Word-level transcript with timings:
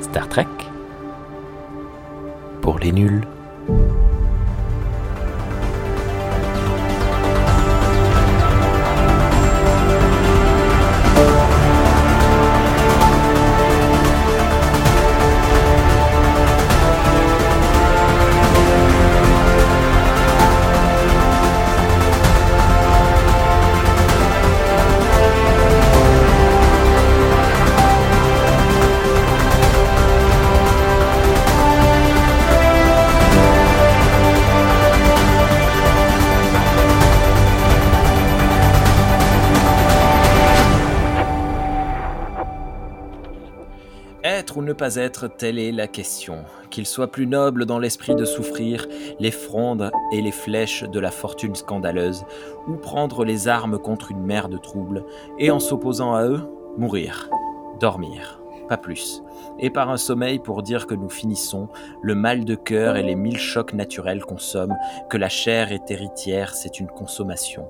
Star 0.00 0.28
Trek 0.28 0.46
pour 2.60 2.78
les 2.78 2.92
nuls. 2.92 3.22
Être, 44.96 45.28
telle 45.28 45.58
est 45.58 45.72
la 45.72 45.86
question. 45.86 46.44
Qu'il 46.70 46.86
soit 46.86 47.10
plus 47.10 47.26
noble 47.26 47.66
dans 47.66 47.78
l'esprit 47.78 48.14
de 48.14 48.24
souffrir 48.24 48.86
les 49.18 49.30
frondes 49.30 49.90
et 50.12 50.20
les 50.20 50.32
flèches 50.32 50.84
de 50.84 51.00
la 51.00 51.10
fortune 51.10 51.54
scandaleuse, 51.54 52.24
ou 52.66 52.76
prendre 52.76 53.24
les 53.24 53.48
armes 53.48 53.78
contre 53.78 54.10
une 54.10 54.22
mer 54.22 54.48
de 54.48 54.58
troubles, 54.58 55.04
et 55.38 55.50
en 55.50 55.60
s'opposant 55.60 56.14
à 56.14 56.24
eux, 56.24 56.40
mourir, 56.76 57.28
dormir, 57.80 58.40
pas 58.68 58.76
plus, 58.76 59.22
et 59.58 59.70
par 59.70 59.90
un 59.90 59.96
sommeil 59.96 60.38
pour 60.38 60.62
dire 60.62 60.86
que 60.86 60.94
nous 60.94 61.10
finissons, 61.10 61.68
le 62.02 62.14
mal 62.14 62.44
de 62.44 62.54
cœur 62.54 62.96
et 62.96 63.02
les 63.02 63.14
mille 63.14 63.38
chocs 63.38 63.72
naturels 63.72 64.24
consomment, 64.24 64.78
que 65.10 65.16
la 65.16 65.28
chair 65.28 65.72
est 65.72 65.90
héritière, 65.90 66.54
c'est 66.54 66.80
une 66.80 66.88
consommation. 66.88 67.68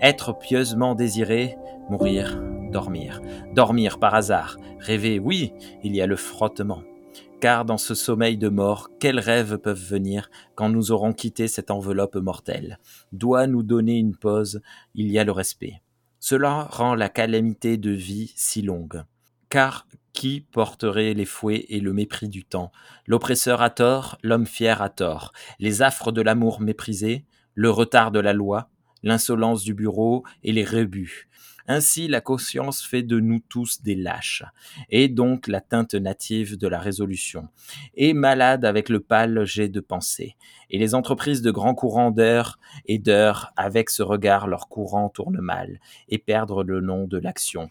Être 0.00 0.36
pieusement 0.36 0.94
désiré, 0.94 1.56
mourir, 1.88 2.38
dormir. 2.74 3.20
Dormir 3.54 4.00
par 4.00 4.16
hasard, 4.16 4.58
rêver, 4.80 5.20
oui, 5.20 5.52
il 5.84 5.94
y 5.94 6.02
a 6.02 6.06
le 6.08 6.16
frottement. 6.16 6.82
Car 7.40 7.64
dans 7.64 7.78
ce 7.78 7.94
sommeil 7.94 8.36
de 8.36 8.48
mort, 8.48 8.90
quels 8.98 9.20
rêves 9.20 9.58
peuvent 9.58 9.80
venir 9.80 10.28
quand 10.56 10.68
nous 10.68 10.90
aurons 10.90 11.12
quitté 11.12 11.46
cette 11.46 11.70
enveloppe 11.70 12.16
mortelle? 12.16 12.80
Doit 13.12 13.46
nous 13.46 13.62
donner 13.62 13.96
une 13.96 14.16
pause, 14.16 14.60
il 14.96 15.08
y 15.08 15.20
a 15.20 15.24
le 15.24 15.30
respect. 15.30 15.82
Cela 16.18 16.66
rend 16.68 16.96
la 16.96 17.08
calamité 17.08 17.76
de 17.76 17.90
vie 17.90 18.32
si 18.34 18.60
longue. 18.60 19.04
Car 19.50 19.86
qui 20.12 20.40
porterait 20.40 21.14
les 21.14 21.26
fouets 21.26 21.66
et 21.68 21.78
le 21.78 21.92
mépris 21.92 22.28
du 22.28 22.44
temps? 22.44 22.72
L'oppresseur 23.06 23.62
a 23.62 23.70
tort, 23.70 24.18
l'homme 24.24 24.46
fier 24.46 24.82
a 24.82 24.88
tort. 24.88 25.32
Les 25.60 25.80
affres 25.80 26.10
de 26.10 26.22
l'amour 26.22 26.60
méprisé, 26.60 27.24
le 27.54 27.70
retard 27.70 28.10
de 28.10 28.18
la 28.18 28.32
loi, 28.32 28.68
l'insolence 29.04 29.62
du 29.62 29.74
bureau 29.74 30.24
et 30.42 30.50
les 30.50 30.64
rebuts. 30.64 31.28
Ainsi, 31.66 32.08
la 32.08 32.20
conscience 32.20 32.82
fait 32.82 33.02
de 33.02 33.20
nous 33.20 33.40
tous 33.48 33.80
des 33.82 33.94
lâches, 33.94 34.44
et 34.90 35.08
donc 35.08 35.48
la 35.48 35.62
teinte 35.62 35.94
native 35.94 36.58
de 36.58 36.68
la 36.68 36.78
résolution, 36.78 37.48
et 37.94 38.12
malade 38.12 38.64
avec 38.64 38.88
le 38.88 39.00
pâle 39.00 39.44
jet 39.44 39.68
de 39.68 39.80
pensée. 39.80 40.36
Et 40.68 40.78
les 40.78 40.94
entreprises 40.94 41.40
de 41.40 41.50
grands 41.50 41.74
courants 41.74 42.10
d'heures 42.10 42.58
et 42.84 42.98
d'heures, 42.98 43.52
avec 43.56 43.88
ce 43.88 44.02
regard, 44.02 44.46
leur 44.46 44.68
courant 44.68 45.08
tourne 45.08 45.40
mal, 45.40 45.80
et 46.08 46.18
perdre 46.18 46.64
le 46.64 46.80
nom 46.80 47.06
de 47.06 47.18
l'action. 47.18 47.70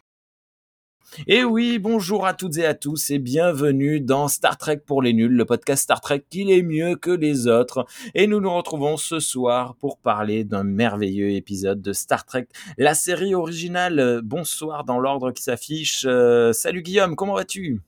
Et 1.28 1.44
oui, 1.44 1.80
bonjour 1.80 2.26
à 2.26 2.34
toutes 2.34 2.58
et 2.58 2.66
à 2.66 2.74
tous 2.74 3.12
et 3.12 3.20
bienvenue 3.20 4.00
dans 4.00 4.28
Star 4.28 4.58
Trek 4.58 4.78
pour 4.86 5.02
les 5.02 5.14
nuls, 5.14 5.32
le 5.32 5.46
podcast 5.46 5.84
Star 5.84 6.02
Trek 6.02 6.24
qui 6.30 6.52
est 6.52 6.62
mieux 6.64 6.96
que 6.96 7.12
les 7.12 7.48
autres. 7.48 7.86
Et 8.16 8.26
nous 8.26 8.40
nous 8.40 8.54
retrouvons 8.54 8.98
ce 8.98 9.20
soir 9.20 9.76
pour 9.76 10.00
parler 10.00 10.44
d'un 10.44 10.64
merveilleux 10.64 11.32
épisode 11.32 11.82
de 11.82 11.94
Star 11.94 12.26
Trek, 12.26 12.48
la 12.78 12.94
série 12.96 13.36
originale. 13.36 14.22
Bonsoir 14.24 14.84
dans 14.84 15.00
l'ordre 15.00 15.32
qui 15.32 15.44
s'affiche. 15.44 16.06
Euh, 16.08 16.52
salut 16.52 16.82
Guillaume, 16.82 17.16
comment 17.16 17.36
vas-tu? 17.36 17.82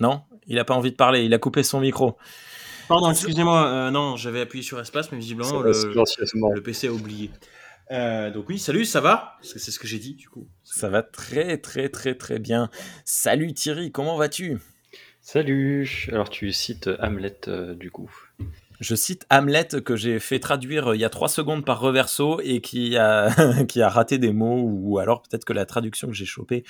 Non, 0.00 0.22
il 0.46 0.56
n'a 0.56 0.64
pas 0.64 0.74
envie 0.74 0.90
de 0.90 0.96
parler, 0.96 1.24
il 1.24 1.34
a 1.34 1.38
coupé 1.38 1.62
son 1.62 1.80
micro. 1.80 2.16
Pardon, 2.88 3.10
excusez-moi, 3.10 3.66
euh, 3.66 3.90
non, 3.92 4.16
j'avais 4.16 4.40
appuyé 4.40 4.64
sur 4.64 4.80
espace, 4.80 5.12
mais 5.12 5.18
visiblement 5.18 5.60
le, 5.60 5.70
le 5.70 6.60
PC 6.60 6.88
a 6.88 6.92
oublié. 6.92 7.30
Euh, 7.90 8.30
donc 8.30 8.48
oui, 8.48 8.58
salut, 8.58 8.84
ça 8.84 9.00
va? 9.00 9.36
Parce 9.40 9.52
que 9.52 9.58
c'est 9.58 9.70
ce 9.70 9.78
que 9.78 9.88
j'ai 9.88 9.98
dit 9.98 10.14
du 10.14 10.28
coup. 10.28 10.46
Ça 10.62 10.88
va 10.88 11.02
très 11.02 11.58
très 11.58 11.88
très 11.88 12.14
très 12.14 12.38
bien. 12.38 12.70
Salut 13.04 13.52
Thierry, 13.52 13.90
comment 13.90 14.16
vas-tu? 14.16 14.58
Salut. 15.20 16.08
Alors 16.12 16.30
tu 16.30 16.52
cites 16.52 16.88
Hamlet 17.00 17.48
euh, 17.48 17.74
du 17.74 17.90
coup. 17.90 18.10
Je 18.78 18.94
cite 18.94 19.26
Hamlet 19.28 19.82
que 19.84 19.96
j'ai 19.96 20.20
fait 20.20 20.38
traduire 20.38 20.88
euh, 20.88 20.96
il 20.96 21.00
y 21.00 21.04
a 21.04 21.10
trois 21.10 21.28
secondes 21.28 21.64
par 21.64 21.80
Reverso 21.80 22.40
et 22.42 22.60
qui 22.60 22.96
a, 22.96 23.64
qui 23.68 23.82
a 23.82 23.88
raté 23.88 24.18
des 24.18 24.32
mots 24.32 24.62
ou 24.62 24.98
alors 24.98 25.22
peut-être 25.22 25.44
que 25.44 25.52
la 25.52 25.66
traduction 25.66 26.08
que 26.08 26.14
j'ai 26.14 26.26
chopée 26.26 26.64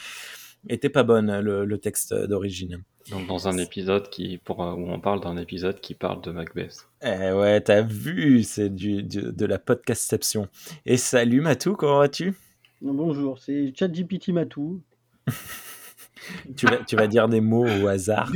était 0.69 0.89
pas 0.91 1.03
bonne, 1.03 1.41
le, 1.41 1.65
le 1.65 1.79
texte 1.79 2.15
d'origine. 2.15 2.83
Donc 3.11 3.27
dans 3.27 3.49
un 3.49 3.57
épisode 3.57 4.11
qui, 4.11 4.39
pour, 4.39 4.59
où 4.61 4.91
on 4.91 5.01
parle 5.01 5.21
d'un 5.21 5.37
épisode 5.37 5.81
qui 5.81 5.95
parle 5.95 6.21
de 6.23 6.31
Macbeth. 6.31 6.87
Eh 7.03 7.33
ouais, 7.33 7.61
t'as 7.63 7.81
vu, 7.83 8.43
c'est 8.43 8.69
du, 8.69 9.03
du, 9.03 9.23
de 9.33 9.47
la 9.47 9.59
podcastception. 9.59 10.49
Et 10.87 10.97
salut 10.97 11.41
Matou, 11.41 11.75
comment 11.77 11.99
vas-tu? 11.99 12.35
Bonjour, 12.83 13.39
c'est 13.39 13.73
ChatGPT 13.75 14.29
Matou. 14.29 14.83
tu, 16.57 16.67
vas, 16.67 16.79
tu 16.85 16.97
vas 16.97 17.07
dire 17.07 17.29
des 17.29 17.41
mots 17.41 17.67
au 17.67 17.87
hasard. 17.87 18.31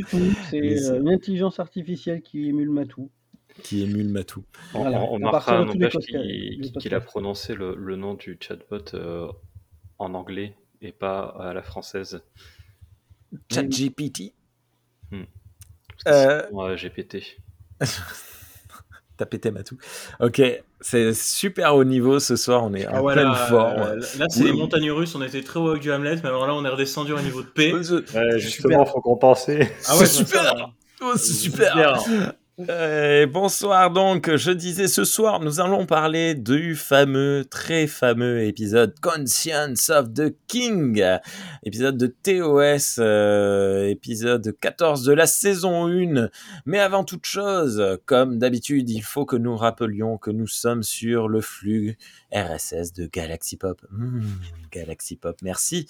C'est 0.51 0.89
euh, 0.91 1.01
l'intelligence 1.03 1.61
artificielle 1.61 2.23
qui 2.23 2.49
émule 2.49 2.71
Matou. 2.71 3.11
Qui 3.63 3.83
émule 3.85 4.09
Matou. 4.09 4.45
On, 4.75 4.81
Voilà. 4.81 5.01
on, 5.03 5.15
on 5.15 5.19
marquera 5.19 5.61
de 5.65 5.71
tous 5.71 5.79
n'empêche 5.79 5.95
les 5.95 5.99
podcasts- 6.01 6.73
qu'il 6.73 6.73
qu'il 6.81 6.95
a 6.95 7.01
prononcé 7.01 7.55
le, 7.55 7.75
le 7.77 7.97
nom 7.97 8.15
du 8.15 8.37
chatbot 8.41 8.79
euh, 8.95 9.29
en 9.99 10.15
anglais 10.15 10.55
et 10.85 10.93
pas 10.93 11.35
à 11.41 11.53
la 11.55 11.63
française. 11.63 12.23
ChatGPT 13.53 14.33
que 15.11 15.17
Euh. 16.11 16.43
sinon, 16.49 16.67
euh, 16.69 16.77
GPT. 16.77 17.19
T'as 19.17 19.27
pété 19.27 19.51
Matou. 19.53 19.79
Ok, 20.19 20.43
c'est 20.81 21.15
super 21.15 21.77
haut 21.77 21.85
niveau 21.85 22.19
ce 22.19 22.35
soir, 22.35 22.65
on 22.65 22.75
est 22.75 22.87
en 22.89 22.97
Ah 22.97 23.03
ouais, 23.03 23.13
pleine 23.15 23.29
là, 23.29 23.35
forme. 23.49 23.81
euh, 23.83 23.97
là, 24.19 24.27
c'est 24.29 24.41
Oui. 24.41 24.47
les 24.47 24.53
montagnes 24.53 24.91
russes, 24.91 25.15
on 25.15 25.23
était 25.23 25.41
très 25.43 25.61
haut 25.61 25.69
avec 25.71 25.83
du 25.83 25.93
Hamlet, 25.93 26.17
mais 26.17 26.29
alors 26.29 26.47
là, 26.49 26.55
on 26.55 26.65
est 26.65 26.69
redescendu 26.69 27.13
au 27.13 27.21
niveau 27.21 27.43
de 27.43 27.47
P. 27.47 27.73
Ouais, 27.73 28.39
justement, 28.41 28.85
faut 28.85 29.01
compenser. 29.01 29.69
Ah 29.87 29.97
ouais, 29.97 30.07
c'est 30.07 30.25
super. 30.25 30.73
Oh, 31.01 31.13
c'est 31.17 31.33
super. 31.33 32.01
super. 32.01 32.33
Euh, 32.61 33.27
bonsoir 33.27 33.91
donc, 33.91 34.33
je 34.37 34.53
disais 34.53 34.87
ce 34.87 35.03
soir, 35.03 35.41
nous 35.41 35.59
allons 35.59 35.87
parler 35.87 36.37
du 36.37 36.77
fameux, 36.77 37.45
très 37.45 37.89
fameux 37.89 38.45
épisode 38.45 38.95
Conscience 39.01 39.91
of 39.91 40.15
the 40.15 40.37
King, 40.47 41.05
épisode 41.65 41.97
de 41.97 42.07
TOS, 42.07 43.01
euh, 43.01 43.89
épisode 43.89 44.57
14 44.61 45.03
de 45.03 45.13
la 45.13 45.27
saison 45.27 45.89
1. 45.89 46.29
Mais 46.65 46.79
avant 46.79 47.03
toute 47.03 47.27
chose, 47.27 47.99
comme 48.07 48.39
d'habitude, 48.39 48.89
il 48.89 49.03
faut 49.03 49.25
que 49.25 49.37
nous 49.37 49.57
rappelions 49.57 50.17
que 50.17 50.31
nous 50.31 50.47
sommes 50.47 50.85
sur 50.85 51.29
le 51.29 51.41
flux 51.41 51.99
RSS 52.33 52.93
de 52.93 53.07
Galaxy 53.07 53.57
Pop. 53.57 53.85
Mmh, 53.91 54.23
Galaxy 54.71 55.17
Pop, 55.17 55.37
merci 55.43 55.89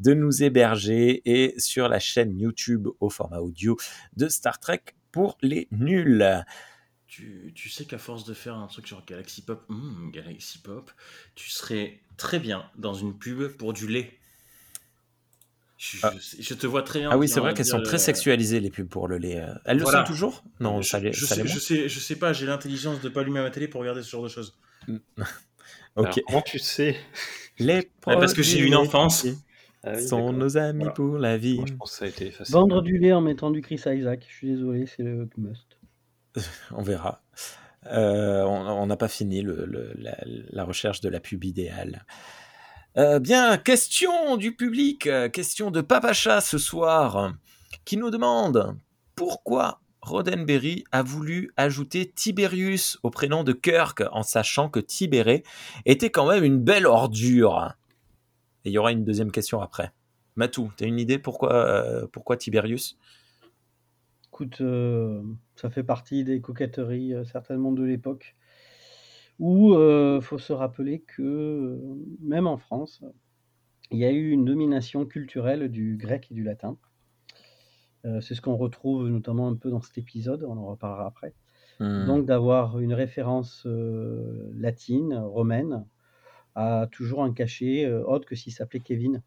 de 0.00 0.14
nous 0.14 0.42
héberger 0.42 1.20
et 1.26 1.52
sur 1.58 1.90
la 1.90 1.98
chaîne 1.98 2.38
YouTube 2.38 2.88
au 3.00 3.10
format 3.10 3.40
audio 3.40 3.76
de 4.16 4.28
Star 4.28 4.58
Trek 4.58 4.94
pour 5.16 5.38
les 5.40 5.66
nuls. 5.70 6.44
Tu, 7.08 7.52
tu 7.54 7.68
sais 7.68 7.84
qu'à 7.84 7.98
force 7.98 8.24
de 8.24 8.34
faire 8.34 8.56
un 8.56 8.66
truc 8.66 8.86
genre 8.86 9.04
Galaxy 9.06 9.42
Pop, 9.42 9.64
hmm, 9.68 10.10
Galaxy 10.10 10.58
Pop, 10.58 10.90
tu 11.34 11.50
serais 11.50 12.00
très 12.16 12.38
bien 12.40 12.68
dans 12.76 12.94
une 12.94 13.16
pub 13.18 13.46
pour 13.56 13.72
du 13.72 13.86
lait. 13.86 14.18
Je, 15.78 15.98
Ah. 16.02 16.12
je- 16.18 16.42
je 16.42 16.54
te 16.54 16.66
vois 16.66 16.82
très 16.82 17.00
bien. 17.00 17.10
Ah 17.10 17.18
oui, 17.18 17.28
c'est 17.28 17.40
vrai 17.40 17.54
qu'elles 17.54 17.66
sont 17.66 17.80
très 17.82 17.98
euh, 17.98 17.98
sexualisées 17.98 18.60
les 18.60 18.70
pubs 18.70 18.88
pour 18.88 19.08
le 19.08 19.18
lait. 19.18 19.44
Elles 19.64 19.78
Voilà. 19.78 20.00
le 20.00 20.04
sont 20.04 20.04
toujours? 20.04 20.44
Non, 20.60 20.82
je, 20.82 20.88
ça 20.88 21.00
l'est 21.00 21.12
je 21.12 21.24
ça 21.24 21.36
sais, 21.36 21.46
je, 21.46 21.58
sais, 21.58 21.88
je 21.88 22.00
sais 22.00 22.16
pas, 22.16 22.32
j'ai 22.32 22.46
l'intelligence 22.46 23.00
de 23.00 23.08
pas 23.08 23.20
allumer 23.22 23.40
ma 23.42 23.50
télé 23.50 23.68
pour 23.68 23.80
regarder 23.80 24.02
ce 24.02 24.10
genre 24.10 24.22
de 24.24 24.28
choses. 24.28 24.58
Alors, 26.02 26.20
Ok. 26.20 26.20
comment 26.24 26.42
tu 26.42 26.58
sais? 26.58 26.96
Les 27.58 27.90
parce 28.04 28.34
que 28.34 28.42
j'ai 28.42 28.58
eu 28.58 28.66
une 28.66 28.76
enfance. 28.76 29.45
Ah 29.86 29.92
oui, 29.96 30.06
sont 30.08 30.32
nos 30.32 30.56
amis 30.56 30.80
Voilà. 30.80 30.92
pour 30.92 31.18
la 31.18 31.36
vie. 31.36 31.56
Moi, 31.56 31.64
je 31.68 31.74
pense 31.74 31.92
que 31.92 31.96
ça 31.98 32.04
a 32.04 32.08
été 32.08 32.30
facile. 32.30 32.52
Vendre 32.52 32.82
du 32.82 32.98
lait 32.98 33.12
en 33.12 33.20
mettant 33.20 33.50
du 33.50 33.60
Chris 33.62 33.80
Isaac. 33.86 34.26
Je 34.28 34.34
suis 34.34 34.48
désolé, 34.48 34.86
c'est 34.86 35.02
le 35.02 35.28
must. 35.38 35.78
On 36.72 36.82
verra. 36.82 37.22
Euh, 37.92 38.42
on 38.42 38.84
n'a 38.86 38.96
pas 38.96 39.06
fini 39.06 39.42
le- 39.42 39.64
le- 39.64 39.92
la, 39.96 40.16
la 40.24 40.64
recherche 40.64 41.00
de 41.00 41.08
la 41.08 41.20
pub 41.20 41.44
idéale. 41.44 42.04
Euh, 42.98 43.20
bien, 43.20 43.56
question 43.58 44.36
du 44.36 44.56
public, 44.56 45.06
euh, 45.06 45.28
question 45.28 45.70
de 45.70 45.80
Papacha 45.82 46.40
ce 46.40 46.58
soir, 46.58 47.34
qui 47.84 47.96
nous 47.96 48.10
demande 48.10 48.76
pourquoi 49.14 49.80
Roddenberry 50.02 50.82
a 50.90 51.02
voulu 51.04 51.52
ajouter 51.56 52.10
Tiberius 52.12 52.98
au 53.04 53.10
prénom 53.10 53.44
de 53.44 53.52
Kirk 53.52 54.02
en 54.10 54.24
sachant 54.24 54.68
que 54.68 54.80
Tibéré 54.80 55.44
était 55.84 56.10
quand 56.10 56.26
même 56.28 56.42
une 56.42 56.58
belle 56.58 56.86
ordure. 56.86 57.72
Et 58.66 58.70
il 58.70 58.72
y 58.72 58.78
aura 58.78 58.90
une 58.90 59.04
deuxième 59.04 59.30
question 59.30 59.60
après. 59.60 59.92
Matou, 60.34 60.72
tu 60.76 60.82
as 60.82 60.86
une 60.88 60.98
idée 60.98 61.20
pourquoi, 61.20 61.54
euh, 61.54 62.08
pourquoi 62.10 62.36
Tiberius? 62.36 62.98
Écoute, 64.26 64.60
euh, 64.60 65.22
ça 65.54 65.70
fait 65.70 65.84
partie 65.84 66.24
des 66.24 66.40
coquetteries 66.40 67.14
euh, 67.14 67.24
certainement 67.24 67.70
de 67.70 67.84
l'époque 67.84 68.34
où 69.38 69.74
il 69.74 70.22
faut 70.22 70.38
se 70.38 70.52
rappeler 70.52 71.04
que 71.06 71.78
même 72.22 72.46
en 72.46 72.56
France, 72.56 73.04
il 73.90 73.98
y 73.98 74.04
a 74.06 74.10
eu 74.10 74.30
une 74.30 74.46
domination 74.46 75.04
culturelle 75.04 75.68
du 75.68 75.96
grec 75.98 76.28
et 76.30 76.34
du 76.34 76.42
latin. 76.42 76.78
C'est 78.20 78.34
ce 78.34 78.40
qu'on 78.40 78.56
retrouve 78.56 79.08
notamment 79.10 79.48
un 79.48 79.54
peu 79.54 79.68
dans 79.68 79.82
cet 79.82 79.98
épisode, 79.98 80.42
on 80.44 80.56
en 80.56 80.64
reparlera 80.64 81.06
après. 81.06 81.34
Hmm. 81.80 82.06
Donc 82.06 82.24
d'avoir 82.24 82.78
une 82.78 82.94
référence 82.94 83.66
latine, 84.54 85.12
romaine, 85.12 85.84
a 86.56 86.88
toujours 86.90 87.22
un 87.22 87.32
cachet 87.32 87.84
euh, 87.84 88.02
autre 88.04 88.26
que 88.26 88.34
s'il 88.34 88.52
s'appelait 88.52 88.80
Kevin. 88.80 89.22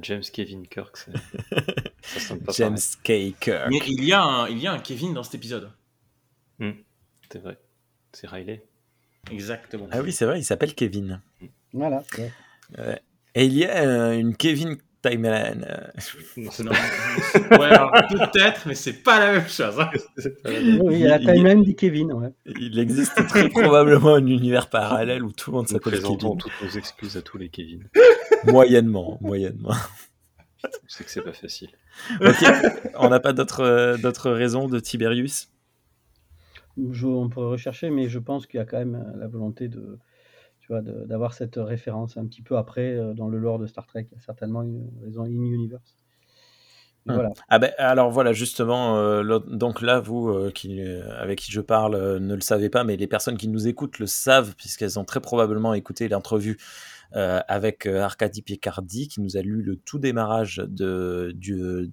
James 0.00 0.22
Kevin 0.32 0.66
Kirk, 0.66 0.96
ça 2.02 2.20
sonne 2.20 2.40
pas 2.40 2.52
James 2.52 2.78
K. 3.02 3.38
Kirk. 3.38 3.68
Mais 3.68 3.80
il 3.86 4.04
y, 4.04 4.14
a 4.14 4.22
un, 4.22 4.48
il 4.48 4.58
y 4.58 4.66
a 4.66 4.72
un 4.72 4.78
Kevin 4.78 5.12
dans 5.12 5.22
cet 5.22 5.34
épisode. 5.34 5.70
pareil. 6.58 6.84
C'est 7.30 7.38
vrai. 7.38 7.58
C'est 8.12 8.26
Riley. 8.26 8.64
Exactement. 9.30 9.86
Ah 9.90 10.00
oui, 10.00 10.12
c'est 10.12 10.24
vrai, 10.24 10.40
il 10.40 10.44
s'appelle 10.44 10.74
Kevin. 10.74 11.20
Voilà. 11.74 12.02
ouais. 12.78 13.02
Et 13.34 13.44
il 13.44 13.52
y 13.52 13.66
a 13.66 13.84
euh, 13.84 14.18
une 14.18 14.36
Kevin 14.36 14.76
Timeline. 15.08 15.66
euh, 15.68 16.42
Non, 16.62 16.70
ouais, 17.58 17.66
alors 17.66 17.92
peut-être, 18.08 18.66
mais 18.66 18.74
c'est 18.74 19.02
pas 19.02 19.18
la 19.20 19.32
même 19.32 19.48
chose. 19.48 19.78
hein. 19.78 19.90
Oui, 20.46 20.94
il 20.94 20.98
y 21.00 21.06
a 21.06 21.18
la 21.18 21.18
timeline 21.18 21.62
des 21.62 21.74
Kevin. 21.74 22.12
Ouais. 22.12 22.32
Il 22.46 22.78
existe 22.78 23.14
très 23.28 23.48
probablement 23.50 24.14
un 24.14 24.26
univers 24.26 24.70
parallèle 24.70 25.22
où 25.22 25.32
tout 25.32 25.50
le 25.50 25.56
monde 25.56 25.66
Nous 25.66 25.72
s'appelle 25.72 25.92
présentons 25.92 26.36
Kevin. 26.36 26.38
toutes 26.38 26.62
nos 26.62 26.78
excuses 26.78 27.16
à 27.18 27.22
tous 27.22 27.36
les 27.38 27.48
Kevin. 27.50 27.88
Moyennement, 28.44 29.18
moyennement. 29.20 29.74
Je 30.88 30.94
sais 30.94 31.04
que 31.04 31.10
c'est 31.10 31.20
pas 31.22 31.32
facile. 31.34 31.68
Ok, 32.22 32.42
on 32.98 33.10
n'a 33.10 33.20
pas 33.20 33.32
d'autres 33.34 33.60
euh, 33.62 33.96
d'autres 33.98 34.30
raisons 34.30 34.68
de 34.68 34.80
Tiberius? 34.80 35.48
Je- 36.90 37.06
on 37.06 37.28
pourrait 37.28 37.48
rechercher, 37.50 37.90
mais 37.90 38.08
je 38.08 38.18
pense 38.18 38.46
qu'il 38.46 38.58
y 38.58 38.60
a 38.62 38.64
quand 38.64 38.78
même 38.78 38.94
euh, 38.96 39.18
la 39.20 39.26
volonté 39.28 39.68
de, 39.68 39.98
tu 40.64 40.72
vois, 40.72 40.80
d'avoir 40.80 41.34
cette 41.34 41.56
référence 41.56 42.16
un 42.16 42.26
petit 42.26 42.40
peu 42.40 42.56
après 42.56 42.94
euh, 42.94 43.12
dans 43.12 43.28
le 43.28 43.38
lore 43.38 43.58
de 43.58 43.66
Star 43.66 43.86
Trek. 43.86 44.06
Il 44.10 44.14
y 44.14 44.18
a 44.18 44.20
certainement 44.20 44.62
une 44.62 44.90
raison 45.02 45.24
in 45.24 45.28
universe. 45.28 45.94
Et 45.94 46.04
Hmm. 47.06 47.12
Voilà. 47.12 47.32
Ah 47.50 47.58
ben 47.58 47.70
alors 47.76 48.10
voilà 48.10 48.32
justement 48.32 48.96
euh, 48.96 49.38
donc 49.40 49.82
là 49.82 50.00
vous 50.00 50.30
euh, 50.30 50.50
qui 50.50 50.80
euh, 50.80 51.02
avec 51.20 51.38
qui 51.38 51.52
je 51.52 51.60
parle 51.60 52.16
ne 52.16 52.34
le 52.34 52.40
savez 52.40 52.70
pas 52.70 52.82
mais 52.82 52.96
les 52.96 53.06
personnes 53.06 53.36
qui 53.36 53.48
nous 53.48 53.68
écoutent 53.68 53.98
le 53.98 54.06
savent 54.06 54.54
puisqu'elles 54.56 54.98
ont 54.98 55.04
très 55.04 55.20
probablement 55.20 55.74
écouté 55.74 56.08
l'entrevue 56.08 56.58
avec 57.12 57.86
Arcadie 57.86 58.42
Picardi 58.42 59.06
qui 59.06 59.20
nous 59.20 59.36
a 59.36 59.40
lu 59.40 59.62
le 59.62 59.76
tout 59.76 60.00
démarrage 60.00 60.56
de 60.66 61.30
du 61.36 61.92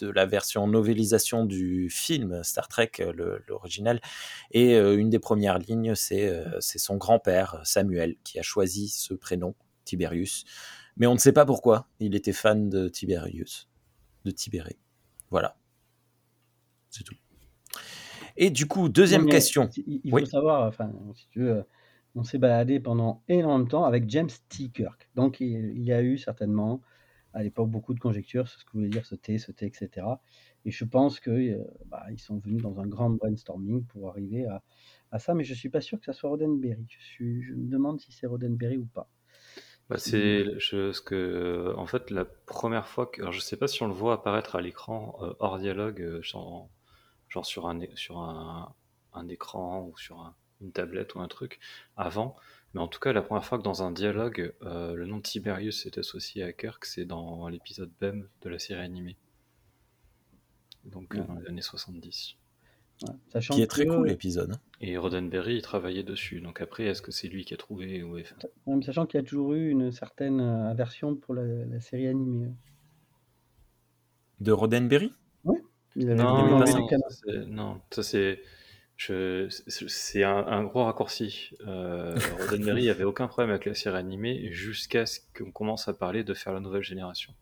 de 0.00 0.08
la 0.10 0.26
version 0.26 0.66
novélisation 0.66 1.44
du 1.44 1.88
film 1.90 2.42
Star 2.42 2.68
Trek, 2.68 2.90
euh, 3.00 3.38
l'original. 3.48 4.00
Et 4.50 4.74
euh, 4.74 4.96
une 4.96 5.10
des 5.10 5.18
premières 5.18 5.58
lignes, 5.58 5.94
c'est 5.94 6.28
euh, 6.28 6.58
c'est 6.60 6.78
son 6.78 6.96
grand-père, 6.96 7.60
Samuel, 7.64 8.16
qui 8.24 8.38
a 8.38 8.42
choisi 8.42 8.88
ce 8.88 9.14
prénom, 9.14 9.54
Tiberius. 9.84 10.44
Mais 10.96 11.06
on 11.06 11.14
ne 11.14 11.18
sait 11.18 11.32
pas 11.32 11.44
pourquoi. 11.44 11.88
Il 12.00 12.14
était 12.14 12.32
fan 12.32 12.68
de 12.68 12.88
Tiberius, 12.88 13.68
de 14.24 14.30
Tibéré. 14.30 14.78
Voilà. 15.30 15.56
C'est 16.90 17.02
tout. 17.04 17.16
Et 18.36 18.50
du 18.50 18.66
coup, 18.66 18.88
deuxième 18.88 19.26
question. 19.28 19.68
Il, 19.76 20.00
il 20.04 20.10
faut 20.10 20.16
Oui. 20.16 20.26
savoir, 20.26 20.66
enfin, 20.66 20.92
si 21.14 21.28
tu 21.30 21.40
veux, 21.40 21.64
on 22.14 22.22
s'est 22.22 22.38
baladé 22.38 22.78
pendant 22.78 23.22
énormément 23.28 23.58
de 23.64 23.68
temps 23.68 23.84
avec 23.84 24.08
James 24.08 24.30
T. 24.48 24.68
Kirk. 24.68 25.08
Donc, 25.16 25.40
il, 25.40 25.72
il 25.76 25.82
y 25.82 25.92
a 25.92 26.02
eu 26.02 26.18
certainement, 26.18 26.80
à 27.34 27.42
l'époque, 27.42 27.70
beaucoup 27.70 27.94
de 27.94 28.00
conjectures 28.00 28.48
sur 28.48 28.60
ce 28.60 28.64
que 28.64 28.72
voulait 28.72 28.88
dire 28.88 29.06
ce 29.06 29.14
T, 29.16 29.38
ce 29.38 29.52
T, 29.52 29.66
etc. 29.66 30.22
Et 30.64 30.70
je 30.70 30.84
pense 30.84 31.20
qu'ils 31.20 31.58
sont 32.18 32.38
venus 32.38 32.62
dans 32.62 32.80
un 32.80 32.86
grand 32.86 33.10
brainstorming 33.10 33.84
pour 33.86 34.08
arriver 34.10 34.46
à, 34.46 34.62
à 35.12 35.18
ça, 35.18 35.34
mais 35.34 35.44
je 35.44 35.54
suis 35.54 35.68
pas 35.70 35.80
sûr 35.82 35.98
que 35.98 36.06
ça 36.06 36.12
soit 36.14 36.30
Roddenberry. 36.30 36.86
Je, 36.88 37.04
suis, 37.04 37.42
je 37.42 37.54
me 37.54 37.68
demande 37.68 38.00
si 38.00 38.12
c'est 38.12 38.26
Roddenberry 38.26 38.78
ou 38.78 38.86
pas. 38.86 39.08
Bah, 39.90 39.98
c'est 39.98 40.44
ce 40.60 41.00
que, 41.00 41.74
en 41.76 41.86
fait, 41.86 42.10
la 42.10 42.24
première 42.24 42.86
fois 42.88 43.06
que, 43.06 43.20
alors, 43.20 43.32
je 43.32 43.40
sais 43.40 43.56
pas 43.56 43.68
si 43.68 43.82
on 43.82 43.88
le 43.88 43.92
voit 43.94 44.14
apparaître 44.14 44.56
à 44.56 44.60
l'écran 44.62 45.16
euh, 45.22 45.34
hors 45.40 45.58
dialogue, 45.58 46.00
euh, 46.00 46.22
genre, 46.22 46.70
genre 47.28 47.46
sur 47.46 47.68
un, 47.68 47.80
é- 47.80 47.90
sur 47.96 48.18
un, 48.18 48.74
un 49.14 49.28
écran 49.28 49.82
ou 49.84 49.96
sur 49.98 50.20
un- 50.20 50.36
une 50.62 50.72
tablette 50.72 51.14
ou 51.16 51.20
un 51.20 51.28
truc 51.28 51.60
avant. 51.96 52.36
Mais 52.74 52.80
en 52.80 52.88
tout 52.88 52.98
cas, 52.98 53.12
la 53.12 53.22
première 53.22 53.44
fois 53.44 53.58
que 53.58 53.62
dans 53.62 53.82
un 53.84 53.92
dialogue, 53.92 54.52
euh, 54.62 54.94
le 54.94 55.06
nom 55.06 55.18
de 55.18 55.22
Tiberius 55.22 55.86
est 55.86 55.96
associé 55.98 56.42
à 56.42 56.52
Kirk, 56.52 56.84
c'est 56.84 57.04
dans 57.04 57.46
l'épisode 57.48 57.90
BEM 58.00 58.28
de 58.42 58.48
la 58.48 58.58
série 58.58 58.80
animée. 58.80 59.16
Donc 60.84 61.14
euh, 61.14 61.20
Ouais. 61.20 61.26
dans 61.26 61.34
les 61.34 61.46
années 61.46 61.62
70. 61.62 62.34
Ouais. 63.02 63.08
Sachant 63.28 63.54
Qui 63.54 63.62
est 63.62 63.66
très 63.66 63.86
que- 63.86 63.90
cool 63.90 64.08
l'épisode. 64.08 64.52
hein. 64.52 64.60
Et 64.80 64.96
Roddenberry 64.96 65.56
il 65.56 65.62
travaillait 65.62 66.02
dessus. 66.02 66.40
Donc 66.40 66.60
après, 66.60 66.84
est-ce 66.84 67.00
que 67.02 67.10
c'est 67.12 67.28
lui 67.28 67.44
qui 67.44 67.54
a 67.54 67.56
trouvé 67.56 68.02
ou 68.02 68.18
sachant 68.82 69.06
qu'il 69.06 69.18
y 69.20 69.22
a 69.22 69.26
toujours 69.26 69.54
eu 69.54 69.70
une 69.70 69.90
certaine 69.92 70.40
euh, 70.40 70.70
aversion 70.70 71.14
pour 71.16 71.34
la, 71.34 71.44
la 71.44 71.80
série 71.80 72.06
animée. 72.08 72.52
De 74.40 74.52
Roddenberry? 74.52 75.12
Il 75.96 76.10
avait 76.10 76.20
Non, 76.20 76.66
c'est- 76.66 77.46
non, 77.46 77.80
ça 77.92 78.02
c'est 78.02 78.42
c'est 78.96 80.22
un, 80.22 80.46
un 80.46 80.64
gros 80.64 80.84
raccourci. 80.84 81.50
Euh, 81.66 82.16
Roddenberry 82.38 82.88
avait 82.90 83.04
aucun 83.04 83.26
problème 83.26 83.50
avec 83.50 83.64
la 83.64 83.74
série 83.74 83.96
animée 83.96 84.52
jusqu'à 84.52 85.06
ce 85.06 85.20
qu'on 85.36 85.50
commence 85.50 85.88
à 85.88 85.94
parler 85.94 86.24
de 86.24 86.34
faire 86.34 86.52
la 86.52 86.60
nouvelle 86.60 86.82
génération. 86.82 87.34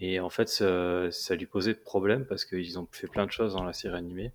Et 0.00 0.20
en 0.20 0.28
fait, 0.30 0.48
ça, 0.48 1.10
ça 1.10 1.36
lui 1.36 1.46
posait 1.46 1.74
problème 1.74 2.26
parce 2.26 2.44
qu'ils 2.44 2.78
ont 2.78 2.88
fait 2.90 3.06
plein 3.06 3.26
de 3.26 3.32
choses 3.32 3.54
dans 3.54 3.64
la 3.64 3.72
série 3.72 3.96
animée. 3.96 4.32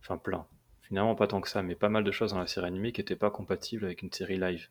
Enfin, 0.00 0.16
plein. 0.16 0.46
Finalement, 0.82 1.14
pas 1.16 1.26
tant 1.26 1.40
que 1.40 1.48
ça, 1.48 1.62
mais 1.62 1.74
pas 1.74 1.88
mal 1.88 2.04
de 2.04 2.12
choses 2.12 2.30
dans 2.30 2.38
la 2.38 2.46
série 2.46 2.66
animée 2.66 2.92
qui 2.92 3.00
n'étaient 3.00 3.16
pas 3.16 3.30
compatibles 3.30 3.84
avec 3.84 4.02
une 4.02 4.12
série 4.12 4.38
live. 4.38 4.68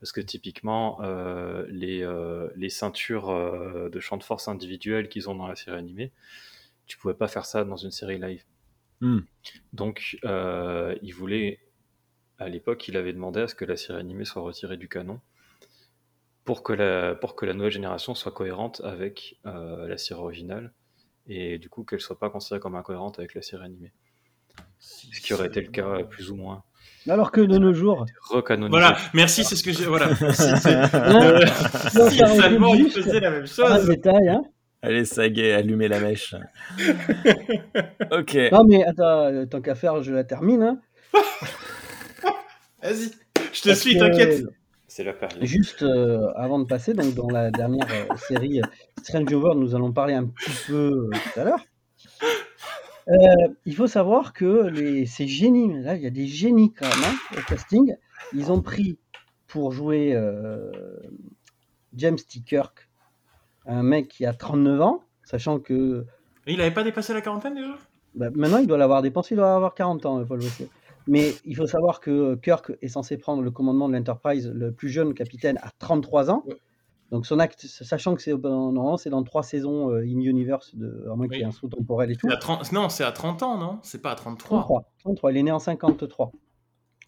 Parce 0.00 0.10
que 0.10 0.20
typiquement, 0.20 0.98
euh, 1.02 1.64
les, 1.68 2.02
euh, 2.02 2.48
les 2.56 2.70
ceintures 2.70 3.30
euh, 3.30 3.88
de 3.88 4.00
champ 4.00 4.16
de 4.16 4.24
force 4.24 4.48
individuelles 4.48 5.08
qu'ils 5.08 5.28
ont 5.28 5.34
dans 5.34 5.46
la 5.46 5.54
série 5.54 5.76
animée, 5.76 6.10
tu 6.86 6.98
pouvais 6.98 7.14
pas 7.14 7.28
faire 7.28 7.44
ça 7.44 7.64
dans 7.64 7.76
une 7.76 7.92
série 7.92 8.18
live. 8.18 8.42
Hmm. 9.02 9.18
Donc, 9.72 10.16
euh, 10.24 10.94
il 11.02 11.12
voulait, 11.12 11.58
à 12.38 12.48
l'époque, 12.48 12.86
il 12.88 12.96
avait 12.96 13.12
demandé 13.12 13.40
à 13.40 13.48
ce 13.48 13.54
que 13.54 13.64
la 13.64 13.76
série 13.76 13.98
animée 13.98 14.24
soit 14.24 14.42
retirée 14.42 14.76
du 14.76 14.88
canon 14.88 15.20
pour 16.44 16.62
que 16.62 16.72
la, 16.72 17.14
pour 17.14 17.36
que 17.36 17.44
la 17.44 17.52
nouvelle 17.52 17.72
génération 17.72 18.14
soit 18.14 18.32
cohérente 18.32 18.80
avec 18.84 19.38
euh, 19.46 19.86
la 19.88 19.98
série 19.98 20.20
originale 20.20 20.72
et 21.28 21.58
du 21.58 21.68
coup 21.68 21.84
qu'elle 21.84 22.00
soit 22.00 22.18
pas 22.18 22.30
considérée 22.30 22.60
comme 22.60 22.74
incohérente 22.74 23.18
avec 23.18 23.34
la 23.34 23.42
série 23.42 23.64
animée. 23.64 23.92
Ce 24.78 25.20
qui 25.20 25.32
aurait 25.34 25.46
été 25.46 25.60
le 25.60 25.68
cas 25.68 25.86
euh, 25.86 26.04
plus 26.04 26.30
ou 26.30 26.36
moins 26.36 26.64
Alors 27.08 27.30
que 27.30 27.40
de 27.40 27.58
nos 27.58 27.72
jours, 27.72 28.06
recanonisé. 28.30 28.70
Voilà, 28.70 28.96
merci, 29.14 29.44
c'est 29.44 29.54
ce 29.54 29.62
que 29.62 29.72
j'ai. 29.72 29.86
Voilà. 29.86 30.14
Si, 30.32 30.68
Hein 30.74 30.88
euh, 30.94 31.46
seulement 32.40 32.74
il 32.74 32.90
faisait 32.90 33.20
la 33.20 33.30
même 33.30 33.46
chose. 33.46 33.86
détail, 33.88 34.28
hein. 34.28 34.42
Allez, 34.82 35.04
ça 35.04 35.26
y 35.28 35.40
est, 35.40 35.52
allumez 35.52 35.88
la 35.88 36.00
mèche. 36.00 36.34
ok. 38.10 38.38
Non, 38.52 38.64
mais 38.64 38.84
attends, 38.84 39.26
euh, 39.26 39.46
tant 39.46 39.60
qu'à 39.60 39.74
faire, 39.74 40.02
je 40.02 40.12
la 40.12 40.24
termine. 40.24 40.62
hein. 40.62 40.80
Vas-y, 42.82 43.10
je 43.52 43.62
te 43.62 43.68
Parce 43.68 43.80
suis, 43.80 43.94
que, 43.94 43.98
t'inquiète. 44.00 44.44
C'est 44.88 45.04
la 45.04 45.12
période. 45.12 45.44
Juste 45.44 45.82
euh, 45.82 46.28
avant 46.34 46.58
de 46.58 46.64
passer, 46.64 46.94
donc 46.94 47.14
dans 47.14 47.30
la 47.30 47.50
dernière 47.50 47.86
euh, 47.90 48.16
série 48.16 48.60
Strange 49.02 49.32
World, 49.32 49.58
nous 49.60 49.74
allons 49.74 49.92
parler 49.92 50.14
un 50.14 50.26
petit 50.26 50.50
peu 50.66 51.08
euh, 51.08 51.10
tout 51.32 51.40
à 51.40 51.44
l'heure. 51.44 51.64
Euh, 53.08 53.14
il 53.66 53.74
faut 53.74 53.86
savoir 53.86 54.32
que 54.32 54.66
les, 54.68 55.06
ces 55.06 55.26
génies, 55.26 55.82
là, 55.82 55.96
il 55.96 56.02
y 56.02 56.06
a 56.06 56.10
des 56.10 56.26
génies 56.26 56.72
quand 56.72 56.88
même 56.88 57.04
hein, 57.04 57.14
au 57.38 57.40
casting. 57.48 57.94
Ils 58.34 58.52
ont 58.52 58.62
pris 58.62 58.98
pour 59.48 59.72
jouer 59.72 60.14
euh, 60.14 60.70
James 61.94 62.16
T. 62.16 62.40
Kirk, 62.40 62.88
un 63.66 63.82
mec 63.82 64.08
qui 64.08 64.26
a 64.26 64.32
39 64.32 64.80
ans, 64.80 65.02
sachant 65.24 65.58
que 65.58 66.06
Et 66.46 66.54
il 66.54 66.60
avait 66.60 66.72
pas 66.72 66.84
dépassé 66.84 67.12
la 67.12 67.20
quarantaine 67.20 67.54
déjà? 67.54 67.74
Bah, 68.14 68.28
maintenant 68.34 68.58
il 68.58 68.66
doit 68.66 68.78
l'avoir 68.78 69.02
dépensé, 69.02 69.34
il 69.34 69.38
doit 69.38 69.54
avoir 69.54 69.74
40 69.74 70.06
ans, 70.06 70.24
Paul 70.24 70.38
Bossier. 70.38 70.68
Mais 71.08 71.32
il 71.44 71.56
faut 71.56 71.66
savoir 71.66 72.00
que 72.00 72.36
Kirk 72.36 72.72
est 72.80 72.88
censé 72.88 73.16
prendre 73.16 73.42
le 73.42 73.50
commandement 73.50 73.88
de 73.88 73.94
l'Enterprise, 73.94 74.50
le 74.54 74.72
plus 74.72 74.88
jeune 74.88 75.14
capitaine, 75.14 75.58
à 75.62 75.70
33 75.78 76.30
ans. 76.30 76.44
Ouais. 76.46 76.56
Donc 77.10 77.26
son 77.26 77.38
acte, 77.40 77.66
sachant 77.66 78.14
que 78.14 78.22
c'est 78.22 78.32
normalement 78.32 78.96
c'est 78.96 79.10
dans 79.10 79.22
trois 79.22 79.42
saisons 79.42 79.90
euh, 79.90 80.02
in 80.02 80.20
universe, 80.20 80.74
de, 80.74 81.06
à 81.12 81.14
moins 81.14 81.28
qu'il 81.28 81.38
y 81.38 81.42
ait 81.42 81.44
un 81.44 81.50
saut 81.50 81.68
temporel 81.68 82.10
et 82.10 82.16
tout. 82.16 82.26
À 82.30 82.36
30 82.36 82.72
Non, 82.72 82.88
c'est 82.88 83.04
à 83.04 83.12
30 83.12 83.42
ans, 83.42 83.58
non? 83.58 83.78
C'est 83.82 84.00
pas 84.00 84.12
à 84.12 84.14
33. 84.14 84.60
33, 84.60 84.84
33, 85.00 85.32
il 85.32 85.36
est 85.38 85.42
né 85.42 85.52
en 85.52 85.58
53. 85.58 86.32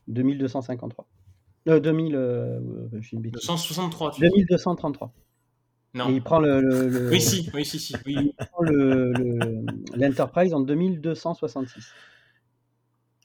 2253. 0.08 1.06
Euh, 1.68 1.80
2000, 1.80 2.14
euh, 2.14 2.18
euh, 2.18 2.88
je 3.00 3.06
suis 3.06 3.16
une 3.16 3.22
bêtise. 3.22 3.40
263, 3.40 4.10
tu 4.10 4.20
dis? 4.20 4.44
2233. 4.44 5.10
Non. 5.94 6.08
Et 6.08 6.14
il 6.14 6.22
prend 6.22 6.40
le, 6.40 6.60
le- 6.60 6.88
le- 6.88 7.08
Oui, 7.10 7.20
si, 7.20 7.48
oui, 7.54 7.64
si, 7.64 7.78
si. 7.78 7.94
Oui. 8.04 8.16
il 8.38 8.46
prend 8.46 8.62
le- 8.62 9.12
le- 9.12 9.64
l'Enterprise 9.96 10.52
en 10.52 10.60
2266. 10.60 11.84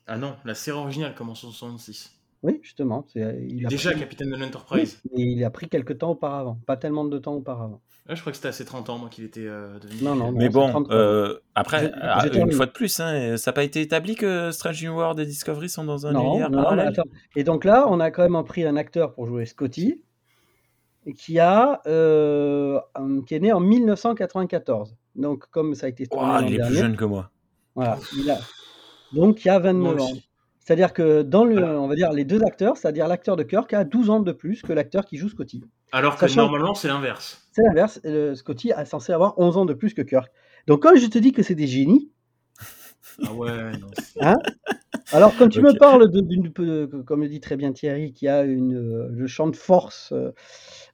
Ah 0.06 0.16
non, 0.16 0.36
la 0.44 0.54
série 0.54 0.76
originale 0.78 1.14
commence 1.14 1.44
en 1.44 1.50
66. 1.50 2.12
Oui, 2.42 2.58
justement. 2.62 3.04
Il 3.14 3.66
a 3.66 3.68
Déjà 3.68 3.90
pris- 3.90 4.00
capitaine 4.00 4.30
de 4.30 4.34
Oui, 4.34 4.40
l'Enterprise. 4.40 5.00
mais 5.14 5.22
il 5.22 5.44
a 5.44 5.50
pris 5.50 5.68
quelques 5.68 5.98
temps 5.98 6.10
auparavant. 6.12 6.58
Pas 6.66 6.76
tellement 6.76 7.04
de 7.04 7.18
temps 7.18 7.34
auparavant. 7.34 7.82
Ouais, 8.08 8.16
je 8.16 8.20
crois 8.22 8.32
que 8.32 8.36
c'était 8.36 8.48
à 8.48 8.52
ses 8.52 8.64
30 8.64 8.88
ans, 8.88 8.98
moi, 8.98 9.08
qu'il 9.10 9.24
était 9.24 9.46
euh, 9.46 9.78
devenu. 9.78 10.02
Non, 10.02 10.14
non, 10.14 10.24
capitaine. 10.32 10.38
Mais 10.38 10.48
bon, 10.48 10.68
33. 10.70 10.96
euh, 10.96 11.38
après, 11.54 11.92
ah, 12.00 12.26
une 12.32 12.50
fois 12.52 12.66
de 12.66 12.70
plus, 12.72 12.98
hein, 12.98 13.36
ça 13.36 13.50
n'a 13.50 13.52
pas 13.54 13.62
été 13.62 13.82
établi 13.82 14.14
que 14.16 14.50
Strange 14.52 14.82
New 14.82 14.94
World 14.94 15.20
et 15.20 15.26
Discovery 15.26 15.68
sont 15.68 15.84
dans 15.84 16.06
un 16.06 16.12
Non, 16.12 16.30
univers 16.30 16.50
non, 16.50 16.62
parallèle. 16.62 16.94
Et 17.36 17.44
donc 17.44 17.64
là, 17.64 17.86
on 17.88 18.00
a 18.00 18.10
quand 18.10 18.28
même 18.28 18.42
pris 18.44 18.64
un 18.64 18.76
acteur 18.76 19.12
pour 19.14 19.26
jouer 19.26 19.44
Scotty, 19.44 20.02
qui 21.16 21.38
a 21.38 21.80
euh, 21.86 22.80
qui 23.26 23.34
est 23.34 23.40
né 23.40 23.52
en 23.52 23.60
1994. 23.60 24.96
Donc, 25.16 25.44
comme 25.50 25.74
ça 25.74 25.86
a 25.86 25.88
été 25.88 26.06
l'an 26.12 26.40
il 26.40 26.54
est 26.54 26.66
plus 26.66 26.74
jeune 26.76 26.96
que 26.96 27.04
moi. 27.04 27.30
voilà, 27.74 27.98
il 28.16 28.30
a, 28.30 28.38
donc 29.12 29.44
il 29.44 29.48
y 29.48 29.50
a 29.50 29.58
29 29.58 29.96
Moi 29.96 30.04
ans. 30.04 30.10
C'est-à-dire 30.60 30.92
que 30.92 31.22
dans 31.22 31.44
le, 31.44 31.64
on 31.64 31.88
va 31.88 31.94
dire 31.96 32.12
les 32.12 32.24
deux 32.24 32.42
acteurs, 32.44 32.76
c'est-à-dire 32.76 33.08
l'acteur 33.08 33.34
de 33.34 33.42
Kirk 33.42 33.72
a 33.72 33.82
12 33.82 34.10
ans 34.10 34.20
de 34.20 34.30
plus 34.30 34.62
que 34.62 34.72
l'acteur 34.72 35.04
qui 35.04 35.16
joue 35.16 35.28
Scotty. 35.28 35.64
Alors 35.90 36.14
que 36.14 36.20
Sachant- 36.28 36.42
normalement, 36.42 36.74
c'est 36.74 36.86
l'inverse. 36.86 37.48
C'est 37.50 37.62
l'inverse. 37.62 38.00
Scotty 38.34 38.70
est 38.76 38.84
censé 38.84 39.12
avoir 39.12 39.36
11 39.38 39.56
ans 39.56 39.64
de 39.64 39.74
plus 39.74 39.94
que 39.94 40.02
Kirk. 40.02 40.30
Donc 40.68 40.82
quand 40.82 40.94
je 40.94 41.06
te 41.06 41.18
dis 41.18 41.32
que 41.32 41.42
c'est 41.42 41.56
des 41.56 41.66
génies, 41.66 42.12
Ah 43.24 43.32
ouais, 43.32 43.72
non. 43.80 43.88
c'est- 43.98 44.20
alors 45.12 45.32
quand 45.38 45.48
tu 45.48 45.60
me 45.60 45.76
parles 45.78 46.10
de- 46.10 46.20
d'une, 46.20 46.52
comme 47.04 47.22
le 47.22 47.28
dit 47.28 47.40
très 47.40 47.56
bien 47.56 47.72
Thierry, 47.72 48.12
qui 48.12 48.28
a 48.28 48.42
une, 48.42 48.76
euh, 48.76 49.08
le 49.10 49.26
champ 49.26 49.48
de 49.48 49.56
force 49.56 50.12
euh, 50.12 50.32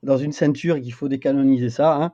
dans 0.02 0.16
une 0.16 0.32
ceinture, 0.32 0.76
et 0.76 0.82
qu'il 0.82 0.92
faut 0.94 1.08
décanoniser 1.08 1.70
ça, 1.70 1.94
hein, 1.96 2.12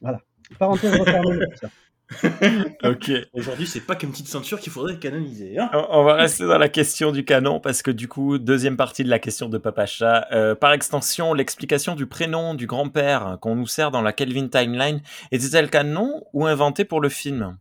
voilà. 0.00 0.20
Parenthèse 0.58 0.94
refermée 0.98 1.38
ça. 1.60 1.68
Ok. 2.84 3.10
Aujourd'hui, 3.32 3.66
c'est 3.66 3.80
pas 3.80 3.94
qu'une 3.94 4.10
petite 4.10 4.28
ceinture 4.28 4.60
qu'il 4.60 4.70
faudrait 4.70 4.98
canoniser. 4.98 5.58
Hein 5.58 5.70
On 5.72 5.86
on 6.00 6.04
va 6.04 6.14
rester 6.14 6.44
dans 6.44 6.58
la 6.58 6.68
question 6.68 7.10
du 7.10 7.24
canon 7.24 7.58
parce 7.58 7.80
que 7.80 7.90
du 7.90 8.06
coup, 8.06 8.36
deuxième 8.36 8.76
partie 8.76 9.02
de 9.02 9.08
la 9.08 9.18
question 9.18 9.48
de 9.48 9.56
Papa 9.56 9.86
Chat. 9.86 10.26
Euh, 10.30 10.54
par 10.54 10.72
extension, 10.74 11.32
l'explication 11.32 11.94
du 11.94 12.04
prénom 12.06 12.54
du 12.54 12.66
grand-père 12.66 13.38
qu'on 13.40 13.56
nous 13.56 13.66
sert 13.66 13.90
dans 13.90 14.02
la 14.02 14.12
Kelvin 14.12 14.48
Timeline 14.48 15.00
était-elle 15.30 15.70
canon 15.70 16.22
ou 16.34 16.44
inventée 16.44 16.84
pour 16.84 17.00
le 17.00 17.08
film? 17.08 17.56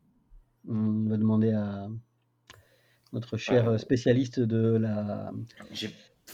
On 0.68 1.10
va 1.10 1.18
demander 1.18 1.52
à 1.52 1.88
notre 3.14 3.38
cher 3.38 3.80
spécialiste 3.80 4.40
de 4.40 4.78
la, 4.78 5.32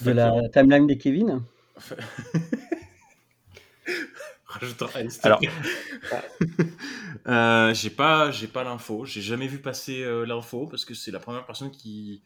de 0.03 0.11
la 0.11 0.49
timeline 0.49 0.85
des 0.87 0.97
Kevin. 0.97 1.41
Alors- 5.23 5.39
Euh, 7.27 7.73
j'ai 7.73 7.89
pas, 7.89 8.31
j'ai 8.31 8.47
pas 8.47 8.63
l'info. 8.63 9.03
J'ai 9.03 9.21
jamais 9.21 9.47
vu 9.47 9.59
passer 9.59 10.01
euh, 10.01 10.25
l'info 10.25 10.65
parce 10.65 10.85
que 10.85 10.93
c'est 10.93 11.11
la 11.11 11.19
première 11.19 11.45
personne 11.45 11.71
qui, 11.71 12.21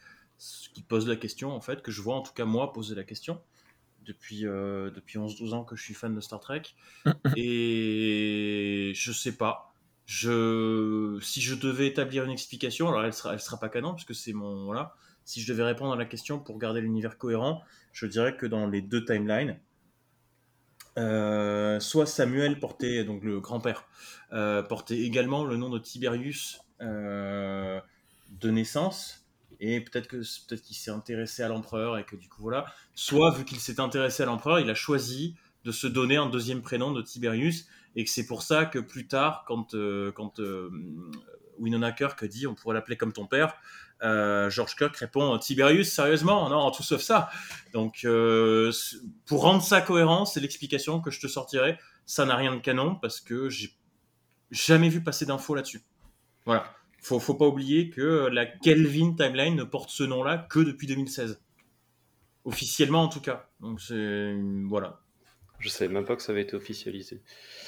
qui 0.76 0.84
pose 0.84 1.08
la 1.08 1.16
question 1.16 1.52
en 1.52 1.60
fait, 1.62 1.82
que 1.82 1.92
je 1.92 2.04
vois 2.04 2.14
en 2.16 2.22
tout 2.22 2.34
cas 2.34 2.46
moi 2.46 2.72
poser 2.72 2.94
la 2.94 3.04
question 3.04 3.42
depuis 4.06 4.46
euh, 4.46 4.92
depuis 4.92 5.18
11-12 5.18 5.54
ans 5.56 5.64
que 5.64 5.76
je 5.76 5.82
suis 5.84 5.96
fan 5.96 6.14
de 6.14 6.22
Star 6.22 6.40
Trek 6.40 6.62
et 7.36 8.92
je 8.94 9.12
sais 9.12 9.32
pas. 9.32 9.71
Je, 10.06 11.18
si 11.22 11.42
je 11.42 11.56
devais 11.56 11.88
établir 11.88 12.26
une 12.26 12.32
explication, 12.32 12.90
alors 12.90 13.06
elle 13.06 13.14
sera, 13.14 13.38
sera 13.38 13.60
pas 13.60 13.70
canon 13.70 13.92
parce 13.92 14.06
que 14.06 14.14
c'est 14.14 14.34
mon 14.34 14.66
voilà. 14.66 14.96
Si 15.24 15.42
je 15.42 15.52
devais 15.52 15.64
répondre 15.64 15.94
à 15.94 15.96
la 15.96 16.06
question 16.06 16.40
pour 16.40 16.58
garder 16.58 16.82
l'univers 16.82 17.18
cohérent, 17.18 17.64
je 17.94 18.06
dirais 18.06 18.36
que 18.36 18.46
dans 18.46 18.68
les 18.68 18.82
deux 18.82 19.06
timelines, 19.06 19.58
euh, 20.98 21.80
soit 21.80 22.06
Samuel 22.06 22.60
portait, 22.60 23.04
donc 23.04 23.24
le 23.24 23.40
grand-père, 23.40 23.86
euh, 24.34 24.62
portait 24.62 25.00
également 25.00 25.46
le 25.46 25.56
nom 25.56 25.70
de 25.70 25.80
Tiberius 25.80 26.62
euh, 26.82 27.80
de 28.42 28.50
naissance, 28.50 29.26
et 29.60 29.80
peut-être 29.80 30.08
que 30.08 30.18
peut-être 30.18 30.64
qu'il 30.64 30.76
s'est 30.76 30.92
intéressé 30.92 31.44
à 31.44 31.48
l'empereur 31.48 31.98
et 31.98 32.04
que 32.04 32.16
du 32.16 32.28
coup 32.28 32.42
voilà. 32.42 32.66
Soit 32.96 33.32
vu 33.32 33.46
qu'il 33.46 33.60
s'est 33.60 33.80
intéressé 33.80 34.24
à 34.24 34.26
l'empereur, 34.26 34.60
il 34.60 34.70
a 34.70 34.76
choisi 34.76 35.36
de 35.64 35.72
se 35.72 35.88
donner 35.88 36.18
un 36.18 36.28
deuxième 36.28 36.62
prénom 36.62 36.92
de 36.92 37.02
Tiberius, 37.02 37.68
et 37.96 38.04
que 38.04 38.10
c'est 38.10 38.26
pour 38.26 38.42
ça 38.44 38.66
que 38.66 38.80
plus 38.80 39.08
tard, 39.08 39.44
quand 39.48 39.74
euh, 39.74 40.12
quand 40.12 40.40
euh, 40.40 40.70
Winona 41.60 41.92
Kirk 41.92 42.24
dit 42.26 42.48
on 42.48 42.56
pourrait 42.56 42.76
l'appeler 42.76 42.98
comme 42.98 43.14
ton 43.14 43.28
père, 43.28 43.56
euh, 44.04 44.50
George 44.50 44.76
Kirk 44.76 44.96
répond 44.98 45.38
Tiberius 45.38 45.92
sérieusement? 45.92 46.50
Non 46.50 46.72
tout 46.72 46.84
sauf 46.84 47.02
ça. 47.02 47.30
Donc, 47.74 48.02
euh, 48.04 48.72
pour 49.26 49.42
rendre 49.44 49.62
ça 49.62 49.82
cohérent, 49.82 50.26
c'est 50.26 50.40
l'explication 50.40 51.02
que 51.02 51.12
je 51.12 51.20
te 51.20 51.28
sortirai. 51.28 51.78
Ça 52.06 52.26
n'a 52.26 52.36
rien 52.36 52.56
de 52.56 52.60
canon 52.60 52.96
parce 52.96 53.22
que 53.22 53.50
j'ai 53.50 53.70
jamais 54.50 54.90
vu 54.90 55.04
passer 55.04 55.26
d'infos 55.26 55.56
là-dessus. 55.56 55.84
Voilà. 56.46 56.66
Faut, 57.02 57.20
faut 57.20 57.36
pas 57.36 57.48
oublier 57.48 57.90
que 57.90 58.28
la 58.32 58.46
Kelvin 58.46 59.14
Timeline 59.14 59.56
ne 59.56 59.64
porte 59.64 59.90
ce 59.90 60.04
nom-là 60.04 60.38
que 60.50 60.60
depuis 60.60 60.88
2016. 60.88 61.42
Officiellement, 62.44 63.04
en 63.04 63.08
tout 63.08 63.22
cas. 63.22 63.50
Donc, 63.60 63.80
c'est. 63.82 64.36
Voilà. 64.66 65.01
Je 65.62 65.70
savais 65.70 65.94
même 65.94 66.06
pas 66.06 66.16
que 66.16 66.22
ça 66.24 66.32
avait 66.34 66.42
été 66.42 66.56
officialisé. 66.56 67.22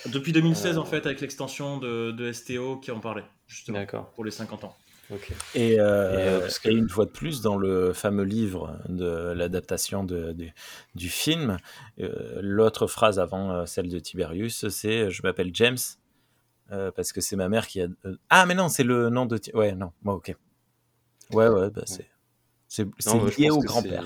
Depuis 0.07 0.31
2016, 0.33 0.77
Euh. 0.77 0.81
en 0.81 0.85
fait, 0.85 1.05
avec 1.05 1.21
l'extension 1.21 1.77
de, 1.77 2.11
de 2.11 2.31
STO 2.33 2.77
qui 2.77 2.91
en 2.91 2.99
parlait, 2.99 3.23
justement, 3.47 3.77
D'accord. 3.79 4.09
pour 4.11 4.25
les 4.25 4.31
50 4.31 4.63
ans. 4.65 4.75
Et, 5.53 5.79
euh, 5.79 6.13
Et, 6.13 6.27
euh, 6.27 6.39
parce 6.39 6.57
que- 6.59 6.69
et 6.69 6.73
une 6.73 6.89
fois 6.89 7.05
de 7.05 7.11
plus, 7.11 7.41
dans 7.41 7.55
le 7.57 7.93
fameux 7.93 8.23
livre 8.23 8.79
de 8.89 9.31
l'adaptation 9.35 10.03
de, 10.03 10.31
de- 10.31 10.47
du 10.95 11.09
film, 11.09 11.57
euh, 11.99 12.39
l'autre 12.41 12.87
phrase 12.87 13.19
avant 13.19 13.51
euh, 13.51 13.65
celle 13.67 13.89
de 13.89 13.99
Tiberius, 13.99 14.67
c'est 14.69 15.11
Je 15.11 15.21
m'appelle 15.21 15.51
James, 15.53 15.77
euh, 16.71 16.89
parce 16.91 17.11
que 17.13 17.21
c'est 17.21 17.35
ma 17.35 17.47
mère 17.49 17.67
qui 17.67 17.81
a. 17.81 17.87
ah, 18.29 18.45
mais 18.47 18.55
non, 18.55 18.69
c'est 18.69 18.83
le 18.85 19.09
nom 19.09 19.25
de. 19.27 19.37
Ti- 19.37 19.51
Ouais, 19.53 19.73
non, 19.73 19.91
moi, 20.03 20.15
ok. 20.15 20.35
Ouais, 21.31 21.47
ouais, 21.47 21.69
bah, 21.69 21.83
c'est. 21.85 22.07
C'est 22.73 23.37
lié 23.37 23.51
au 23.51 23.59
grand-père. 23.59 24.03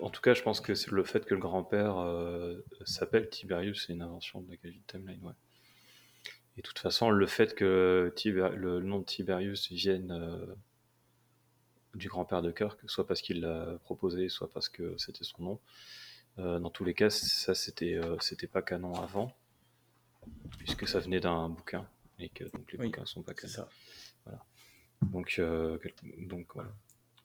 En 0.00 0.08
tout 0.08 0.22
cas, 0.22 0.32
je 0.32 0.42
pense 0.42 0.62
que 0.62 0.74
c'est 0.74 0.90
le 0.90 1.04
fait 1.04 1.26
que 1.26 1.34
le 1.34 1.40
grand-père 1.40 1.98
euh, 1.98 2.64
s'appelle 2.86 3.28
Tiberius, 3.28 3.84
c'est 3.86 3.92
une 3.92 4.00
invention 4.00 4.40
de 4.40 4.50
la 4.50 4.56
Kelvin 4.56 4.80
Timeline, 4.86 5.22
ouais. 5.22 5.34
Et 6.56 6.62
de 6.62 6.66
toute 6.66 6.78
façon, 6.78 7.10
le 7.10 7.26
fait 7.26 7.54
que 7.54 8.10
Tiber- 8.16 8.56
le 8.56 8.80
nom 8.80 9.00
de 9.00 9.04
Tiberius 9.04 9.70
vienne 9.70 10.10
euh, 10.12 10.46
du 11.94 12.08
grand-père 12.08 12.40
de 12.40 12.50
Kirk, 12.50 12.78
soit 12.86 13.06
parce 13.06 13.20
qu'il 13.20 13.42
l'a 13.42 13.78
proposé, 13.84 14.30
soit 14.30 14.50
parce 14.50 14.70
que 14.70 14.96
c'était 14.96 15.24
son 15.24 15.42
nom, 15.42 15.60
euh, 16.38 16.58
dans 16.58 16.70
tous 16.70 16.84
les 16.84 16.94
cas, 16.94 17.10
ça 17.10 17.54
c'était 17.54 17.96
euh, 17.96 18.16
c'était 18.20 18.46
pas 18.46 18.62
canon 18.62 18.94
avant, 18.94 19.36
puisque 20.56 20.88
ça 20.88 21.00
venait 21.00 21.20
d'un 21.20 21.50
bouquin, 21.50 21.86
et 22.18 22.30
que 22.30 22.44
donc 22.44 22.72
les 22.72 22.78
Oui, 22.78 22.86
bouquins 22.86 23.04
sont 23.04 23.22
pas 23.22 23.34
canons. 23.34 23.52
ça. 23.52 23.68
Donc, 25.02 25.36
euh, 25.38 25.76
quel- 25.82 26.26
donc 26.26 26.46
voilà. 26.54 26.70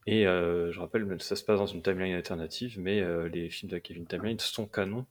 Et 0.07 0.25
euh, 0.25 0.71
je 0.71 0.79
rappelle, 0.79 1.21
ça 1.21 1.35
se 1.35 1.43
passe 1.43 1.59
dans 1.59 1.67
une 1.67 1.81
timeline 1.81 2.15
alternative, 2.15 2.79
mais 2.79 3.01
euh, 3.01 3.29
les 3.29 3.49
films 3.49 3.71
de 3.71 3.77
Kevin 3.77 4.07
Timeline 4.07 4.39
sont 4.39 4.65
canons. 4.65 5.05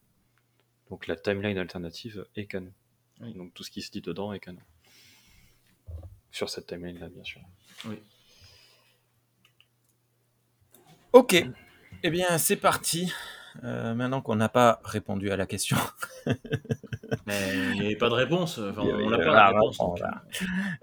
Donc 0.90 1.06
la 1.06 1.16
timeline 1.16 1.58
alternative 1.58 2.26
est 2.34 2.46
canon. 2.46 2.72
Oui. 3.20 3.32
Donc 3.34 3.54
tout 3.54 3.62
ce 3.62 3.70
qui 3.70 3.82
se 3.82 3.90
dit 3.90 4.00
dedans 4.00 4.32
est 4.32 4.40
canon. 4.40 4.60
Sur 6.32 6.48
cette 6.50 6.66
timeline-là, 6.66 7.08
bien 7.08 7.24
sûr. 7.24 7.40
Ok. 11.12 11.36
Eh 12.02 12.10
bien, 12.10 12.38
c'est 12.38 12.56
parti. 12.56 13.12
Euh, 13.64 13.94
maintenant 13.94 14.20
qu'on 14.22 14.36
n'a 14.36 14.48
pas 14.48 14.80
répondu 14.84 15.30
à 15.30 15.36
la 15.36 15.46
question. 15.46 15.76
Mais 17.26 17.34
il 17.74 17.80
n'y 17.80 17.86
avait 17.86 17.96
pas 17.96 18.08
de 18.08 18.14
réponse. 18.14 18.58
Enfin, 18.58 18.82
on 18.82 19.10
n'a 19.10 19.18
pas 19.18 19.24
de 19.24 19.54
réponse. 19.56 19.78
donc, 19.78 19.98
va- 20.00 20.22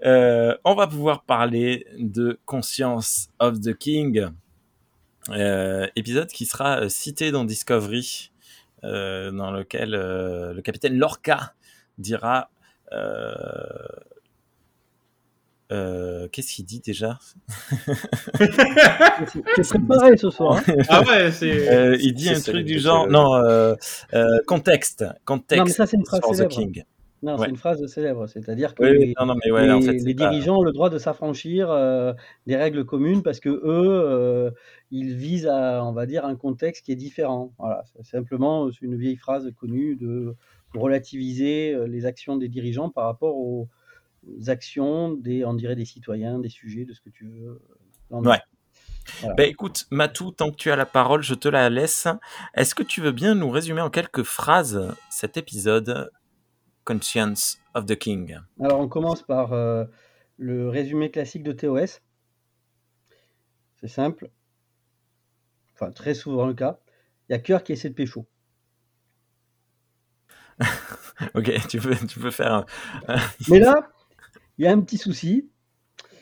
Euh, 0.04 0.56
on 0.64 0.74
va 0.74 0.86
pouvoir 0.86 1.22
parler 1.24 1.86
de 1.98 2.38
Conscience 2.44 3.30
of 3.38 3.60
the 3.60 3.74
King, 3.76 4.28
euh, 5.30 5.86
épisode 5.96 6.28
qui 6.28 6.44
sera 6.46 6.80
euh, 6.82 6.88
cité 6.88 7.30
dans 7.32 7.44
Discovery, 7.44 8.32
euh, 8.84 9.30
dans 9.30 9.50
lequel 9.50 9.94
euh, 9.94 10.52
le 10.52 10.62
capitaine 10.62 10.96
Lorca 10.98 11.54
dira. 11.98 12.50
Euh, 15.70 16.28
Qu'est-ce 16.32 16.54
qu'il 16.54 16.64
dit 16.64 16.80
déjà? 16.80 17.18
C'est 19.62 19.68
préparé 19.68 20.16
ce 20.16 20.30
soir. 20.30 20.62
hein. 20.66 20.74
Ah 20.88 21.02
ouais, 21.02 21.30
c'est. 21.30 21.68
Euh, 21.70 21.96
Il 22.00 22.14
dit 22.14 22.30
un 22.30 22.40
truc 22.40 22.64
du 22.64 22.78
genre. 22.78 23.04
Célèbre. 23.04 23.12
Non, 23.24 23.34
euh, 23.36 23.74
euh, 24.14 24.38
contexte. 24.46 25.04
Contexte 25.24 25.58
Non, 25.58 25.64
mais 25.64 25.72
ça, 25.72 25.86
c'est 25.86 25.96
une 25.96 26.06
phrase 26.06 26.20
célèbre. 26.32 26.48
King. 26.54 26.84
Non, 27.20 27.32
Ouais. 27.34 27.38
c'est 27.46 27.50
une 27.50 27.56
phrase 27.56 27.84
célèbre. 27.86 28.26
C'est-à-dire 28.28 28.74
que 28.76 28.84
Oui, 28.84 28.98
les, 29.08 29.14
non, 29.18 29.26
non, 29.26 29.34
mais 29.44 29.50
ouais, 29.50 29.68
en 29.70 29.80
les- 29.80 29.86
fait, 29.86 29.98
c'est 29.98 30.06
les 30.06 30.14
pas- 30.14 30.28
dirigeants 30.30 30.58
ont 30.58 30.62
le 30.62 30.70
droit 30.72 30.88
de 30.88 30.98
s'affranchir 30.98 31.68
euh, 31.70 32.12
des 32.46 32.54
règles 32.56 32.84
communes 32.84 33.22
parce 33.24 33.40
que 33.40 33.48
eux, 33.48 33.60
euh, 33.64 34.50
ils 34.92 35.16
visent 35.16 35.48
à, 35.48 35.84
on 35.84 35.92
va 35.92 36.06
dire, 36.06 36.24
un 36.24 36.36
contexte 36.36 36.86
qui 36.86 36.92
est 36.92 36.96
différent. 36.96 37.52
Voilà, 37.58 37.82
c'est 37.96 38.04
simplement 38.06 38.70
c'est 38.70 38.82
une 38.86 38.96
vieille 38.96 39.16
phrase 39.16 39.50
connue 39.58 39.96
de 39.96 40.36
relativiser 40.74 41.76
les 41.88 42.06
actions 42.06 42.36
des 42.36 42.48
dirigeants 42.48 42.88
par 42.90 43.06
rapport 43.06 43.36
aux 43.36 43.68
actions 44.46 45.12
des, 45.14 45.44
on 45.44 45.54
dirait, 45.54 45.76
des 45.76 45.84
citoyens, 45.84 46.38
des 46.38 46.48
sujets, 46.48 46.84
de 46.84 46.92
ce 46.92 47.00
que 47.00 47.10
tu 47.10 47.24
veux. 47.26 47.60
Le- 48.10 48.16
Ouais. 48.28 48.40
Voilà. 49.20 49.34
Ben 49.36 49.48
écoute, 49.48 49.86
Matou, 49.90 50.30
tant 50.32 50.50
que 50.50 50.56
tu 50.56 50.70
as 50.70 50.76
la 50.76 50.84
parole, 50.86 51.22
je 51.22 51.34
te 51.34 51.48
la 51.48 51.70
laisse. 51.70 52.06
Est-ce 52.54 52.74
que 52.74 52.82
tu 52.82 53.00
veux 53.00 53.12
bien 53.12 53.34
nous 53.34 53.48
résumer 53.50 53.80
en 53.80 53.88
quelques 53.90 54.22
phrases 54.22 54.94
cet 55.10 55.36
épisode 55.38 56.10
conscience 56.84 57.58
of 57.74 57.86
the 57.86 57.96
king? 57.96 58.38
Alors, 58.60 58.80
on 58.80 58.88
commence 58.88 59.22
par 59.22 59.52
euh, 59.54 59.84
le 60.36 60.68
résumé 60.68 61.10
classique 61.10 61.42
de 61.42 61.52
TOS. 61.52 62.00
C'est 63.80 63.88
simple. 63.88 64.30
Enfin, 65.74 65.90
très 65.90 66.12
souvent 66.14 66.46
le 66.46 66.54
cas. 66.54 66.78
Il 67.28 67.32
y 67.32 67.34
a 67.34 67.38
Cœur 67.38 67.62
qui 67.62 67.72
essaie 67.72 67.88
de 67.90 67.94
pécho. 67.94 68.26
Ok, 71.34 71.50
tu 71.68 71.78
peux, 71.80 71.96
tu 72.06 72.20
peux 72.20 72.30
faire. 72.30 72.52
un- 73.08 73.16
Mais 73.48 73.58
là, 73.58 73.74
il 74.58 74.64
y 74.64 74.68
a 74.68 74.72
un 74.72 74.80
petit 74.80 74.98
souci, 74.98 75.48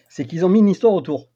c'est 0.09 0.26
qu'ils 0.26 0.45
ont 0.45 0.49
mis 0.49 0.61
une 0.61 0.69
histoire 0.69 0.93
autour. 0.93 1.31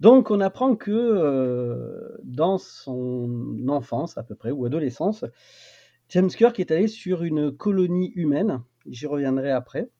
Donc, 0.00 0.30
on 0.30 0.40
apprend 0.40 0.74
que 0.74 0.90
euh, 0.90 2.18
dans 2.24 2.58
son 2.58 3.68
enfance, 3.68 4.18
à 4.18 4.22
peu 4.22 4.34
près, 4.34 4.50
ou 4.50 4.66
adolescence, 4.66 5.24
James 6.08 6.28
Kirk 6.28 6.58
est 6.60 6.70
allé 6.70 6.88
sur 6.88 7.22
une 7.22 7.56
colonie 7.56 8.12
humaine, 8.16 8.62
j'y 8.86 9.06
reviendrai 9.06 9.50
après, 9.50 9.90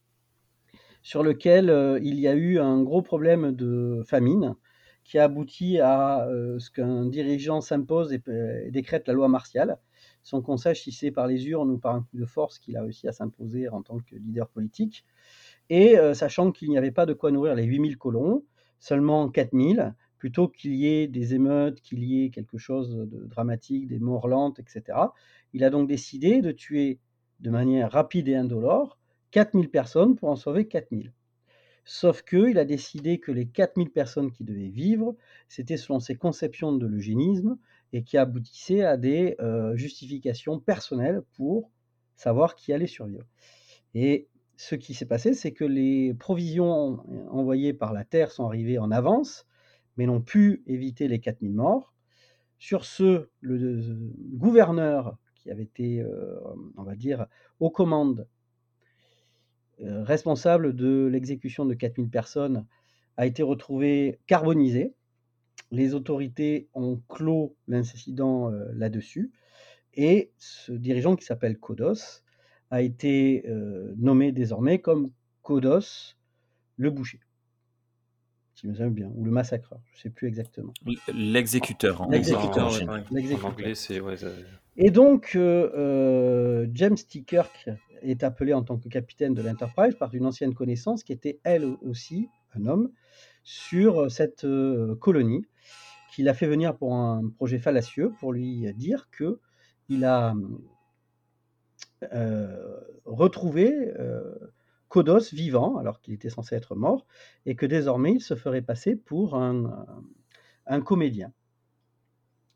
sur 1.03 1.23
lequel 1.23 1.71
euh, 1.71 1.99
il 2.03 2.19
y 2.19 2.29
a 2.29 2.35
eu 2.35 2.59
un 2.59 2.83
gros 2.83 3.03
problème 3.03 3.53
de 3.53 4.03
famine 4.07 4.57
qui 5.05 5.19
a 5.19 5.25
abouti 5.25 5.79
à 5.79 6.27
euh, 6.27 6.59
ce 6.59 6.71
qu'un 6.71 7.07
dirigeant 7.07 7.61
s'impose 7.61 8.13
et, 8.13 8.23
et 8.67 8.71
décrète 8.71 9.07
la 9.09 9.15
loi 9.15 9.29
martiale, 9.29 9.79
sans 10.23 10.43
qu'on 10.43 10.57
sache 10.57 10.83
si 10.83 10.93
c'est 10.93 11.11
par 11.11 11.27
les 11.27 11.49
urnes 11.49 11.71
ou 11.71 11.79
par 11.79 11.95
un 11.95 12.03
coup 12.03 12.17
de 12.17 12.25
force 12.25 12.59
qu'il 12.59 12.77
a 12.77 12.83
réussi 12.83 13.09
à 13.09 13.13
s'imposer 13.13 13.69
en 13.69 13.83
tant 13.83 13.99
que 13.99 14.17
leader 14.17 14.49
politique. 14.49 15.05
Et 15.71 15.99
euh, 15.99 16.15
sachant 16.15 16.53
qu'il 16.53 16.71
n'y 16.71 16.79
avait 16.79 16.91
pas 16.93 17.07
de 17.07 17.13
quoi 17.13 17.31
nourrir 17.31 17.55
les 17.55 17.65
8000 17.65 17.99
colons, 17.99 18.45
seulement 18.79 19.29
4000, 19.29 19.95
plutôt 20.19 20.49
qu'il 20.49 20.75
y 20.75 20.87
ait 20.87 21.09
des 21.09 21.35
émeutes, 21.35 21.81
qu'il 21.81 22.05
y 22.05 22.25
ait 22.25 22.31
quelque 22.31 22.59
chose 22.59 22.95
de 22.95 23.25
dramatique, 23.27 23.89
des 23.89 23.99
morts 23.99 24.29
lentes, 24.29 24.61
etc. 24.61 24.99
Il 25.53 25.65
a 25.65 25.71
donc 25.71 25.89
décidé 25.89 26.41
de 26.41 26.53
tuer 26.53 27.01
de 27.41 27.51
manière 27.51 27.91
rapide 27.91 28.29
et 28.29 28.37
indolore 28.37 28.99
4000 29.33 29.69
personnes 29.71 30.15
pour 30.15 30.29
en 30.29 30.37
sauver 30.37 30.69
4000. 30.69 31.13
Sauf 31.85 32.23
que 32.23 32.49
il 32.49 32.59
a 32.59 32.65
décidé 32.65 33.19
que 33.19 33.33
les 33.33 33.47
4000 33.47 33.91
personnes 33.91 34.31
qui 34.31 34.45
devaient 34.45 34.69
vivre, 34.69 35.17
c'était 35.49 35.77
selon 35.77 35.99
ses 35.99 36.15
conceptions 36.15 36.73
de 36.73 36.87
l'eugénisme 36.87 37.59
et 37.93 38.03
qui 38.03 38.17
aboutissaient 38.17 38.83
à 38.83 38.97
des 38.97 39.37
euh, 39.41 39.77
justifications 39.77 40.59
personnelles 40.59 41.23
pour 41.37 41.71
savoir 42.17 42.55
qui 42.55 42.73
allait 42.73 42.87
survivre. 42.87 43.27
Et 43.95 44.29
ce 44.57 44.75
qui 44.75 44.95
s'est 44.95 45.07
passé, 45.07 45.35
c'est 45.35 45.53
que 45.53 45.65
les 45.65 46.15
provisions 46.15 47.05
envoyées 47.31 47.75
par 47.75 47.93
la 47.93 48.05
Terre 48.05 48.31
sont 48.31 48.47
arrivées 48.47 48.79
en 48.79 48.91
avance, 48.91 49.47
mais 49.97 50.07
n'ont 50.07 50.23
pu 50.23 50.63
éviter 50.67 51.09
les 51.09 51.21
4000 51.21 51.53
morts. 51.53 51.93
Sur 52.59 52.85
ce, 52.85 53.29
le 53.41 53.83
gouverneur 54.35 55.19
qui 55.35 55.51
avait 55.51 55.65
été, 55.65 56.01
euh, 56.01 56.39
on 56.77 56.85
va 56.85 56.95
dire, 56.95 57.27
aux 57.59 57.71
commandes, 57.71 58.29
euh, 59.81 60.05
responsable 60.05 60.75
de 60.75 61.09
l'exécution 61.11 61.67
de 61.67 61.75
4000 61.75 62.09
personnes, 62.09 62.67
a 63.17 63.27
été 63.27 63.43
retrouvé 63.43 64.21
carbonisé. 64.27 64.95
Les 65.71 65.95
autorités 65.95 66.69
ont 66.75 67.01
clos 67.09 67.57
l'incident 67.67 68.51
euh, 68.51 68.71
là-dessus. 68.75 69.31
Et 69.95 70.31
ce 70.39 70.73
dirigeant 70.73 71.17
qui 71.17 71.25
s'appelle 71.25 71.59
Kodos 71.59 72.23
a 72.71 72.83
été 72.83 73.45
euh, 73.49 73.93
nommé 73.97 74.33
désormais 74.33 74.81
comme 74.81 75.11
Kodos 75.43 76.15
le 76.77 76.91
boucher. 76.91 77.21
Si 78.55 78.67
me 78.69 78.89
bien, 78.91 79.11
ou 79.17 79.25
le 79.25 79.31
massacreur, 79.31 79.81
je 79.93 79.99
ne 79.99 80.03
sais 80.03 80.11
plus 80.11 80.29
exactement. 80.29 80.73
L'exécuteur. 81.13 82.03
en- 82.03 82.11
L'exécuteur, 82.11 82.69
en 82.69 83.49
anglais, 83.49 83.75
c'est. 83.75 83.99
Ouais, 84.01 84.17
ça- 84.17 84.29
Et 84.77 84.91
donc, 84.91 85.33
euh, 85.35 85.71
euh, 85.75 86.67
James 86.73 86.97
T. 86.97 87.23
Kirk 87.23 87.69
est 88.03 88.23
appelé 88.23 88.53
en 88.53 88.63
tant 88.63 88.79
que 88.79 88.89
capitaine 88.89 89.35
de 89.35 89.43
l'Enterprise 89.43 89.95
par 89.97 90.15
une 90.15 90.27
ancienne 90.27 90.55
connaissance 90.55 91.03
qui 91.03 91.13
était 91.13 91.41
elle 91.45 91.65
aussi 91.83 92.29
un 92.55 92.67
homme 92.67 92.91
sur 93.43 94.11
cette 94.11 94.45
euh, 94.45 94.95
colonie, 94.97 95.45
qu'il 96.13 96.29
a 96.29 96.35
fait 96.35 96.47
venir 96.47 96.77
pour 96.77 96.95
un 96.95 97.29
projet 97.29 97.59
fallacieux 97.59 98.13
pour 98.21 98.33
lui 98.33 98.73
dire 98.75 99.09
que 99.11 99.41
il 99.89 100.05
a 100.05 100.35
euh, 102.13 102.81
retrouvé 103.05 103.93
euh, 103.99 104.35
Kodos 104.89 105.33
vivant 105.33 105.77
alors 105.79 106.01
qu'il 106.01 106.15
était 106.15 106.31
censé 106.31 106.55
être 106.55 106.75
mort 106.75 107.07
et 107.47 107.57
que 107.57 107.67
désormais 107.67 108.13
il 108.13 108.21
se 108.21 108.35
ferait 108.35 108.63
passer 108.63 108.95
pour 108.95 109.37
un, 109.37 109.87
un 110.67 110.81
comédien 110.81 111.33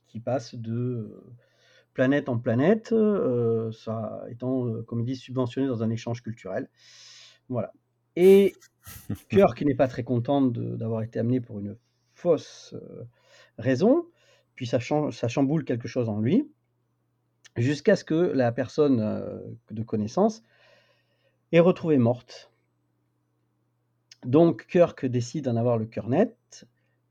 qui 0.06 0.20
passe 0.20 0.54
de 0.54 1.22
planète 1.96 2.28
en 2.28 2.38
planète, 2.38 2.92
euh, 2.92 3.72
ça 3.72 4.22
étant, 4.28 4.66
euh, 4.66 4.82
comme 4.82 5.00
ils 5.00 5.06
disent, 5.06 5.22
subventionné 5.22 5.66
dans 5.66 5.82
un 5.82 5.88
échange 5.88 6.22
culturel. 6.22 6.68
Voilà. 7.48 7.72
Et 8.16 8.54
Kirk 9.30 9.62
n'est 9.62 9.74
pas 9.74 9.88
très 9.88 10.04
content 10.04 10.42
d'avoir 10.42 11.02
été 11.02 11.18
amené 11.18 11.40
pour 11.40 11.58
une 11.58 11.76
fausse 12.12 12.74
euh, 12.74 13.04
raison, 13.58 14.06
puis 14.54 14.66
ça, 14.66 14.78
ça 14.80 15.28
chamboule 15.28 15.64
quelque 15.64 15.88
chose 15.88 16.08
en 16.08 16.20
lui, 16.20 16.48
jusqu'à 17.56 17.96
ce 17.96 18.04
que 18.04 18.14
la 18.14 18.52
personne 18.52 19.00
euh, 19.00 19.38
de 19.70 19.82
connaissance 19.82 20.42
est 21.52 21.60
retrouvée 21.60 21.98
morte. 21.98 22.50
Donc 24.24 24.66
Kirk 24.66 25.06
décide 25.06 25.44
d'en 25.44 25.56
avoir 25.56 25.78
le 25.78 25.86
cœur 25.86 26.08
net 26.08 26.66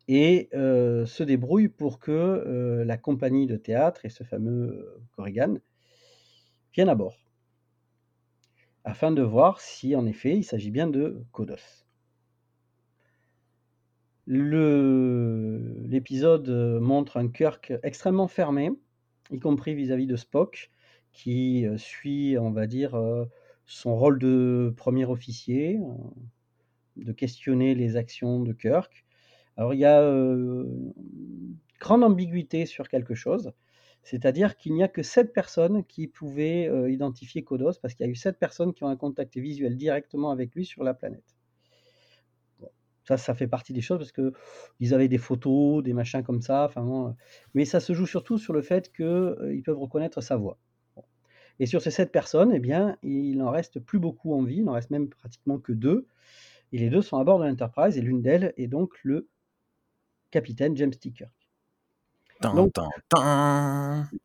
et 0.08 0.50
euh, 0.54 1.06
se 1.06 1.24
débrouille 1.24 1.70
pour 1.70 2.00
que 2.00 2.12
euh, 2.12 2.84
la 2.86 2.98
compagnie 2.98 3.48
de 3.48 3.58
théâtre 3.58 4.06
et 4.06 4.10
ce 4.10 4.24
fameux 4.24 5.02
Corrigan 5.16 5.56
viennent 6.74 6.90
à 6.90 6.96
bord, 6.96 7.18
afin 8.84 9.12
de 9.12 9.22
voir 9.22 9.62
si 9.62 9.96
en 9.96 10.06
effet 10.06 10.36
il 10.38 10.44
s'agit 10.44 10.72
bien 10.72 10.88
de 10.88 11.24
Kodos. 11.32 11.85
L'épisode 14.28 16.50
euh, 16.50 16.80
montre 16.80 17.18
un 17.18 17.28
Kirk 17.28 17.74
extrêmement 17.84 18.28
fermé, 18.28 18.72
y 19.30 19.38
compris 19.40 19.76
vis-à-vis 19.76 20.08
de 20.08 20.16
Spock, 20.16 20.72
qui 21.12 21.68
euh, 21.68 21.78
suit, 21.78 22.36
on 22.40 22.50
va 22.52 22.66
dire, 22.66 22.96
euh, 22.96 23.26
son 23.68 23.96
rôle 23.96 24.18
de 24.18 24.74
premier 24.78 25.06
officier, 25.06 25.80
de 26.98 27.12
questionner 27.12 27.76
les 27.76 27.98
actions 27.98 28.40
de 28.40 28.54
Kirk. 28.54 29.06
Alors 29.58 29.74
il 29.74 29.80
y 29.80 29.86
a 29.86 30.02
grande 31.80 32.04
ambiguïté 32.04 32.66
sur 32.66 32.90
quelque 32.90 33.16
chose, 33.16 33.54
c'est-à-dire 34.04 34.58
qu'il 34.58 34.74
n'y 34.74 34.84
a 34.84 34.88
que 34.88 35.04
sept 35.04 35.34
personnes 35.34 35.84
qui 35.86 36.08
pouvaient 36.08 36.70
identifier 36.92 37.44
Kodos, 37.44 37.74
parce 37.82 37.94
qu'il 37.94 38.06
y 38.06 38.10
a 38.10 38.12
eu 38.12 38.16
sept 38.16 38.38
personnes 38.38 38.74
qui 38.74 38.84
ont 38.84 38.90
un 38.90 38.98
contact 38.98 39.38
visuel 39.38 39.78
directement 39.78 40.32
avec 40.32 40.54
lui 40.56 40.66
sur 40.66 40.84
la 40.84 40.94
planète. 40.94 41.35
Ça, 43.08 43.18
ça 43.18 43.34
fait 43.36 43.48
partie 43.48 43.72
des 43.72 43.82
choses 43.82 44.00
parce 44.00 44.12
que 44.12 44.34
ils 44.80 44.94
avaient 44.94 45.08
des 45.08 45.20
photos, 45.20 45.84
des 45.84 45.94
machins 45.94 46.24
comme 46.24 46.42
ça. 46.42 46.66
Enfin, 46.66 46.82
bon, 46.82 47.08
euh, 47.08 47.12
mais 47.54 47.64
ça 47.66 47.80
se 47.80 47.94
joue 47.94 48.08
surtout 48.08 48.38
sur 48.38 48.52
le 48.52 48.62
fait 48.62 48.92
qu'ils 48.92 49.62
peuvent 49.64 49.78
reconnaître 49.78 50.22
sa 50.22 50.36
voix. 50.36 50.58
Bon. 50.96 51.04
Et 51.60 51.68
sur 51.68 51.82
ces 51.82 51.92
sept 51.92 52.12
personnes, 52.12 52.52
eh 52.52 52.60
bien, 52.60 52.98
il 53.04 53.38
n'en 53.38 53.52
reste 53.52 53.80
plus 53.80 54.00
beaucoup 54.00 54.34
en 54.34 54.44
vie. 54.44 54.58
Il 54.58 54.66
n'en 54.66 54.74
reste 54.74 54.90
même 54.90 55.08
pratiquement 55.08 55.60
que 55.60 55.72
deux. 55.72 56.08
Et 56.72 56.80
les 56.80 56.90
deux 56.90 57.04
sont 57.04 57.18
à 57.18 57.24
bord 57.24 57.40
de 57.40 57.46
l'Enterprise. 57.46 57.98
Et 57.98 58.02
l'une 58.02 58.22
d'elles 58.22 58.54
est 58.58 58.68
donc 58.68 58.94
le 59.04 59.28
capitaine 60.32 60.76
James 60.76 60.92
T. 60.92 61.12
Kirk. 61.12 61.32
Donc-. 62.42 62.74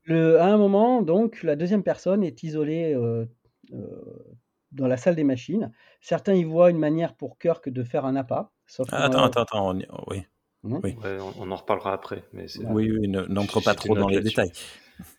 Le- 0.05 0.41
à 0.41 0.47
un 0.47 0.57
moment, 0.57 1.03
donc, 1.03 1.43
la 1.43 1.55
deuxième 1.55 1.83
personne 1.83 2.25
est 2.25 2.43
isolée 2.43 2.95
euh, 2.95 3.27
euh, 3.73 4.37
dans 4.73 4.89
la 4.89 4.97
salle 4.97 5.15
des 5.15 5.25
machines. 5.25 5.71
Certains 6.01 6.35
y 6.35 6.45
voient 6.45 6.71
une 6.71 6.79
manière 6.79 7.15
pour 7.15 7.39
Kirk 7.39 7.69
de 7.69 7.85
faire 7.85 8.05
un 8.07 8.17
appât. 8.17 8.51
Sauf 8.71 8.89
que 8.89 8.95
Ah, 8.95 9.07
attends, 9.07 9.19
la- 9.19 9.25
attends, 9.27 9.41
attends. 9.43 9.69
on 9.71 9.79
y- 9.81 9.87
oh, 9.93 10.05
oui, 10.07 10.19
Hein 10.65 10.81
Oui. 10.85 10.95
ouais, 11.03 11.19
on, 11.21 11.43
on 11.43 11.51
en 11.51 11.57
reparlera 11.57 11.93
après. 11.93 12.23
Mais 12.33 12.47
oui, 12.71 12.89
oui, 12.93 13.09
ne- 13.09 13.23
n'entre 13.27 13.61
pas 13.61 13.75
trop 13.75 13.97
dans 13.97 14.07
les 14.09 14.21
détails. 14.21 14.53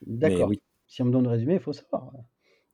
D'accord. 0.06 0.48
Oui. 0.48 0.62
Si 0.88 1.02
on 1.02 1.06
me 1.06 1.12
donne 1.12 1.24
le 1.24 1.30
résumé, 1.30 1.56
il 1.56 1.60
faut 1.60 1.74
savoir. 1.74 2.12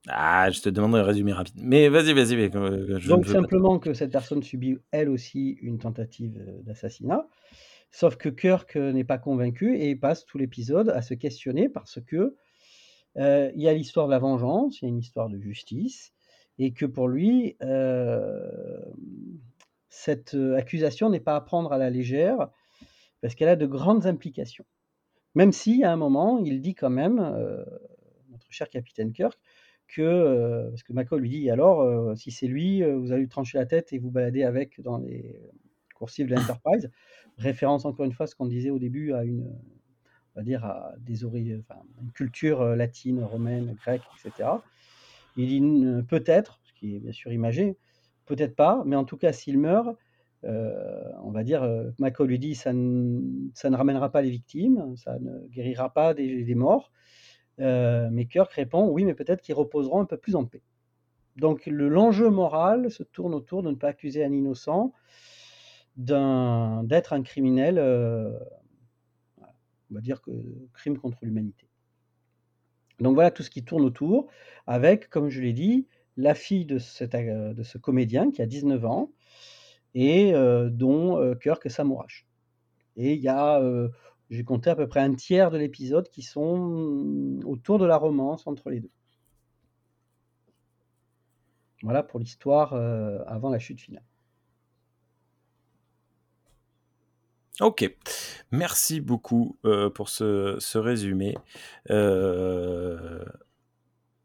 Ah, 0.06 0.48
je 0.50 0.60
te 0.60 0.68
demande 0.68 0.94
un 0.94 1.02
résumé 1.02 1.32
rapide. 1.32 1.56
Mais 1.60 1.88
vas-y, 1.88 2.12
vas-y. 2.12 2.36
mais, 2.36 2.54
euh, 2.54 3.00
Donc 3.08 3.26
simplement 3.26 3.78
que 3.80 3.92
cette 3.92 4.12
personne 4.12 4.42
subit 4.44 4.78
elle 4.92 5.08
aussi 5.08 5.58
une 5.62 5.78
tentative 5.78 6.38
euh, 6.38 6.62
d'assassinat. 6.62 7.26
Sauf 7.90 8.16
que 8.16 8.28
Kirk 8.28 8.76
euh, 8.76 8.92
n'est 8.92 9.04
pas 9.04 9.18
convaincu 9.18 9.78
et 9.80 9.96
passe 9.96 10.24
tout 10.26 10.38
l'épisode 10.38 10.90
à 10.90 11.02
se 11.02 11.14
questionner 11.14 11.68
parce 11.68 12.00
que 12.06 12.36
euh, 13.16 13.50
il 13.56 13.62
y 13.62 13.68
a 13.68 13.72
l'histoire 13.74 14.06
de 14.06 14.12
la 14.12 14.18
vengeance, 14.20 14.80
il 14.80 14.84
y 14.84 14.86
a 14.86 14.90
une 14.90 14.98
histoire 14.98 15.28
de 15.28 15.38
justice, 15.40 16.12
et 16.58 16.72
que 16.72 16.86
pour 16.86 17.08
lui, 17.08 17.56
euh, 17.62 18.82
cette 19.98 20.34
euh, 20.34 20.56
accusation 20.56 21.10
n'est 21.10 21.18
pas 21.18 21.34
à 21.34 21.40
prendre 21.40 21.72
à 21.72 21.78
la 21.78 21.90
légère 21.90 22.50
parce 23.20 23.34
qu'elle 23.34 23.48
a 23.48 23.56
de 23.56 23.66
grandes 23.66 24.06
implications. 24.06 24.64
Même 25.34 25.50
si, 25.50 25.82
à 25.82 25.92
un 25.92 25.96
moment, 25.96 26.38
il 26.38 26.60
dit 26.60 26.76
quand 26.76 26.90
même, 26.90 27.18
euh, 27.18 27.64
notre 28.30 28.46
cher 28.50 28.68
capitaine 28.70 29.12
Kirk, 29.12 29.36
que, 29.88 30.02
euh, 30.02 30.68
parce 30.70 30.84
que 30.84 30.92
McCall 30.92 31.20
lui 31.20 31.30
dit, 31.30 31.50
alors, 31.50 32.16
si 32.16 32.30
c'est 32.30 32.46
lui, 32.46 32.82
vous 32.82 33.10
allez 33.10 33.22
lui 33.22 33.28
trancher 33.28 33.58
la 33.58 33.66
tête 33.66 33.92
et 33.92 33.98
vous 33.98 34.10
balader 34.10 34.44
avec 34.44 34.80
dans 34.80 34.98
les 34.98 35.40
coursives 35.96 36.28
de 36.28 36.34
l'Enterprise. 36.36 36.90
Référence, 37.36 37.84
encore 37.84 38.06
une 38.06 38.12
fois, 38.12 38.24
à 38.24 38.26
ce 38.28 38.36
qu'on 38.36 38.46
disait 38.46 38.70
au 38.70 38.78
début, 38.78 39.12
à 39.14 39.24
une, 39.24 39.48
on 40.34 40.40
va 40.40 40.42
dire, 40.42 40.64
à 40.64 40.92
des 40.98 41.24
ori- 41.24 41.56
enfin, 41.58 41.80
une 42.00 42.12
culture 42.12 42.64
latine, 42.76 43.20
romaine, 43.24 43.74
grecque, 43.74 44.02
etc. 44.24 44.50
Il 45.36 45.48
dit 45.48 46.04
peut-être, 46.06 46.60
ce 46.62 46.72
qui 46.74 46.94
est 46.94 47.00
bien 47.00 47.12
sûr 47.12 47.32
imagé, 47.32 47.76
peut-être 48.28 48.54
pas, 48.54 48.82
mais 48.86 48.96
en 48.96 49.04
tout 49.04 49.16
cas, 49.16 49.32
s'il 49.32 49.58
meurt, 49.58 49.96
on 50.44 51.30
va 51.32 51.42
dire, 51.42 51.68
McCoy 51.98 52.28
lui 52.28 52.38
dit 52.38 52.54
ça 52.54 52.72
ne, 52.72 53.76
ramènera 53.76 54.10
pas 54.10 54.22
les 54.22 54.30
victimes, 54.30 54.96
ça 54.96 55.18
ne 55.18 55.46
guérira 55.48 55.92
pas 55.92 56.14
des, 56.14 56.54
morts. 56.54 56.92
mais 57.58 58.26
Kirk 58.30 58.52
répond 58.52 58.88
oui, 58.88 59.04
mais 59.04 59.14
peut-être 59.14 59.40
qu'ils 59.42 59.56
reposeront 59.56 60.00
un 60.00 60.04
peu 60.04 60.16
plus 60.16 60.36
en 60.36 60.44
paix. 60.44 60.62
Donc 61.36 61.66
l'enjeu 61.66 62.30
moral 62.30 62.90
se 62.90 63.02
tourne 63.02 63.34
autour 63.34 63.62
de 63.62 63.70
ne 63.70 63.76
pas 63.76 63.88
accuser 63.88 64.24
un 64.24 64.32
innocent 64.32 64.92
d'être 65.96 67.12
un 67.12 67.22
criminel, 67.22 67.78
on 69.90 69.94
va 69.94 70.00
dire 70.00 70.20
crime 70.72 70.98
contre 70.98 71.18
l'humanité. 71.22 71.68
Donc 73.00 73.14
voilà 73.14 73.30
tout 73.30 73.42
ce 73.42 73.50
qui 73.50 73.64
tourne 73.64 73.84
autour, 73.84 74.28
avec, 74.66 75.08
comme 75.08 75.28
je 75.28 75.40
l'ai 75.40 75.52
dit, 75.52 75.86
la 76.18 76.34
fille 76.34 76.66
de, 76.66 76.78
de, 77.52 77.62
ce 77.62 77.78
comédien 77.78 78.30
qui 78.30 78.42
a 78.42 78.46
19 78.46 78.84
ans 78.84 79.10
et 79.94 80.32
dont 80.70 81.34
Kirk 81.40 81.64
est 81.64 81.70
Samourash. 81.70 82.26
Et 82.96 83.14
il 83.14 83.20
y 83.20 83.28
a, 83.28 83.62
j'ai 84.28 84.44
compté 84.44 84.68
à 84.68 84.76
peu 84.76 84.88
près 84.88 85.00
un 85.00 85.14
tiers 85.14 85.50
de 85.50 85.56
l'épisode 85.56 86.08
qui 86.10 86.22
sont 86.22 87.40
autour 87.44 87.78
de 87.78 87.86
la 87.86 87.96
romance 87.96 88.46
entre 88.46 88.68
les 88.68 88.80
deux. 88.80 88.90
Voilà 91.82 92.02
pour 92.02 92.18
l'histoire 92.18 92.74
avant 92.74 93.50
la 93.50 93.60
chute 93.60 93.80
finale. 93.80 94.04
Ok, 97.60 97.88
merci 98.50 99.00
beaucoup 99.00 99.56
pour 99.94 100.08
ce, 100.08 100.78
résumé. 100.78 101.36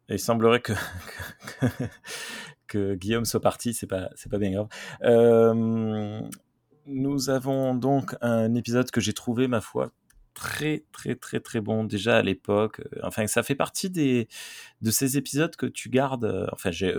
Il 0.10 0.20
semblerait 0.20 0.62
que, 0.62 0.74
que, 2.68 2.96
Guillaume 2.96 3.26
soit 3.26 3.42
parti, 3.42 3.74
c'est 3.74 3.88
pas, 3.88 4.10
c'est 4.16 4.30
pas 4.30 4.38
bien 4.38 4.52
grave. 4.52 4.68
nous 6.86 7.30
avons 7.30 7.76
donc 7.76 8.16
un 8.22 8.54
épisode 8.56 8.92
que 8.92 9.02
j'ai 9.02 9.14
trouvé, 9.14 9.48
ma 9.48 9.62
foi, 9.62 9.92
très 10.34 10.84
très 10.92 11.16
très 11.16 11.40
très 11.40 11.62
bon 11.62 11.84
déjà 11.84 12.18
à 12.18 12.22
l'époque. 12.22 12.82
Enfin, 13.04 13.28
ça 13.28 13.44
fait 13.44 13.56
partie 13.56 13.90
des 13.90 14.28
de 14.82 14.92
ces 14.92 15.18
épisodes 15.18 15.56
que 15.56 15.66
tu 15.66 15.90
gardes. 15.90 16.50
Enfin, 16.52 16.72
j'ai 16.72 16.94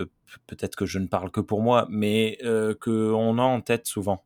peut-être 0.47 0.75
que 0.75 0.85
je 0.85 0.99
ne 0.99 1.07
parle 1.07 1.31
que 1.31 1.41
pour 1.41 1.61
moi, 1.61 1.87
mais 1.89 2.37
que 2.41 3.11
on 3.13 3.37
a 3.37 3.43
en 3.43 3.61
tête 3.61 3.87
souvent. 3.87 4.23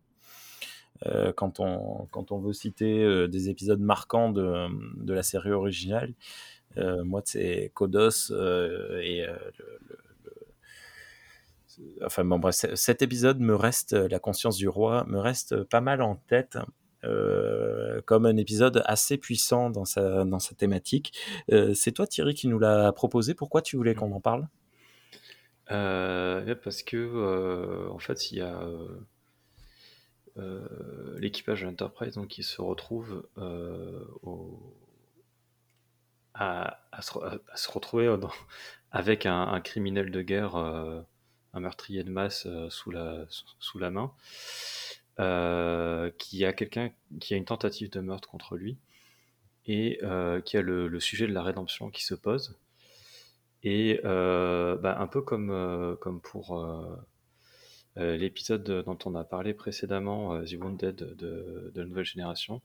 Euh, 1.06 1.32
quand, 1.32 1.62
on, 1.62 2.08
quand 2.12 2.34
on 2.34 2.40
veut 2.40 2.52
citer 2.52 3.04
euh, 3.04 3.28
des 3.30 3.50
épisodes 3.50 3.80
marquants 3.80 4.32
de, 4.32 4.68
de 5.02 5.14
la 5.14 5.24
série 5.24 5.52
originale. 5.52 6.14
Euh, 6.80 7.04
moi, 7.04 7.22
c'est 7.26 7.72
Kodos 7.74 8.32
et 9.02 9.26
enfin 12.04 12.26
bon 12.26 12.40
bref, 12.40 12.66
cet 12.76 13.02
épisode 13.02 13.40
me 13.40 13.56
reste, 13.56 13.94
la 13.94 14.20
conscience 14.20 14.58
du 14.58 14.68
roi 14.68 15.06
me 15.08 15.18
reste 15.18 15.64
pas 15.64 15.80
mal 15.80 16.02
en 16.02 16.16
tête. 16.16 16.58
comme 18.06 18.26
un 18.26 18.36
épisode 18.36 18.84
assez 18.86 19.18
puissant 19.18 19.70
dans 19.70 19.86
sa, 19.86 20.26
dans 20.26 20.40
sa 20.40 20.56
thématique. 20.56 21.14
c'est 21.74 21.94
toi 21.94 22.06
Thierry 22.08 22.34
qui 22.34 22.48
nous 22.50 22.60
l'a 22.60 22.92
proposé. 22.92 23.34
Pourquoi 23.34 23.62
tu 23.62 23.78
voulais 23.78 23.96
qu'on 23.96 24.12
en 24.12 24.20
parle? 24.20 24.48
Parce 25.68 26.84
que 26.84 27.88
en 27.90 28.00
fait 28.00 28.32
il 28.32 28.40
y 28.40 28.42
a 28.42 28.60
euh, 30.40 31.18
l'équipage 31.18 31.64
de 31.64 32.26
qui 32.26 32.44
se 32.44 32.62
retrouve 32.62 33.24
euh, 33.38 34.06
à, 36.34 36.80
se, 37.02 37.72
retrouver 37.72 38.14
avec 38.92 39.26
un, 39.26 39.60
criminel 39.62 40.12
de 40.12 40.22
guerre, 40.22 40.56
euh, 40.56 41.02
un 41.54 41.60
meurtrier 41.60 42.04
de 42.04 42.12
masse 42.12 42.48
sous, 42.70 42.92
la, 42.92 43.26
sous 43.60 43.80
la 43.80 43.92
main, 43.92 44.12
qui 46.18 46.46
a 46.46 46.54
quelqu'un 46.54 46.92
qui 47.20 47.34
a 47.34 47.38
une 47.38 47.46
tentative 47.46 47.90
de 47.90 48.00
meurtre 48.00 48.30
contre 48.30 48.56
lui 48.56 48.78
et 49.66 50.00
qui 50.46 50.58
a 50.58 50.62
le, 50.62 51.00
sujet 51.00 51.28
de 51.28 51.34
la 51.34 51.44
rédemption 51.44 51.90
qui 51.90 52.04
se 52.04 52.16
pose. 52.16 52.58
Et 53.64 54.00
bah, 54.04 54.98
un 55.00 55.08
peu 55.08 55.22
comme, 55.22 55.98
pour 56.24 56.58
euh, 58.00 58.16
l'épisode 58.16 58.64
dont 58.64 58.98
on 59.06 59.16
a 59.16 59.24
parlé 59.24 59.54
précédemment, 59.54 60.34
euh, 60.36 60.44
The 60.44 60.54
Wounded 60.54 60.96
de, 60.96 61.72
de, 61.74 61.82
la 61.82 61.86
nouvelle 61.86 62.06
génération, 62.06 62.62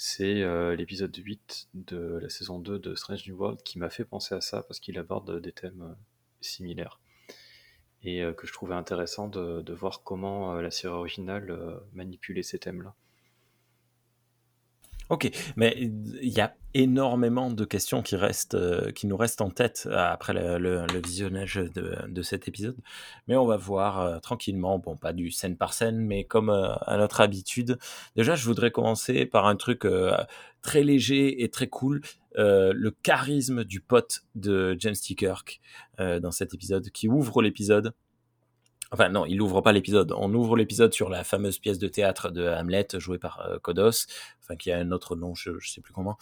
c'est 0.00 0.42
euh, 0.42 0.76
l'épisode 0.76 1.14
8 1.14 1.70
de 1.74 2.20
la 2.22 2.28
saison 2.28 2.60
2 2.60 2.78
de 2.78 2.94
Strange 2.94 3.26
New 3.26 3.36
World 3.36 3.64
qui 3.64 3.80
m'a 3.80 3.90
fait 3.90 4.04
penser 4.04 4.32
à 4.32 4.40
ça 4.40 4.62
parce 4.62 4.78
qu'il 4.78 4.96
aborde 4.96 5.40
des 5.42 5.50
thèmes 5.50 5.96
similaires 6.40 7.00
et 8.04 8.22
que 8.36 8.46
je 8.46 8.52
trouvais 8.52 8.76
intéressant 8.76 9.26
de 9.26 9.72
voir 9.72 10.04
comment 10.04 10.54
la 10.60 10.70
série 10.70 10.94
originale 10.94 11.82
manipulait 11.94 12.44
ces 12.44 12.60
thèmes-là. 12.60 12.94
Ok, 15.10 15.30
mais 15.56 15.74
il 15.78 16.28
y 16.28 16.40
a 16.40 16.54
énormément 16.74 17.50
de 17.50 17.64
questions 17.64 18.02
qui 18.02 18.14
restent, 18.14 18.54
euh, 18.54 18.92
qui 18.92 19.06
nous 19.06 19.16
restent 19.16 19.40
en 19.40 19.48
tête 19.48 19.88
après 19.90 20.34
le, 20.34 20.86
visionnage 21.02 21.56
de, 21.56 22.22
cet 22.22 22.46
épisode. 22.46 22.76
Mais 23.26 23.36
on 23.36 23.46
va 23.46 23.56
voir 23.56 24.00
euh, 24.00 24.18
tranquillement, 24.18 24.78
bon, 24.78 24.96
pas 24.96 25.14
du 25.14 25.30
scène 25.30 25.56
par 25.56 25.72
scène, 25.72 25.98
mais 25.98 26.24
comme 26.24 26.50
euh, 26.50 26.74
à 26.82 26.98
notre 26.98 27.22
habitude. 27.22 27.78
Déjà, 28.16 28.36
je 28.36 28.44
voudrais 28.44 28.70
commencer 28.70 29.24
par 29.24 29.46
un 29.46 29.56
truc 29.56 29.86
très 30.62 30.82
léger 30.82 31.42
et 31.42 31.48
très 31.48 31.68
cool. 31.68 32.02
le 32.36 32.90
charisme 33.02 33.64
du 33.64 33.80
pote 33.80 34.24
de 34.34 34.76
James 34.78 34.94
T. 34.94 35.14
Kirk 35.14 35.60
dans 35.98 36.30
cet 36.30 36.54
épisode, 36.54 36.90
qui 36.90 37.08
ouvre 37.08 37.42
l'épisode 37.42 37.94
Enfin 38.90 39.10
non, 39.10 39.26
il 39.26 39.40
ouvre 39.42 39.60
pas 39.60 39.72
l'épisode. 39.72 40.12
On 40.16 40.32
ouvre 40.32 40.56
l'épisode 40.56 40.94
sur 40.94 41.10
la 41.10 41.22
fameuse 41.22 41.58
pièce 41.58 41.78
de 41.78 41.88
théâtre 41.88 42.30
de 42.30 42.48
Hamlet 42.48 42.86
jouée 42.94 43.18
par 43.18 43.40
euh, 43.40 43.58
Kodos, 43.58 44.06
enfin 44.42 44.56
qui 44.56 44.72
a 44.72 44.78
un 44.78 44.92
autre 44.92 45.14
nom, 45.14 45.34
je, 45.34 45.50
ne 45.50 45.60
sais 45.60 45.82
plus 45.82 45.92
comment. 45.92 46.16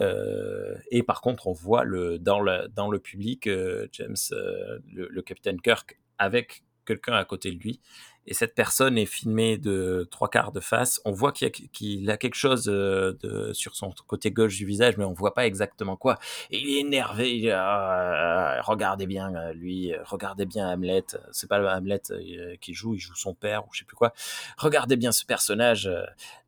Euh, 0.00 0.76
et 0.90 1.02
par 1.02 1.20
contre, 1.20 1.48
on 1.48 1.52
voit 1.52 1.84
le 1.84 2.18
dans 2.18 2.40
le 2.40 2.68
dans 2.68 2.90
le 2.90 3.00
public 3.00 3.48
euh, 3.48 3.88
James, 3.92 4.16
le, 4.30 5.08
le, 5.08 5.22
capitaine 5.22 5.60
Kirk 5.60 5.98
avec 6.18 6.62
quelqu'un 6.86 7.14
à 7.14 7.24
côté 7.24 7.50
de 7.50 7.58
lui 7.58 7.80
et 8.26 8.34
cette 8.34 8.54
personne 8.54 8.98
est 8.98 9.06
filmée 9.06 9.58
de 9.58 10.06
trois 10.10 10.28
quarts 10.28 10.52
de 10.52 10.60
face. 10.60 11.00
On 11.04 11.10
voit 11.10 11.32
qu'il 11.32 12.08
a, 12.10 12.16
quelque 12.16 12.36
chose 12.36 12.68
euh, 12.68 13.18
de, 13.20 13.52
sur 13.52 13.74
son 13.74 13.92
côté 14.06 14.30
gauche 14.30 14.56
du 14.56 14.64
visage, 14.64 14.96
mais 14.96 15.04
on 15.04 15.12
voit 15.12 15.34
pas 15.34 15.46
exactement 15.46 15.96
quoi. 15.96 16.18
Et 16.50 16.58
il 16.58 16.76
est 16.76 16.80
énervé. 16.80 17.36
Il 17.36 17.50
ah, 17.50 18.60
regardez 18.62 19.06
bien 19.06 19.34
euh, 19.34 19.52
lui, 19.52 19.92
regardez 20.04 20.46
bien 20.46 20.68
Hamlet. 20.68 21.04
C'est 21.32 21.48
pas 21.48 21.76
Hamlet 21.76 22.00
euh, 22.10 22.54
qui 22.60 22.74
joue, 22.74 22.94
il 22.94 23.00
joue 23.00 23.16
son 23.16 23.34
père 23.34 23.64
ou 23.64 23.68
je 23.72 23.80
sais 23.80 23.84
plus 23.84 23.96
quoi. 23.96 24.12
Regardez 24.56 24.96
bien 24.96 25.10
ce 25.10 25.24
personnage. 25.24 25.90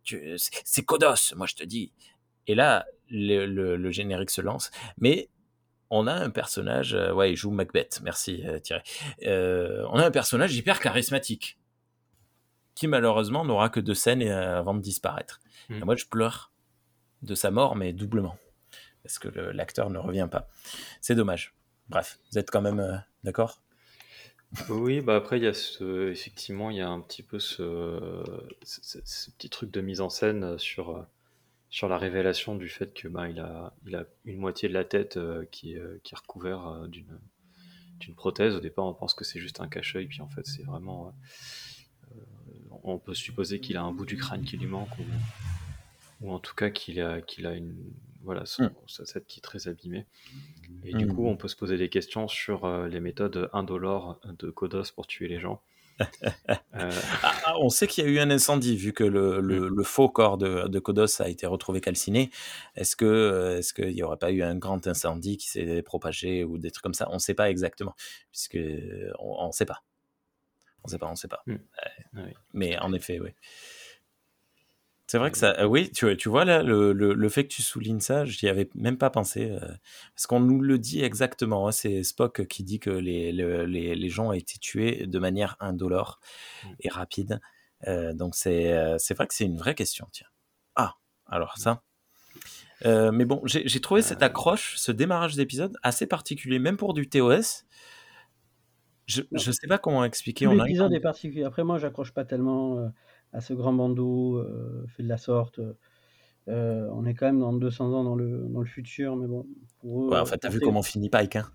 C'est 0.04 0.84
Kodos, 0.84 1.34
moi 1.36 1.46
je 1.46 1.54
te 1.54 1.64
dis. 1.64 1.92
Et 2.46 2.54
là, 2.54 2.84
le, 3.08 3.90
générique 3.90 4.30
se 4.30 4.42
lance, 4.42 4.70
mais 4.98 5.28
on 5.90 6.06
a 6.06 6.12
un 6.12 6.30
personnage, 6.30 6.94
ouais, 7.14 7.32
il 7.32 7.36
joue 7.36 7.50
Macbeth, 7.50 8.00
merci 8.02 8.42
Thierry. 8.62 8.82
on 9.26 9.98
a 9.98 10.06
un 10.06 10.10
personnage 10.10 10.54
hyper 10.56 10.80
charismatique 10.80 11.58
qui 12.74 12.88
malheureusement 12.88 13.44
n'aura 13.44 13.68
que 13.68 13.80
deux 13.80 13.94
scènes 13.94 14.22
euh, 14.22 14.58
avant 14.58 14.74
de 14.74 14.80
disparaître. 14.80 15.40
Hmm. 15.68 15.74
Et 15.74 15.84
moi, 15.84 15.96
je 15.96 16.06
pleure 16.06 16.52
de 17.22 17.34
sa 17.34 17.50
mort, 17.50 17.76
mais 17.76 17.92
doublement, 17.92 18.36
parce 19.02 19.18
que 19.18 19.28
l'acteur 19.28 19.90
ne 19.90 19.98
revient 19.98 20.28
pas. 20.30 20.48
C'est 21.00 21.14
dommage. 21.14 21.54
Bref, 21.88 22.18
vous 22.30 22.38
êtes 22.38 22.50
quand 22.50 22.62
même 22.62 22.80
euh, 22.80 22.96
d'accord? 23.22 23.60
Oui, 24.68 25.00
bah 25.00 25.16
après, 25.16 25.38
il 25.38 25.44
y 25.44 25.48
a 25.48 25.54
ce, 25.54 26.10
effectivement, 26.10 26.70
il 26.70 26.76
y 26.76 26.80
a 26.80 26.88
un 26.88 27.00
petit 27.00 27.24
peu 27.24 27.40
ce, 27.40 28.22
ce, 28.62 29.30
petit 29.32 29.50
truc 29.50 29.72
de 29.72 29.80
mise 29.80 30.00
en 30.00 30.10
scène 30.10 30.58
sur, 30.58 31.04
sur 31.74 31.88
la 31.88 31.98
révélation 31.98 32.54
du 32.54 32.68
fait 32.68 32.94
que 32.94 33.08
bah, 33.08 33.28
il, 33.28 33.40
a, 33.40 33.74
il 33.84 33.96
a 33.96 34.04
une 34.24 34.38
moitié 34.38 34.68
de 34.68 34.74
la 34.74 34.84
tête 34.84 35.16
euh, 35.16 35.44
qui, 35.50 35.74
est, 35.74 36.02
qui 36.04 36.14
est 36.14 36.18
recouvert 36.18 36.86
d'une 36.88 37.18
d'une 38.00 38.14
prothèse. 38.14 38.54
Au 38.54 38.60
départ, 38.60 38.84
on 38.86 38.94
pense 38.94 39.14
que 39.14 39.24
c'est 39.24 39.38
juste 39.38 39.60
un 39.60 39.68
cache-œil, 39.68 40.06
puis 40.06 40.20
en 40.20 40.28
fait, 40.28 40.44
c'est 40.46 40.64
vraiment 40.64 41.14
on 42.82 42.98
peut 42.98 43.14
supposer 43.14 43.60
qu'il 43.60 43.76
a 43.76 43.82
un 43.82 43.92
bout 43.92 44.04
du 44.04 44.16
crâne 44.16 44.44
qui 44.44 44.56
lui 44.56 44.66
manque, 44.66 44.90
ou, 46.20 46.32
en 46.32 46.38
tout 46.38 46.54
cas 46.54 46.70
qu'il 46.70 47.00
a, 47.00 47.20
qu'il 47.20 47.46
a 47.46 47.54
une, 47.54 47.74
voilà, 48.22 48.46
son, 48.46 48.64
mm. 48.64 48.72
sa 48.86 49.04
tête 49.04 49.26
qui 49.26 49.40
est 49.40 49.42
très 49.42 49.68
abîmée. 49.68 50.06
Et 50.84 50.92
du 50.92 51.06
mm. 51.06 51.14
coup, 51.14 51.26
on 51.26 51.36
peut 51.36 51.48
se 51.48 51.56
poser 51.56 51.76
des 51.76 51.88
questions 51.88 52.28
sur 52.28 52.64
euh, 52.64 52.88
les 52.88 53.00
méthodes 53.00 53.48
indolores 53.52 54.20
de 54.38 54.50
Kodos 54.50 54.92
pour 54.94 55.06
tuer 55.06 55.28
les 55.28 55.40
gens. 55.40 55.62
Euh, 56.76 56.90
ah, 57.22 57.32
ah, 57.46 57.54
on 57.60 57.68
sait 57.68 57.86
qu'il 57.86 58.04
y 58.04 58.06
a 58.06 58.10
eu 58.10 58.18
un 58.18 58.30
incendie 58.30 58.76
vu 58.76 58.92
que 58.92 59.04
le, 59.04 59.40
mm. 59.40 59.84
faux 59.84 60.08
corps 60.08 60.36
de, 60.36 60.66
de, 60.66 60.78
Kodos 60.80 61.20
a 61.22 61.28
été 61.28 61.46
retrouvé 61.46 61.80
calciné. 61.80 62.30
Est-ce 62.74 62.96
que 62.96 63.56
est-ce 63.58 63.72
qu'il 63.72 63.94
n'y 63.94 64.02
aurait 64.02 64.16
pas 64.16 64.32
eu 64.32 64.42
un 64.42 64.56
grand 64.56 64.84
incendie 64.86 65.36
qui 65.36 65.48
s'est 65.48 65.82
propagé 65.82 66.42
ou 66.42 66.58
des 66.58 66.72
trucs 66.72 66.82
comme 66.82 66.94
ça? 66.94 67.08
On 67.10 67.14
ne 67.14 67.18
sait 67.18 67.34
pas 67.34 67.48
exactement 67.48 67.94
puisque 68.32 68.58
on 69.20 69.46
ne 69.46 69.52
sait 69.52 69.66
pas. 69.66 69.82
On 70.82 70.88
sait 70.88 70.98
pas, 70.98 71.08
on 71.08 71.16
sait 71.16 71.28
pas. 71.28 71.42
Hmm. 71.46 71.56
Mais 72.52 72.76
en 72.78 72.92
effet, 72.92 73.20
oui. 73.20 73.30
C'est 75.14 75.18
vrai 75.18 75.30
que 75.30 75.38
ça, 75.38 75.54
euh, 75.60 75.64
oui, 75.64 75.92
tu, 75.92 76.16
tu 76.16 76.28
vois 76.28 76.44
là, 76.44 76.64
le, 76.64 76.92
le, 76.92 77.14
le 77.14 77.28
fait 77.28 77.44
que 77.44 77.54
tu 77.54 77.62
soulignes 77.62 78.00
ça, 78.00 78.24
j'y 78.24 78.48
avais 78.48 78.68
même 78.74 78.98
pas 78.98 79.10
pensé, 79.10 79.48
euh, 79.48 79.60
parce 80.16 80.26
qu'on 80.26 80.40
nous 80.40 80.60
le 80.60 80.76
dit 80.76 81.04
exactement. 81.04 81.68
hein, 81.68 81.70
c'est 81.70 82.02
Spock 82.02 82.48
qui 82.48 82.64
dit 82.64 82.80
que 82.80 82.90
les, 82.90 83.30
le- 83.30 83.64
les, 83.64 83.94
les 83.94 84.08
gens 84.08 84.30
ont 84.30 84.32
été 84.32 84.58
tués 84.58 85.06
de 85.06 85.18
manière 85.20 85.56
indolore 85.60 86.18
Mm. 86.64 86.68
et 86.80 86.88
rapide. 86.88 87.40
Euh, 87.86 88.12
donc 88.12 88.34
c'est 88.34 88.72
euh, 88.72 88.96
c'est 88.98 89.14
vrai 89.14 89.28
que 89.28 89.34
c'est 89.34 89.44
une 89.44 89.56
vraie 89.56 89.76
question. 89.76 90.08
Tiens. 90.10 90.26
Ah, 90.74 90.94
alors 91.26 91.58
ça. 91.58 91.84
Euh, 92.84 93.12
mais 93.12 93.24
bon, 93.24 93.40
j'ai 93.44 93.68
j'ai 93.68 93.80
trouvé 93.80 94.02
cette 94.02 94.24
accroche, 94.24 94.74
ce 94.78 94.90
démarrage 94.90 95.36
d'épisode 95.36 95.76
assez 95.84 96.08
particulier, 96.08 96.58
même 96.58 96.76
pour 96.76 96.92
du 96.92 97.08
TOS. 97.08 97.62
Je 99.06 99.22
je 99.30 99.52
sais 99.52 99.68
pas 99.68 99.78
comment 99.78 100.04
expliquer. 100.04 100.46
Tout 100.46 100.50
On 100.50 100.58
a 100.58 100.64
l'épisode 100.64 100.92
est 100.92 100.98
particulier. 100.98 101.44
Après, 101.44 101.62
moi, 101.62 101.78
j'accroche 101.78 102.10
pas 102.10 102.24
tellement 102.24 102.90
à 103.34 103.42
ce 103.42 103.54
grand 103.54 103.74
bandeau 103.74 104.38
euh, 104.38 104.86
fait 104.88 105.04
de 105.04 105.08
la 105.08 105.18
sorte. 105.18 105.60
Euh, 106.48 106.88
on 106.92 107.06
est 107.06 107.14
quand 107.14 107.26
même 107.26 107.40
dans 107.40 107.52
200 107.54 107.92
ans 107.92 108.04
dans 108.04 108.16
le, 108.16 108.46
dans 108.48 108.60
le 108.60 108.66
futur, 108.66 109.16
mais 109.16 109.26
bon, 109.28 109.46
pour 109.80 110.04
eux. 110.04 110.10
Ouais, 110.10 110.18
en 110.18 110.24
fait, 110.26 110.38
t'as 110.38 110.48
vu 110.48 110.60
comment 110.60 110.82
finit 110.82 111.08
Pike, 111.10 111.36
hein 111.36 111.50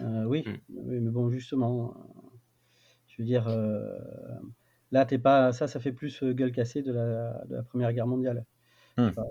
Euh, 0.00 0.24
oui, 0.24 0.46
Mm. 0.46 0.56
oui, 0.70 1.00
mais 1.00 1.10
bon, 1.10 1.30
justement, 1.30 1.94
euh, 1.96 2.00
je 3.08 3.16
veux 3.22 3.26
dire, 3.26 3.48
euh, 3.48 3.98
là, 4.90 5.04
t'es 5.06 5.18
pas, 5.18 5.52
ça, 5.52 5.66
ça 5.68 5.80
fait 5.80 5.92
plus 5.92 6.22
euh, 6.22 6.32
gueule 6.32 6.52
cassée 6.52 6.82
de 6.82 6.92
la, 6.92 7.44
de 7.46 7.56
la 7.56 7.62
Première 7.62 7.92
Guerre 7.92 8.06
mondiale. 8.06 8.44
Hmm. 8.96 9.08
Enfin, 9.16 9.24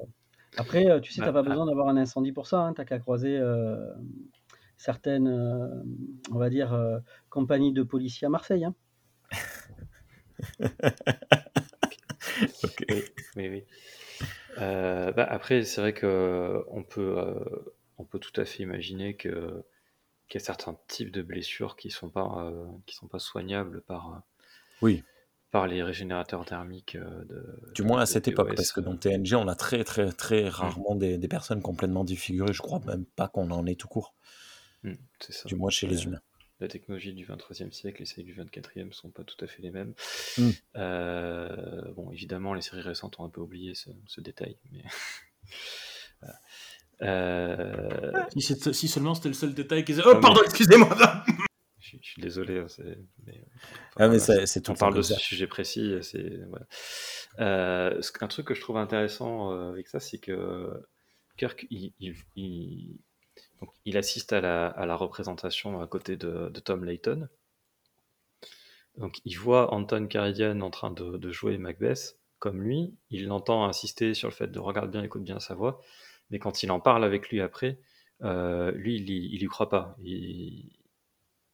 après, 0.58 0.88
euh, 0.90 1.02
tu 1.02 1.14
sais, 1.14 1.24
t'as 1.24 1.32
Bah, 1.32 1.34
pas 1.34 1.44
besoin 1.44 1.66
d'avoir 1.68 1.90
un 1.90 1.98
incendie 1.98 2.34
pour 2.34 2.48
ça, 2.48 2.62
hein, 2.62 2.74
t'as 2.74 2.86
qu'à 2.86 3.00
croiser 3.00 3.38
euh, 3.40 3.94
certaines, 4.78 5.28
euh, 5.30 5.84
on 6.32 6.38
va 6.38 6.50
dire, 6.52 6.74
euh, 6.74 7.00
compagnies 7.30 7.74
de 7.74 7.84
policiers 7.84 8.28
à 8.28 8.30
Marseille. 8.32 8.66
hein. 8.66 8.76
Oui, 12.90 13.04
oui, 13.36 13.50
oui. 13.50 13.64
Euh, 14.58 15.12
bah, 15.12 15.26
après, 15.30 15.64
c'est 15.64 15.82
vrai 15.82 15.94
que 15.94 16.64
on 16.70 16.84
peut, 16.84 17.16
euh, 17.18 17.36
on 17.98 18.04
peut 18.06 18.20
tout 18.20 18.40
à 18.40 18.46
fait 18.46 18.64
imaginer 18.64 19.16
que 19.16 19.64
qu'il 20.30 20.40
y 20.40 20.44
a 20.44 20.46
certains 20.46 20.78
types 20.88 21.12
de 21.12 21.22
blessures 21.22 21.76
qui 21.76 21.90
sont 21.92 22.10
pas, 22.10 22.46
euh, 22.46 22.66
qui 22.86 22.96
sont 22.96 23.08
pas 23.08 23.20
soignables 23.20 23.82
par, 23.82 24.14
euh, 24.14 24.20
Oui. 24.82 25.04
par 25.52 25.68
les 25.68 25.84
régénérateurs 25.84 26.46
thermiques 26.46 26.96
euh, 26.96 27.26
de. 27.26 27.46
Du 27.74 27.84
moins 27.84 28.02
à 28.02 28.06
cette 28.06 28.28
époque, 28.28 28.56
parce 28.56 28.72
que 28.72 28.80
euh, 28.80 28.84
dans 28.84 28.96
TNG, 28.98 29.36
on 29.36 29.48
a 29.48 29.56
très 29.56 29.84
très 29.84 30.12
très 30.12 30.48
rarement 30.50 30.96
des, 30.96 31.18
des 31.18 31.28
personnes 31.28 31.62
complètement 31.62 32.04
défigurées. 32.06 32.54
Je 32.54 32.62
crois 32.62 32.80
même 32.86 33.06
pas 33.06 33.28
qu'on 33.28 33.52
en 33.52 33.66
ait 33.66 33.76
tout 33.76 33.88
court, 33.90 34.14
c'est 35.20 35.34
ça. 35.34 35.48
du 35.50 35.56
moins 35.56 35.70
chez 35.70 35.88
les 35.88 36.02
Euh, 36.02 36.06
humains. 36.08 36.22
La 36.62 36.68
technologie 36.68 37.12
du 37.14 37.26
23e 37.26 37.72
siècle 37.72 38.04
et 38.04 38.06
celle 38.06 38.24
du 38.24 38.36
24e 38.36 38.94
sont 38.94 39.10
pas 39.10 39.24
tout 39.24 39.44
à 39.44 39.48
fait 39.48 39.62
les 39.64 39.72
mêmes. 39.72 39.94
Mm. 40.38 40.50
Euh, 40.76 41.92
bon, 41.94 42.12
évidemment, 42.12 42.54
les 42.54 42.62
séries 42.62 42.82
récentes 42.82 43.20
ont 43.20 43.26
un 43.26 43.30
peu 43.30 43.42
oublié 43.42 43.74
ce, 43.74 43.90
ce 44.08 44.22
détail, 44.22 44.58
mais. 44.72 44.84
Voilà. 46.22 46.40
Euh, 47.02 48.12
Si, 48.34 48.42
c'est- 48.44 48.74
si 48.74 48.88
seulement 48.88 49.16
c'était 49.16 49.30
le 49.30 49.34
seul 49.34 49.56
détail 49.56 49.84
qu'ils 49.84 50.00
Oh, 50.06 50.20
pardon, 50.20 50.42
excusez-moi 50.46 50.96
je, 51.80 51.88
suis- 51.88 52.00
je 52.00 52.08
suis 52.12 52.22
désolé, 52.22 52.60
hein, 52.60 52.68
Ah, 53.98 54.08
mais 54.08 54.20
voilà, 54.20 54.46
c'est 54.46 54.70
on 54.70 54.76
parle 54.76 54.94
de 54.96 55.02
ce 55.02 55.16
sujet 55.16 55.48
précis. 55.48 55.96
C'est 56.04 56.38
voilà. 56.48 56.68
Euh, 57.40 58.02
un 58.22 58.28
truc 58.28 58.46
que 58.46 58.54
je 58.54 58.62
trouve 58.62 58.78
intéressant 58.78 59.52
euh, 59.52 59.72
avec 59.72 59.88
ça, 59.88 60.00
c'est 60.00 60.20
que 60.20 60.70
Kirk, 61.38 61.66
il, 61.72 61.92
il- 62.00 62.16
il- 62.36 63.00
il 63.86 63.98
assiste 63.98 64.34
à 64.34 64.42
la, 64.42 64.96
représentation 64.96 65.82
à 65.82 65.88
côté 65.88 66.16
de, 66.18 66.50
Tom 66.64 66.84
Layton. 66.84 67.28
Donc, 68.98 69.22
il 69.26 69.38
voit 69.38 69.74
Anton 69.74 70.08
Caridian 70.08 70.60
en 70.62 70.70
train 70.70 70.92
de, 70.92 71.32
jouer 71.32 71.58
Macbeth 71.58 72.18
comme 72.40 72.62
lui. 72.62 72.96
Il 73.10 73.28
l'entend 73.28 73.66
insister 73.66 74.14
sur 74.14 74.28
le 74.28 74.34
fait 74.34 74.48
de 74.48 74.60
regarde 74.60 74.92
bien, 74.92 75.04
écoute 75.04 75.24
bien 75.24 75.40
sa 75.40 75.56
voix. 75.56 75.82
Mais 76.30 76.40
quand 76.40 76.64
il 76.64 76.72
en 76.72 76.80
parle 76.80 77.04
avec 77.04 77.30
lui 77.30 77.42
après, 77.42 77.80
euh, 78.24 78.72
lui, 78.72 78.96
il, 78.96 79.10
il 79.10 79.44
y 79.44 79.46
croit 79.48 79.70
pas. 79.70 79.98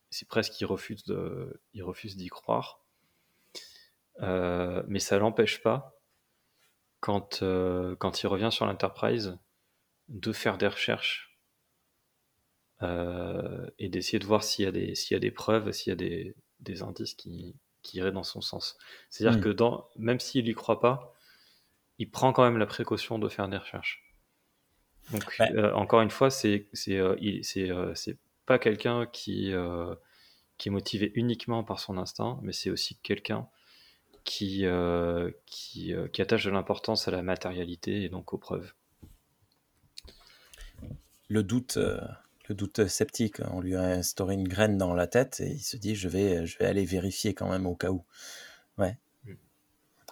C'est 0.10 0.28
presque 0.28 0.54
qu'il 0.54 0.68
refuse 0.68 1.04
refuse 1.76 2.16
d'y 2.16 2.28
croire. 2.28 2.80
Euh, 4.22 4.84
mais 4.88 5.00
ça 5.00 5.18
l'empêche 5.20 5.62
pas, 5.62 6.00
quand, 7.00 7.44
euh, 7.44 7.96
quand 7.96 8.24
il 8.24 8.28
revient 8.28 8.50
sur 8.52 8.66
l'Enterprise, 8.66 9.38
de 10.10 10.32
faire 10.32 10.58
des 10.58 10.68
recherches 10.68 11.27
et 12.82 13.90
d'essayer 13.90 14.20
de 14.20 14.26
voir 14.26 14.44
s'il 14.44 14.66
y 14.66 14.68
a 14.68 14.72
des, 14.72 14.96
s'il 14.96 15.16
y 15.16 15.18
a 15.18 15.20
des 15.20 15.32
preuves, 15.32 15.72
s'il 15.72 15.92
y 15.92 15.94
a 15.94 15.96
des, 15.96 16.36
des 16.60 16.84
indices 16.84 17.14
qui, 17.16 17.56
qui 17.82 17.98
iraient 17.98 18.12
dans 18.12 18.24
son 18.24 18.42
sens. 18.42 18.78
C'est-à-dire 19.10 19.40
Mm. 19.40 19.44
que 19.44 19.50
dans, 19.50 19.88
même 19.98 20.20
s'il 20.20 20.48
y 20.48 20.54
croit 20.54 20.80
pas, 20.80 21.14
il 22.00 22.10
prend 22.10 22.34
quand 22.34 22.44
même 22.44 22.58
la 22.58 22.66
précaution 22.68 23.20
de 23.20 23.30
faire 23.30 23.48
des 23.50 23.58
recherches. 23.58 24.04
Donc, 25.12 25.24
Ouais. 25.40 25.52
euh, 25.56 25.74
encore 25.74 26.02
une 26.02 26.10
fois, 26.12 26.30
c'est 26.30 26.68
c'est 26.74 26.98
euh, 26.98 27.16
il- 27.20 27.44
c'est 27.44 27.72
euh, 27.72 27.94
c'est 27.96 28.18
pas 28.46 28.60
quelqu'un 28.60 29.06
qui, 29.08 29.54
euh, 29.54 29.96
qui 30.58 30.70
est 30.70 30.72
motivé 30.72 31.12
uniquement 31.16 31.64
par 31.64 31.80
son 31.80 31.98
instinct, 31.98 32.40
mais 32.44 32.54
c'est 32.54 32.70
aussi 32.72 32.98
quelqu'un 33.04 33.48
qui, 34.26 34.66
euh, 34.66 35.32
qui, 35.46 35.94
euh, 35.94 36.08
qui 36.10 36.22
attache 36.22 36.46
de 36.46 36.52
l'importance 36.52 37.08
à 37.08 37.12
la 37.12 37.24
matérialité 37.24 38.04
et 38.04 38.10
donc 38.10 38.34
aux 38.34 38.38
preuves. 38.38 38.74
Le 41.30 41.42
doute, 41.44 41.78
euh, 41.78 42.00
le 42.50 42.56
doute 42.56 42.88
sceptique, 42.88 43.38
on 43.52 43.62
lui 43.62 43.76
a 43.76 43.82
instauré 43.82 44.34
une 44.34 44.48
graine 44.48 44.78
dans 44.78 44.94
la 44.94 45.08
tête 45.08 45.40
et 45.40 45.52
il 45.52 45.64
se 45.64 45.78
dit 45.78 45.96
je 45.96 46.08
vais, 46.08 46.46
je 46.46 46.58
vais 46.58 46.66
aller 46.66 46.86
vérifier 46.86 47.34
quand 47.34 47.50
même 47.50 47.66
au 47.66 47.76
cas 47.76 47.90
où. 47.90 48.06
Ouais. 48.78 48.98
Mm. 49.26 49.32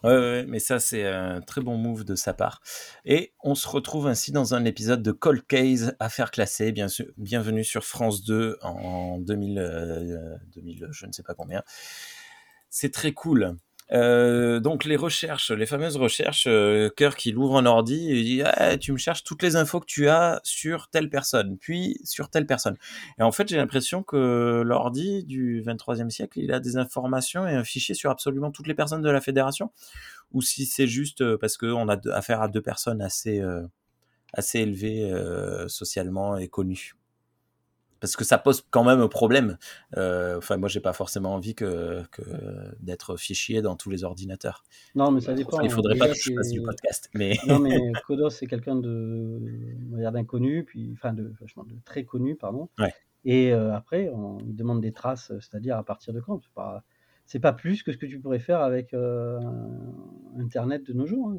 Ouais, 0.03 0.11
ouais, 0.11 0.19
ouais, 0.19 0.45
mais 0.45 0.59
ça 0.59 0.79
c'est 0.79 1.05
un 1.07 1.41
très 1.41 1.61
bon 1.61 1.77
move 1.77 2.03
de 2.03 2.15
sa 2.15 2.33
part. 2.33 2.61
Et 3.05 3.33
on 3.43 3.55
se 3.55 3.67
retrouve 3.67 4.07
ainsi 4.07 4.31
dans 4.31 4.53
un 4.53 4.65
épisode 4.65 5.01
de 5.01 5.11
Cold 5.11 5.45
Case, 5.47 5.95
affaire 5.99 6.31
classée, 6.31 6.71
bien 6.71 6.87
sûr, 6.87 7.07
bienvenue 7.17 7.63
sur 7.63 7.85
France 7.85 8.23
2 8.23 8.57
en 8.61 9.19
2000, 9.19 9.59
euh, 9.59 10.35
2000 10.53 10.87
je 10.91 11.05
ne 11.05 11.11
sais 11.11 11.23
pas 11.23 11.33
combien. 11.33 11.63
C'est 12.69 12.91
très 12.91 13.13
cool. 13.13 13.55
Euh, 13.91 14.59
donc 14.59 14.83
les 14.83 14.95
recherches, 14.95 15.51
les 15.51 15.67
fameuses 15.67 15.97
recherches, 15.97 16.47
euh, 16.47 16.89
Kirk 16.97 17.23
il 17.25 17.37
ouvre 17.37 17.57
un 17.57 17.67
ordi 17.67 18.07
il 18.09 18.23
dit 18.23 18.41
Ah, 18.43 18.77
tu 18.77 18.91
me 18.91 18.97
cherches 18.97 19.23
toutes 19.23 19.43
les 19.43 19.55
infos 19.55 19.79
que 19.79 19.85
tu 19.85 20.09
as 20.09 20.41
sur 20.43 20.87
telle 20.89 21.09
personne, 21.09 21.57
puis 21.59 21.99
sur 22.03 22.29
telle 22.29 22.47
personne. 22.47 22.77
Et 23.19 23.23
en 23.23 23.31
fait 23.31 23.47
j'ai 23.47 23.57
l'impression 23.57 24.01
que 24.01 24.63
l'ordi 24.65 25.23
du 25.23 25.61
23e 25.61 26.09
siècle 26.09 26.39
il 26.39 26.51
a 26.51 26.59
des 26.59 26.77
informations 26.77 27.47
et 27.47 27.53
un 27.53 27.63
fichier 27.63 27.93
sur 27.93 28.09
absolument 28.09 28.51
toutes 28.51 28.67
les 28.67 28.75
personnes 28.75 29.03
de 29.03 29.09
la 29.09 29.21
fédération, 29.21 29.71
ou 30.31 30.41
si 30.41 30.65
c'est 30.65 30.87
juste 30.87 31.21
euh, 31.21 31.37
parce 31.37 31.57
qu'on 31.57 31.87
a 31.87 31.97
affaire 32.11 32.41
à 32.41 32.47
deux 32.47 32.61
personnes 32.61 33.01
assez 33.01 33.39
euh, 33.39 33.67
assez 34.33 34.59
élevées 34.59 35.09
socialement 35.67 36.37
et 36.37 36.49
connues. 36.49 36.95
Parce 38.05 38.15
que 38.15 38.23
ça 38.23 38.37
pose 38.37 38.63
quand 38.69 38.83
même 38.83 39.01
un 39.01 39.07
problème. 39.07 39.57
Euh, 39.97 40.37
Enfin, 40.37 40.57
moi, 40.57 40.69
j'ai 40.69 40.79
pas 40.79 40.93
forcément 40.93 41.33
envie 41.33 41.55
que, 41.55 42.03
que 42.11 42.21
d'être 42.79 43.17
fichier 43.17 43.61
dans 43.61 43.75
tous 43.75 43.89
les 43.89 44.03
ordinateurs. 44.03 44.63
Non, 44.93 45.09
mais 45.11 45.21
ça 45.21 45.33
dépend. 45.33 45.59
il 45.61 45.71
faudrait 45.71 45.97
pas 45.97 46.05
Déjà, 46.07 46.13
que 46.15 46.21
je 46.21 46.33
fasse 46.35 46.51
du 46.51 46.61
podcast, 46.61 47.09
mais 47.13 47.35
Non, 47.47 47.59
mais 47.59 47.77
Kodos, 48.05 48.29
c'est 48.29 48.45
quelqu'un 48.47 48.75
de, 48.75 49.39
d'inconnu, 50.11 50.63
puis, 50.65 50.91
enfin, 50.93 51.13
de, 51.13 51.33
très 51.83 52.03
connu, 52.03 52.35
pardon. 52.35 52.69
Ouais. 52.77 52.93
Et 53.23 53.51
euh, 53.53 53.73
après, 53.73 54.09
on 54.13 54.37
il 54.45 54.55
demande 54.55 54.81
des 54.81 54.91
traces, 54.91 55.31
c'est-à-dire 55.39 55.77
à 55.77 55.83
partir 55.83 56.13
de 56.13 56.19
quand? 56.19 56.41
C'est 56.43 57.39
pas, 57.39 57.51
pas 57.51 57.53
plus 57.53 57.81
que 57.81 57.91
ce 57.91 57.97
que 57.97 58.05
tu 58.05 58.19
pourrais 58.19 58.39
faire 58.39 58.61
avec 58.61 58.93
euh, 58.93 59.39
Internet 60.37 60.83
de 60.85 60.93
nos 60.93 61.07
jours. 61.07 61.29
hein. 61.29 61.37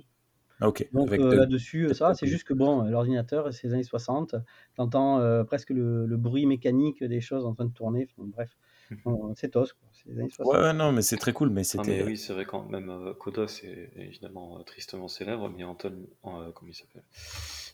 Ok. 0.61 0.83
Donc 0.93 1.19
euh, 1.19 1.35
de- 1.35 1.37
là-dessus, 1.37 1.93
ça, 1.95 2.09
va, 2.09 2.15
c'est 2.15 2.27
juste 2.27 2.45
que 2.45 2.55
bon, 2.55 2.83
l'ordinateur, 2.85 3.53
c'est 3.53 3.67
les 3.69 3.75
années 3.75 3.83
60, 3.85 4.35
t'entends 4.77 5.21
euh, 5.21 5.45
presque 5.45 5.71
le, 5.71 6.07
le 6.07 6.17
bruit 6.17 6.47
mécanique 6.47 7.03
des 7.05 7.21
choses 7.21 7.45
en 7.47 7.55
train 7.55 7.67
de 7.67 7.73
tourner. 7.73 8.09
Enfin, 8.17 8.29
bref, 8.29 8.57
Bon, 9.05 9.35
c'est 9.37 9.51
tos, 9.51 9.67
quoi. 9.79 9.89
C'est 9.93 10.11
les 10.11 10.19
années 10.21 10.31
60. 10.31 10.53
Ouais, 10.53 10.57
ouais, 10.59 10.73
non, 10.73 10.93
mais 10.93 11.03
c'est 11.03 11.19
très 11.19 11.33
cool, 11.35 11.51
mais 11.51 11.63
Ah, 11.77 11.85
mais 11.85 12.01
c'était. 12.01 12.03
oui, 12.03 12.17
c'est 12.19 12.33
vrai 12.33 12.45
quand 12.47 12.65
même 12.69 12.89
euh, 12.91 13.15
Kodos 13.15 13.47
est 13.65 13.91
évidemment 13.97 14.59
euh, 14.59 14.63
tristement 14.63 15.09
célèbre, 15.09 15.49
mais 15.51 15.63
Anton, 15.65 16.07
euh, 16.25 16.51
comment 16.53 16.71
il 16.71 16.75
s'appelle? 16.75 17.05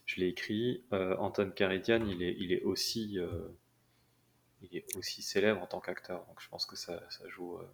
Je 0.06 0.20
l'ai 0.20 0.28
écrit. 0.28 0.84
euh, 0.92 1.16
Anton 1.18 1.50
Caridian, 1.54 2.04
il 2.06 2.22
est, 2.22 2.36
il 2.38 2.52
est 2.52 2.62
aussi, 2.62 3.18
euh, 3.18 3.48
il 4.62 4.74
est 4.78 4.86
aussi 4.96 5.20
célèbre 5.20 5.60
en 5.60 5.66
tant 5.66 5.80
qu'acteur, 5.80 6.24
donc 6.24 6.40
je 6.40 6.48
pense 6.48 6.64
que 6.64 6.74
ça, 6.74 7.02
ça 7.10 7.28
joue. 7.28 7.58
euh, 7.58 7.68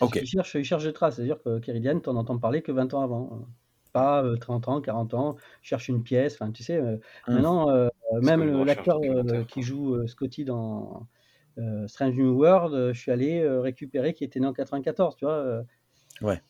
Ok. 0.00 0.16
Il 0.20 0.26
cherche, 0.26 0.54
il 0.54 0.64
cherche 0.64 0.84
des 0.84 0.92
traces, 0.92 1.16
c'est-à-dire 1.16 1.42
que 1.42 1.58
Keridian, 1.58 2.00
t'en 2.00 2.16
entends 2.16 2.38
parler 2.38 2.62
que 2.62 2.72
20 2.72 2.92
ans 2.94 3.02
avant. 3.02 3.46
Pas 3.92 4.24
euh, 4.24 4.36
30 4.36 4.68
ans, 4.68 4.80
40 4.80 5.14
ans, 5.14 5.36
cherche 5.62 5.88
une 5.88 6.02
pièce, 6.02 6.34
enfin 6.34 6.50
tu 6.50 6.62
sais, 6.62 6.80
Hum. 6.80 7.00
maintenant, 7.26 7.88
même 8.20 8.64
l'acteur 8.64 9.00
qui 9.48 9.62
joue 9.62 10.06
Scotty 10.06 10.44
dans 10.44 11.06
Strange 11.86 12.14
New 12.14 12.32
World, 12.32 12.92
je 12.94 12.98
suis 12.98 13.10
allé 13.10 13.46
récupérer 13.48 14.14
qui 14.14 14.24
était 14.24 14.40
né 14.40 14.46
en 14.46 14.52
94, 14.52 15.16
tu 15.16 15.24
vois. 15.24 15.62
Ouais. 16.20 16.40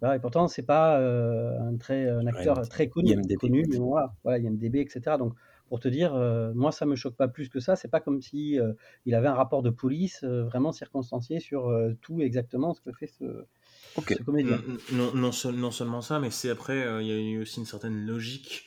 Voilà, 0.00 0.16
et 0.16 0.18
pourtant, 0.18 0.46
c'est 0.46 0.62
pas 0.62 1.00
euh, 1.00 1.58
un, 1.58 1.76
très, 1.76 2.08
un 2.08 2.26
acteur 2.26 2.68
très 2.68 2.88
connu, 2.88 3.12
IMDb. 3.12 3.38
connu 3.38 3.64
mais 3.68 3.78
voilà, 3.78 4.14
voilà, 4.24 4.38
IMDb, 4.38 4.76
etc. 4.76 5.16
Donc, 5.16 5.34
pour 5.68 5.80
te 5.80 5.88
dire, 5.88 6.14
euh, 6.14 6.52
moi, 6.54 6.70
ça 6.70 6.84
me 6.84 6.96
choque 6.96 7.16
pas 7.16 7.28
plus 7.28 7.48
que 7.48 7.60
ça. 7.60 7.76
C'est 7.76 7.88
pas 7.88 8.00
comme 8.00 8.20
si 8.20 8.60
euh, 8.60 8.74
il 9.06 9.14
avait 9.14 9.28
un 9.28 9.34
rapport 9.34 9.62
de 9.62 9.70
police 9.70 10.22
vraiment 10.22 10.72
circonstancié 10.72 11.40
sur 11.40 11.74
tout 12.02 12.20
exactement 12.20 12.74
ce 12.74 12.82
que 12.82 12.92
fait 12.92 13.06
ce, 13.06 13.46
Comédien. 14.24 14.62
Non, 14.92 15.06
non, 15.06 15.14
non 15.14 15.32
seul- 15.32 15.54
non 15.54 15.70
seulement 15.70 16.02
ça, 16.02 16.18
mais 16.18 16.30
c'est 16.30 16.50
après, 16.50 16.84
euh, 16.84 17.02
il 17.02 17.08
y 17.08 17.12
a 17.12 17.16
eu 17.16 17.42
aussi 17.42 17.60
une 17.60 17.66
certaine 17.66 18.06
logique 18.06 18.66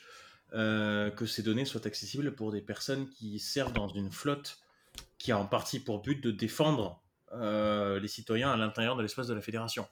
euh, 0.54 1.10
que 1.10 1.26
ces 1.26 1.42
données 1.42 1.64
soient 1.64 1.86
accessibles 1.86 2.34
pour 2.34 2.50
des 2.50 2.60
personnes 2.60 3.08
qui 3.08 3.38
servent 3.38 3.72
dans 3.72 3.88
une 3.88 4.10
flotte 4.10 4.58
qui 5.18 5.30
a 5.32 5.38
en 5.38 5.46
partie 5.46 5.78
pour 5.78 6.02
but 6.02 6.20
de 6.22 6.30
défendre 6.32 7.00
euh, 7.32 8.00
les 8.00 8.08
citoyens 8.08 8.50
à 8.50 8.56
l'intérieur 8.56 8.96
de 8.96 9.02
l'espace 9.02 9.28
de 9.28 9.34
la 9.34 9.40
fédération. 9.40 9.86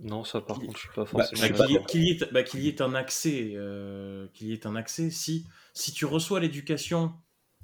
Non, 0.00 0.24
ça 0.24 0.40
par 0.40 0.58
Qui- 0.58 0.66
contre, 0.66 0.78
je 0.78 0.82
suis 0.86 0.94
pas 0.94 1.04
Bah, 1.04 1.24
forcément. 1.24 1.40
Bah, 1.40 1.48
qu'il 1.48 1.70
y, 1.70 1.72
d'accord. 1.74 1.86
qu'il 1.86 2.04
y 2.04 2.10
ait- 2.10 2.28
bah, 2.32 2.42
qu'il 2.42 2.60
y 2.60 2.68
ait 2.68 2.82
un 2.82 2.94
accès, 2.94 3.52
euh, 3.54 4.26
qu'il 4.34 4.48
y 4.48 4.52
ait 4.52 4.66
un 4.66 4.74
accès. 4.76 5.10
Si, 5.10 5.46
si 5.72 5.92
tu 5.92 6.04
reçois 6.04 6.40
l'éducation 6.40 7.12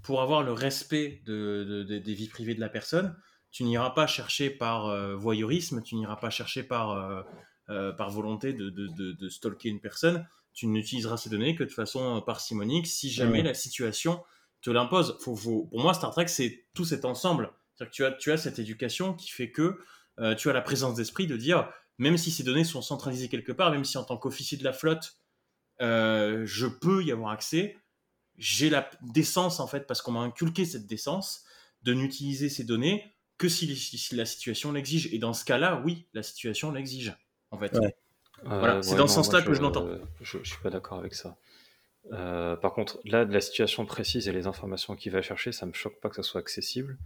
pour 0.02 0.22
avoir 0.22 0.42
le 0.42 0.52
respect 0.52 1.20
de, 1.26 1.64
de- 1.68 1.82
de- 1.82 1.98
des 1.98 2.14
vies 2.14 2.28
privées 2.28 2.54
de 2.54 2.60
la 2.60 2.68
personne, 2.70 3.14
tu 3.50 3.64
n'iras 3.64 3.90
pas 3.90 4.06
chercher 4.06 4.50
par 4.50 4.86
euh, 4.86 5.16
voyeurisme, 5.16 5.82
tu 5.82 5.94
n'iras 5.96 6.16
pas 6.16 6.30
chercher 6.30 6.62
par, 6.62 6.90
euh, 6.92 7.22
euh, 7.68 7.92
par 7.92 8.10
volonté 8.10 8.52
de, 8.52 8.70
de, 8.70 8.86
de- 8.88 9.12
de 9.12 9.28
stalker 9.28 9.68
une 9.68 9.80
personne. 9.80 10.26
Tu 10.52 10.66
n'utiliseras 10.66 11.16
ces 11.16 11.30
données 11.30 11.54
que 11.54 11.64
de 11.64 11.70
façon 11.72 12.20
parcimonique 12.22 12.86
si 12.86 13.10
jamais 13.10 13.38
Ouais. 13.38 13.42
la 13.44 13.54
situation 13.54 14.22
te 14.62 14.70
l'impose. 14.70 15.16
Faut, 15.20 15.34
faut- 15.36 15.66
pour 15.66 15.80
moi, 15.80 15.94
Star 15.94 16.10
Trek, 16.12 16.28
c'est 16.28 16.64
tout 16.74 16.84
cet 16.84 17.04
ensemble. 17.04 17.50
C'est-à-dire 17.74 17.90
que 17.90 17.96
tu 17.96 18.04
as, 18.04 18.12
tu 18.12 18.32
as 18.32 18.36
cette 18.36 18.58
éducation 18.58 19.14
qui 19.14 19.30
fait 19.30 19.50
que 19.50 19.78
euh, 20.18 20.34
tu 20.34 20.50
as 20.50 20.52
la 20.52 20.60
présence 20.60 20.94
d'esprit 20.96 21.26
de 21.26 21.36
dire, 21.36 21.68
même 21.98 22.16
si 22.18 22.30
ces 22.30 22.42
données 22.42 22.64
sont 22.64 22.82
centralisées 22.82 23.28
quelque 23.28 23.52
part, 23.52 23.70
même 23.70 23.84
si 23.84 23.96
en 23.98 24.04
tant 24.04 24.16
qu'officier 24.16 24.58
de 24.58 24.64
la 24.64 24.72
flotte, 24.72 25.16
je 25.80 26.66
peux 26.66 27.02
y 27.04 27.12
avoir 27.12 27.30
accès, 27.30 27.76
j'ai 28.36 28.70
la 28.70 28.88
décence, 29.02 29.60
en 29.60 29.66
fait, 29.66 29.86
parce 29.86 30.02
qu'on 30.02 30.12
m'a 30.12 30.20
inculqué 30.20 30.64
cette 30.64 30.86
décence, 30.86 31.44
de 31.82 31.94
n'utiliser 31.94 32.48
ces 32.48 32.64
données 32.64 33.14
que 33.40 33.48
si, 33.48 33.66
la 34.12 34.24
situation 34.26 34.70
l'exige. 34.72 35.12
Et 35.14 35.18
dans 35.18 35.32
ce 35.32 35.44
cas-là, 35.44 35.82
oui, 35.84 36.06
la 36.14 36.22
situation 36.22 36.70
l'exige, 36.70 37.16
en 37.50 37.58
fait. 37.58 37.72
Ouais. 37.76 37.96
Voilà, 38.44 38.82
c'est 38.82 38.90
ouais, 38.92 38.96
dans 38.96 39.02
non, 39.04 39.08
ce 39.08 39.14
sens-là 39.14 39.42
que 39.42 39.52
je 39.54 39.60
l'entends. 39.60 39.86
Je, 40.20 40.38
je 40.42 40.48
suis 40.50 40.62
pas 40.62 40.70
d'accord 40.70 40.98
avec 40.98 41.14
ça. 41.14 41.36
Euh, 42.12 42.56
par 42.56 42.72
contre, 42.72 42.98
là, 43.04 43.24
de 43.24 43.32
la 43.32 43.40
situation 43.40 43.84
précise 43.86 44.28
et 44.28 44.32
les 44.32 44.46
informations 44.46 44.94
qu'il 44.96 45.12
va 45.12 45.20
chercher, 45.22 45.52
ça 45.52 45.66
me 45.66 45.72
choque 45.72 46.00
pas 46.00 46.08
que 46.08 46.16
ça 46.16 46.22
soit 46.22 46.40
accessible. 46.40 46.96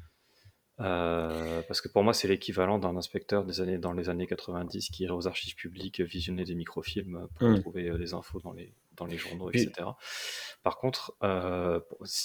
Euh, 0.81 1.63
parce 1.69 1.81
que 1.81 1.89
pour 1.89 2.03
moi, 2.03 2.15
c'est 2.15 2.27
l'équivalent 2.27 2.79
d'un 2.79 2.97
inspecteur 2.97 3.45
des 3.45 3.61
années, 3.61 3.79
dans 3.79 3.93
les 3.93 4.09
années 4.09 4.27
90 4.27 4.91
qui 4.91 5.05
irait 5.05 5.13
aux 5.13 5.29
archives 5.29 5.55
publiques 5.55 6.01
visionner 6.01 6.45
des 6.45 6.55
microfilms 6.57 7.29
pour 7.37 7.49
Mm. 7.49 7.61
trouver 7.61 7.89
euh, 7.91 7.99
des 7.99 8.13
infos 8.13 8.41
dans 8.41 8.53
les, 8.53 8.73
dans 8.97 9.07
les 9.07 9.17
journaux, 9.19 9.51
Puis- 9.51 9.63
etc. 9.63 9.89
Par 10.65 10.79
contre, 10.79 11.15
euh, 11.23 11.79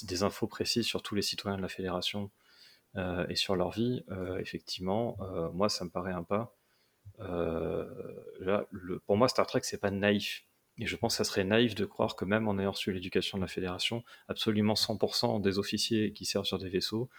des 0.03 0.23
infos 0.23 0.47
précises 0.47 0.85
sur 0.85 1.03
tous 1.03 1.13
les 1.13 1.21
citoyens 1.21 1.57
de 1.57 1.61
la 1.61 1.67
fédération 1.69 2.23
euh, 2.23 2.27
et 2.95 3.35
sur 3.35 3.55
leur 3.55 3.71
vie, 3.71 4.03
euh, 4.11 4.37
effectivement, 4.39 5.17
euh, 5.21 5.49
moi, 5.51 5.69
ça 5.69 5.85
me 5.85 5.89
paraît 5.89 6.13
un 6.13 6.23
pas. 6.23 6.55
Euh, 7.19 7.85
là, 8.39 8.65
le, 8.71 8.99
pour 8.99 9.17
moi, 9.17 9.27
Star 9.27 9.45
Trek, 9.47 9.61
c'est 9.63 9.79
pas 9.79 9.91
naïf. 9.91 10.45
Et 10.81 10.85
je 10.85 10.95
pense 10.95 11.13
que 11.13 11.17
ça 11.17 11.29
serait 11.29 11.43
naïf 11.43 11.75
de 11.75 11.83
croire 11.85 12.15
que 12.15 12.23
même 12.23 12.47
en 12.47 12.57
ayant 12.57 12.71
reçu 12.71 12.93
l'éducation 12.93 13.37
de 13.37 13.41
la 13.43 13.47
Fédération, 13.49 14.03
absolument 14.29 14.75
100% 14.75 15.41
des 15.41 15.59
officiers 15.59 16.13
qui 16.13 16.25
servent 16.25 16.45
sur 16.45 16.57
des 16.57 16.69
vaisseaux, 16.69 17.09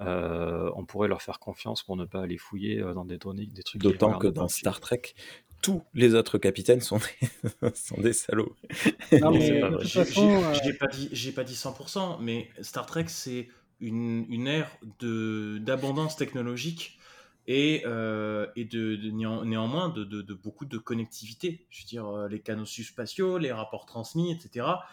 euh, 0.00 0.70
on 0.76 0.84
pourrait 0.84 1.08
leur 1.08 1.20
faire 1.20 1.40
confiance 1.40 1.82
pour 1.82 1.96
ne 1.96 2.04
pas 2.04 2.22
aller 2.22 2.38
fouiller 2.38 2.80
euh, 2.80 2.94
dans 2.94 3.04
des 3.04 3.18
données, 3.18 3.46
des 3.46 3.64
trucs. 3.64 3.82
D'autant 3.82 4.16
que 4.16 4.28
dans. 4.28 4.46
Star 4.46 4.78
Trek, 4.78 5.02
tous 5.60 5.82
les 5.92 6.14
autres 6.14 6.38
capitaines 6.38 6.80
sont 6.80 6.98
des, 6.98 7.72
sont 7.74 8.00
des 8.00 8.12
salauds. 8.12 8.54
Non, 9.20 9.32
Mais 9.32 9.38
mais 9.40 9.46
c'est 9.46 9.60
pas 9.60 9.70
de 9.70 9.74
vrai. 9.74 9.82
toute 9.82 9.90
J'ai 9.92 10.04
façon, 10.04 10.28
euh, 10.44 10.52
j'ai- 10.54 10.60
j'ai 10.64 10.72
pas 10.74 10.86
dit, 10.86 11.08
j'ai 11.10 11.32
pas 11.32 11.42
dit 11.44 11.56
100%, 11.56 12.18
mais 12.20 12.48
Star 12.62 12.86
Trek 12.86 13.06
c'est 13.08 13.48
une, 13.80 14.26
une 14.28 14.46
ère 14.46 14.70
de 15.00 15.58
d'abondance 15.58 16.16
technologique 16.16 16.98
et, 17.46 17.82
euh, 17.86 18.46
et 18.56 18.64
de, 18.64 18.96
de 18.96 19.10
néan- 19.10 19.44
néanmoins 19.44 19.88
de, 19.88 20.04
de- 20.04 20.22
de 20.22 20.34
beaucoup 20.34 20.66
de 20.66 20.78
connectivité. 20.78 21.66
Je 21.70 21.82
veux 21.82 21.86
dire 21.88 22.06
euh, 22.06 22.28
les 22.28 22.40
canaux 22.40 22.66
spatiaux, 22.66 23.38
les 23.38 23.52
rapports 23.52 23.86
transmis, 23.86 24.32
etc. 24.32 24.84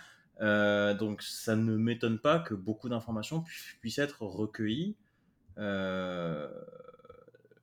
Euh, 0.42 0.94
donc 0.94 1.22
ça 1.24 1.56
ne 1.56 1.76
m'étonne 1.78 2.20
pas 2.20 2.40
que 2.40 2.54
beaucoup 2.54 2.90
d'informations 2.90 3.42
pu- 3.42 3.78
puissent 3.82 4.00
être 4.00 4.22
recueillies. 4.24 4.96
Euh, 5.58 6.50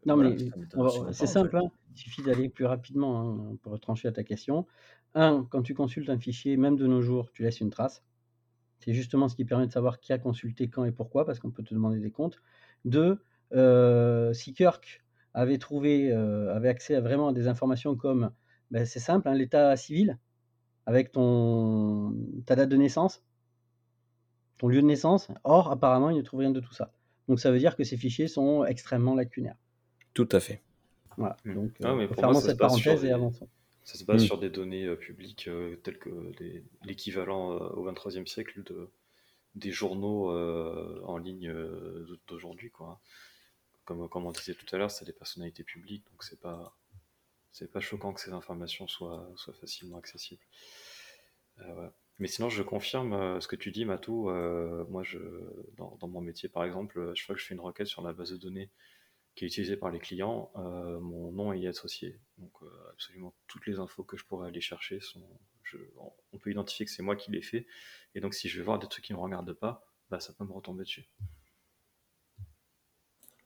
Non, 0.07 0.17
voilà, 0.17 0.31
mais 0.31 1.13
c'est 1.13 1.27
simple, 1.27 1.57
hein. 1.57 1.71
il 1.93 1.99
suffit 1.99 2.23
d'aller 2.23 2.49
plus 2.49 2.67
rapidement 2.67 3.21
hein, 3.53 3.57
pour 3.63 3.79
trancher 3.81 4.09
à 4.09 4.13
ta 4.13 4.23
question. 4.25 4.67
Un, 5.15 5.45
quand 5.51 5.63
tu 5.63 5.75
consultes 5.75 6.11
un 6.11 6.19
fichier, 6.19 6.57
même 6.57 6.77
de 6.77 6.87
nos 6.87 7.01
jours, 7.03 7.31
tu 7.33 7.43
laisses 7.43 7.61
une 7.61 7.71
trace. 7.71 8.05
C'est 8.81 8.93
justement 8.93 9.29
ce 9.29 9.37
qui 9.37 9.45
permet 9.45 9.67
de 9.67 9.73
savoir 9.73 10.01
qui 10.01 10.13
a 10.13 10.19
consulté, 10.19 10.69
quand 10.69 10.85
et 10.85 10.93
pourquoi, 10.93 11.25
parce 11.25 11.39
qu'on 11.39 11.51
peut 11.51 11.63
te 11.63 11.73
demander 11.73 12.01
des 12.01 12.11
comptes. 12.11 12.43
Deux, 12.85 13.19
euh, 13.53 14.33
si 14.33 14.53
Kirk 14.53 15.03
avait 15.33 15.59
trouvé, 15.59 16.13
euh, 16.13 16.55
avait 16.55 16.69
accès 16.69 16.95
à 16.95 17.01
vraiment 17.01 17.29
à 17.29 17.33
des 17.33 17.49
informations 17.49 17.97
comme, 17.97 18.31
ben, 18.71 18.85
c'est 18.85 19.01
simple, 19.01 19.29
hein, 19.29 19.35
l'état 19.35 19.77
civil, 19.77 20.19
avec 20.87 21.13
ton, 21.13 22.15
ta 22.47 22.57
date 22.57 22.69
de 22.69 22.77
naissance, 22.77 23.23
ton 24.59 24.69
lieu 24.69 24.83
de 24.83 24.87
naissance. 24.87 25.29
Or, 25.45 25.71
apparemment, 25.71 26.11
il 26.11 26.17
ne 26.17 26.23
trouve 26.23 26.41
rien 26.41 26.51
de 26.51 26.61
tout 26.61 26.75
ça. 26.75 26.93
Donc, 27.29 27.41
ça 27.41 27.51
veut 27.51 27.59
dire 27.59 27.77
que 27.77 27.85
ces 27.85 27.97
fichiers 27.97 28.29
sont 28.29 28.65
extrêmement 28.65 29.15
lacunaires. 29.15 29.57
Tout 30.13 30.29
à 30.31 30.41
fait. 30.41 30.63
Voilà. 31.17 31.37
Hmm. 31.45 31.55
Donc, 31.55 31.71
euh, 31.83 31.95
mais 31.95 32.07
pour 32.07 32.17
fermons 32.17 32.33
moi, 32.33 32.41
cette 32.43 32.51
sur 32.51 32.59
parenthèse 32.59 33.05
et 33.05 33.13
avançons. 33.13 33.49
Ça 33.85 33.99
se 33.99 34.05
base 34.05 34.23
Mm. 34.23 34.27
sur 34.27 34.39
des 34.39 34.51
données 34.51 34.87
euh, 34.87 34.97
publiques 34.97 35.47
euh, 35.49 35.77
telles 35.77 35.99
que 35.99 36.11
l'équivalent 36.85 37.53
euh, 37.53 37.69
au 37.71 37.91
XXIe 37.91 38.27
siècle 38.27 38.63
de, 38.65 38.91
des 39.55 39.71
journaux 39.73 40.31
en 41.05 41.17
ligne 41.19 41.55
d'aujourd'hui. 42.27 42.71
quoi. 42.71 43.01
Comme, 43.85 44.09
comme 44.09 44.25
on 44.27 44.33
disait 44.33 44.55
tout 44.55 44.67
à 44.75 44.79
l'heure, 44.79 44.91
c'est 44.91 45.05
des 45.05 45.13
personnalités 45.13 45.63
publiques, 45.63 46.05
donc 46.11 46.25
c'est 46.25 46.41
pas 46.41 46.75
c'est 47.53 47.71
pas 47.71 47.79
choquant 47.79 48.13
que 48.13 48.21
ces 48.21 48.33
informations 48.33 48.89
soient, 48.89 49.31
soient 49.37 49.55
facilement 49.55 49.99
accessibles. 49.99 50.43
Ouais. 51.59 51.89
Mais 52.19 52.27
sinon, 52.27 52.49
je 52.49 52.65
confirme 52.65 53.41
ce 53.41 53.47
que 53.47 53.55
tu 53.55 53.71
dis, 53.71 53.85
Matou. 53.85 54.29
Moi, 54.89 55.05
je, 55.05 55.19
dans, 55.77 55.97
dans 56.01 56.09
mon 56.09 56.21
métier, 56.21 56.49
par 56.49 56.65
exemple, 56.65 57.13
chaque 57.15 57.27
fois 57.27 57.35
que 57.37 57.41
je 57.41 57.47
fais 57.47 57.55
une 57.55 57.61
requête 57.61 57.87
sur 57.87 58.03
la 58.03 58.13
base 58.13 58.33
de 58.33 58.37
données 58.39 58.71
qui 59.35 59.45
est 59.45 59.49
utilisée 59.49 59.77
par 59.77 59.91
les 59.91 59.99
clients, 59.99 60.53
euh, 60.57 61.01
mon 61.01 61.33
nom 61.33 61.53
y 61.53 61.65
est 61.67 61.69
associé. 61.69 62.21
Donc, 62.39 62.53
euh, 62.63 62.67
absolument 62.93 63.35
toutes 63.49 63.67
les 63.67 63.79
infos 63.81 64.05
que 64.05 64.17
je 64.17 64.25
pourrais 64.25 64.49
aller 64.49 64.61
chercher 64.61 65.01
sont. 65.01 65.23
Je, 65.65 65.79
on- 65.99 66.13
on 66.33 66.39
peut 66.39 66.51
identifier 66.51 66.87
que 66.87 66.93
c'est 66.93 67.03
moi 67.03 67.17
qui 67.17 67.31
l'ai 67.33 67.43
fait. 67.43 67.67
Et 68.15 68.21
donc, 68.21 68.35
si 68.35 68.49
je 68.49 68.59
vais 68.59 68.65
voir 68.65 68.79
des 68.79 68.87
trucs 68.89 69.05
qui 69.05 69.13
ne 69.13 69.19
me 69.19 69.23
regardent 69.23 69.55
pas, 69.55 69.85
bah, 70.11 70.21
ça 70.21 70.33
peut 70.35 70.45
me 70.45 70.53
retomber 70.53 70.85
dessus. 70.85 71.09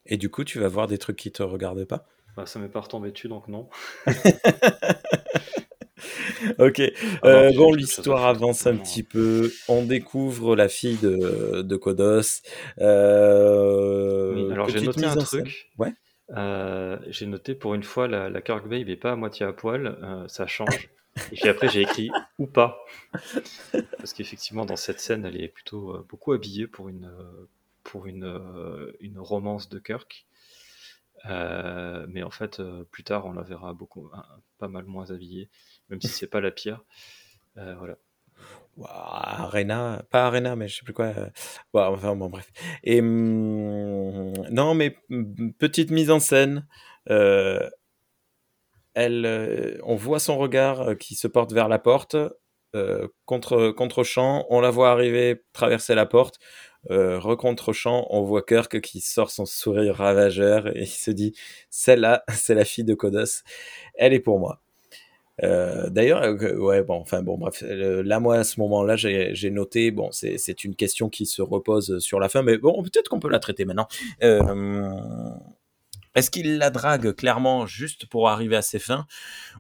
Et 0.07 0.17
du 0.17 0.31
coup, 0.31 0.45
tu 0.45 0.59
vas 0.59 0.69
voir 0.69 0.87
des 0.87 0.99
trucs 0.99 1.17
qui 1.17 1.31
te 1.31 1.43
regardent 1.43 1.85
pas? 1.85 2.07
Bah, 2.37 2.47
ça 2.47 2.59
m'est 2.59 2.69
pas 2.69 2.81
retombé 2.81 3.11
dessus, 3.13 3.29
donc 3.29 3.49
non. 3.49 3.69
Ok. 6.59 6.81
Ah 7.23 7.29
Euh, 7.29 7.53
bon, 7.53 7.73
l'histoire 7.73 8.27
avance 8.27 8.67
un 8.67 8.77
petit 8.77 9.03
peu. 9.03 9.53
On 9.69 9.83
découvre 9.85 10.57
la 10.57 10.69
fille 10.69 10.97
de, 10.99 11.63
de 11.63 11.77
Kodos. 11.77 12.43
Euh, 12.81 14.33
Oui, 14.35 14.47
alors 14.51 14.69
j'ai 14.69 14.81
noté 14.81 15.07
un 15.07 15.17
truc. 15.17 15.71
Ouais. 15.79 15.93
Euh, 16.37 16.99
j'ai 17.07 17.27
noté 17.27 17.55
pour 17.55 17.75
une 17.75 17.83
fois 17.83 18.07
la, 18.07 18.29
la 18.29 18.43
Kirk 18.43 18.69
Babe 18.69 18.89
est 18.89 18.97
pas 18.97 19.13
à 19.13 19.17
moitié 19.17 19.47
à 19.47 19.53
poil, 19.53 19.97
ça 20.29 20.47
change. 20.47 20.91
Et 21.33 21.37
puis 21.37 21.49
après 21.49 21.69
j'ai 21.69 21.81
écrit 21.83 22.11
ou 22.39 22.47
pas. 22.47 22.85
Parce 23.99 24.13
qu'effectivement 24.13 24.67
dans 24.67 24.77
cette 24.77 25.01
scène 25.01 25.25
elle 25.25 25.41
est 25.41 25.49
plutôt 25.49 26.05
beaucoup 26.09 26.33
habillée 26.33 26.67
pour 26.67 26.89
une, 26.89 27.11
pour 27.83 28.07
une, 28.07 28.41
une 29.01 29.19
romance 29.19 29.69
de 29.69 29.79
Kirk. 29.79 30.27
Euh, 31.27 32.07
mais 32.09 32.23
en 32.23 32.31
fait 32.31 32.61
euh, 32.61 32.85
plus 32.85 33.03
tard 33.03 33.27
on 33.27 33.33
la 33.33 33.43
verra 33.43 33.75
beaucoup, 33.75 34.11
pas 34.59 34.69
mal 34.69 34.85
moins 34.85 35.11
habillée, 35.11 35.51
même 35.89 36.01
si 36.01 36.09
c'est 36.09 36.27
pas 36.27 36.41
la 36.41 36.51
pire. 36.51 36.85
Euh, 37.57 37.75
voilà. 37.79 37.97
Ouah, 38.77 39.43
Arena, 39.43 40.05
pas 40.11 40.27
Arena, 40.27 40.55
mais 40.55 40.69
je 40.69 40.77
sais 40.77 40.85
plus 40.85 40.93
quoi. 40.93 41.13
enfin 41.75 42.15
bon, 42.15 42.29
bref. 42.29 42.51
Et 42.85 43.01
hum, 43.01 44.33
non, 44.51 44.75
mais 44.75 44.97
hum, 45.11 45.53
petite 45.55 45.91
mise 45.91 46.11
en 46.11 46.21
scène. 46.21 46.67
elle, 48.95 49.81
on 49.85 49.97
voit 49.97 50.21
son 50.21 50.39
regard 50.39 50.97
qui 50.99 51.15
se 51.15 51.27
porte 51.27 51.53
vers 51.53 51.69
la 51.69 51.79
porte. 51.79 52.17
contre 53.25 53.71
contre 53.71 54.05
champ, 54.05 54.47
on 54.51 54.61
la 54.61 54.71
voit 54.71 54.91
arriver, 54.91 55.45
traverser 55.53 55.95
la 55.95 56.07
porte. 56.07 56.39
Euh, 56.91 57.19
recontre 57.19 57.73
champ, 57.73 58.07
on 58.11 58.23
voit 58.23 58.43
Kirk 58.43 58.81
qui 58.81 59.01
sort 59.01 59.31
son 59.31 59.45
sourire 59.47 59.97
ravageur 59.97 60.69
et 60.77 60.83
il 60.83 60.87
se 60.87 61.11
dit 61.11 61.35
celle-là, 61.71 62.25
c'est 62.35 62.55
la 62.55 62.65
fille 62.65 62.85
de 62.85 62.95
Kodos. 62.95 63.43
Elle 63.95 64.15
est 64.15 64.21
pour 64.21 64.39
moi. 64.39 64.61
Euh, 65.45 65.89
D'ailleurs, 65.91 66.23
euh, 66.23 66.57
ouais, 66.57 66.83
bon, 66.83 66.95
enfin 67.01 67.23
bon, 67.23 67.39
bref, 67.39 67.63
euh, 67.63 68.03
là, 68.03 68.21
moi, 68.21 68.37
à 68.37 68.45
ce 68.45 68.59
moment-là, 68.61 68.97
j'ai 68.97 69.51
noté, 69.51 69.91
bon, 69.91 70.11
c'est 70.13 70.65
une 70.65 70.75
question 70.75 71.09
qui 71.09 71.27
se 71.27 71.43
repose 71.43 71.99
sur 72.01 72.19
la 72.21 72.29
fin, 72.29 72.43
mais 72.43 72.59
bon, 72.59 72.83
peut-être 72.83 73.09
qu'on 73.09 73.21
peut 73.21 73.31
la 73.31 73.39
traiter 73.39 73.65
maintenant. 73.65 73.87
Est-ce 76.15 76.31
qu'il 76.31 76.59
la 76.59 76.71
drague 76.71 77.13
clairement 77.13 77.67
juste 77.67 78.07
pour 78.07 78.29
arriver 78.29 78.57
à 78.57 78.63
ses 78.63 78.79
fins, 78.79 79.07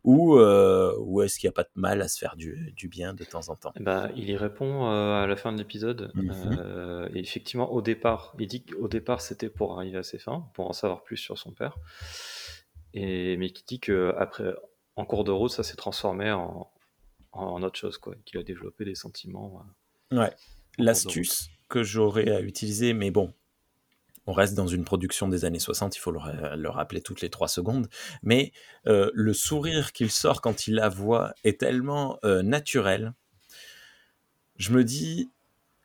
ou, 0.04 0.36
euh, 0.36 0.94
ou 0.98 1.22
est-ce 1.22 1.38
qu'il 1.38 1.48
n'y 1.48 1.52
a 1.52 1.54
pas 1.54 1.64
de 1.64 1.70
mal 1.74 2.00
à 2.02 2.08
se 2.08 2.18
faire 2.18 2.36
du, 2.36 2.72
du 2.76 2.88
bien 2.88 3.14
de 3.14 3.24
temps 3.24 3.48
en 3.48 3.56
temps? 3.56 3.72
Ben, 3.78 4.10
il 4.16 4.28
y 4.28 4.36
répond 4.36 4.86
euh, 4.86 5.22
à 5.22 5.26
la 5.26 5.36
fin 5.36 5.52
de 5.52 5.58
l'épisode. 5.58 6.10
Mhm. 6.14 6.58
Euh, 6.58 7.08
et 7.14 7.20
effectivement, 7.20 7.72
au 7.72 7.82
départ, 7.82 8.34
il 8.38 8.46
dit 8.46 8.64
qu'au 8.64 8.88
départ, 8.88 9.20
c'était 9.20 9.50
pour 9.50 9.78
arriver 9.78 9.98
à 9.98 10.02
ses 10.02 10.18
fins, 10.18 10.48
pour 10.54 10.68
en 10.68 10.72
savoir 10.72 11.02
plus 11.02 11.16
sur 11.16 11.38
son 11.38 11.52
père. 11.52 11.76
et, 12.94 13.36
mais 13.36 13.50
qui 13.50 13.64
dit 13.64 13.80
que 13.80 14.14
après, 14.18 14.54
en 14.96 15.04
cours 15.04 15.24
de 15.24 15.30
route, 15.30 15.50
ça 15.50 15.62
s'est 15.62 15.76
transformé 15.76 16.30
en, 16.30 16.70
en 17.32 17.62
autre 17.62 17.78
chose, 17.78 17.98
quoi, 17.98 18.14
qu'il 18.24 18.38
a 18.40 18.42
développé 18.42 18.84
des 18.84 18.94
sentiments. 18.94 19.64
Ouais. 20.10 20.32
L'astuce 20.78 21.50
que 21.68 21.82
j'aurais 21.82 22.30
à 22.30 22.40
utiliser, 22.40 22.94
mais 22.94 23.10
bon, 23.10 23.32
on 24.28 24.32
reste 24.32 24.54
dans 24.54 24.66
une 24.66 24.84
production 24.84 25.26
des 25.26 25.46
années 25.46 25.58
60, 25.58 25.96
il 25.96 26.00
faut 26.00 26.10
le, 26.10 26.20
le 26.54 26.68
rappeler 26.68 27.00
toutes 27.00 27.22
les 27.22 27.30
trois 27.30 27.48
secondes, 27.48 27.88
mais 28.22 28.52
euh, 28.86 29.10
le 29.14 29.32
sourire 29.32 29.92
qu'il 29.92 30.10
sort 30.10 30.42
quand 30.42 30.66
il 30.66 30.74
la 30.74 30.90
voit 30.90 31.32
est 31.44 31.58
tellement 31.58 32.18
euh, 32.24 32.42
naturel. 32.42 33.14
Je 34.56 34.72
me 34.72 34.84
dis, 34.84 35.30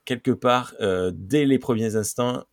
quelque 0.04 0.32
part, 0.32 0.76
euh, 0.82 1.10
dès 1.16 1.46
les 1.46 1.58
premiers 1.58 1.96
instants, 1.96 2.44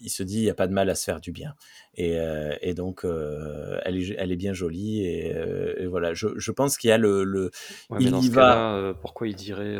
il 0.00 0.10
se 0.10 0.24
dit, 0.24 0.38
il 0.38 0.42
n'y 0.42 0.50
a 0.50 0.54
pas 0.54 0.66
de 0.66 0.72
mal 0.72 0.90
à 0.90 0.96
se 0.96 1.04
faire 1.04 1.20
du 1.20 1.30
bien. 1.30 1.54
Et, 1.94 2.18
et 2.60 2.74
donc, 2.74 3.04
elle, 3.04 3.96
est, 3.96 4.16
elle 4.18 4.32
est 4.32 4.36
bien 4.36 4.52
jolie, 4.52 5.06
et, 5.06 5.28
et 5.28 5.86
voilà, 5.86 6.12
je, 6.12 6.26
je 6.36 6.50
pense 6.50 6.76
qu'il 6.76 6.88
y 6.90 6.92
a 6.92 6.98
le... 6.98 7.22
le 7.22 7.50
Ouais, 7.88 7.98
il 8.00 8.24
y 8.24 8.28
va... 8.28 8.94
pourquoi 9.00 9.28
il 9.28 9.36
dirait, 9.36 9.78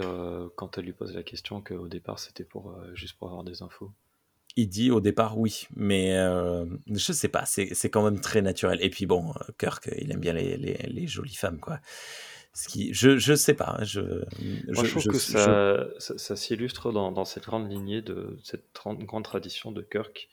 quand 0.54 0.78
elle 0.78 0.84
lui 0.84 0.92
pose 0.92 1.14
la 1.14 1.22
question, 1.24 1.60
qu'au 1.60 1.88
départ 1.88 2.18
c'était 2.18 2.44
pour 2.44 2.74
juste 2.94 3.18
pour 3.18 3.28
avoir 3.28 3.44
des 3.44 3.62
infos? 3.62 3.90
Il 4.56 4.68
dit 4.68 4.90
au 4.90 5.00
départ 5.00 5.38
oui, 5.38 5.66
mais 5.76 6.16
euh, 6.16 6.64
je 6.90 7.12
sais 7.12 7.28
pas, 7.28 7.44
c'est 7.44 7.74
c'est 7.74 7.90
quand 7.90 8.02
même 8.02 8.20
très 8.20 8.40
naturel. 8.40 8.78
Et 8.80 8.88
puis 8.88 9.04
bon, 9.06 9.30
euh, 9.30 9.52
Kirk, 9.58 9.88
il 10.00 10.10
aime 10.12 10.20
bien 10.20 10.32
les, 10.32 10.56
les, 10.56 10.74
les 10.88 11.06
jolies 11.06 11.34
femmes, 11.34 11.60
quoi. 11.60 11.78
Ce 12.54 12.68
qui, 12.68 12.94
je, 12.94 13.18
je 13.18 13.34
sais 13.34 13.52
pas, 13.52 13.78
je, 13.82 14.00
Moi, 14.00 14.84
je 14.84 14.90
trouve 14.90 15.02
je- 15.02 15.08
que 15.10 15.18
je- 15.18 15.20
ça, 15.20 15.86
ça, 15.98 16.16
ça 16.16 16.36
s'illustre 16.36 16.90
dans, 16.90 17.12
dans 17.12 17.26
cette 17.26 17.44
grande 17.44 17.70
lignée 17.70 18.00
de 18.00 18.38
cette 18.42 18.64
grande 18.72 19.24
tradition 19.24 19.72
de 19.72 19.82
Kirk, 19.82 20.30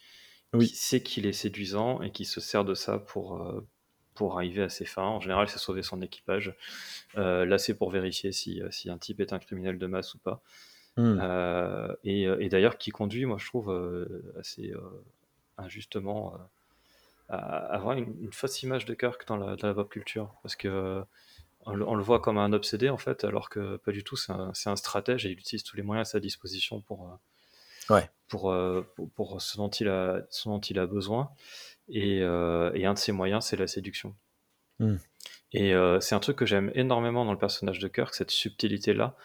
Oui. 0.53 0.69
qui 0.69 0.75
sait 0.77 1.03
qu'il 1.03 1.25
est 1.25 1.33
séduisant 1.33 2.01
et 2.01 2.11
qui 2.11 2.23
se 2.23 2.39
sert 2.39 2.63
de 2.63 2.75
ça 2.75 2.97
pour, 2.99 3.41
euh, 3.41 3.67
pour 4.13 4.37
arriver 4.37 4.61
à 4.63 4.69
ses 4.69 4.85
fins. 4.85 5.03
En 5.03 5.19
général, 5.19 5.49
c'est 5.49 5.59
sauver 5.59 5.83
son 5.83 6.01
équipage. 6.01 6.55
Euh, 7.17 7.43
là, 7.43 7.57
c'est 7.57 7.73
pour 7.73 7.91
vérifier 7.91 8.31
si, 8.31 8.61
si 8.71 8.89
un 8.89 8.97
type 8.97 9.19
est 9.19 9.33
un 9.33 9.39
criminel 9.39 9.77
de 9.77 9.85
masse 9.85 10.13
ou 10.13 10.17
pas. 10.19 10.41
Hmm. 10.95 11.17
Euh, 11.21 11.95
et 12.03 12.23
et 12.23 12.49
d'ailleurs, 12.49 12.77
qui 12.77 12.91
conduit, 12.91 13.25
moi, 13.25 13.37
je 13.39 13.45
trouve 13.47 13.71
euh, 13.71 14.33
assez 14.39 14.71
euh, 14.71 14.79
injustement 15.57 16.33
euh, 16.35 16.37
à 17.29 17.37
avoir 17.75 17.97
une, 17.97 18.15
une 18.21 18.33
fausse 18.33 18.61
image 18.63 18.85
de 18.85 18.93
Kirk 18.93 19.25
dans 19.27 19.37
la, 19.37 19.55
dans 19.55 19.67
la 19.67 19.73
pop 19.73 19.89
culture. 19.89 20.33
Parce 20.43 20.55
que 20.55 20.67
euh, 20.67 21.01
on, 21.65 21.73
le- 21.73 21.87
on 21.87 21.95
le 21.95 22.03
voit 22.03 22.19
comme 22.19 22.37
un 22.37 22.53
obsédé, 22.53 22.89
en 22.89 22.97
fait, 22.97 23.23
alors 23.23 23.49
que 23.49 23.77
pas 23.77 23.91
du 23.91 24.03
tout. 24.03 24.15
C'est 24.15 24.31
un, 24.31 24.75
stratège 24.75 25.25
et 25.25 25.31
il 25.31 25.39
utilise 25.39 25.63
tous 25.63 25.77
les 25.77 25.83
moyens 25.83 26.09
à 26.09 26.11
sa 26.11 26.19
disposition 26.19 26.81
pour, 26.81 27.03
euh, 27.07 27.15
Ouais. 27.93 28.09
pour, 28.27 28.51
euh, 28.51 28.87
pour, 28.95 29.09
pour 29.11 29.41
ce, 29.41 29.57
dont 29.57 29.69
il 29.69 29.87
a, 29.87 30.21
ce 30.29 30.47
dont 30.47 30.59
il 30.59 30.77
a 30.79 30.85
besoin. 30.85 31.31
Et, 31.89 32.21
euh, 32.21 32.71
et 32.75 32.85
un 32.85 32.93
de 32.93 32.99
ses 32.99 33.11
moyens, 33.11 33.45
c'est 33.45 33.57
la 33.57 33.67
séduction. 33.67 34.15
Hmm. 34.79 34.95
Et 35.51 35.73
euh, 35.73 35.99
c'est 35.99 36.15
un 36.15 36.19
truc 36.19 36.37
que 36.37 36.45
j'aime 36.45 36.71
énormément 36.75 37.25
dans 37.25 37.31
le 37.31 37.37
personnage 37.37 37.79
de 37.79 37.87
Kirk, 37.87 38.13
cette 38.15 38.31
subtilité-là, 38.31 39.15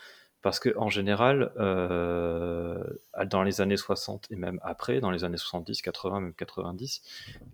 parce 0.43 0.61
que 0.61 0.77
en 0.77 0.89
général, 0.89 1.53
euh, 1.59 2.83
dans 3.27 3.43
les 3.43 3.61
années 3.61 3.77
60 3.77 4.27
et 4.31 4.37
même 4.37 4.61
après, 4.63 5.01
dans 5.01 5.11
les 5.11 5.25
années 5.25 5.37
70, 5.37 5.83
80, 5.83 6.21
même 6.21 6.35
90, 6.35 7.03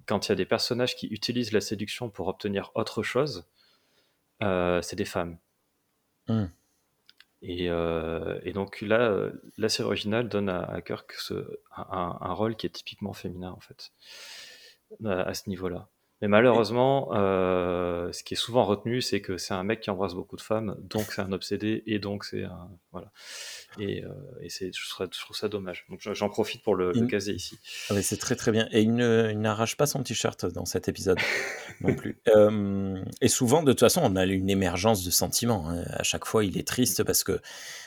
quand 0.07 0.27
il 0.27 0.29
y 0.31 0.33
a 0.33 0.37
des 0.37 0.45
personnages 0.47 0.95
qui 0.97 1.07
utilisent 1.07 1.53
la 1.53 1.61
séduction 1.61 2.11
pour 2.11 2.29
obtenir 2.29 2.71
autre 2.75 3.03
chose, 3.03 3.45
euh, 4.43 4.83
c'est 4.83 4.97
des 4.97 5.05
femmes. 5.05 5.39
Et, 7.43 7.69
euh, 7.69 8.41
et 8.43 8.53
donc 8.53 8.81
là, 8.81 9.29
la 9.59 9.69
série 9.69 9.87
originale 9.87 10.29
donne 10.29 10.49
à, 10.49 10.63
à 10.65 10.81
Kirk 10.81 11.13
ce- 11.13 11.59
un, 11.77 12.17
un 12.21 12.33
rôle 12.33 12.57
qui 12.57 12.67
est 12.67 12.71
typiquement 12.71 13.13
féminin 13.13 13.51
en 13.51 13.61
fait, 13.61 13.93
à, 15.05 15.23
à 15.23 15.35
ce 15.35 15.49
niveau-là. 15.51 15.89
Mais 16.23 16.29
malheureusement, 16.29 17.11
euh, 17.15 18.11
ce 18.13 18.23
qui 18.23 18.35
est 18.35 18.37
souvent 18.37 18.65
retenu, 18.65 19.03
c'est 19.03 19.21
que 19.21 19.37
c'est 19.37 19.53
un 19.53 19.65
mec 19.65 19.81
qui 19.81 19.91
embrasse 19.91 20.15
beaucoup 20.15 20.37
de 20.37 20.41
femmes, 20.41 20.77
donc 20.81 21.07
c'est 21.13 21.21
un 21.21 21.33
obsédé, 21.33 21.83
et 21.87 21.99
donc 21.99 22.25
c'est 22.25 22.45
un 22.45 22.71
voilà. 22.93 23.11
Et, 23.81 24.05
euh, 24.05 24.09
et 24.41 24.49
c'est, 24.49 24.71
je, 24.73 24.89
trouve 24.89 25.07
ça- 25.07 25.11
je 25.13 25.21
trouve 25.21 25.37
ça 25.37 25.49
dommage. 25.49 25.85
Donc 25.91 26.01
j'en 26.01 26.29
profite 26.29 26.63
pour 26.63 26.77
le, 26.77 26.93
caser 27.09 27.33
ici. 27.33 27.59
Ah, 27.91 28.01
c'est 28.01 28.17
très 28.17 28.37
très 28.37 28.53
bien. 28.53 28.69
Et 28.71 28.83
il 28.83 28.95
ne- 28.95 29.29
il 29.33 29.41
n'arrache 29.41 29.77
pas 29.77 29.87
son 29.87 30.03
t-shirt 30.05 30.47
dans 30.47 30.65
cet 30.65 30.89
épisode 30.89 31.19
non 31.81 31.95
plus. 31.95 32.17
Euh, 32.29 33.03
et 33.21 33.29
souvent, 33.29 33.65
de 33.65 33.73
toute 33.73 33.81
façon, 33.81 34.01
on 34.05 34.15
a 34.15 34.25
une 34.25 34.49
émergence 34.49 35.05
de 35.05 35.11
sentiments. 35.11 35.69
hein. 35.69 35.83
À 35.91 36.05
chaque 36.05 36.25
fois, 36.25 36.45
il 36.45 36.57
est 36.57 36.67
triste 36.67 37.03
parce 37.03 37.25
que 37.25 37.41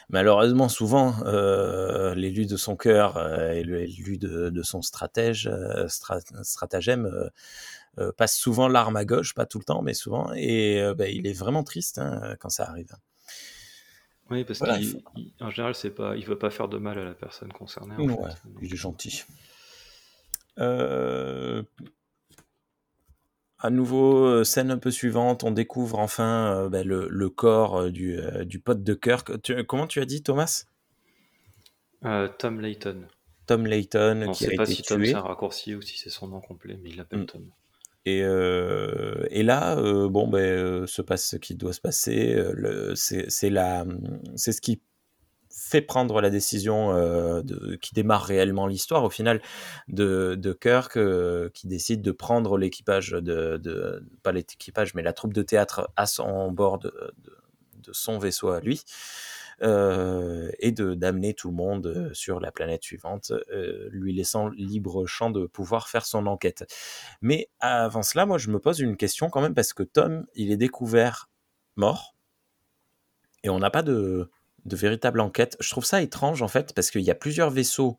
malheureusement, 0.09 0.67
souvent, 0.67 1.15
l'élu 2.15 2.45
de 2.45 2.57
son 2.57 2.75
cœur 2.75 3.17
et 3.53 3.63
l'élu 3.63 4.17
de, 4.17 4.49
de 4.49 4.63
son 4.63 4.81
stratège, 4.81 5.49
stra- 5.87 6.19
stratagème 6.43 7.09
euh, 7.99 8.11
passe 8.17 8.35
souvent 8.37 8.67
l'arme 8.67 8.95
à 8.97 9.05
gauche, 9.05 9.33
pas 9.33 9.45
tout 9.45 9.59
le 9.59 9.65
temps, 9.65 9.81
mais 9.81 9.93
souvent. 9.93 10.31
Et 10.35 10.81
euh, 10.81 10.93
ben, 10.95 11.09
il 11.13 11.27
est 11.27 11.33
vraiment 11.33 11.63
triste 11.63 11.97
hein, 11.99 12.35
quand 12.39 12.49
ça 12.49 12.69
arrive. 12.69 12.91
Oui, 14.29 14.43
parce 14.43 14.59
Voilà, 14.59 14.77
qu'en 15.39 15.49
général, 15.49 15.73
c'est 15.75 15.91
pas, 15.91 16.15
il 16.17 16.25
veut 16.25 16.37
pas 16.37 16.49
faire 16.49 16.67
de 16.67 16.77
mal 16.77 16.99
à 16.99 17.03
la 17.03 17.13
personne 17.13 17.51
concernée. 17.51 17.95
en 17.95 18.05
Ouais, 18.05 18.15
fait. 18.17 18.35
il 18.61 18.73
est 18.73 18.77
gentil. 18.77 19.23
Euh, 20.59 21.63
À 23.59 23.69
nouveau, 23.69 24.43
scène 24.43 24.71
un 24.71 24.79
peu 24.79 24.89
suivante, 24.89 25.43
on 25.43 25.51
découvre 25.51 25.99
enfin 25.99 26.55
euh, 26.65 26.69
ben, 26.69 26.87
le, 26.87 27.07
le 27.07 27.29
corps 27.29 27.91
du, 27.91 28.17
euh, 28.17 28.45
du 28.45 28.59
pote 28.59 28.81
de 28.83 28.95
Kirk. 28.95 29.39
Tu- 29.43 29.63
comment 29.63 29.85
tu 29.85 29.99
as 29.99 30.05
dit, 30.05 30.23
Thomas? 30.23 30.65
Euh, 32.05 32.27
Tom 32.39 32.59
Layton. 32.59 33.07
Tom 33.47 33.65
Layton 33.65 34.27
On 34.27 34.29
ne 34.29 34.33
qui 34.33 34.45
a 34.45 34.49
sait 34.49 34.55
pas 34.55 34.65
été 34.65 34.75
si 34.75 34.83
Tom 34.83 35.03
c'est 35.03 35.15
un 35.15 35.21
raccourci 35.21 35.73
ou 35.73 35.81
si 35.81 35.97
c'est 35.97 36.11
son 36.11 36.27
nom 36.27 36.39
complet, 36.39 36.77
mais 36.83 36.91
il 36.91 36.97
l'appelle 36.97 37.21
Mm. 37.21 37.25
Tom. 37.25 37.51
Et, 38.07 38.21
euh, 38.23 39.25
et 39.31 39.43
là, 39.43 39.77
euh, 39.77 40.07
bon, 40.07 40.29
ben, 40.29 40.39
euh, 40.39 40.87
se 40.87 41.01
passe 41.01 41.27
ce 41.27 41.35
qui 41.35 41.55
doit 41.55 41.73
se 41.73 41.81
passer. 41.81 42.41
C'est 42.95 43.29
ce 43.29 44.61
qui 44.61 44.81
fait 45.51 45.81
prendre 45.81 46.21
la 46.21 46.29
décision 46.29 47.43
qui 47.81 47.93
démarre 47.93 48.23
réellement 48.23 48.65
l'histoire 48.65 49.03
au 49.03 49.09
final 49.09 49.41
de, 49.89 50.57
Kirk 50.61 50.97
qui 51.51 51.67
décide 51.67 52.01
de 52.01 52.11
prendre 52.11 52.57
l'équipage 52.57 53.17
pas 54.23 54.31
l'équipage 54.31 54.93
mais 54.93 55.01
la 55.01 55.13
troupe 55.13 55.33
de 55.33 55.41
théâtre 55.41 55.89
à 55.97 56.05
son 56.05 56.51
bord 56.51 56.77
de 56.77 56.91
son 57.91 58.19
vaisseau 58.19 58.49
à 58.49 58.61
lui 58.61 58.83
euh, 59.63 60.51
et 60.59 60.71
de 60.71 60.93
d'amener 60.93 61.33
tout 61.33 61.49
le 61.49 61.55
monde 61.55 61.87
euh, 61.87 62.13
sur 62.13 62.39
la 62.39 62.51
planète 62.51 62.83
suivante 62.83 63.31
euh, 63.51 63.89
lui 63.91 64.13
laissant 64.13 64.49
libre 64.49 65.07
champ 65.07 65.31
de 65.31 65.47
pouvoir 65.47 65.89
faire 65.89 66.05
son 66.05 66.27
enquête 66.27 66.71
mais 67.21 67.49
avant 67.59 68.03
cela 68.03 68.27
moi 68.27 68.37
je 68.37 68.51
me 68.51 68.59
pose 68.59 68.79
une 68.81 68.95
question 68.95 69.31
quand 69.31 69.41
même 69.41 69.55
parce 69.55 69.73
que 69.73 69.81
Tom 69.81 70.27
il 70.35 70.51
est 70.51 70.57
découvert 70.57 71.31
mort 71.75 72.13
et 73.43 73.49
on 73.49 73.57
n'a 73.57 73.71
pas 73.71 73.81
de 73.81 74.29
de 74.65 74.75
véritable 74.75 75.21
enquête. 75.21 75.57
Je 75.59 75.69
trouve 75.71 75.85
ça 75.85 76.01
étrange 76.01 76.41
en 76.41 76.47
fait 76.47 76.73
parce 76.73 76.91
qu'il 76.91 77.01
y 77.01 77.09
a 77.09 77.15
plusieurs 77.15 77.49
vaisseaux 77.49 77.97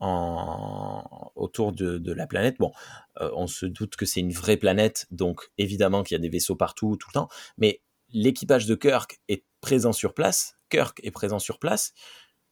autour 0.00 1.72
de, 1.72 2.12
la 2.12 2.26
planète. 2.26 2.56
Bon, 2.58 2.72
on 3.16 3.46
se 3.46 3.64
doute 3.64 3.96
que 3.96 4.04
c'est 4.04 4.20
une 4.20 4.32
vraie 4.32 4.58
planète, 4.58 5.06
donc 5.10 5.50
évidemment 5.56 6.02
qu'il 6.02 6.14
y 6.14 6.18
a 6.18 6.20
des 6.20 6.28
vaisseaux 6.28 6.56
partout 6.56 6.96
tout 6.96 7.08
le 7.08 7.14
temps. 7.14 7.28
Mais 7.56 7.80
l'équipage 8.10 8.66
de 8.66 8.74
Kirk 8.74 9.20
est 9.28 9.44
présent 9.62 9.92
sur 9.92 10.12
place. 10.12 10.58
Kirk 10.70 11.00
est 11.02 11.10
présent 11.10 11.38
sur 11.38 11.58
place. 11.58 11.92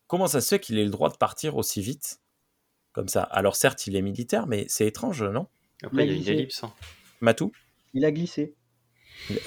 Comment 0.07 0.27
ça 0.27 0.41
se 0.41 0.49
fait 0.49 0.61
qu'il 0.61 0.79
ait 0.79 0.85
le 0.85 0.91
droit 0.91 1.11
de 1.11 1.17
partir 1.17 1.57
aussi 1.57 1.81
vite 1.81 2.21
comme 2.93 3.09
ça? 3.09 3.23
Alors 3.23 3.57
certes, 3.57 3.87
il 3.87 3.97
est 3.97 4.03
militaire, 4.03 4.47
mais 4.47 4.67
c'est 4.69 4.87
étrange, 4.87 5.23
non? 5.23 5.47
Après, 5.83 6.05
il 6.05 6.09
y 6.09 6.11
a 6.11 6.13
une 6.13 6.19
glissé. 6.19 6.33
ellipse. 6.33 6.65
hein. 6.65 6.73
Matou? 7.21 7.53
Il 7.95 8.05
a 8.05 8.13
glissé. 8.13 8.55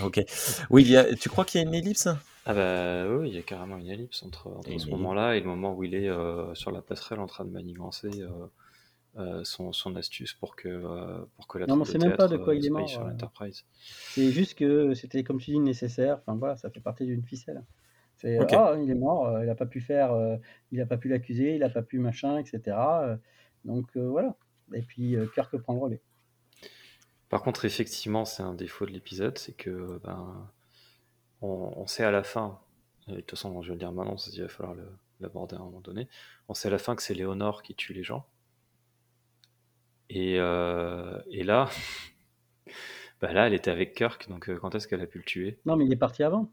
Ok. 0.01 0.21
Oui, 0.69 0.83
il 0.83 0.89
y 0.91 0.97
a- 0.97 1.15
tu 1.15 1.29
crois 1.29 1.45
qu'il 1.45 1.61
y 1.61 1.63
a 1.63 1.67
une 1.67 1.73
ellipse? 1.73 2.07
Ah 2.45 2.53
bah 2.53 3.07
oui, 3.09 3.29
il 3.29 3.35
y 3.35 3.37
a 3.37 3.41
carrément 3.41 3.77
une 3.77 3.89
ellipse 3.89 4.23
entre, 4.23 4.47
entre 4.47 4.69
Une 4.69 4.79
ce 4.79 4.85
ellipse. 4.85 4.97
moment-là 4.97 5.35
et 5.35 5.39
le 5.39 5.47
moment 5.47 5.73
où 5.73 5.83
il 5.83 5.95
est 5.95 6.07
euh, 6.09 6.53
sur 6.55 6.71
la 6.71 6.81
passerelle 6.81 7.19
en 7.19 7.25
train 7.27 7.43
de 7.43 7.49
manigancer 7.49 8.09
euh, 8.21 8.29
euh, 9.17 9.43
son, 9.43 9.73
son 9.73 9.95
astuce 9.95 10.33
pour 10.33 10.55
que, 10.55 10.67
euh, 10.69 11.25
pour 11.35 11.47
que 11.47 11.57
la 11.57 11.65
Non, 11.67 11.77
mais 11.77 11.85
sait 11.85 11.97
même 11.97 12.15
pas 12.15 12.27
de 12.27 12.37
quoi 12.37 12.53
il 12.55 12.65
est 12.65 12.69
mort, 12.69 12.81
paye 12.81 12.89
sur 12.89 13.01
euh. 13.01 13.09
l'Enterprise. 13.09 13.63
C'est 13.79 14.31
juste 14.31 14.55
que 14.55 14.93
c'était, 14.93 15.23
comme 15.23 15.39
tu 15.39 15.51
dis, 15.51 15.59
nécessaire. 15.59 16.19
Enfin 16.21 16.35
voilà, 16.37 16.57
ça 16.57 16.69
fait 16.69 16.79
partie 16.81 17.05
d'une 17.05 17.23
ficelle. 17.23 17.63
C'est 18.25 18.39
Ok. 18.39 18.53
ah, 18.53 18.75
il 18.81 18.89
est 18.89 18.95
mort, 18.95 19.27
euh, 19.27 19.43
il 19.43 19.45
n'a 19.45 19.53
pas 19.53 19.67
pu 19.67 19.81
faire, 19.81 20.11
euh, 20.11 20.37
il 20.71 20.79
n'a 20.79 20.87
pas 20.87 20.97
pu 20.97 21.09
l'accuser, 21.09 21.53
il 21.53 21.59
n'a 21.59 21.69
pas 21.69 21.83
pu 21.83 21.99
machin, 21.99 22.39
etc. 22.39 22.75
euh, 22.75 23.17
donc 23.65 23.85
euh, 23.97 24.09
voilà. 24.09 24.35
Et 24.73 24.81
puis 24.81 25.15
euh, 25.15 25.27
Kirk 25.35 25.55
prend 25.57 25.73
le 25.73 25.79
relais. 25.79 26.01
Par 27.29 27.43
contre, 27.43 27.65
effectivement, 27.65 28.25
c'est 28.25 28.41
un 28.41 28.55
défaut 28.55 28.87
de 28.87 28.91
l'épisode, 28.91 29.37
c'est 29.37 29.55
que 29.55 29.99
ben, 30.03 30.49
on, 31.43 31.73
on 31.75 31.85
sait 31.85 32.03
à 32.03 32.09
la 32.09 32.23
fin, 32.23 32.59
et 33.07 33.11
de 33.11 33.17
toute 33.17 33.31
façon, 33.31 33.61
je 33.61 33.67
vais 33.67 33.73
le 33.75 33.79
dire 33.79 33.91
maintenant, 33.91 34.15
qu'il 34.15 34.41
va 34.41 34.47
falloir 34.47 34.75
l'aborder 35.19 35.55
à 35.55 35.59
un 35.59 35.63
moment 35.63 35.81
donné, 35.81 36.07
on 36.47 36.55
sait 36.55 36.69
à 36.69 36.71
la 36.71 36.79
fin 36.79 36.95
que 36.95 37.03
c'est 37.03 37.13
Léonore 37.13 37.61
qui 37.61 37.75
tue 37.75 37.93
les 37.93 38.03
gens. 38.03 38.25
Et, 40.09 40.39
euh, 40.39 41.19
et 41.29 41.43
là, 41.43 41.69
bah 43.21 43.33
là, 43.33 43.45
elle 43.45 43.53
était 43.53 43.71
avec 43.71 43.93
Kirk, 43.93 44.27
donc 44.29 44.49
euh, 44.49 44.57
quand 44.57 44.73
est-ce 44.73 44.87
qu'elle 44.87 45.01
a 45.01 45.07
pu 45.07 45.19
le 45.19 45.25
tuer? 45.25 45.59
Non, 45.67 45.75
mais 45.75 45.85
il 45.85 45.93
est 45.93 45.97
parti 45.97 46.23
avant. 46.23 46.49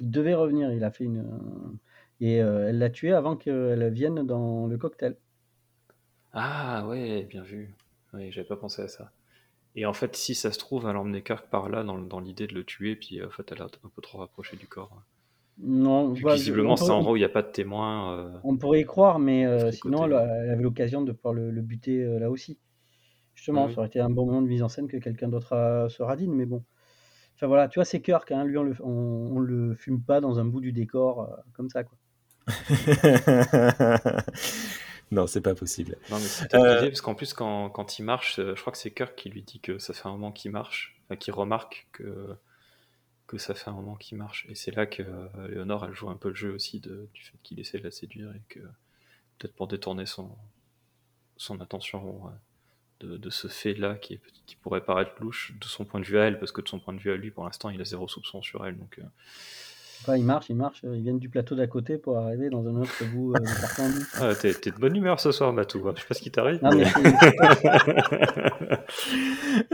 Il 0.00 0.10
devait 0.10 0.34
revenir. 0.34 0.72
Il 0.72 0.82
a 0.84 0.90
fait 0.90 1.04
une 1.04 1.18
euh, 1.20 1.78
et 2.20 2.42
euh, 2.42 2.68
elle 2.68 2.78
l'a 2.78 2.90
tué 2.90 3.12
avant 3.12 3.36
qu'elle 3.36 3.92
vienne 3.92 4.26
dans 4.26 4.66
le 4.66 4.76
cocktail. 4.78 5.16
Ah 6.32 6.86
ouais, 6.88 7.24
bien 7.24 7.42
vu. 7.42 7.74
Oui, 8.14 8.32
j'avais 8.32 8.46
pas 8.48 8.56
pensé 8.56 8.80
à 8.82 8.88
ça. 8.88 9.12
Et 9.76 9.86
en 9.86 9.92
fait, 9.94 10.16
si 10.16 10.34
ça 10.34 10.52
se 10.52 10.58
trouve, 10.58 10.86
elle 10.88 10.96
a 10.96 11.00
emmené 11.00 11.22
Kirk 11.22 11.48
par 11.50 11.68
là 11.70 11.84
dans, 11.84 11.98
dans 11.98 12.20
l'idée 12.20 12.46
de 12.46 12.54
le 12.54 12.64
tuer, 12.64 12.96
puis 12.96 13.22
en 13.24 13.30
fait, 13.30 13.50
elle 13.52 13.62
a 13.62 13.66
un 13.66 13.88
peu 13.94 14.02
trop 14.02 14.18
rapproché 14.18 14.56
du 14.56 14.68
corps. 14.68 15.02
Non, 15.58 16.12
Vu 16.12 16.22
bah, 16.24 16.34
visiblement, 16.34 16.76
c'est 16.76 16.90
endroit 16.90 17.12
où 17.12 17.16
il 17.16 17.20
n'y 17.20 17.24
a 17.24 17.28
pas 17.28 17.42
de 17.42 17.50
témoins. 17.50 18.12
euh, 18.18 18.38
on 18.42 18.56
pourrait 18.56 18.80
y 18.80 18.84
croire, 18.84 19.18
mais 19.18 19.46
euh, 19.46 19.70
sinon, 19.72 20.04
elle, 20.04 20.14
avait 20.14 20.62
l'occasion 20.62 21.02
de 21.02 21.12
pouvoir 21.12 21.34
le, 21.34 21.50
le 21.50 21.62
buter 21.62 22.02
euh, 22.04 22.18
là 22.18 22.30
aussi. 22.30 22.58
Justement, 23.34 23.66
Oui. 23.66 23.72
ça 23.72 23.78
aurait 23.78 23.88
été 23.88 24.00
un 24.00 24.10
bon 24.10 24.26
moment 24.26 24.42
de 24.42 24.48
mise 24.48 24.62
en 24.62 24.68
scène 24.68 24.88
que 24.88 24.96
quelqu'un 24.98 25.28
d'autre 25.28 25.54
euh, 25.54 25.88
se 25.88 26.02
radine, 26.02 26.34
mais 26.34 26.46
bon. 26.46 26.64
Enfin 27.38 27.46
voilà, 27.46 27.68
tu 27.68 27.78
vois, 27.78 27.84
c'est 27.84 28.02
Kirk, 28.02 28.32
hein, 28.32 28.44
lui, 28.44 28.58
on 28.58 28.64
le, 28.64 28.74
on, 28.80 29.36
on 29.36 29.38
le 29.38 29.76
fume 29.76 30.02
pas 30.02 30.20
dans 30.20 30.40
un 30.40 30.44
bout 30.44 30.60
du 30.60 30.72
décor 30.72 31.20
euh, 31.20 31.36
comme 31.52 31.70
ça, 31.70 31.84
quoi. 31.84 31.96
non, 35.12 35.28
c'est 35.28 35.40
pas 35.40 35.54
possible. 35.54 35.96
Non, 36.10 36.16
mais 36.18 36.26
c'est 36.26 36.52
Euh, 36.56 36.80
parce 36.88 37.00
qu'en 37.00 37.14
plus, 37.14 37.34
quand, 37.34 37.70
quand 37.70 38.00
il 38.00 38.02
marche, 38.02 38.40
euh, 38.40 38.56
je 38.56 38.60
crois 38.60 38.72
que 38.72 38.78
c'est 38.78 38.90
Kirk 38.90 39.14
qui 39.14 39.30
lui 39.30 39.42
dit 39.42 39.60
que 39.60 39.78
ça 39.78 39.94
fait 39.94 40.08
un 40.08 40.10
moment 40.10 40.32
qu'il 40.32 40.50
marche, 40.50 41.00
enfin, 41.04 41.14
qui 41.14 41.30
remarque 41.30 41.86
que, 41.92 42.34
que 43.28 43.38
ça 43.38 43.54
fait 43.54 43.70
un 43.70 43.74
moment 43.74 43.94
qu'il 43.94 44.18
marche. 44.18 44.46
Et 44.48 44.56
c'est 44.56 44.74
là 44.74 44.86
que 44.86 45.04
euh, 45.04 45.48
Léonore, 45.48 45.84
elle 45.84 45.94
joue 45.94 46.10
un 46.10 46.16
peu 46.16 46.30
le 46.30 46.34
jeu 46.34 46.52
aussi 46.52 46.80
de, 46.80 47.08
du 47.14 47.22
fait 47.22 47.38
qu'il 47.44 47.60
essaie 47.60 47.78
de 47.78 47.84
la 47.84 47.92
séduire 47.92 48.34
et 48.34 48.42
que, 48.48 48.58
peut-être 49.38 49.54
pour 49.54 49.68
détourner 49.68 50.06
son, 50.06 50.36
son 51.36 51.60
attention 51.60 52.26
euh, 52.26 52.30
de, 53.00 53.16
de 53.16 53.30
ce 53.30 53.48
fait-là 53.48 53.94
qui, 53.94 54.14
est- 54.14 54.20
qui 54.46 54.56
pourrait 54.56 54.80
paraître 54.84 55.12
louche 55.20 55.54
de 55.60 55.64
son 55.66 55.84
point 55.84 56.00
de 56.00 56.04
vue 56.06 56.18
à 56.18 56.24
elle, 56.24 56.38
parce 56.38 56.52
que 56.52 56.60
de 56.60 56.68
son 56.68 56.80
point 56.80 56.94
de 56.94 56.98
vue 57.00 57.12
à 57.12 57.16
lui, 57.16 57.30
pour 57.30 57.44
l'instant, 57.44 57.70
il 57.70 57.80
a 57.80 57.84
zéro 57.84 58.08
soupçon 58.08 58.42
sur 58.42 58.66
elle. 58.66 58.76
Donc, 58.76 58.98
euh, 58.98 59.02
Enfin, 60.00 60.16
ils 60.16 60.24
marchent, 60.24 60.48
ils 60.48 60.54
marchent, 60.54 60.82
ils 60.84 61.02
viennent 61.02 61.18
du 61.18 61.28
plateau 61.28 61.56
d'à 61.56 61.66
côté 61.66 61.98
pour 61.98 62.18
arriver 62.18 62.50
dans 62.50 62.64
un 62.68 62.76
autre 62.82 63.04
bout 63.12 63.34
euh, 63.34 63.38
du 63.40 63.46
ah, 64.20 64.32
t'es, 64.36 64.54
t'es 64.54 64.70
de 64.70 64.76
bonne 64.76 64.94
humeur 64.94 65.18
ce 65.18 65.32
soir, 65.32 65.52
Matou. 65.52 65.88
hein. 65.88 65.92
Je 65.96 66.02
sais 66.02 66.06
pas 66.06 66.14
ce 66.14 66.22
qui 66.22 66.30
t'arrive. 66.30 66.62
Non, 66.62 66.70
mais 66.72 66.84
c'est- 66.84 67.02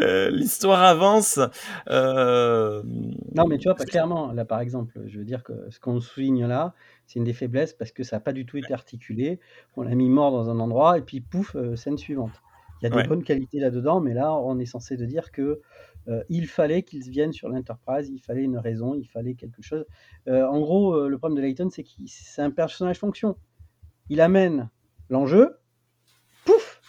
Euh, 0.01 0.31
L'histoire 0.31 0.83
avance. 0.83 1.39
euh, 1.89 2.83
Non, 3.35 3.47
mais 3.47 3.59
tu 3.59 3.69
vois, 3.69 3.77
pas 3.77 3.85
clairement, 3.85 4.33
là 4.33 4.45
par 4.45 4.61
exemple, 4.61 4.99
je 5.07 5.19
veux 5.19 5.25
dire 5.25 5.43
que 5.45 5.53
ce 5.71 5.79
qu'on 5.79 6.01
souligne 6.01 6.47
là, 6.47 6.75
c'est 7.07 7.19
une 7.19 7.25
des 7.25 7.33
faiblesses 7.33 7.73
parce 7.75 7.93
que 7.93 8.03
ça 8.03 8.17
n'a 8.17 8.21
pas 8.21 8.33
du 8.33 8.47
tout 8.47 8.57
été 8.57 8.73
articulé. 8.73 9.39
On 9.77 9.83
l'a 9.83 9.95
mis 9.95 10.09
mort 10.09 10.33
dans 10.33 10.51
un 10.51 10.59
endroit 10.59 10.99
et 10.99 11.03
puis 11.03 11.21
pouf, 11.21 11.57
scène 11.77 11.99
suivante. 11.99 12.43
Il 12.85 12.91
y 12.91 12.99
a 12.99 13.03
des 13.03 13.09
bonnes 13.09 13.25
qualités 13.25 13.59
là-dedans, 13.61 14.01
mais 14.01 14.13
là, 14.15 14.33
on 14.35 14.59
est 14.59 14.67
censé 14.67 14.97
de 14.97 15.07
dire 15.07 15.33
que 15.33 15.61
euh, 16.09 16.23
il 16.29 16.47
fallait 16.47 16.83
qu'ils 16.83 17.09
viennent 17.11 17.33
sur 17.33 17.49
l'Enterprise, 17.49 18.11
il 18.11 18.19
fallait 18.21 18.43
une 18.43 18.59
raison, 18.59 18.95
il 18.95 19.07
fallait 19.09 19.35
quelque 19.35 19.63
chose. 19.63 19.87
Euh, 20.29 20.47
en 20.47 20.61
gros, 20.61 20.95
euh, 20.95 21.09
le 21.09 21.17
problème 21.19 21.37
de 21.37 21.43
Layton, 21.43 21.71
c'est 21.71 21.83
qu'il 21.83 22.09
c'est 22.09 22.43
un 22.43 22.51
personnage 22.51 22.99
fonction. 22.99 23.37
Il 24.11 24.21
amène 24.21 24.69
l'enjeu, 25.09 25.57
pouf, 26.45 26.81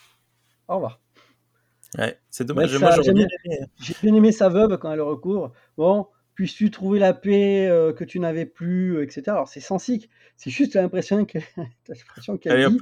au 0.67 0.75
revoir. 0.75 0.99
Ouais, 1.97 2.65
c'est 2.67 2.73
dommage. 2.79 2.97
Moi, 3.05 3.13
bien 3.13 3.27
aimé. 3.45 3.65
J'ai 3.81 3.95
bien 4.03 4.13
aimé 4.15 4.31
sa 4.33 4.49
veuve 4.49 4.77
quand 4.77 4.91
elle 4.91 4.99
recourt. 5.01 5.53
Bon, 5.77 6.07
puisses-tu 6.33 6.69
trouver 6.71 6.99
la 6.99 7.13
paix 7.13 7.67
euh, 7.69 7.93
que 7.93 8.03
tu 8.03 8.19
n'avais 8.19 8.45
plus, 8.45 8.97
euh, 8.97 9.03
etc. 9.03 9.21
Alors 9.27 9.47
c'est 9.47 9.61
sensique. 9.61 10.09
C'est 10.35 10.49
juste 10.49 10.75
l'impression 10.75 11.23
que- 11.25 11.39
t'as 11.85 11.93
l'impression 11.93 12.37
qu'elle 12.37 12.57
dit. 12.69 12.79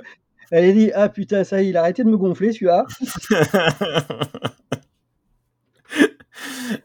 Elle 0.55 0.69
a 0.69 0.71
dit 0.71 0.91
ah 0.93 1.09
putain 1.09 1.43
ça 1.43 1.63
y 1.63 1.65
est, 1.65 1.69
il 1.69 1.77
a 1.77 1.79
arrêté 1.79 2.03
de 2.03 2.09
me 2.09 2.15
gonfler 2.15 2.51
celui-là. 2.51 2.85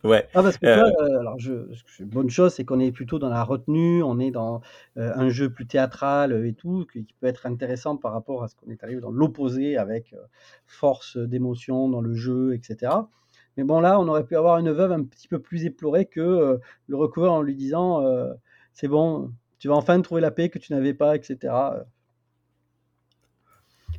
ouais. 0.05 0.27
Ah 0.33 0.43
parce 0.43 0.57
que 0.57 0.65
Euh. 0.65 0.91
euh, 1.03 1.21
alors 1.21 1.39
je, 1.39 1.53
bonne 2.01 2.31
chose 2.31 2.55
c'est 2.55 2.65
qu'on 2.65 2.81
est 2.81 2.93
plutôt 2.93 3.19
dans 3.19 3.29
la 3.29 3.45
retenue, 3.45 4.03
on 4.03 4.19
est 4.21 4.31
dans 4.31 4.63
euh, 4.97 5.13
un 5.15 5.29
jeu 5.29 5.51
plus 5.51 5.67
théâtral 5.67 6.47
et 6.47 6.55
tout, 6.55 6.87
qui 6.91 7.15
peut 7.21 7.27
être 7.27 7.45
intéressant 7.45 7.99
par 7.99 8.15
rapport 8.15 8.43
à 8.43 8.49
ce 8.49 8.57
qu'on 8.57 8.71
est 8.71 8.83
arrivé 8.83 9.03
dans 9.03 9.11
l'opposé 9.11 9.77
avec 9.77 10.15
euh, 10.15 10.23
force 10.67 11.19
d'émotion 11.19 11.91
dans 11.91 12.01
le 12.01 12.15
jeu, 12.15 12.55
etc. 12.55 12.93
Mais 13.59 13.65
bon 13.65 13.81
là, 13.81 14.01
on 14.01 14.09
aurait 14.09 14.25
pu 14.25 14.35
avoir 14.35 14.57
une 14.61 14.71
veuve 14.71 14.93
un 14.93 15.05
petit 15.05 15.29
peu 15.29 15.41
plus 15.41 15.67
éplorée 15.67 16.07
que 16.07 16.59
le 16.87 16.97
recouvrir 16.97 17.35
en 17.35 17.43
lui 17.43 17.55
disant 17.55 18.03
c'est 18.73 18.89
bon, 18.89 19.31
tu 19.59 19.69
vas 19.69 19.75
enfin 19.75 20.01
trouver 20.01 20.23
la 20.23 20.31
paix 20.31 20.49
que 20.49 20.59
tu 20.59 20.73
n'avais 20.73 20.95
pas, 20.95 21.17
etc. 21.17 21.53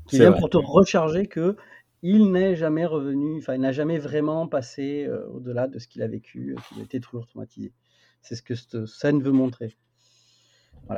Qui 0.09 0.17
C'est 0.17 0.23
vient 0.23 0.31
vrai. 0.31 0.39
pour 0.39 0.49
te 0.49 0.57
recharger 0.57 1.27
que 1.27 1.55
il 2.01 2.31
n'est 2.31 2.55
jamais 2.55 2.85
revenu, 2.85 3.37
enfin 3.39 3.55
il 3.55 3.61
n'a 3.61 3.71
jamais 3.73 3.97
vraiment 3.97 4.47
passé 4.47 5.05
euh, 5.07 5.25
au-delà 5.33 5.67
de 5.67 5.79
ce 5.79 5.87
qu'il 5.87 6.01
a 6.01 6.07
vécu, 6.07 6.55
euh, 6.57 6.61
qu'il 6.69 6.79
a 6.81 6.83
été 6.83 6.99
toujours 6.99 7.27
traumatisé. 7.27 7.71
C'est 8.21 8.35
ce 8.35 8.41
que 8.41 8.55
cette 8.55 8.85
scène 8.85 9.21
veut 9.21 9.31
montrer. 9.31 9.75
Euh, 10.91 10.97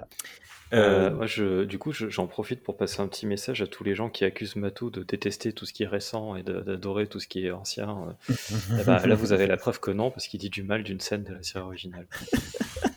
Euh, 0.73 1.11
moi, 1.11 1.25
je, 1.25 1.65
du 1.65 1.77
coup, 1.77 1.91
je- 1.91 2.07
j'en 2.07 2.27
profite 2.27 2.63
pour 2.63 2.77
passer 2.77 3.01
un 3.01 3.07
petit 3.09 3.25
message 3.27 3.61
à 3.61 3.67
tous 3.67 3.83
les 3.83 3.93
gens 3.93 4.09
qui 4.09 4.23
accusent 4.23 4.55
Matou 4.55 4.89
de 4.89 5.03
détester 5.03 5.51
tout 5.51 5.65
ce 5.65 5.73
qui 5.73 5.83
est 5.83 5.87
récent 5.87 6.37
et 6.37 6.43
d'adorer 6.43 7.07
tout 7.07 7.19
ce 7.19 7.27
qui 7.27 7.45
est 7.45 7.51
ancien. 7.51 8.15
Eh 8.79 8.83
ben, 8.85 9.05
là, 9.05 9.15
vous 9.15 9.33
avez 9.33 9.47
la 9.47 9.57
preuve 9.57 9.81
que 9.81 9.91
non, 9.91 10.11
parce 10.11 10.27
qu'il 10.27 10.39
dit 10.39 10.49
du 10.49 10.63
mal 10.63 10.83
d'une 10.83 11.01
scène 11.01 11.23
de 11.23 11.33
la 11.33 11.43
série 11.43 11.65
originale. 11.65 12.07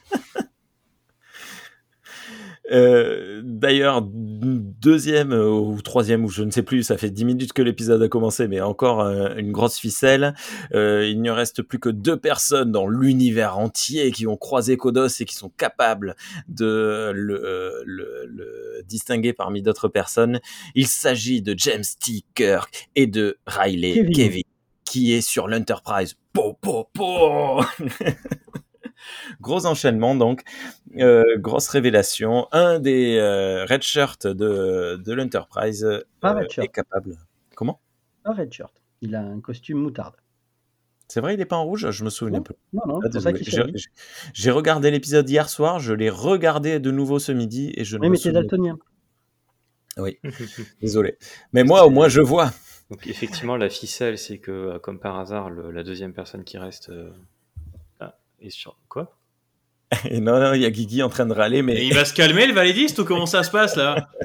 Euh, 2.73 3.41
D'ailleurs, 3.45 4.03
deuxième 4.03 5.33
euh, 5.33 5.49
ou 5.51 5.81
troisième, 5.83 6.25
ou 6.25 6.29
je 6.29 6.43
ne 6.43 6.51
sais 6.51 6.62
plus, 6.62 6.83
ça 6.83 6.97
fait 6.97 7.11
dix 7.11 7.25
minutes 7.25 7.53
que 7.53 7.62
l'épisode 7.62 8.03
a 8.03 8.09
commencé, 8.09 8.49
mais 8.49 8.61
encore 8.61 9.01
euh, 9.03 9.35
une 9.37 9.53
grosse 9.53 9.79
ficelle. 9.79 10.35
Euh, 10.75 11.07
il 11.07 11.21
ne 11.23 11.31
reste 11.31 11.62
plus 11.62 11.79
que 11.79 11.89
deux 11.91 12.17
personnes 12.17 12.73
dans 12.73 12.87
l'univers 12.87 13.59
entier 13.59 14.11
qui 14.12 14.27
ont 14.27 14.37
croisé 14.37 14.77
Kodos 14.77 15.09
et 15.21 15.25
qui 15.25 15.35
sont 15.35 15.51
capables 15.51 16.15
de 16.49 17.11
le, 17.15 17.45
euh, 17.45 17.83
le- 17.85 18.25
le 18.27 18.83
distinguer 18.87 19.33
parmi 19.33 19.62
d'autres 19.62 19.89
personnes. 19.89 20.41
Il 20.75 20.87
s'agit 20.87 21.43
de 21.43 21.55
James 21.57 21.85
T. 22.05 22.23
Kirk 22.35 22.89
et 22.97 23.07
de 23.07 23.37
Riley 23.47 23.95
Kevin. 23.95 24.12
Kevin, 24.15 24.43
qui 24.85 25.12
est 25.12 25.21
sur 25.21 25.49
l'Enterprise. 25.49 26.17
Po, 26.33 26.55
po, 26.61 26.89
po 26.93 27.62
Gros 29.41 29.67
enchaînement 29.67 30.15
donc, 30.15 30.43
Euh, 30.99 31.23
grosse 31.39 31.69
révélation. 31.69 32.47
Un 32.53 32.79
des 32.79 33.17
euh, 33.19 33.65
red 33.67 33.83
shirts 33.83 34.27
de, 34.27 34.97
de 35.05 35.13
l'Enterprise 35.13 35.85
euh, 35.85 36.01
Pas 36.21 36.41
est 36.43 36.69
capable. 36.69 37.17
Comment? 37.55 37.81
Un 38.25 38.33
red 38.33 38.53
shirt. 38.53 38.73
Il 39.01 39.15
a 39.15 39.21
un 39.23 39.41
costume 39.41 39.79
moutarde. 39.79 40.15
C'est 41.09 41.21
vrai, 41.21 41.35
il 41.35 41.41
est 41.41 41.45
pas 41.47 41.57
en 41.57 41.65
rouge? 41.65 41.91
Je 41.91 42.05
me 42.05 42.11
souviens 42.11 42.39
Non, 42.39 42.43
peu. 42.43 42.55
Non, 42.73 42.83
non, 42.87 42.95
Ah, 43.03 43.07
c'est 43.07 43.11
pour 43.13 43.23
ça 43.23 43.33
qu'il 43.33 43.77
J'ai 44.33 44.51
regardé 44.51 44.91
l'épisode 44.91 45.29
hier 45.29 45.49
soir, 45.49 45.79
je 45.79 45.93
l'ai 45.93 46.11
regardé 46.11 46.81
de 46.81 46.91
nouveau 46.91 47.19
ce 47.19 47.33
midi 47.33 47.73
et 47.77 47.85
je 47.85 47.97
ne 47.97 48.03
Oui, 48.03 48.09
me 48.09 48.13
mais 48.13 48.17
souviens 48.17 48.41
daltonien. 48.41 48.79
Oui, 49.97 50.19
désolé. 50.81 51.19
Mais 51.53 51.63
moi, 51.63 51.87
au 51.87 51.91
moins, 51.91 52.09
je 52.09 52.21
vois. 52.21 52.53
Donc, 52.91 53.07
effectivement, 53.07 53.57
la 53.57 53.69
ficelle, 53.71 54.19
c'est 54.19 54.39
que, 54.39 54.51
euh, 54.51 54.79
comme 54.79 54.99
par 54.99 55.19
hasard, 55.19 55.51
le- 55.51 55.71
la 55.71 55.83
deuxième 55.85 56.13
personne 56.13 56.45
qui 56.45 56.59
reste 56.59 56.91
est 58.47 58.51
sur. 58.51 58.76
Quoi 58.88 59.16
Et 60.11 60.20
non, 60.20 60.38
non, 60.40 60.53
il 60.55 60.62
y 60.62 60.64
a 60.66 60.70
Guigui 60.70 61.03
en 61.03 61.09
train 61.09 61.26
de 61.26 61.32
râler, 61.32 61.59
Et 61.59 61.62
mais 61.62 61.86
il 61.86 61.95
va 61.95 62.05
se 62.05 62.14
calmer, 62.14 62.47
le 62.47 62.53
validiste, 62.55 62.99
ou 62.99 63.05
comment 63.05 63.26
ça 63.26 63.42
se 63.42 63.51
passe 63.51 63.76
là 63.76 64.09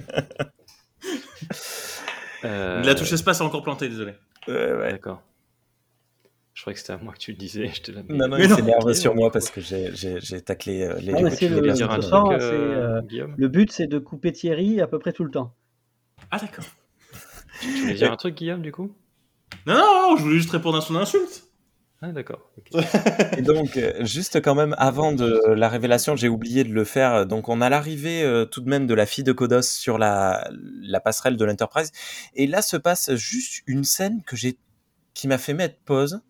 Euh, 2.46 2.82
La 2.84 2.96
touche 2.96 3.12
espace 3.12 3.40
est 3.40 3.44
encore 3.44 3.64
plantée, 3.64 3.90
désolé. 3.90 4.14
Euh, 4.48 4.80
ouais. 4.80 4.92
D'accord. 4.94 5.22
Je 6.54 6.62
croyais 6.62 6.74
que 6.76 6.80
c'était 6.80 6.94
à 6.94 6.98
moi 6.98 7.14
que 7.14 7.18
tu 7.20 7.32
le 7.32 7.38
disais. 7.38 7.70
Je 7.74 7.82
te 7.82 7.92
Non, 7.92 8.28
non, 8.28 8.38
Mais 8.38 8.46
il 8.46 8.50
s'énerve 8.50 8.94
sur 8.94 9.14
moi 9.16 9.32
parce 9.32 9.50
que 9.50 9.60
j'ai- 9.62 9.94
j'ai 9.96 10.20
j'ai 10.22 10.42
taclé 10.42 10.84
euh, 10.84 11.00
les. 11.00 11.14
Non, 11.14 11.22
mais 11.22 11.30
le- 11.30 11.74
dire 11.74 11.92
un 11.92 12.02
ce 12.02 12.08
truc, 12.08 12.32
euh, 12.42 12.98
euh, 12.98 13.02
Guillaume 13.02 13.36
Le 13.38 13.48
but, 13.50 13.72
c'est 13.72 13.88
de 13.88 14.00
couper 14.00 14.32
Thierry 14.32 14.80
à 14.82 14.88
peu 14.88 15.00
près 15.00 15.12
tout 15.14 15.24
le 15.24 15.32
temps. 15.32 15.54
Ah 16.32 16.40
d'accord. 16.40 16.66
Tu 17.62 17.68
voulais 17.82 17.94
dire 17.96 18.12
un 18.12 18.16
truc, 18.18 18.36
Guillaume, 18.36 18.62
du 18.62 18.72
coup? 18.72 18.96
Non, 19.66 19.74
non, 19.76 20.10
non, 20.12 20.18
je 20.18 20.24
voulais 20.24 20.38
juste 20.38 20.52
répondre 20.52 20.78
à 20.78 20.82
son 20.82 20.96
insulte. 20.96 21.44
Ah, 22.02 22.14
d'accord. 22.14 22.50
Et 23.38 23.42
donc, 23.42 23.76
euh, 23.76 24.06
juste 24.06 24.42
quand 24.42 24.56
même, 24.56 24.74
avant 24.78 25.12
de 25.12 25.42
la 25.50 25.68
révélation, 25.68 26.16
j'ai 26.16 26.30
oublié 26.30 26.64
de 26.64 26.72
le 26.72 26.86
faire. 26.86 27.26
Donc, 27.26 27.50
on 27.50 27.60
a 27.60 27.70
l'arrivée 27.70 28.24
euh, 28.24 28.46
tout 28.46 28.62
de 28.62 28.70
même 28.70 28.88
de 28.88 28.94
la 28.94 29.06
fille 29.06 29.26
de 29.26 29.34
Kodos 29.34 29.64
sur 29.64 29.98
la, 29.98 30.50
la 30.82 31.02
passerelle 31.02 31.36
de 31.36 31.44
l'Enterprise. 31.44 31.92
Et 32.36 32.48
là 32.48 32.62
se 32.62 32.78
passe 32.78 33.14
juste 33.16 33.64
une 33.68 33.84
scène 33.84 34.24
que 34.24 34.38
j'ai, 34.38 34.58
qui 35.14 35.28
m'a 35.28 35.38
fait 35.38 35.54
mettre 35.54 35.76
pause, 35.84 36.22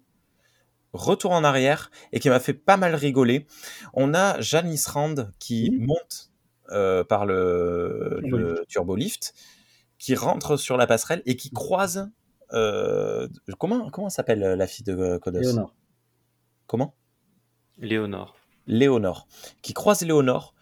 retour 0.93 1.32
en 1.32 1.43
arrière, 1.43 1.91
et 2.13 2.20
qui 2.20 2.30
m'a 2.30 2.39
fait 2.39 2.55
pas 2.55 2.78
mal 2.78 2.95
rigoler. 2.95 3.45
On 3.93 4.15
a 4.15 4.41
Janice 4.41 4.88
Rand 4.88 5.30
qui 5.38 5.70
monte 5.80 6.32
euh, 6.72 7.03
par 7.03 7.28
le, 7.28 8.22
le 8.24 8.65
turbolift, 8.67 9.36
qui 9.99 10.15
rentre 10.15 10.57
sur 10.57 10.78
la 10.78 10.88
passerelle 10.88 11.22
et 11.28 11.36
qui 11.36 11.51
croise. 11.51 12.09
Euh, 12.54 13.28
comment 13.58 13.89
comment 13.89 14.10
s'appelle 14.10 14.39
la 14.39 14.68
fille 14.68 14.86
de 14.86 15.18
Kodos? 15.18 15.39
Léonore. 15.39 15.76
Comment? 16.68 16.95
Léonore. 17.78 18.36
Léonore, 18.68 19.28
qui 19.64 19.74
croise 19.74 20.02
Léonore 20.02 20.54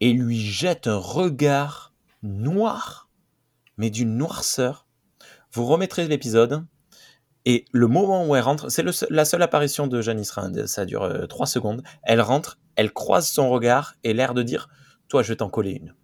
et 0.00 0.12
lui 0.12 0.38
jette 0.38 0.86
un 0.86 0.98
regard 0.98 1.94
noir, 2.22 3.08
mais 3.78 3.90
d'une 3.90 4.16
noirceur. 4.16 4.86
Vous 5.52 5.64
remettrez 5.64 6.06
l'épisode 6.06 6.66
et 7.46 7.66
le 7.72 7.86
moment 7.86 8.26
où 8.26 8.34
elle 8.34 8.42
rentre, 8.42 8.70
c'est 8.70 8.84
la 9.10 9.24
seule 9.24 9.42
apparition 9.42 9.86
de 9.86 10.00
Janice 10.00 10.30
Rand, 10.30 10.66
ça 10.66 10.86
dure 10.86 11.02
euh, 11.02 11.26
trois 11.26 11.46
secondes. 11.46 11.82
Elle 12.02 12.20
rentre, 12.20 12.58
elle 12.76 12.92
croise 12.92 13.28
son 13.28 13.50
regard 13.50 13.94
et 14.02 14.14
l'air 14.14 14.32
de 14.32 14.42
dire 14.42 14.68
Toi, 15.08 15.22
je 15.22 15.28
vais 15.28 15.36
t'en 15.36 15.50
coller 15.50 15.72
une. 15.72 15.94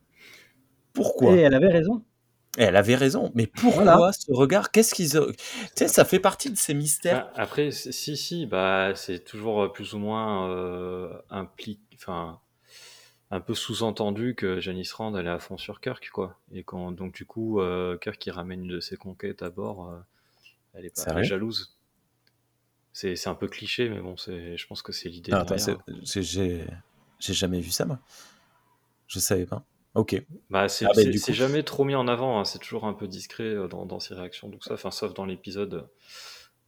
Pourquoi? 0.93 1.34
Et 1.34 1.38
elle 1.41 1.55
avait 1.55 1.68
raison. 1.68 2.03
Elle 2.59 2.76
avait 2.76 2.96
raison, 2.96 3.30
mais 3.34 3.46
pourquoi 3.46 3.84
Voilà. 3.84 4.12
ce 4.12 4.32
regard? 4.32 4.70
Qu'est-ce 4.70 4.94
qu'ils 4.94 5.18
ont... 5.18 5.26
Tu 5.26 5.36
sais, 5.76 5.88
ça 5.88 6.05
fait 6.05 6.18
partie 6.18 6.51
de 6.51 6.57
ces 6.57 6.74
mystères. 6.74 7.26
Bah, 7.26 7.32
après, 7.36 7.70
si, 7.70 8.16
si, 8.16 8.46
bah, 8.46 8.92
c'est 8.94 9.24
toujours 9.24 9.62
euh, 9.62 9.68
plus 9.68 9.94
ou 9.94 9.98
moins 9.98 10.51
euh, 10.51 11.12
impliqué, 11.30 11.80
enfin, 11.94 12.40
un 13.30 13.40
peu 13.40 13.55
sous-entendu 13.55 14.34
que 14.34 14.59
Janice 14.59 14.92
Rand 14.92 15.16
elle 15.16 15.26
est 15.26 15.30
à 15.30 15.38
fond 15.38 15.57
sur 15.57 15.80
Kirk, 15.80 16.11
quoi. 16.11 16.38
Et 16.53 16.64
quand, 16.64 16.90
donc, 16.90 17.14
du 17.14 17.24
coup, 17.24 17.61
euh, 17.61 17.96
Kirk 17.98 18.18
qui 18.18 18.30
ramène 18.30 18.64
une 18.64 18.68
de 18.68 18.80
ses 18.80 18.96
conquêtes 18.96 19.42
à 19.42 19.51
bord, 19.51 19.88
euh, 19.88 19.98
elle 20.74 20.86
est 20.86 21.05
pas 21.05 21.22
jalouse. 21.22 21.76
C'est 22.92 23.14
c'est 23.14 23.28
un 23.28 23.36
peu 23.36 23.46
cliché, 23.46 23.88
mais 23.88 24.01
bon, 24.01 24.16
c'est, 24.16 24.57
je 24.57 24.66
pense 24.66 24.82
que 24.82 24.90
c'est 24.90 25.09
l'idée 25.09 25.30
j'ai 27.20 27.34
jamais 27.34 27.61
vu 27.61 27.70
ça, 27.70 27.84
moi. 27.84 28.01
Je 29.07 29.18
savais 29.18 29.46
pas. 29.46 29.62
Ok. 29.95 30.22
Bah, 30.51 30.68
c'est 30.68 30.86
Ah, 30.86 30.91
bah, 30.95 31.03
coup- 31.03 31.32
jamais 31.32 31.62
trop 31.62 31.84
mis 31.84 31.95
en 31.95 32.07
avant, 32.07 32.38
hein, 32.38 32.45
c'est 32.45 32.59
toujours 32.61 32.84
un 32.84 32.93
peu 32.93 33.09
discret 33.09 33.45
euh, 33.45 33.66
dans, 33.66 33.86
dans 33.86 33.99
ses 33.99 34.14
réactions, 34.14 34.49
donc 34.49 34.62
ça, 34.62 34.74
enfin, 34.74 34.91
sauf 34.91 35.14
dans 35.14 35.24
l'épisode 35.24 35.88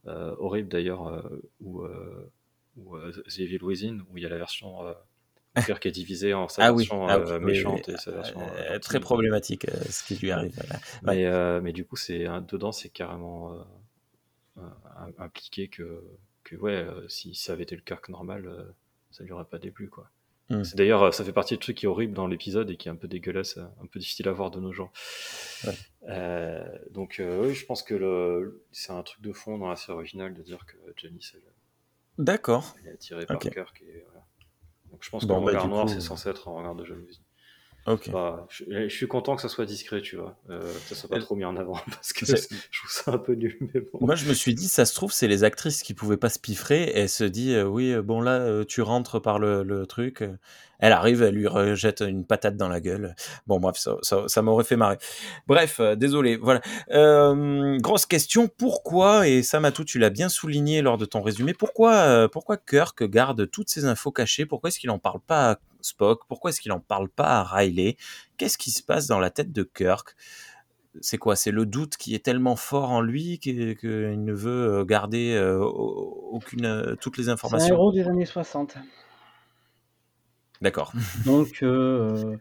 euh, 0.07 0.35
horrible 0.39 0.67
d'ailleurs, 0.67 1.07
euh, 1.07 1.21
où, 1.61 1.83
euh, 1.83 2.29
où 2.75 2.97
The 2.97 3.39
Evil 3.39 3.63
Within, 3.63 3.99
où 4.09 4.17
il 4.17 4.23
y 4.23 4.25
a 4.25 4.29
la 4.29 4.37
version 4.37 4.81
où 5.55 5.61
Kirk 5.65 5.85
est 5.85 5.91
divisé 5.91 6.33
en 6.33 6.49
sa 6.49 6.63
Ah 6.65 6.73
oui, 6.73 6.83
version 6.83 7.07
ah, 7.07 7.19
oui, 7.19 7.45
méchante 7.45 7.87
oui. 7.87 7.93
et 7.93 7.97
sa 7.97 8.11
version. 8.11 8.41
Très 8.81 8.99
problématique 8.99 9.67
ce 9.89 10.03
qui 10.03 10.15
lui 10.15 10.31
arrive. 10.31 10.57
Ouais. 11.03 11.25
Mais, 11.25 11.61
mais 11.61 11.71
du 11.71 11.85
coup, 11.85 11.95
c'est 11.95 12.25
un- 12.25 12.41
dedans, 12.41 12.73
c'est 12.73 12.89
carrément 12.89 13.55
impliqué 15.17 15.69
que, 15.69 16.03
que 16.43 16.57
ouais, 16.57 16.85
si 17.07 17.35
ça 17.35 17.53
avait 17.53 17.63
été 17.63 17.75
le 17.75 17.81
Kirk 17.81 18.09
normal, 18.09 18.73
ça 19.11 19.23
lui 19.23 19.31
aurait 19.31 19.45
pas 19.45 19.59
déplu, 19.59 19.89
quoi. 19.89 20.09
C'est 20.49 20.75
d'ailleurs, 20.75 21.03
euh, 21.03 21.11
ça 21.11 21.23
fait 21.23 21.31
partie 21.31 21.55
du 21.55 21.59
truc 21.59 21.77
qui 21.77 21.85
est 21.85 21.89
horrible 21.89 22.13
dans 22.13 22.27
l'épisode 22.27 22.69
et 22.69 22.77
qui 22.77 22.87
est 22.87 22.91
un 22.91 22.95
peu 22.95 23.07
dégueulasse, 23.07 23.57
euh, 23.57 23.63
un 23.81 23.87
peu 23.87 23.99
difficile 23.99 24.27
à 24.27 24.33
voir 24.33 24.51
de 24.51 24.59
nos 24.59 24.71
jours. 24.71 24.91
Ouais. 25.65 25.73
Euh, 26.09 26.63
donc, 26.91 27.19
euh, 27.19 27.47
oui, 27.47 27.55
je 27.55 27.65
pense 27.65 27.81
que 27.81 28.61
c'est 28.71 28.91
un 28.91 29.01
truc 29.03 29.21
de 29.21 29.31
fond 29.31 29.57
dans 29.57 29.69
la 29.69 29.75
série 29.75 29.93
originale 29.93 30.33
de 30.33 30.41
dire 30.43 30.65
que 30.65 30.75
Janice, 30.97 31.31
elle, 31.35 32.23
D'accord. 32.23 32.75
elle 32.81 32.89
est 32.89 32.93
attirée 32.93 33.25
par 33.25 33.37
Ok. 33.37 33.51
Kirk. 33.51 33.81
Et, 33.81 34.03
voilà. 34.05 34.25
Donc, 34.91 35.03
je 35.03 35.09
pense 35.09 35.25
Bon, 35.25 35.35
que 35.35 35.39
le 35.39 35.45
bah, 35.45 35.51
regard 35.59 35.67
noir, 35.69 35.89
c'est 35.89 36.01
censé 36.01 36.29
être 36.29 36.47
un 36.49 36.57
regard 36.57 36.75
de 36.75 36.85
jalousie. 36.85 37.21
Ok. 37.85 38.09
Bah, 38.11 38.47
je, 38.49 38.63
je 38.87 38.95
suis 38.95 39.07
content 39.07 39.35
que 39.35 39.41
ça 39.41 39.49
soit 39.49 39.65
discret, 39.65 40.01
tu 40.01 40.15
vois, 40.15 40.37
euh, 40.49 40.61
que 40.61 40.89
ça 40.89 40.95
soit 40.95 41.09
pas 41.09 41.19
trop 41.19 41.35
mis 41.35 41.43
en 41.43 41.57
avant, 41.57 41.77
parce 41.89 42.13
que 42.13 42.25
je 42.25 42.33
trouve 42.33 42.89
ça 42.89 43.11
un 43.11 43.17
peu 43.17 43.33
nul, 43.33 43.57
mais 43.73 43.81
bon. 43.81 43.99
Moi, 43.99 44.15
je 44.15 44.25
me 44.25 44.33
suis 44.33 44.55
dit, 44.55 44.69
ça 44.69 44.85
se 44.85 44.95
trouve, 44.95 45.11
c'est 45.11 45.27
les 45.27 45.43
actrices 45.43 45.83
qui 45.83 45.93
pouvaient 45.93 46.17
pas 46.17 46.29
se 46.29 46.39
piffrer. 46.39 46.91
Et 46.95 47.09
se 47.09 47.25
dit, 47.25 47.53
euh, 47.53 47.65
oui, 47.65 47.91
euh, 47.91 48.01
bon, 48.01 48.21
là, 48.21 48.39
euh, 48.39 48.63
tu 48.63 48.81
rentres 48.81 49.21
par 49.21 49.37
le, 49.37 49.63
le 49.63 49.85
truc. 49.85 50.23
Elle 50.79 50.91
arrive, 50.91 51.21
elle 51.23 51.35
lui 51.35 51.47
rejette 51.47 52.01
une 52.01 52.25
patate 52.25 52.57
dans 52.57 52.67
la 52.67 52.81
gueule. 52.81 53.15
Bon, 53.47 53.59
bref, 53.59 53.77
ça, 53.77 53.95
ça, 54.01 54.23
ça 54.27 54.41
m'aurait 54.41 54.63
fait 54.65 54.75
marrer. 54.75 54.97
Bref, 55.47 55.79
euh, 55.79 55.95
désolé. 55.95 56.35
Voilà. 56.35 56.61
Euh, 56.91 57.77
grosse 57.79 58.05
question. 58.05 58.47
Pourquoi, 58.47 59.27
et 59.27 59.43
ça, 59.43 59.59
Matou, 59.59 59.85
tu 59.85 59.97
l'as 59.99 60.09
bien 60.09 60.27
souligné 60.29 60.81
lors 60.81 60.97
de 60.97 61.05
ton 61.05 61.21
résumé, 61.21 61.53
pourquoi, 61.53 61.93
euh, 61.93 62.27
pourquoi 62.27 62.57
Kirk 62.57 63.03
garde 63.05 63.49
toutes 63.49 63.69
ces 63.69 63.85
infos 63.85 64.11
cachées? 64.11 64.45
Pourquoi 64.45 64.69
est-ce 64.69 64.79
qu'il 64.79 64.89
en 64.89 64.99
parle 64.99 65.21
pas 65.21 65.51
à 65.51 65.59
Spock? 65.81 66.21
Pourquoi 66.27 66.49
est-ce 66.49 66.59
qu'il 66.59 66.71
en 66.73 66.79
parle 66.81 67.07
pas 67.09 67.39
à 67.39 67.43
Riley? 67.43 67.95
Qu'est-ce 68.37 68.57
qui 68.57 68.71
se 68.71 68.83
passe 68.83 69.07
dans 69.07 69.19
la 69.19 69.29
tête 69.29 69.51
de 69.53 69.63
Kirk? 69.63 70.15
C'est 71.01 71.17
quoi? 71.17 71.35
C'est 71.35 71.51
le 71.51 71.65
doute 71.65 71.97
qui 71.97 72.13
est 72.13 72.23
tellement 72.23 72.55
fort 72.55 72.91
en 72.91 73.01
lui 73.01 73.39
qu'il 73.39 73.75
qu'il 73.77 74.23
ne 74.23 74.33
veut 74.33 74.83
garder 74.85 75.39
au- 75.59 76.29
aucune, 76.33 76.95
toutes 77.01 77.17
les 77.17 77.23
C'est 77.23 77.29
un 77.29 77.33
informations? 77.33 77.73
héros 77.75 77.91
des 77.91 78.07
années 78.07 78.25
60. 78.25 78.75
D'accord. 80.63 80.93
Donc, 81.25 81.61
euh, 81.61 82.37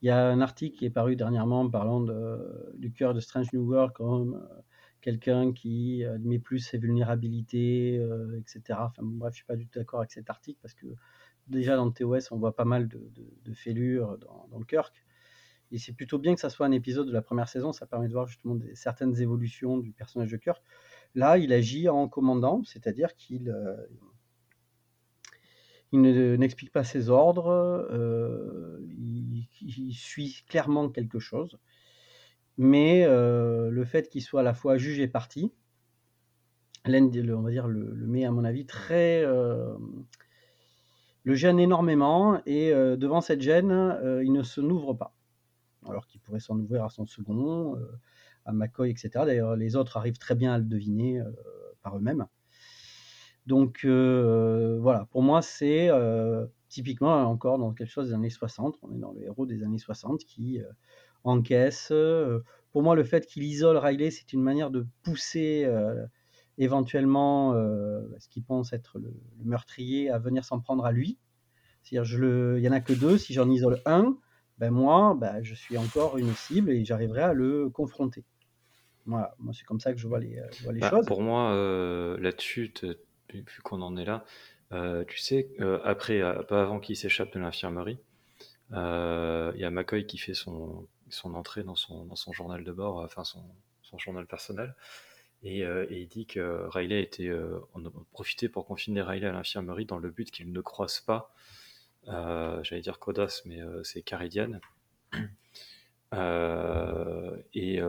il 0.00 0.06
y 0.06 0.10
a 0.10 0.26
un 0.28 0.40
article 0.40 0.78
qui 0.78 0.86
est 0.86 0.90
paru 0.90 1.14
dernièrement 1.14 1.68
parlant 1.68 2.00
de- 2.00 2.72
du 2.78 2.90
cœur 2.90 3.12
de 3.12 3.20
Strange 3.20 3.52
New 3.52 3.70
World 3.70 3.92
comme 3.92 4.36
euh, 4.36 4.60
quelqu'un 5.02 5.52
qui 5.52 6.02
admet 6.06 6.38
plus 6.38 6.60
ses 6.60 6.78
vulnérabilités, 6.78 7.98
euh, 7.98 8.40
etc. 8.40 8.86
Enfin, 8.86 9.02
bref, 9.04 9.34
je 9.34 9.36
suis 9.36 9.44
pas 9.44 9.56
du 9.56 9.66
tout 9.66 9.78
d'accord 9.78 10.00
avec 10.00 10.10
cet 10.10 10.30
article 10.30 10.58
parce 10.62 10.72
que 10.72 10.86
déjà 11.48 11.76
dans 11.76 11.84
le 11.84 11.92
TOS, 11.92 12.32
on 12.32 12.38
voit 12.38 12.56
pas 12.56 12.64
mal 12.64 12.88
de, 12.88 13.12
de- 13.44 13.52
fêlures 13.52 14.16
dans, 14.18 14.58
le 14.58 14.64
Kirk. 14.64 14.94
Et 15.70 15.76
c'est 15.76 15.92
plutôt 15.92 16.18
bien 16.18 16.34
que 16.34 16.40
ça 16.40 16.48
soit 16.48 16.64
un 16.64 16.72
épisode 16.72 17.08
de 17.08 17.12
la 17.12 17.20
première 17.20 17.48
saison, 17.48 17.72
ça 17.72 17.84
permet 17.84 18.08
de 18.08 18.12
voir 18.14 18.26
justement 18.26 18.58
certaines 18.72 19.20
évolutions 19.20 19.76
du 19.76 19.92
personnage 19.92 20.30
de 20.30 20.38
Kirk. 20.38 20.62
Là, 21.14 21.36
il 21.36 21.52
agit 21.52 21.90
en 21.90 22.08
commandant, 22.08 22.62
c'est-à-dire 22.64 23.14
qu'il 23.16 23.54
il 25.92 26.00
ne- 26.00 26.36
n'explique 26.36 26.72
pas 26.72 26.84
ses 26.84 27.10
ordres, 27.10 27.48
euh, 27.48 28.78
il, 29.62 29.92
suit 29.92 30.44
clairement 30.48 30.88
quelque 30.88 31.18
chose, 31.18 31.58
mais 32.56 33.04
euh, 33.04 33.70
le 33.70 33.84
fait 33.84 34.08
qu'il 34.08 34.22
soit 34.22 34.40
à 34.40 34.44
la 34.44 34.54
fois 34.54 34.76
juge 34.76 35.00
et 35.00 35.08
parti, 35.08 35.52
on 36.86 37.42
va 37.42 37.50
dire 37.50 37.68
le, 37.68 38.06
met 38.06 38.24
à 38.24 38.30
mon 38.30 38.44
avis 38.44 38.64
très 38.66 39.22
euh, 39.22 39.76
le 41.24 41.34
gêne 41.34 41.60
énormément 41.60 42.40
et 42.46 42.70
devant 42.72 43.20
cette 43.20 43.42
gêne, 43.42 43.98
il 44.24 44.32
ne 44.32 44.42
se 44.42 44.60
n'ouvre 44.60 44.94
pas, 44.94 45.14
alors 45.86 46.06
qu'il 46.06 46.20
pourrait 46.20 46.40
s'en 46.40 46.58
ouvrir 46.58 46.84
à 46.84 46.88
son 46.88 47.06
second, 47.06 47.76
à 48.46 48.52
McCoy, 48.52 48.90
etc. 48.90 49.10
D'ailleurs, 49.26 49.56
les 49.56 49.76
autres 49.76 49.98
arrivent 49.98 50.18
très 50.18 50.34
bien 50.34 50.54
à 50.54 50.58
le 50.58 50.64
deviner 50.64 51.22
par 51.82 51.98
eux-mêmes. 51.98 52.26
Donc 53.46 53.80
euh, 53.84 54.78
voilà, 54.80 55.06
pour 55.10 55.22
moi, 55.22 55.42
c'est 55.42 55.88
euh, 55.90 56.46
typiquement 56.68 57.24
encore 57.24 57.58
dans 57.58 57.72
quelque 57.72 57.90
chose 57.90 58.08
des 58.08 58.14
années 58.14 58.30
60. 58.30 58.78
On 58.82 58.92
est 58.94 58.98
dans 58.98 59.12
le 59.12 59.22
héros 59.24 59.46
des 59.46 59.62
années 59.62 59.78
60 59.78 60.24
qui 60.24 60.60
euh, 60.60 60.64
encaisse. 61.24 61.92
pour 62.72 62.82
moi, 62.82 62.94
le 62.94 63.04
fait 63.04 63.26
qu'il 63.26 63.42
isole 63.42 63.76
Riley, 63.76 64.10
c'est 64.10 64.32
une 64.32 64.42
manière 64.42 64.70
de 64.70 64.86
pousser 65.02 65.66
éventuellement 66.58 67.52
ce 67.54 68.28
qu'il 68.28 68.42
pense 68.44 68.72
être 68.72 68.98
le, 68.98 69.12
le 69.38 69.44
meurtrier 69.44 70.10
à 70.10 70.18
venir 70.18 70.44
s'en 70.44 70.60
prendre 70.60 70.84
à 70.84 70.92
lui. 70.92 71.18
C'est-à-dire, 71.82 72.56
il 72.56 72.62
y 72.62 72.68
en 72.68 72.72
a 72.72 72.80
que 72.80 72.92
deux. 72.92 73.18
Si 73.18 73.32
j'en 73.32 73.50
isole 73.50 73.78
un, 73.86 74.16
ben 74.58 74.70
moi, 74.70 75.16
ben, 75.18 75.42
je 75.42 75.54
suis 75.54 75.76
encore 75.78 76.18
une 76.18 76.32
cible 76.34 76.70
et 76.70 76.84
j'arriverai 76.84 77.22
à 77.22 77.32
le 77.32 77.68
confronter. 77.70 78.24
Voilà, 79.06 79.34
moi 79.38 79.52
c'est 79.56 79.64
comme 79.64 79.80
ça 79.80 79.92
que 79.92 79.98
je 79.98 80.06
vois 80.06 80.20
les, 80.20 80.38
je 80.52 80.62
vois 80.64 80.72
les 80.72 80.80
Bah, 80.80 80.90
choses. 80.90 81.06
pour 81.06 81.22
moi, 81.22 81.52
euh, 81.52 82.18
là-dessus, 82.18 82.72
vu 83.32 83.62
qu'on 83.62 83.82
en 83.82 83.96
est 83.96 84.04
là, 84.04 84.24
euh, 84.72 85.04
tu 85.04 85.18
sais, 85.18 85.50
euh, 85.60 85.80
après, 85.84 86.20
euh, 86.20 86.42
pas 86.42 86.62
avant 86.62 86.78
qu'il 86.80 86.96
s'échappe 86.96 87.32
de 87.32 87.40
l'infirmerie, 87.40 87.98
euh, 88.72 89.52
il 89.54 89.60
y 89.60 89.64
a 89.64 89.70
McCoy 89.70 90.06
qui 90.06 90.18
fait 90.18 90.34
son, 90.34 90.86
son 91.08 91.34
entrée 91.34 91.64
dans 91.64 91.74
son, 91.74 92.04
dans 92.04 92.16
son 92.16 92.32
journal 92.32 92.62
de 92.62 92.72
bord, 92.72 92.98
enfin 92.98 93.24
son, 93.24 93.42
son 93.82 93.98
journal 93.98 94.26
personnel, 94.26 94.74
et, 95.42 95.60
et 95.60 96.00
il 96.00 96.06
dit 96.06 96.26
que 96.26 96.66
Riley 96.68 96.96
a 96.96 97.00
été, 97.00 97.32
on 97.74 97.84
a 97.86 97.90
profité 98.12 98.50
pour 98.50 98.66
confiner 98.66 99.00
Riley 99.00 99.26
à 99.26 99.32
l'infirmerie 99.32 99.86
dans 99.86 99.98
le 99.98 100.10
but 100.10 100.30
qu'il 100.30 100.52
ne 100.52 100.60
croise 100.60 101.00
pas, 101.00 101.34
j'allais 102.06 102.82
dire 102.82 102.98
Kodas, 102.98 103.40
mais 103.46 103.58
c'est 103.82 104.02
Caridian. 104.02 104.60
Et, 106.12 107.80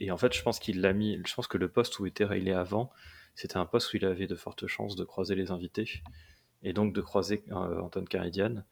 et 0.00 0.10
en 0.10 0.16
fait, 0.16 0.32
je 0.32 0.42
pense 0.42 0.58
qu'il 0.58 0.80
l'a 0.80 0.92
mis. 0.92 1.20
Je 1.26 1.34
pense 1.34 1.46
que 1.46 1.58
le 1.58 1.68
poste 1.68 1.98
où 1.98 2.06
était 2.06 2.24
Riley 2.24 2.52
avant, 2.52 2.90
c'était 3.34 3.56
un 3.56 3.66
poste 3.66 3.92
où 3.92 3.96
il 3.96 4.04
avait 4.04 4.26
de 4.26 4.34
fortes 4.34 4.66
chances 4.66 4.96
de 4.96 5.04
croiser 5.04 5.34
les 5.34 5.50
invités 5.50 6.02
et 6.62 6.72
donc 6.72 6.92
de 6.92 7.00
croiser 7.00 7.44
euh, 7.50 7.80
Anton 7.80 8.04
Caridian 8.04 8.62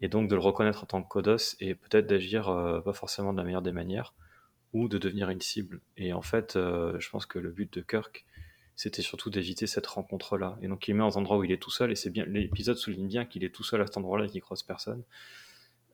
et 0.00 0.08
donc 0.08 0.28
de 0.28 0.34
le 0.34 0.40
reconnaître 0.40 0.82
en 0.84 0.86
tant 0.86 1.02
que 1.02 1.08
Kodos 1.08 1.56
et 1.60 1.74
peut-être 1.74 2.06
d'agir 2.06 2.48
euh, 2.48 2.80
pas 2.80 2.92
forcément 2.92 3.32
de 3.32 3.38
la 3.38 3.44
meilleure 3.44 3.62
des 3.62 3.72
manières 3.72 4.14
ou 4.72 4.88
de 4.88 4.98
devenir 4.98 5.30
une 5.30 5.40
cible. 5.40 5.80
Et 5.96 6.12
en 6.12 6.22
fait, 6.22 6.56
euh, 6.56 6.98
je 6.98 7.08
pense 7.08 7.26
que 7.26 7.38
le 7.38 7.50
but 7.50 7.72
de 7.72 7.80
Kirk, 7.80 8.24
c'était 8.76 9.02
surtout 9.02 9.30
d'éviter 9.30 9.66
cette 9.66 9.86
rencontre-là. 9.86 10.58
Et 10.62 10.68
donc 10.68 10.88
il 10.88 10.94
met 10.94 11.02
un 11.04 11.08
endroit 11.08 11.38
où 11.38 11.44
il 11.44 11.52
est 11.52 11.62
tout 11.62 11.70
seul 11.70 11.92
et 11.92 11.94
c'est 11.94 12.10
bien. 12.10 12.24
L'épisode 12.26 12.76
souligne 12.76 13.06
bien 13.06 13.24
qu'il 13.24 13.44
est 13.44 13.54
tout 13.54 13.62
seul 13.62 13.80
à 13.80 13.86
cet 13.86 13.96
endroit-là 13.96 14.24
et 14.26 14.28
qu'il 14.28 14.42
croise 14.42 14.62
personne. 14.62 15.02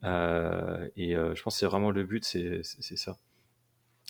Euh, 0.02 0.88
et 0.96 1.12
je 1.12 1.42
pense 1.42 1.54
que 1.54 1.60
c'est 1.60 1.66
vraiment 1.66 1.90
le 1.90 2.04
but, 2.04 2.24
c'est 2.24 2.62
ça. 2.62 3.18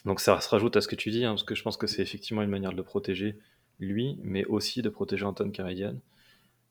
Donc 0.04 0.20
ça 0.20 0.40
se 0.40 0.48
rajoute 0.48 0.76
à 0.76 0.80
ce 0.80 0.88
que 0.88 0.94
tu 0.94 1.10
dis, 1.10 1.24
hein, 1.24 1.32
parce 1.32 1.42
que 1.42 1.54
je 1.54 1.62
pense 1.62 1.76
que 1.76 1.86
c'est 1.86 2.02
effectivement 2.02 2.42
une 2.42 2.50
manière 2.50 2.70
de 2.70 2.76
le 2.76 2.84
protéger, 2.84 3.36
lui, 3.80 4.18
mais 4.22 4.44
aussi 4.44 4.82
de 4.82 4.88
protéger 4.88 5.24
Anton 5.24 5.50
Caridian. 5.50 5.96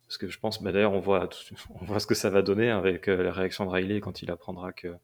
Parce 0.07 0.17
que 0.17 0.27
je 0.27 0.39
pense, 0.39 0.63
bah, 0.63 0.71
d'ailleurs, 0.71 0.93
on 0.93 0.99
voit, 0.99 1.29
on 1.81 1.85
voit 1.85 1.99
ce 1.99 2.07
que 2.07 2.15
ça 2.15 2.29
va 2.29 2.41
donner 2.41 2.69
avec 2.69 3.07
euh, 3.09 3.21
la 3.21 3.31
réaction 3.31 3.65
de 3.65 3.69
Riley 3.69 3.99
quand 3.99 4.21
il 4.21 4.31
apprendra 4.31 4.71
que. 4.71 4.95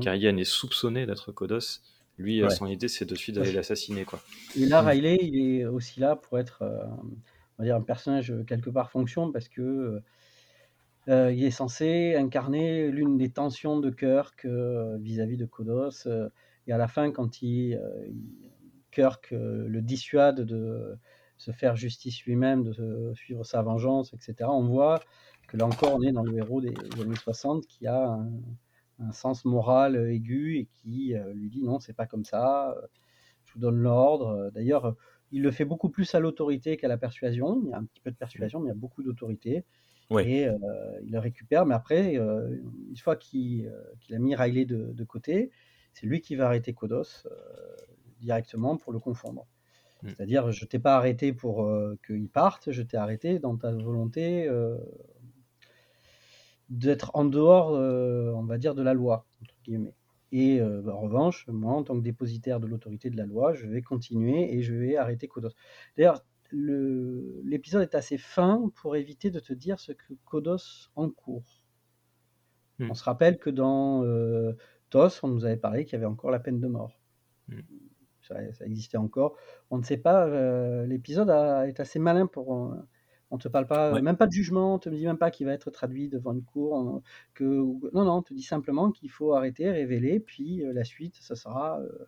Caridian 0.00 0.36
est 0.38 0.44
soupçonné 0.44 1.04
d'être 1.04 1.32
Kodos. 1.32 1.80
Lui, 2.16 2.40
euh, 2.40 2.46
Ouais. 2.46 2.50
son 2.54 2.66
idée, 2.66 2.88
c'est 2.88 3.04
de 3.04 3.14
suite 3.14 3.34
d'aller 3.36 3.52
l'assassiner, 3.52 4.04
quoi. 4.06 4.20
Et 4.56 4.64
là. 4.64 4.80
Riley, 4.80 5.18
il 5.20 5.60
est 5.60 5.66
aussi 5.66 6.00
là 6.00 6.16
pour 6.16 6.38
être 6.38 6.62
euh, 6.62 6.78
on 7.58 7.62
va 7.62 7.64
dire 7.64 7.76
un 7.76 7.82
personnage 7.82 8.32
quelque 8.46 8.70
part 8.70 8.90
fonction 8.90 9.32
parce 9.32 9.48
que 9.48 10.00
euh, 11.08 11.32
il 11.32 11.44
est 11.44 11.50
censé 11.50 12.16
incarner 12.16 12.90
l'une 12.90 13.16
des 13.16 13.30
tensions 13.30 13.78
de 13.78 13.90
Kirk 13.90 14.44
euh, 14.44 14.96
vis-à-vis 14.98 15.36
de 15.36 15.44
Kodos. 15.46 16.06
euh, 16.06 16.28
et 16.66 16.72
à 16.72 16.78
la 16.78 16.88
fin, 16.88 17.12
quand 17.12 17.42
il, 17.42 17.80
Kirk 18.90 19.28
le 19.30 19.80
dissuade 19.82 20.40
de 20.40 20.96
se 21.36 21.52
faire 21.52 21.76
justice 21.76 22.24
lui-même, 22.24 22.64
de 22.64 23.12
suivre 23.14 23.44
sa 23.44 23.62
vengeance, 23.62 24.12
etc., 24.14 24.48
on 24.50 24.64
voit 24.64 25.00
que 25.48 25.56
là 25.56 25.66
encore, 25.66 25.94
on 25.94 26.02
est 26.02 26.12
dans 26.12 26.24
le 26.24 26.36
héros 26.36 26.60
des, 26.60 26.70
des 26.72 27.02
années 27.02 27.14
60 27.14 27.66
qui 27.66 27.86
a 27.86 28.06
un, 28.06 28.30
un 28.98 29.12
sens 29.12 29.44
moral 29.44 29.96
aigu 30.10 30.58
et 30.58 30.66
qui 30.66 31.14
lui 31.34 31.50
dit 31.50 31.62
non, 31.62 31.80
c'est 31.80 31.92
pas 31.92 32.06
comme 32.06 32.24
ça, 32.24 32.76
je 33.44 33.52
vous 33.54 33.60
donne 33.60 33.78
l'ordre. 33.78 34.50
D'ailleurs, 34.54 34.94
il 35.32 35.42
le 35.42 35.50
fait 35.50 35.64
beaucoup 35.64 35.88
plus 35.88 36.14
à 36.14 36.20
l'autorité 36.20 36.76
qu'à 36.76 36.88
la 36.88 36.96
persuasion. 36.96 37.60
Il 37.64 37.70
y 37.70 37.72
a 37.72 37.78
un 37.78 37.84
petit 37.84 38.00
peu 38.00 38.10
de 38.10 38.16
persuasion, 38.16 38.60
mais 38.60 38.66
il 38.66 38.68
y 38.68 38.72
a 38.72 38.74
beaucoup 38.78 39.02
d'autorité. 39.02 39.64
Et 40.20 40.46
il 41.02 41.10
le 41.10 41.18
récupère, 41.18 41.66
mais 41.66 41.74
après, 41.74 42.14
une 42.14 42.96
fois 42.96 43.16
qu'il 43.16 43.70
a 44.10 44.18
mis 44.18 44.34
Riley 44.34 44.64
de, 44.64 45.04
côté, 45.04 45.50
c'est 45.92 46.06
lui 46.06 46.20
qui 46.20 46.36
va 46.36 46.46
arrêter 46.46 46.72
Kodos 46.72 47.26
directement 48.20 48.76
pour 48.76 48.92
le 48.92 48.98
confondre. 48.98 49.46
Mmh. 50.06 50.10
C'est-à-dire, 50.10 50.52
je 50.52 50.64
t'ai 50.64 50.78
pas 50.78 50.96
arrêté 50.96 51.32
pour 51.32 51.68
qu'il 52.06 52.28
parte, 52.28 52.70
je 52.70 52.82
t'ai 52.82 52.96
arrêté 52.96 53.38
dans 53.38 53.56
ta 53.56 53.72
volonté 53.72 54.48
d'être 56.68 57.10
en 57.14 57.24
dehors, 57.24 57.72
on 57.72 58.44
va 58.44 58.58
dire, 58.58 58.74
de 58.74 58.82
la 58.82 58.94
loi, 58.94 59.26
entre 59.42 59.54
guillemets. 59.64 59.94
Et 60.32 60.60
bah, 60.60 60.94
en 60.94 61.00
revanche, 61.00 61.46
moi, 61.48 61.72
en 61.72 61.82
tant 61.82 61.96
que 61.96 62.02
dépositaire 62.02 62.60
de 62.60 62.66
l'autorité 62.66 63.10
de 63.10 63.16
la 63.16 63.26
loi, 63.26 63.54
je 63.54 63.66
vais 63.66 63.82
continuer 63.82 64.54
et 64.54 64.62
je 64.62 64.74
vais 64.74 64.96
arrêter 64.96 65.28
Kodos. 65.28 65.50
D'ailleurs, 65.96 66.24
l'épisode 66.52 67.82
est 67.82 67.94
assez 67.94 68.18
fin 68.18 68.70
pour 68.76 68.96
éviter 68.96 69.30
de 69.30 69.40
te 69.40 69.52
dire 69.52 69.80
ce 69.80 69.92
que 69.92 70.14
Kodos 70.24 70.90
encourt. 70.94 71.64
Hmm. 72.78 72.90
On 72.90 72.94
se 72.94 73.04
rappelle 73.04 73.38
que 73.38 73.50
dans 73.50 74.04
TOS, 74.90 75.20
on 75.22 75.28
nous 75.28 75.44
avait 75.44 75.56
parlé 75.56 75.84
qu'il 75.84 75.94
y 75.94 75.96
avait 75.96 76.06
encore 76.06 76.30
la 76.30 76.40
peine 76.40 76.60
de 76.60 76.68
mort. 76.68 77.00
Hmm. 77.48 77.60
Ça, 78.28 78.64
existait 78.64 78.98
encore. 78.98 79.36
On 79.70 79.78
ne 79.78 79.82
sait 79.82 79.96
pas, 79.96 80.26
l'épisode 80.84 81.30
est 81.30 81.80
assez 81.80 81.98
malin 81.98 82.26
pour 82.26 82.74
on 83.30 83.38
te 83.38 83.48
parle 83.48 83.66
pas, 83.66 84.00
même 84.00 84.16
pas 84.16 84.26
de 84.26 84.32
jugement, 84.32 84.74
on 84.74 84.78
te 84.78 84.88
dit 84.88 85.04
même 85.04 85.18
pas 85.18 85.30
qu'il 85.30 85.46
va 85.46 85.52
être 85.52 85.70
traduit 85.70 86.08
devant 86.08 86.32
une 86.32 86.44
cour. 86.44 87.02
que, 87.34 87.44
non, 87.92 88.04
non, 88.04 88.18
on 88.18 88.22
te 88.22 88.32
dit 88.34 88.42
simplement 88.42 88.90
qu'il 88.92 89.10
faut 89.10 89.34
arrêter, 89.34 89.70
révéler, 89.70 90.20
puis 90.20 90.62
euh, 90.62 90.72
la 90.72 90.84
suite, 90.84 91.16
ça 91.20 91.34
sera 91.34 91.80
euh, 91.80 92.06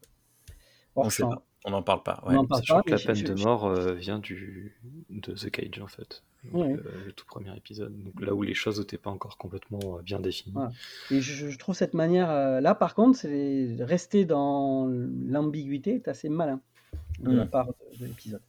hors 0.94 1.10
champ. 1.10 1.42
On 1.64 1.70
n'en 1.70 1.82
parle 1.82 2.04
pas. 2.04 2.22
On 2.24 2.32
n'en 2.32 2.46
parle 2.46 2.62
pas. 2.68 2.82
que 2.82 2.90
la 2.90 2.98
peine 2.98 3.22
de 3.22 3.42
mort 3.42 3.66
euh, 3.66 3.94
vient 3.94 4.20
du, 4.20 4.76
de 5.10 5.32
The 5.32 5.50
Cage, 5.50 5.80
en 5.80 5.88
fait. 5.88 6.22
Le 6.52 7.10
tout 7.12 7.26
premier 7.26 7.56
épisode. 7.56 7.92
Donc, 8.02 8.20
là 8.20 8.34
où 8.34 8.42
les 8.42 8.54
choses 8.54 8.78
n'étaient 8.78 8.98
pas 8.98 9.10
encore 9.10 9.38
complètement 9.38 9.98
bien 10.02 10.20
définies. 10.20 10.54
Et 11.10 11.20
je, 11.20 11.56
trouve 11.58 11.74
cette 11.74 11.94
manière. 11.94 12.60
là, 12.60 12.74
par 12.74 12.94
contre, 12.94 13.18
c'est 13.18 13.76
rester 13.80 14.24
dans 14.24 14.86
l'ambiguïté 14.86 15.94
est 15.96 16.08
assez 16.08 16.28
malin 16.28 16.60
de 17.20 17.32
la 17.32 17.46
part 17.46 17.66
de 17.66 18.06
l'épisode. 18.06 18.40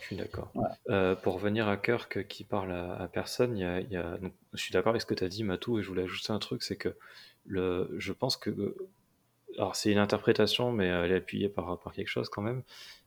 Je 0.00 0.06
suis 0.06 0.16
d'accord. 0.16 0.52
Euh, 0.88 1.14
pour 1.14 1.34
revenir 1.34 1.68
à 1.68 1.76
Kirk 1.76 2.26
qui 2.26 2.44
parle 2.44 2.72
à, 2.72 3.08
personne, 3.12 3.56
y 3.56 3.64
a, 3.64 3.80
y 3.80 3.96
a, 3.96 4.18
donc, 4.18 4.32
je 4.52 4.60
suis 4.60 4.72
d'accord 4.72 4.90
avec 4.90 5.02
ce 5.02 5.06
que 5.06 5.14
tu 5.14 5.24
as 5.24 5.28
dit, 5.28 5.44
Matou, 5.44 5.78
et 5.78 5.82
je 5.82 5.88
voulais 5.88 6.02
ajouter 6.02 6.32
un 6.32 6.38
truc, 6.38 6.62
c'est 6.62 6.76
que 6.76 6.96
le, 7.46 7.94
je 7.98 8.12
pense 8.12 8.36
que. 8.36 8.76
Alors, 9.56 9.74
c'est 9.74 9.90
une 9.90 9.98
interprétation, 9.98 10.72
mais 10.72 10.86
elle 10.86 11.12
est 11.12 11.16
appuyée 11.16 11.48
par, 11.48 11.78
par 11.80 11.92
quelque 11.92 12.08
chose 12.08 12.28
quand 12.28 12.42
même. 12.42 12.62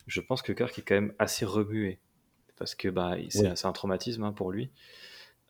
Je 0.07 0.19
pense 0.19 0.41
que 0.41 0.51
Kirk 0.51 0.78
est 0.78 0.82
quand 0.82 0.95
même 0.95 1.13
assez 1.17 1.45
remué, 1.45 1.99
parce 2.64 2.76
que 2.76 2.88
bah, 2.88 3.18
c'est 3.28 3.66
un 3.66 3.74
traumatisme 3.74 4.24
hein, 4.24 4.32
pour 4.32 4.49
lui. 4.49 4.70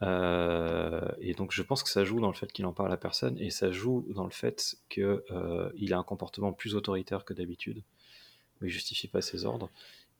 Euh, 0.01 1.07
et 1.21 1.35
donc, 1.35 1.51
je 1.51 1.61
pense 1.61 1.83
que 1.83 1.89
ça 1.89 2.03
joue 2.03 2.19
dans 2.19 2.29
le 2.29 2.33
fait 2.33 2.51
qu'il 2.51 2.65
en 2.65 2.73
parle 2.73 2.91
à 2.91 2.97
personne, 2.97 3.37
et 3.37 3.51
ça 3.51 3.71
joue 3.71 4.03
dans 4.09 4.23
le 4.23 4.31
fait 4.31 4.77
qu'il 4.89 5.03
euh, 5.03 5.91
a 5.91 5.95
un 5.95 6.03
comportement 6.03 6.53
plus 6.53 6.73
autoritaire 6.73 7.23
que 7.23 7.35
d'habitude, 7.35 7.83
mais 8.59 8.69
il 8.69 8.71
justifie 8.71 9.07
pas 9.07 9.21
ses 9.21 9.45
ordres. 9.45 9.69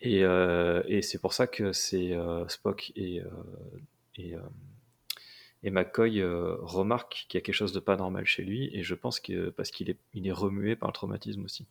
Euh, 0.05 0.83
et, 0.85 1.01
c'est 1.01 1.17
pour 1.17 1.33
ça 1.33 1.47
que 1.47 1.73
c'est 1.73 2.13
euh, 2.13 2.47
Spock 2.47 2.91
et, 2.95 3.21
euh, 3.21 3.27
et, 4.17 4.35
et 5.63 5.71
McCoy 5.71 6.21
remarquent 6.21 7.25
qu'il 7.27 7.39
y 7.39 7.41
a 7.41 7.41
quelque 7.41 7.55
chose 7.55 7.73
de 7.73 7.79
pas 7.79 7.95
normal 7.95 8.27
chez 8.27 8.43
lui, 8.43 8.69
et 8.71 8.83
je 8.83 8.93
pense 8.93 9.19
que 9.19 9.49
parce 9.49 9.71
qu'il 9.71 9.89
est, 9.89 9.97
il 10.13 10.27
est 10.27 10.31
remué 10.31 10.75
par 10.75 10.89
le 10.89 10.93
traumatisme 10.93 11.43
aussi. 11.43 11.65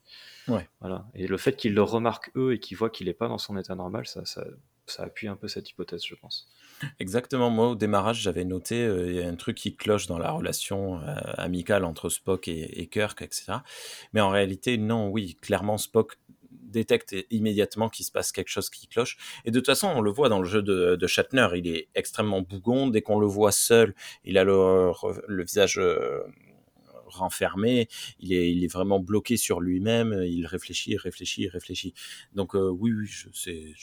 Ouais. 0.49 0.69
Voilà. 0.81 1.07
Et 1.15 1.29
le 1.29 1.37
fait 1.37 1.57
qu'ils 1.57 1.75
le 1.75 1.83
remarquent 1.85 2.33
eux 2.35 2.55
et 2.55 2.59
qu'ils 2.59 2.77
voient 2.77 2.91
qu'il 2.91 3.07
n'est 3.07 3.15
pas 3.15 3.29
dans 3.29 3.39
son 3.39 3.57
état 3.57 3.77
normal, 3.77 4.05
ça, 4.09 4.25
ça, 4.25 4.45
ça, 4.87 5.05
appuie 5.05 5.29
un 5.29 5.37
peu 5.37 5.49
cette 5.49 5.71
hypothèse, 5.71 6.03
je 6.05 6.15
pense. 6.15 6.49
Exactement. 6.99 7.51
Moi, 7.51 7.71
au 7.71 7.75
démarrage, 7.75 8.21
j'avais 8.21 8.45
noté 8.45 8.85
il 8.85 9.15
y 9.15 9.23
a 9.23 9.29
un 9.29 9.37
truc 9.37 9.57
qui 9.57 9.77
cloche 9.77 10.07
dans 10.07 10.19
la 10.19 10.31
relation 10.31 11.01
amicale 11.37 11.85
entre 11.85 12.09
Spock 12.09 12.49
et, 12.49 12.89
Kirk, 12.91 13.23
etc. 13.23 13.55
Mais 14.13 14.21
en 14.21 14.31
réalité, 14.31 14.79
non. 14.79 15.09
Oui, 15.09 15.37
clairement, 15.41 15.79
Spock 15.79 16.19
détecte 16.73 17.15
immédiatement 17.31 17.89
qu'il 17.89 18.05
se 18.05 18.11
passe 18.11 18.33
quelque 18.33 18.49
chose 18.49 18.69
qui 18.71 18.89
cloche. 18.89 19.17
Et 19.45 19.53
de 19.53 19.59
toute 19.61 19.67
façon, 19.67 19.89
on 19.89 20.01
le 20.01 20.11
voit 20.11 20.29
dans 20.29 20.41
le 20.41 20.49
jeu 20.49 20.63
de, 20.63 21.07
Shatner, 21.07 21.49
il 21.55 21.69
est 21.69 21.89
extrêmement 21.95 22.43
bougon. 22.43 22.89
Dès 22.89 23.03
qu'on 23.03 23.21
le 23.21 23.27
voit 23.27 23.53
seul, 23.53 23.95
il 24.25 24.39
a 24.39 24.45
le, 24.45 24.93
visage 25.45 25.79
euh, 25.79 26.23
renfermé, 27.07 27.89
il 28.19 28.33
est, 28.33 28.73
vraiment 28.73 28.99
bloqué 28.99 29.37
sur 29.37 29.61
lui-même, 29.61 30.23
il 30.25 30.47
réfléchit, 30.47 30.97
réfléchit, 30.97 31.49
réfléchit. 31.49 31.95
Donc 32.35 32.57
euh, 32.57 32.71
oui, 32.71 32.93
oui, 32.93 33.07
je, 33.07 33.29
sais, 33.33 33.75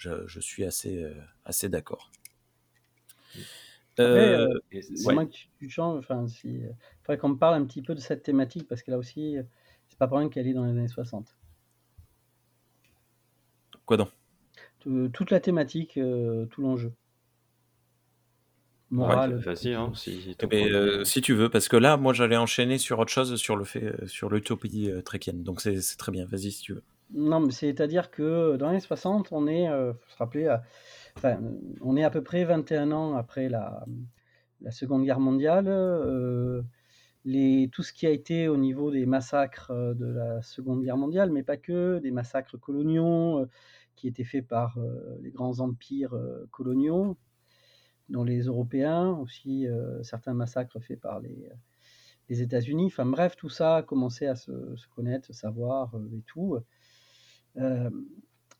je, 0.00 0.26
je, 0.26 0.40
suis 0.40 0.64
assez, 0.64 1.02
euh, 1.02 1.14
assez 1.44 1.68
d'accord. 1.68 2.10
Euh, 3.98 4.58
c'est 4.70 4.82
que 4.82 5.36
tu 5.58 5.68
changes, 5.68 5.98
enfin, 5.98 6.26
si, 6.26 6.62
faudrait 7.02 7.18
qu'on 7.18 7.30
me 7.30 7.36
parle 7.36 7.54
un 7.54 7.64
petit 7.64 7.82
peu 7.82 7.94
de 7.94 8.00
cette 8.00 8.22
thématique 8.22 8.66
parce 8.66 8.82
que 8.82 8.90
là 8.90 8.98
aussi, 8.98 9.36
c'est 9.88 9.98
pas 9.98 10.08
pour 10.08 10.18
rien 10.18 10.28
qu'elle 10.28 10.48
est 10.48 10.54
dans 10.54 10.64
les 10.64 10.70
années 10.70 10.88
60. 10.88 11.36
Quoi 13.84 13.96
donc? 13.96 14.08
Toute 15.12 15.30
la 15.30 15.40
thématique, 15.40 15.98
euh, 15.98 16.46
tout 16.46 16.62
l'enjeu. 16.62 16.92
Moral. 18.92 19.34
vas-y, 19.36 19.74
hein, 19.74 19.92
eh 20.06 20.46
ben, 20.46 20.72
euh, 20.72 21.04
si, 21.04 21.20
tu 21.20 21.34
veux, 21.34 21.48
parce 21.48 21.68
que 21.68 21.76
là, 21.76 21.96
moi, 21.96 22.12
j'allais 22.12 22.36
enchaîner 22.36 22.78
sur 22.78 22.98
autre 22.98 23.12
chose, 23.12 23.36
sur 23.36 23.54
le 23.54 23.64
fait, 23.64 23.84
euh, 23.84 24.06
sur 24.06 24.30
l'utopie 24.30 24.90
tréquienne. 25.04 25.44
Donc 25.44 25.60
c'est 25.60 25.80
très 25.96 26.10
bien. 26.10 26.24
Vas-y, 26.24 26.50
si 26.50 26.62
tu 26.62 26.72
veux. 26.74 26.82
Non, 27.12 27.40
mais 27.40 27.52
c'est-à-dire 27.52 28.10
que 28.10 28.56
dans 28.56 28.66
les 28.66 28.72
années 28.72 28.80
60, 28.80 29.32
on 29.32 29.46
est, 29.46 29.68
faut 29.68 30.10
se 30.10 30.16
rappeler, 30.16 30.56
on 31.80 31.96
est 31.96 32.04
à 32.04 32.10
peu 32.10 32.22
près 32.22 32.44
21 32.44 32.92
ans 32.92 33.16
après 33.16 33.48
la, 33.48 33.84
Seconde 34.70 35.04
Guerre 35.04 35.20
mondiale. 35.20 36.64
les, 37.24 37.68
tout 37.72 37.82
ce 37.82 37.92
qui 37.92 38.06
a 38.06 38.10
été 38.10 38.48
au 38.48 38.56
niveau 38.56 38.90
des 38.90 39.06
massacres 39.06 39.72
de 39.72 40.06
la 40.06 40.40
Seconde 40.42 40.82
Guerre 40.82 40.96
mondiale, 40.96 41.30
mais 41.30 41.42
pas 41.42 41.56
que, 41.56 41.98
des 41.98 42.10
massacres 42.10 42.58
coloniaux, 42.58 43.46
qui 44.00 44.08
étaient 44.08 44.24
faits 44.24 44.48
par 44.48 44.78
euh, 44.78 45.18
les 45.20 45.30
grands 45.30 45.60
empires 45.60 46.14
euh, 46.14 46.48
coloniaux, 46.50 47.18
dont 48.08 48.24
les 48.24 48.44
Européens, 48.44 49.10
aussi 49.10 49.68
euh, 49.68 50.02
certains 50.02 50.32
massacres 50.32 50.80
faits 50.80 50.98
par 50.98 51.20
les, 51.20 51.50
les 52.30 52.40
États-Unis. 52.40 52.86
Enfin 52.86 53.04
bref, 53.04 53.36
tout 53.36 53.50
ça 53.50 53.76
a 53.76 53.82
commencé 53.82 54.26
à 54.26 54.36
se, 54.36 54.50
connaître, 54.94 55.26
se 55.26 55.34
savoir 55.34 55.94
et 56.14 56.22
tout. 56.26 56.56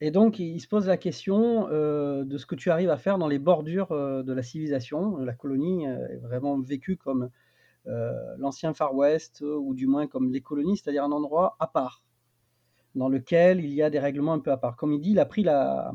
Et 0.01 0.11
donc, 0.11 0.39
il 0.39 0.61
se 0.61 0.69
pose 0.69 0.87
la 0.87 0.97
question 0.97 1.69
de 1.69 2.39
ce 2.39 2.47
que 2.47 2.55
tu 2.55 2.71
arrives 2.71 2.91
à 2.91 2.97
faire 2.97 3.19
dans 3.19 3.29
les 3.29 3.39
bordures 3.39 3.89
de 3.91 4.33
la 4.33 4.43
civilisation. 4.43 5.19
La 5.19 5.35
colonie 5.35 5.85
est 5.85 6.17
vraiment 6.19 6.59
vécue 6.59 6.97
comme 6.97 7.31
l'ancien 7.85 8.73
Far 8.75 8.95
West, 8.95 9.43
ou 9.43 9.75
du 9.75 9.87
moins 9.87 10.07
comme 10.07 10.33
les 10.33 10.41
colonies, 10.41 10.77
c'est-à-dire 10.77 11.05
un 11.05 11.13
endroit 11.13 11.57
à 11.61 11.67
part 11.67 12.03
dans 12.95 13.09
lequel 13.09 13.61
il 13.65 13.73
y 13.73 13.83
a 13.83 13.91
des 13.91 13.99
règlements 13.99 14.33
un 14.33 14.41
peu 14.41 14.51
à 14.53 14.57
part. 14.57 14.77
Comme 14.77 14.93
il 14.93 15.01
dit, 15.01 15.11
il 15.11 15.19
a 15.21 15.27
pris 15.27 15.43
la, 15.43 15.93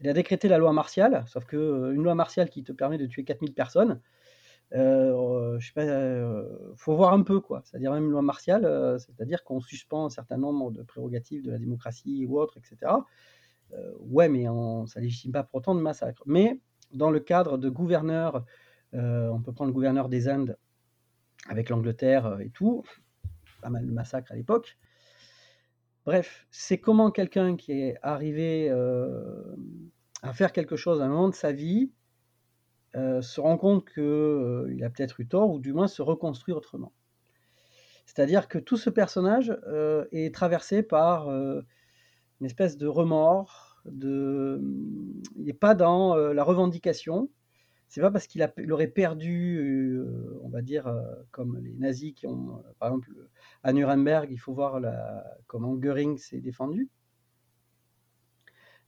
il 0.00 0.08
a 0.08 0.12
décrété 0.12 0.48
la 0.48 0.58
loi 0.58 0.72
martiale, 0.72 1.24
sauf 1.26 1.44
que 1.44 1.56
euh, 1.56 1.94
une 1.94 2.02
loi 2.02 2.14
martiale 2.14 2.50
qui 2.50 2.62
te 2.62 2.72
permet 2.72 2.98
de 2.98 3.06
tuer 3.06 3.24
4000 3.24 3.54
personnes, 3.54 3.92
euh, 3.92 4.17
je 4.72 5.66
sais 5.66 5.72
pas, 5.74 5.82
euh, 5.82 6.44
faut 6.76 6.96
voir 6.96 7.12
un 7.12 7.22
peu 7.22 7.40
quoi. 7.40 7.62
C'est-à-dire 7.64 7.92
même 7.92 8.04
une 8.04 8.10
loi 8.10 8.22
martiale, 8.22 8.64
euh, 8.64 8.98
c'est-à-dire 8.98 9.44
qu'on 9.44 9.60
suspend 9.60 10.06
un 10.06 10.10
certain 10.10 10.36
nombre 10.36 10.70
de 10.70 10.82
prérogatives 10.82 11.42
de 11.44 11.50
la 11.50 11.58
démocratie 11.58 12.26
ou 12.26 12.38
autre, 12.38 12.58
etc. 12.58 12.92
ouais, 14.00 14.28
mais 14.28 14.48
on, 14.48 14.86
ça 14.86 15.00
légitime 15.00 15.32
pas 15.32 15.42
pour 15.42 15.56
autant 15.56 15.74
de 15.74 15.80
massacre. 15.80 16.22
Mais 16.26 16.60
dans 16.92 17.10
le 17.10 17.20
cadre 17.20 17.58
de 17.58 17.68
gouverneurs, 17.68 18.44
on 18.92 19.42
peut 19.44 19.52
prendre 19.52 19.68
le 19.68 19.74
gouverneur 19.74 20.08
des 20.08 20.28
Indes 20.28 20.56
avec 21.48 21.68
l'Angleterre 21.68 22.38
et 22.40 22.50
tout, 22.50 22.82
pas 23.60 23.70
mal 23.70 23.86
de 23.86 23.92
massacres 23.92 24.32
à 24.32 24.36
l'époque. 24.36 24.78
Bref, 26.08 26.46
c'est 26.50 26.78
comment 26.78 27.10
quelqu'un 27.10 27.54
qui 27.56 27.72
est 27.72 27.98
arrivé 28.00 28.70
euh, 28.70 29.42
à 30.22 30.32
faire 30.32 30.52
quelque 30.52 30.74
chose 30.74 31.02
à 31.02 31.04
un 31.04 31.08
moment 31.08 31.28
de 31.28 31.34
sa 31.34 31.52
vie 31.52 31.92
euh, 32.98 33.22
se 33.22 33.40
rend 33.40 33.56
compte 33.56 33.88
qu'il 33.88 34.02
euh, 34.02 34.84
a 34.84 34.90
peut-être 34.90 35.20
eu 35.20 35.26
tort, 35.26 35.50
ou 35.50 35.58
du 35.58 35.72
moins 35.72 35.86
se 35.88 36.02
reconstruit 36.02 36.54
autrement. 36.54 36.92
C'est-à-dire 38.06 38.48
que 38.48 38.58
tout 38.58 38.76
ce 38.76 38.90
personnage 38.90 39.54
est 40.12 40.34
traversé 40.34 40.82
par 40.82 41.28
une 41.28 41.62
espèce 42.40 42.78
de 42.78 42.86
remords, 42.86 43.82
il 43.84 44.60
n'est 45.36 45.52
pas 45.52 45.74
dans 45.74 46.16
la 46.16 46.42
revendication, 46.42 47.28
c'est 47.88 48.02
pas 48.02 48.10
parce 48.10 48.26
qu'il 48.26 48.46
aurait 48.70 48.88
perdu, 48.88 49.56
euh, 49.56 50.38
on 50.42 50.48
va 50.50 50.60
dire, 50.60 50.86
euh, 50.86 51.02
comme 51.30 51.58
les 51.58 51.72
nazis 51.74 52.12
qui 52.12 52.26
ont, 52.26 52.58
euh, 52.58 52.72
par 52.78 52.88
exemple, 52.88 53.10
à 53.62 53.72
Nuremberg, 53.72 54.28
il 54.30 54.36
faut 54.36 54.52
voir 54.52 54.80
comment 55.46 55.74
Göring 55.74 56.18
s'est 56.18 56.40
défendu. 56.40 56.90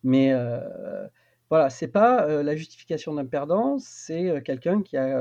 Mais 0.02 0.32
Voilà, 1.50 1.68
c'est 1.68 1.88
pas, 1.88 2.42
la 2.42 2.56
justification 2.56 3.12
d'un 3.14 3.26
perdant, 3.26 3.78
c'est, 3.78 4.40
quelqu'un 4.44 4.82
qui 4.82 4.96
a, 4.96 5.20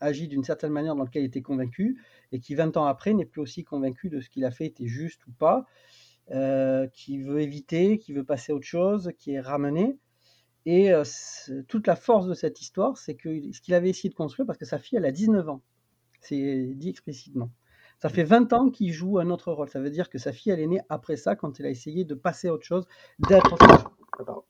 agi 0.00 0.26
d'une 0.26 0.42
certaine 0.42 0.72
manière 0.72 0.96
dans 0.96 1.04
lequel 1.04 1.22
il 1.22 1.26
était 1.26 1.40
convaincu 1.40 2.02
et 2.32 2.40
qui 2.40 2.56
20 2.56 2.76
ans 2.76 2.86
après 2.86 3.14
n'est 3.14 3.24
plus 3.24 3.40
aussi 3.40 3.62
convaincu 3.62 4.10
de 4.10 4.20
ce 4.20 4.28
qu'il 4.28 4.44
a 4.44 4.50
fait 4.50 4.66
était 4.66 4.88
juste 4.88 5.24
ou 5.28 5.32
pas, 5.32 5.66
qui 6.92 7.22
veut 7.22 7.40
éviter, 7.40 7.98
qui 7.98 8.12
veut 8.12 8.24
passer 8.24 8.50
à 8.50 8.56
autre 8.56 8.66
chose, 8.66 9.12
qui 9.16 9.34
est 9.34 9.40
ramené 9.40 9.96
et 10.66 10.92
toute 11.68 11.86
la 11.86 11.96
force 11.96 12.26
de 12.26 12.34
cette 12.34 12.60
histoire, 12.60 12.96
c'est 12.96 13.14
que 13.14 13.52
ce 13.52 13.60
qu'il 13.60 13.74
avait 13.74 13.90
essayé 13.90 14.08
de 14.08 14.14
construire 14.14 14.46
parce 14.46 14.58
que 14.58 14.64
sa 14.64 14.78
fille, 14.78 14.96
elle 14.96 15.04
a 15.04 15.12
19 15.12 15.48
ans. 15.48 15.62
C'est 16.20 16.72
dit 16.74 16.88
explicitement. 16.88 17.50
Ça 18.00 18.08
fait 18.08 18.24
20 18.24 18.52
ans 18.54 18.70
qu'il 18.70 18.92
joue 18.92 19.18
un 19.18 19.30
autre 19.30 19.52
rôle. 19.52 19.68
Ça 19.68 19.80
veut 19.80 19.90
dire 19.90 20.08
que 20.08 20.18
sa 20.18 20.32
fille, 20.32 20.52
elle 20.52 20.60
est 20.60 20.66
née 20.66 20.80
après 20.88 21.16
ça, 21.16 21.36
quand 21.36 21.60
elle 21.60 21.66
a 21.66 21.70
essayé 21.70 22.04
de 22.04 22.14
passer 22.14 22.48
à 22.48 22.54
autre 22.54 22.64
chose, 22.64 22.86
d'être 23.28 23.52
autre 23.52 23.66
chose. 23.68 23.84
Ah 24.18 24.24
pardon. 24.24 24.44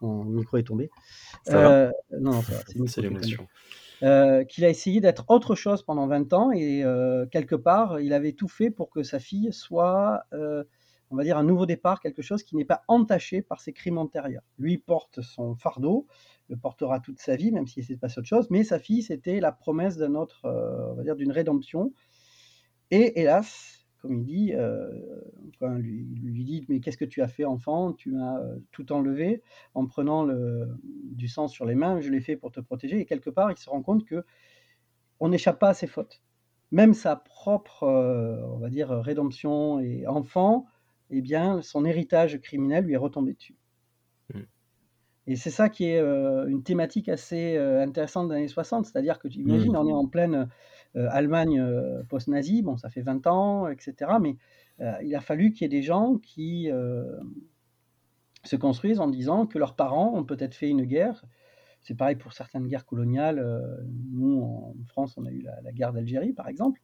Mon 0.00 0.24
micro 0.24 0.56
est 0.56 0.62
tombé. 0.62 0.90
Heu, 1.48 1.90
non, 2.20 2.32
c'est 2.86 3.00
l'émotion. 3.00 3.46
Heu, 4.02 4.44
qu'il 4.44 4.64
a 4.64 4.68
essayé 4.68 5.00
d'être 5.00 5.24
autre 5.28 5.54
chose 5.54 5.82
pendant 5.82 6.06
20 6.06 6.32
ans 6.32 6.50
et 6.52 6.82
heu, 6.84 7.28
quelque 7.30 7.54
part, 7.54 8.00
il 8.00 8.12
avait 8.12 8.32
tout 8.32 8.48
fait 8.48 8.70
pour 8.70 8.90
que 8.90 9.02
sa 9.02 9.18
fille 9.18 9.52
soit, 9.52 10.24
on 10.32 11.16
va 11.16 11.24
dire 11.24 11.36
un 11.36 11.44
nouveau 11.44 11.66
départ, 11.66 12.00
quelque 12.00 12.22
chose 12.22 12.42
qui 12.42 12.56
n'est 12.56 12.64
pas 12.64 12.82
entaché 12.88 13.42
par 13.42 13.60
ses 13.60 13.72
crimes 13.72 13.98
antérieurs. 13.98 14.44
Lui 14.58 14.78
porte 14.78 15.20
son 15.22 15.54
fardeau, 15.54 16.06
le 16.48 16.56
portera 16.56 17.00
toute 17.00 17.18
sa 17.18 17.36
vie, 17.36 17.52
même 17.52 17.66
s'il 17.66 17.82
essaie 17.82 17.94
de 17.94 18.00
passer 18.00 18.18
à 18.18 18.20
autre 18.20 18.28
chose, 18.28 18.48
mais 18.50 18.64
sa 18.64 18.78
fille, 18.78 19.02
c'était 19.02 19.40
la 19.40 19.52
promesse 19.52 19.96
d'un 19.96 20.14
autre, 20.14 20.40
on 20.44 20.94
va 20.94 21.02
dire 21.02 21.16
d'une 21.16 21.32
rédemption 21.32 21.92
et 22.90 23.20
hélas, 23.20 23.79
comme 24.00 24.14
il 24.14 24.24
dit, 24.24 24.52
quand 25.58 25.68
lui 25.74 26.04
lui 26.22 26.44
dit: 26.44 26.64
«Mais 26.68 26.80
qu'est-ce 26.80 26.96
que 26.98 27.04
tu 27.04 27.22
as 27.22 27.28
fait 27.28 27.44
enfant? 27.44 27.92
Tu 27.92 28.10
m'as, 28.12 28.40
heu, 28.42 28.64
tout 28.72 28.92
enlevé 28.92 29.42
en 29.74 29.86
prenant 29.86 30.24
le 30.24 30.68
du 30.84 31.28
sang 31.28 31.48
sur 31.48 31.64
les 31.66 31.74
mains, 31.74 32.00
je 32.00 32.10
l'ai 32.10 32.20
fait 32.20 32.36
pour 32.36 32.52
te 32.52 32.60
protéger» 32.60 32.98
et 33.00 33.06
quelque 33.06 33.30
part, 33.30 33.50
il 33.50 33.56
se 33.58 33.68
rend 33.70 33.82
compte 33.82 34.04
qu'on 34.08 35.28
n'échappe 35.28 35.58
pas 35.58 35.70
à 35.70 35.74
ses 35.74 35.86
fautes. 35.86 36.22
Même 36.72 36.94
sa 36.94 37.16
propre, 37.16 37.84
heu, 37.84 38.44
on 38.44 38.58
va 38.58 38.70
dire, 38.70 38.90
rédemption 38.90 39.80
et 39.80 40.06
enfant, 40.06 40.66
eh 41.10 41.20
bien, 41.22 41.62
son 41.62 41.84
héritage 41.84 42.40
criminel 42.40 42.84
lui 42.84 42.94
est 42.94 42.96
retombé 42.96 43.34
dessus. 43.34 43.56
Mmh. 44.34 44.46
Et 45.26 45.36
c'est 45.36 45.50
ça 45.50 45.68
qui 45.68 45.84
est, 45.84 46.00
une 46.00 46.62
thématique 46.62 47.08
assez, 47.08 47.56
intéressante 47.56 48.28
des 48.28 48.34
années 48.36 48.48
60. 48.48 48.86
C'est-à-dire 48.86 49.18
que 49.18 49.28
tu 49.28 49.38
Mmh. 49.44 49.44
imagines, 49.44 49.76
on 49.76 49.86
est 49.86 49.92
en 49.92 50.06
pleine, 50.08 50.48
Allemagne, 50.94 51.60
heu, 51.60 52.04
post-nazie, 52.08 52.62
bon 52.62 52.76
ça 52.76 52.90
fait 52.90 53.02
20 53.02 53.26
ans 53.26 53.68
et 53.68 53.76
cetera, 53.80 54.18
mais 54.20 54.36
heu, 54.80 54.92
il 55.04 55.14
a 55.14 55.20
fallu 55.20 55.52
qu'il 55.52 55.62
y 55.62 55.66
ait 55.66 55.68
des 55.68 55.82
gens 55.82 56.16
qui, 56.18 56.68
se 58.44 58.56
construisent 58.56 59.00
en 59.00 59.08
disant 59.08 59.46
que 59.46 59.58
leurs 59.58 59.76
parents 59.76 60.14
ont 60.16 60.24
peut-être 60.24 60.54
fait 60.54 60.68
une 60.70 60.84
guerre. 60.84 61.24
C'est 61.82 61.96
pareil 61.96 62.16
pour 62.16 62.32
certaines 62.34 62.66
guerres 62.68 62.86
coloniales, 62.86 63.44
nous 64.12 64.42
en 64.42 64.74
France, 64.88 65.16
on 65.18 65.26
a 65.26 65.30
eu 65.32 65.42
la 65.42 65.72
guerre 65.72 65.92
d'Algérie 65.92 66.32
par 66.34 66.48
exemple 66.48 66.80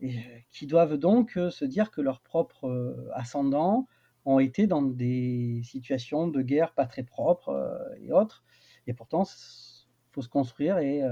et 0.00 0.14
qui 0.52 0.66
doivent 0.66 0.96
donc, 0.98 1.38
se 1.50 1.64
dire 1.66 1.90
que 1.92 2.00
leurs 2.02 2.20
propres, 2.22 3.10
ascendants 3.14 3.88
ont 4.26 4.40
été 4.40 4.66
dans 4.66 4.82
des 4.82 5.62
situations 5.64 6.28
de 6.28 6.42
guerre 6.42 6.74
pas 6.74 6.86
très 6.86 7.04
propres, 7.04 7.50
et 8.00 8.12
autres 8.12 8.44
et 8.88 8.94
pourtant 8.94 9.22
s 9.24 9.88
faut 10.12 10.22
se 10.22 10.28
construire 10.30 10.78
et 10.78 11.02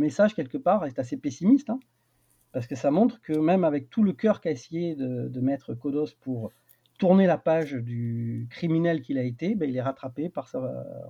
message 0.00 0.34
quelque 0.34 0.58
part 0.58 0.84
est 0.86 0.98
assez 0.98 1.16
pessimiste, 1.16 1.70
hein, 1.70 1.78
parce 2.52 2.66
que 2.66 2.74
ça 2.74 2.90
montre 2.90 3.20
que 3.22 3.32
même 3.32 3.64
avec 3.64 3.90
tout 3.90 4.02
le 4.02 4.12
cœur 4.12 4.40
qu'a 4.40 4.50
essayé 4.50 4.94
de 4.96 5.28
de 5.28 5.40
mettre 5.40 5.74
Kodos 5.74 6.08
pour 6.20 6.50
tourner 6.98 7.26
la 7.26 7.38
page 7.38 7.72
du 7.72 8.46
criminel 8.50 9.00
qu'il 9.00 9.16
a 9.16 9.22
été, 9.22 9.54
beh, 9.54 9.68
il 9.68 9.76
est 9.76 9.80
rattrapé 9.80 10.28
par 10.28 10.48
sa, 10.48 10.58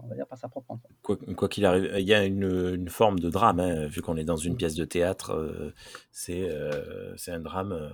on 0.05 0.07
va 0.07 0.15
dire 0.15 0.27
par 0.29 0.39
sa 0.39 0.49
propre 0.49 0.71
enfant. 0.71 0.89
Quoi 1.03 1.49
qu'il 1.49 1.65
arrive, 1.67 1.91
il 1.99 2.07
y 2.07 2.15
a 2.15 2.25
une, 2.25 2.45
une 2.75 2.89
forme 2.89 3.19
de 3.19 3.29
drame, 3.29 3.59
hein, 3.59 3.87
vu 3.89 4.01
qu'on 4.01 4.17
est 4.17 4.25
dans 4.25 4.37
une 4.37 4.57
pièce 4.57 4.77
de 4.77 4.85
théâtre, 4.85 5.73
c'est, 6.13 6.49
heu, 6.49 7.15
c'est 7.17 7.33
un 7.33 7.41
drame, 7.41 7.73
heu, 7.73 7.91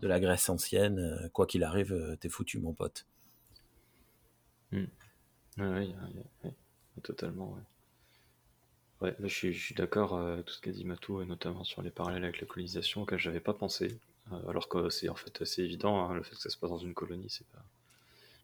de 0.00 0.08
la 0.08 0.20
Grèce 0.20 0.48
ancienne, 0.48 1.28
quoi 1.34 1.44
qu'il 1.46 1.64
arrive, 1.64 2.16
tu 2.20 2.30
foutu 2.30 2.60
mon 2.60 2.72
pote. 2.72 3.06
Ouais, 4.72 4.86
ouais, 5.58 5.84
il 5.86 5.90
y 5.90 5.94
a- 5.94 6.08
il 6.10 6.16
y 6.16 6.20
a- 6.20 6.46
ouais, 6.48 6.54
totalement. 7.02 7.52
Ouais, 7.52 7.62
ouais 9.02 9.14
je 9.20 9.26
suis, 9.28 9.52
je 9.52 9.64
suis 9.66 9.74
d'accord 9.74 10.14
euh, 10.16 10.42
tout 10.42 10.52
ce 10.54 10.60
qu'a 10.60 10.70
dit 10.72 10.84
Matou, 10.84 11.20
et 11.22 11.26
notamment 11.26 11.64
sur 11.64 11.82
les 11.82 11.90
parallèles 11.90 12.24
avec 12.24 12.40
la 12.40 12.46
colonisation, 12.46 13.02
auquel 13.02 13.18
j'avais 13.18 13.40
pas 13.40 13.54
pensé. 13.54 13.96
euh, 14.32 14.48
alors 14.50 14.68
que 14.68 14.90
c'est 14.90 15.08
en 15.08 15.14
fait 15.14 15.40
assez 15.42 15.62
évident, 15.62 16.04
hein, 16.10 16.14
le 16.14 16.22
fait 16.22 16.34
que 16.36 16.40
ça 16.42 16.50
se 16.50 16.56
passe 16.56 16.70
dans 16.70 16.78
une 16.78 16.94
colonie, 16.94 17.26
c'est 17.28 17.46
pas. 17.48 17.62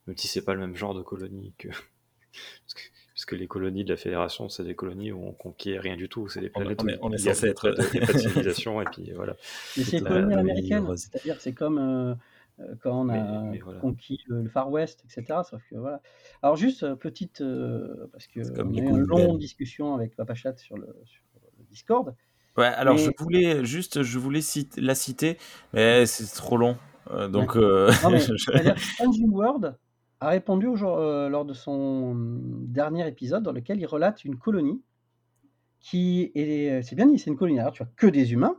Même 0.06 0.16
si 0.18 0.28
c'est 0.28 0.42
pas 0.44 0.54
le 0.54 0.60
même 0.60 0.76
genre 0.76 0.94
de 0.94 1.02
colonie 1.02 1.52
que. 1.58 1.68
parce, 2.64 2.74
que 2.74 2.80
parce 3.14 3.24
que 3.26 3.36
les 3.36 3.46
colonies 3.46 3.84
de 3.84 3.90
la 3.90 3.96
Fédération, 3.96 4.48
c'est 4.48 4.64
des 4.64 4.74
colonies 4.74 5.12
où 5.12 5.24
on 5.26 5.32
conquiert 5.32 5.82
rien 5.82 5.96
du 5.96 6.08
tout, 6.08 6.28
c'est 6.28 6.40
des 6.40 6.50
On 6.54 6.60
planètes 6.60 6.82
on 6.82 6.86
où 6.86 6.90
on 7.02 7.12
est 7.12 7.16
il 7.18 7.24
y 7.24 7.28
a- 7.28 7.34
censé 7.34 7.46
être- 7.48 7.70
pas 7.70 7.82
de- 7.82 7.88
il 7.94 8.00
y 8.00 8.02
a 8.02 8.06
pas 8.06 8.12
de 8.12 8.18
civilisation, 8.18 8.82
et 8.82 8.84
puis 8.86 9.10
voilà. 9.12 9.36
Mais 9.76 9.84
c'est 9.84 10.00
la 10.00 10.20
vie 10.26 10.34
américaine, 10.34 10.84
heureuse. 10.84 11.00
c'est-à-dire 11.10 11.40
c'est 11.40 11.52
comme, 11.54 12.16
quand 12.80 13.06
on 13.06 13.08
a 13.08 13.42
mais 13.42 13.58
voilà. 13.58 13.80
conquis 13.80 14.20
le 14.26 14.42
le 14.42 14.48
Far 14.48 14.70
West 14.70 15.04
et 15.04 15.10
cetera, 15.10 15.42
sauf 15.44 15.62
que 15.68 15.76
voilà. 15.76 16.00
Alors 16.42 16.56
juste, 16.56 16.82
heu, 16.84 16.96
petite, 16.96 17.40
heu, 17.40 18.08
parce 18.12 18.26
comme 18.28 18.72
qu'on 18.72 18.78
a 18.78 18.84
eu 18.84 18.88
une 18.88 18.98
longue 18.98 19.38
discussion 19.38 19.94
avec 19.94 20.14
Papa 20.16 20.34
Chat 20.34 20.56
sur 20.58 20.76
le 20.76 20.86
sur 21.04 21.22
le 21.58 21.64
Discord. 21.64 22.14
Ouais, 22.56 22.66
alors 22.66 22.96
je 22.96 23.10
voulais 23.18 23.64
juste, 23.64 24.02
je 24.02 24.18
voulais 24.18 24.40
cite- 24.40 24.76
la 24.76 24.94
citer, 24.94 25.38
mais 25.72 26.06
c'est 26.06 26.26
trop 26.36 26.56
long. 26.56 26.76
Euh, 27.10 27.28
donc, 27.28 27.56
euh, 27.56 27.90
Non 28.02 28.10
je- 28.16 28.32
que 28.34 29.30
World 29.30 29.76
a 30.20 30.28
répondu 30.28 30.66
au 30.68 30.76
jour 30.76 30.96
lors 30.96 31.44
de 31.44 31.52
son, 31.52 32.14
mmh, 32.14 32.66
dernier 32.68 33.08
épisode 33.08 33.42
dans 33.42 33.52
lequel 33.52 33.80
il 33.80 33.86
relate 33.86 34.24
une 34.24 34.36
colonie 34.38 34.80
qui 35.80 36.30
est 36.34 36.82
c'est 36.82 36.94
bien 36.94 37.06
dit, 37.06 37.18
c'est 37.18 37.30
une 37.30 37.36
colonie, 37.36 37.58
alors 37.60 37.72
tu 37.72 37.82
vois 37.82 37.92
que 37.96 38.06
des 38.06 38.32
humains 38.32 38.56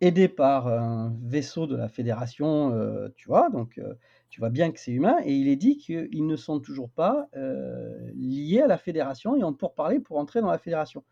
aidés 0.00 0.28
par 0.28 0.68
un 0.68 1.16
vaisseau 1.22 1.66
de 1.66 1.76
la 1.76 1.88
Fédération, 1.88 2.72
heu, 2.74 3.12
tu 3.16 3.28
vois? 3.28 3.50
Donc, 3.50 3.78
heu, 3.78 3.98
tu 4.30 4.40
vois 4.40 4.50
bien 4.50 4.70
que 4.72 4.80
c'est 4.80 4.92
humain 4.92 5.16
et 5.24 5.34
il 5.34 5.48
est 5.48 5.56
dit 5.56 5.76
qu'ils 5.78 6.26
ne 6.26 6.36
sont 6.36 6.60
toujours 6.60 6.90
pas, 6.90 7.28
heu, 7.36 8.10
liés 8.14 8.62
à 8.62 8.66
la 8.66 8.78
Fédération 8.78 9.36
et 9.36 9.44
ont 9.44 9.54
pourparlers 9.54 10.00
pour 10.00 10.18
entrer 10.18 10.40
dans 10.40 10.50
la 10.50 10.58
Fédération. 10.58 11.04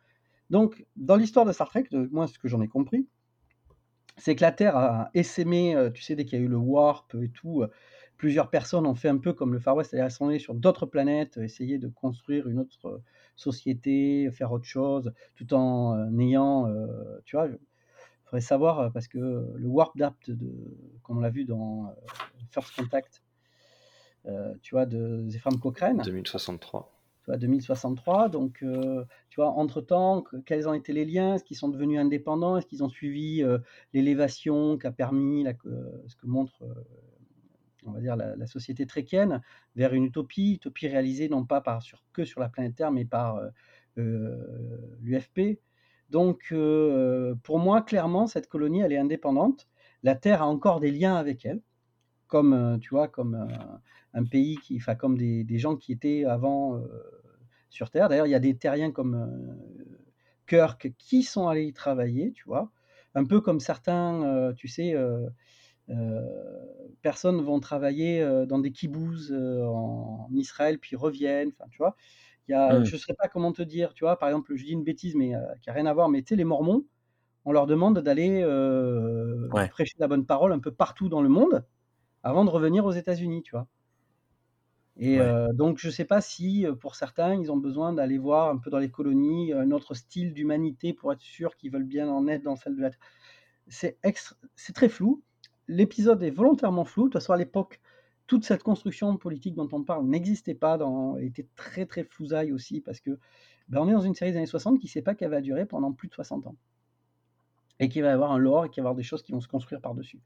Donc, 0.50 0.86
dans 0.96 1.16
l'histoire 1.16 1.46
de 1.46 1.52
Star 1.52 1.68
Trek, 1.70 1.84
de 1.92 2.08
moi 2.12 2.28
ce 2.28 2.38
que 2.38 2.48
j'en 2.48 2.62
ai 2.62 2.68
compris, 2.68 3.08
c'est 4.16 4.36
que 4.36 4.42
la 4.42 4.52
Terre 4.52 4.76
a 4.76 5.10
essaimé, 5.14 5.76
tu 5.94 6.02
sais, 6.02 6.14
dès 6.14 6.24
qu'il 6.24 6.38
y 6.38 6.42
a 6.42 6.44
eu 6.44 6.48
le 6.48 6.56
warp 6.56 7.14
et 7.20 7.30
tout, 7.30 7.64
plusieurs 8.16 8.48
personnes 8.50 8.86
ont 8.86 8.94
fait 8.94 9.08
un 9.08 9.18
peu 9.18 9.32
comme 9.32 9.52
le 9.52 9.58
Far 9.58 9.74
West, 9.76 9.90
c'est-à-dire 9.90 10.12
sur 10.40 10.54
d'autres 10.54 10.86
planètes, 10.86 11.36
essayer 11.38 11.78
de 11.78 11.88
construire 11.88 12.48
une 12.48 12.60
autre, 12.60 13.02
société, 13.36 14.30
faire 14.32 14.52
autre 14.52 14.66
chose, 14.66 15.12
tout 15.34 15.52
en, 15.54 15.96
heu, 16.68 17.20
tu 17.24 17.36
vois? 17.36 17.48
Faudrait 18.24 18.40
savoir, 18.40 18.80
heu, 18.80 18.90
parce 18.92 19.08
que 19.08 19.18
le 19.54 19.66
warp 19.68 19.96
de 19.96 20.08
comme 21.02 21.18
on 21.18 21.20
l'a 21.20 21.30
vu 21.30 21.44
dans, 21.44 21.86
heu, 21.86 21.94
First 22.50 22.74
Contact, 22.76 23.22
tu 24.62 24.74
vois, 24.74 24.86
de 24.86 25.28
Zefram 25.28 25.58
Cochrane. 25.60 26.02
2063. 26.02 26.90
Tu 27.22 27.30
vois, 27.30 27.38
2063, 27.38 28.28
donc 28.28 28.62
tu 29.30 29.36
vois, 29.36 29.50
entre-temps, 29.50 30.20
que 30.22 30.36
quels 30.36 30.68
ont 30.68 30.74
été 30.74 30.92
les 30.92 31.04
liens? 31.06 31.34
Est-ce 31.34 31.44
qu'ils 31.44 31.56
sont 31.56 31.68
devenus 31.70 31.98
indépendants? 31.98 32.56
Est-ce 32.58 32.66
qu'ils 32.66 32.84
ont 32.84 32.88
suivi, 32.90 33.42
l'élévation 33.94 34.76
qu'a 34.78 34.92
permis 34.92 35.42
la 35.42 35.52
ce 36.06 36.16
que 36.16 36.26
montre, 36.26 36.62
on 37.86 37.92
va 37.92 38.00
dire 38.00 38.16
la 38.16 38.36
la 38.36 38.46
société 38.46 38.86
tréquienne 38.86 39.40
vers 39.74 39.94
une 39.94 40.04
utopie, 40.04 40.54
utopie 40.54 40.86
réalisée 40.88 41.28
non 41.30 41.44
pas 41.46 41.60
par 41.62 41.82
sur 41.82 42.04
que 42.12 42.24
sur 42.24 42.40
la 42.40 42.48
planète 42.50 42.74
Terre, 42.74 42.92
mais 42.92 43.04
par, 43.06 43.40
l'UFP. 43.96 45.60
Donc 46.14 46.52
heu, 46.52 47.36
pour 47.42 47.58
moi, 47.58 47.82
clairement, 47.82 48.28
cette 48.28 48.46
colonie, 48.46 48.82
elle 48.82 48.92
est 48.92 48.98
indépendante. 48.98 49.66
La 50.04 50.14
Terre 50.14 50.42
a 50.42 50.46
encore 50.46 50.78
des 50.78 50.92
liens 50.92 51.16
avec 51.16 51.44
elle, 51.44 51.60
comme, 52.28 52.54
heu, 52.54 52.78
tu 52.80 52.90
vois, 52.90 53.08
comme, 53.08 53.34
heu, 53.36 53.54
un 54.14 54.24
pays 54.24 54.58
qui 54.58 54.76
enfin, 54.76 54.94
comme 54.94 55.18
des 55.18 55.58
gens 55.58 55.76
qui 55.76 55.92
étaient 55.92 56.24
avant, 56.24 56.80
sur 57.70 57.90
Terre. 57.90 58.08
D'ailleurs, 58.08 58.28
il 58.28 58.30
y 58.30 58.36
a 58.36 58.40
des 58.40 58.56
terriens 58.56 58.92
comme, 58.92 59.58
Kirk 60.46 60.92
qui 60.98 61.24
sont 61.24 61.48
allés 61.48 61.64
y 61.66 61.72
travailler, 61.72 62.32
tu 62.32 62.44
vois? 62.44 62.70
Un 63.16 63.24
peu 63.24 63.40
comme 63.40 63.60
certains, 63.60 64.52
tu 64.56 64.68
sais, 64.68 64.94
personnes 67.02 67.40
vont 67.42 67.60
travailler, 67.60 68.24
dans 68.48 68.60
des 68.60 68.72
kibboutz, 68.72 69.30
heu, 69.32 69.64
en 69.66 70.28
Israël, 70.32 70.78
puis 70.78 70.96
reviennent, 70.96 71.52
tu 71.70 71.78
vois? 71.78 71.96
Il 72.48 72.52
y 72.52 72.54
a 72.54 72.82
je 72.82 72.96
saurais 72.96 73.14
pas 73.18 73.28
comment 73.28 73.52
te 73.52 73.62
dire, 73.62 73.94
tu 73.94 74.04
vois? 74.04 74.18
Par 74.18 74.28
exemple, 74.28 74.54
je 74.56 74.64
dis 74.64 74.72
une 74.72 74.84
bêtise, 74.84 75.14
mais 75.16 75.34
heu, 75.36 75.40
qui 75.62 75.70
a 75.70 75.72
rien 75.74 75.86
à 75.86 75.94
voir, 75.94 76.08
mais 76.10 76.22
tu 76.22 76.30
sais, 76.30 76.36
les 76.36 76.44
mormons, 76.44 76.86
on 77.46 77.52
leur 77.52 77.66
demande 77.66 78.00
d'aller, 78.00 78.42
Ouais. 79.50 79.70
prêcher 79.70 79.94
la 80.00 80.08
bonne 80.08 80.26
parole 80.26 80.52
un 80.52 80.60
peu 80.60 80.72
partout 80.72 81.08
dans 81.10 81.22
le 81.22 81.28
monde, 81.30 81.66
avant 82.24 82.44
de 82.46 82.50
revenir 82.50 82.84
aux 82.86 82.92
États-Unis, 82.92 83.42
tu 83.44 83.52
vois? 83.52 83.68
Et 84.96 85.18
Ouais. 85.18 85.34
heu, 85.48 85.48
donc 85.54 85.78
je 85.78 85.90
sais 85.90 86.04
pas 86.04 86.20
si, 86.20 86.66
pour 86.80 86.94
certains, 86.94 87.34
ils 87.34 87.50
ont 87.50 87.56
besoin 87.56 87.92
d'aller 87.92 88.16
voir 88.18 88.50
un 88.50 88.58
peu 88.58 88.70
dans 88.70 88.78
les 88.78 88.90
colonies, 88.90 89.52
un 89.52 89.70
autre 89.72 89.94
style 89.94 90.32
d'humanité 90.32 90.92
pour 90.92 91.12
être 91.12 91.20
sûrs 91.20 91.56
qu'ils 91.56 91.72
veulent 91.72 91.82
bien 91.84 92.08
en 92.08 92.28
être 92.28 92.42
dans 92.44 92.54
celle 92.56 92.76
de 92.76 92.82
la 92.82 92.90
c'est 93.68 93.98
très 94.74 94.88
flou. 94.90 95.22
L'épisode 95.68 96.22
est 96.22 96.30
volontairement 96.30 96.84
flou. 96.84 97.04
De 97.04 97.08
toute 97.10 97.14
façon, 97.22 97.32
à 97.34 97.36
l'époque, 97.38 97.80
toute 98.26 98.44
cette 98.44 98.62
construction 98.62 99.16
politique 99.16 99.54
dont 99.54 99.68
on 99.72 99.82
parle 99.82 100.06
n'existait 100.06 100.54
pas, 100.54 100.78
dans, 100.78 101.16
était 101.18 101.46
très 101.56 101.86
très 101.86 102.04
flousaille 102.04 102.52
aussi, 102.52 102.80
parce 102.80 103.00
que 103.00 103.18
ben, 103.68 103.80
on 103.80 103.88
est 103.88 103.92
dans 103.92 104.00
une 104.00 104.14
série 104.14 104.32
des 104.32 104.38
années 104.38 104.46
60 104.46 104.78
qui 104.78 104.86
ne 104.86 104.90
sait 104.90 105.02
pas 105.02 105.14
qu'elle 105.14 105.30
va 105.30 105.40
durer 105.40 105.66
pendant 105.66 105.92
plus 105.92 106.08
de 106.08 106.14
60 106.14 106.46
ans. 106.46 106.56
Et 107.80 107.88
qu'il 107.88 108.02
va 108.02 108.08
y 108.08 108.12
avoir 108.12 108.32
un 108.32 108.38
lore 108.38 108.66
et 108.66 108.70
qu'il 108.70 108.82
va 108.82 108.88
y 108.88 108.88
avoir 108.88 108.96
des 108.96 109.02
choses 109.02 109.22
qui 109.22 109.32
vont 109.32 109.40
se 109.40 109.48
construire 109.48 109.80
par-dessus. 109.80 110.20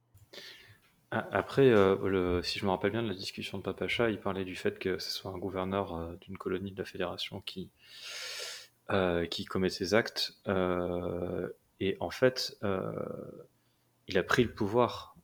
Après, 1.10 1.70
euh, 1.70 2.42
si 2.42 2.58
je 2.58 2.66
me 2.66 2.70
rappelle 2.70 2.90
bien 2.90 3.02
de 3.02 3.08
la 3.08 3.14
discussion 3.14 3.56
de 3.56 3.62
Papacha, 3.62 4.10
il 4.10 4.20
parlait 4.20 4.44
du 4.44 4.54
fait 4.54 4.78
que 4.78 4.98
ce 4.98 5.10
soit 5.10 5.30
un 5.30 5.38
gouverneur 5.38 5.94
euh, 5.96 6.16
d'une 6.20 6.36
colonie 6.36 6.70
de 6.72 6.78
la 6.78 6.84
Fédération 6.84 7.40
qui, 7.40 7.70
euh, 8.90 9.24
qui 9.24 9.46
commet 9.46 9.70
ces 9.70 9.94
actes. 9.94 10.34
et 11.80 11.96
en 12.00 12.10
fait, 12.10 12.58
il 14.08 14.18
a 14.18 14.22
pris 14.22 14.44
le 14.44 14.52
pouvoir 14.52 15.16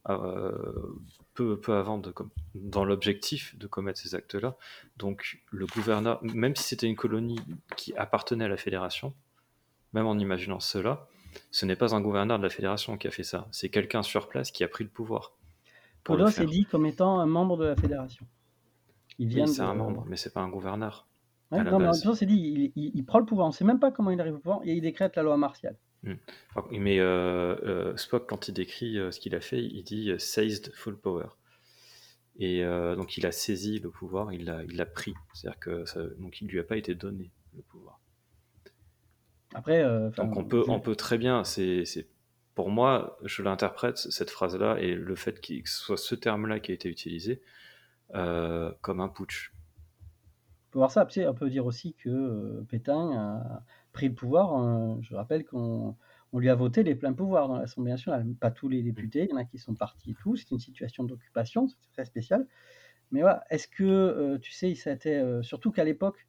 peu, 1.35 1.59
peu 1.59 1.75
avant 1.75 1.99
de, 1.99 2.13
dans 2.55 2.85
l'objectif 2.85 3.57
de 3.59 3.67
commettre 3.67 4.01
ces 4.01 4.15
actes-là. 4.15 4.57
Donc 4.97 5.43
le 5.51 5.67
gouverneur, 5.67 6.21
même 6.23 6.57
si 6.57 6.65
c'était 6.65 6.87
une 6.87 6.97
colonie 6.97 7.41
qui 7.77 7.95
appartenait 7.97 8.45
à 8.45 8.49
la 8.49 8.57
fédération, 8.57 9.15
même 9.93 10.07
en 10.07 10.19
imaginant 10.19 10.61
cela, 10.61 11.09
ce 11.51 11.67
n'est 11.67 11.77
pas 11.77 11.95
un 11.95 12.01
gouverneur 12.01 12.39
de 12.39 12.43
la 12.43 12.51
fédération 12.51 12.97
qui 12.97 13.09
a 13.09 13.11
fait 13.11 13.25
ça, 13.25 13.49
c'est 13.51 13.69
quelqu'un 13.69 14.03
sur 14.03 14.29
place 14.29 14.51
qui 14.51 14.65
a 14.65 14.69
pris 14.69 14.85
le 14.85 14.91
pouvoir. 14.91 15.33
Podo 16.05 16.29
c'est 16.29 16.47
dit 16.47 16.65
comme 16.67 16.87
étant 16.87 17.19
un 17.19 17.27
membre 17.27 17.57
de 17.57 17.65
la 17.65 17.77
fédération. 17.77 18.27
Il 19.19 19.29
vient 19.29 19.47
c'est 19.47 19.63
un 19.63 19.75
membre, 19.75 20.05
mais 20.09 20.17
c'est 20.17 20.33
pas 20.33 20.41
un 20.41 20.49
gouverneur. 20.49 21.07
non, 21.51 21.79
mais 21.79 21.93
c'est 21.93 22.27
dit, 22.27 22.73
il, 22.75 23.05
prend 23.05 23.19
le 23.19 23.25
pouvoir. 23.25 23.47
On 23.47 23.51
ne 23.51 23.55
sait 23.55 23.65
même 23.65 23.79
pas 23.79 23.91
comment 23.91 24.11
il 24.11 24.21
arrive 24.21 24.35
au 24.35 24.39
pouvoir 24.39 24.61
et 24.65 24.73
il 24.73 24.81
décrète 24.81 25.17
la 25.17 25.23
loi 25.23 25.37
martiale. 25.37 25.77
Hmm. 26.05 26.17
Mais 26.71 27.01
euh, 27.01 27.57
euh, 27.65 27.97
Spock, 27.97 28.29
quand 28.29 28.49
il 28.49 28.55
décrit 28.55 28.99
euh, 28.99 29.11
ce 29.11 29.21
qu'il 29.21 29.35
a 29.35 29.41
fait, 29.41 29.63
il 29.63 29.83
dit 29.85 30.13
seized 30.19 30.73
full 30.75 30.99
power. 30.99 31.29
Et 32.37 32.65
donc 32.65 33.17
il 33.17 33.27
a 33.27 33.33
saisi 33.33 33.79
le 33.79 33.91
pouvoir, 33.91 34.33
il 34.33 34.47
l'a 34.47 34.65
il 34.65 34.85
pris. 34.93 35.15
C'est-à-dire 35.35 35.61
que 35.61 35.85
ça, 35.85 36.01
donc 36.19 36.41
il 36.41 36.49
lui 36.49 36.59
a 36.59 36.65
pas 36.65 36.77
été 36.77 36.97
donné 36.97 37.31
le 37.55 37.63
pouvoir. 37.63 38.01
Après, 39.55 39.85
donc 40.17 40.37
on 40.37 40.45
peut, 40.45 40.65
on 40.67 40.81
peut 40.81 40.97
très 40.97 41.17
bien, 41.17 41.45
c'est 41.45 41.85
pour 42.57 42.71
moi, 42.71 43.17
je 43.23 43.45
l'interprète 43.45 43.99
cette 43.99 44.31
phrase-là 44.31 44.79
et 44.81 44.97
le 44.97 45.15
fait 45.15 45.41
que 45.41 45.55
ce 45.65 45.79
soit 45.79 45.97
ce 45.97 46.17
terme-là 46.17 46.59
qui 46.59 46.73
a 46.73 46.75
été 46.75 46.89
utilisé 46.89 47.41
comme 48.11 49.01
un 49.01 49.09
putsch. 49.09 49.53
On 49.53 50.73
peut 50.73 50.79
voir 50.81 50.91
ça. 50.91 51.07
On 51.29 51.35
peut 51.35 51.51
dire 51.51 51.67
aussi 51.67 51.95
que 51.95 52.65
Pétain 52.69 53.13
a 53.13 53.63
pris 53.95 54.09
le 54.09 54.15
pouvoir. 54.15 54.53
Hein. 54.53 54.99
je 55.01 55.15
rappelle 55.15 55.47
qu'on 55.47 55.97
lui 56.35 56.51
a 56.51 56.55
voté 56.55 56.83
les 56.83 56.95
pleins 56.95 57.15
pouvoirs 57.15 57.49
dans 57.49 57.57
l'Assemblée 57.57 57.93
nationale. 57.93 58.27
Pas 58.39 58.51
tous 58.51 58.69
les 58.69 58.83
députés, 58.83 59.25
il 59.25 59.31
y 59.31 59.33
en 59.33 59.37
a 59.37 59.45
qui 59.45 59.57
sont 59.57 59.75
partis 59.75 60.11
et 60.11 60.15
tout. 60.15 60.37
C'est 60.37 60.51
une 60.51 60.59
situation 60.59 61.05
d'occupation, 61.05 61.69
c'est 61.69 61.93
très 61.93 62.05
spécial. 62.05 62.47
Mais 63.11 63.21
voilà, 63.21 63.45
est-ce 63.49 63.69
que, 63.69 63.85
euh, 63.85 64.39
tu 64.39 64.53
sais, 64.53 64.75
ça 64.75 64.91
a 64.91 64.93
été, 64.93 65.17
euh, 65.17 65.43
surtout 65.43 65.71
qu'à 65.71 65.85
l'époque, 65.85 66.27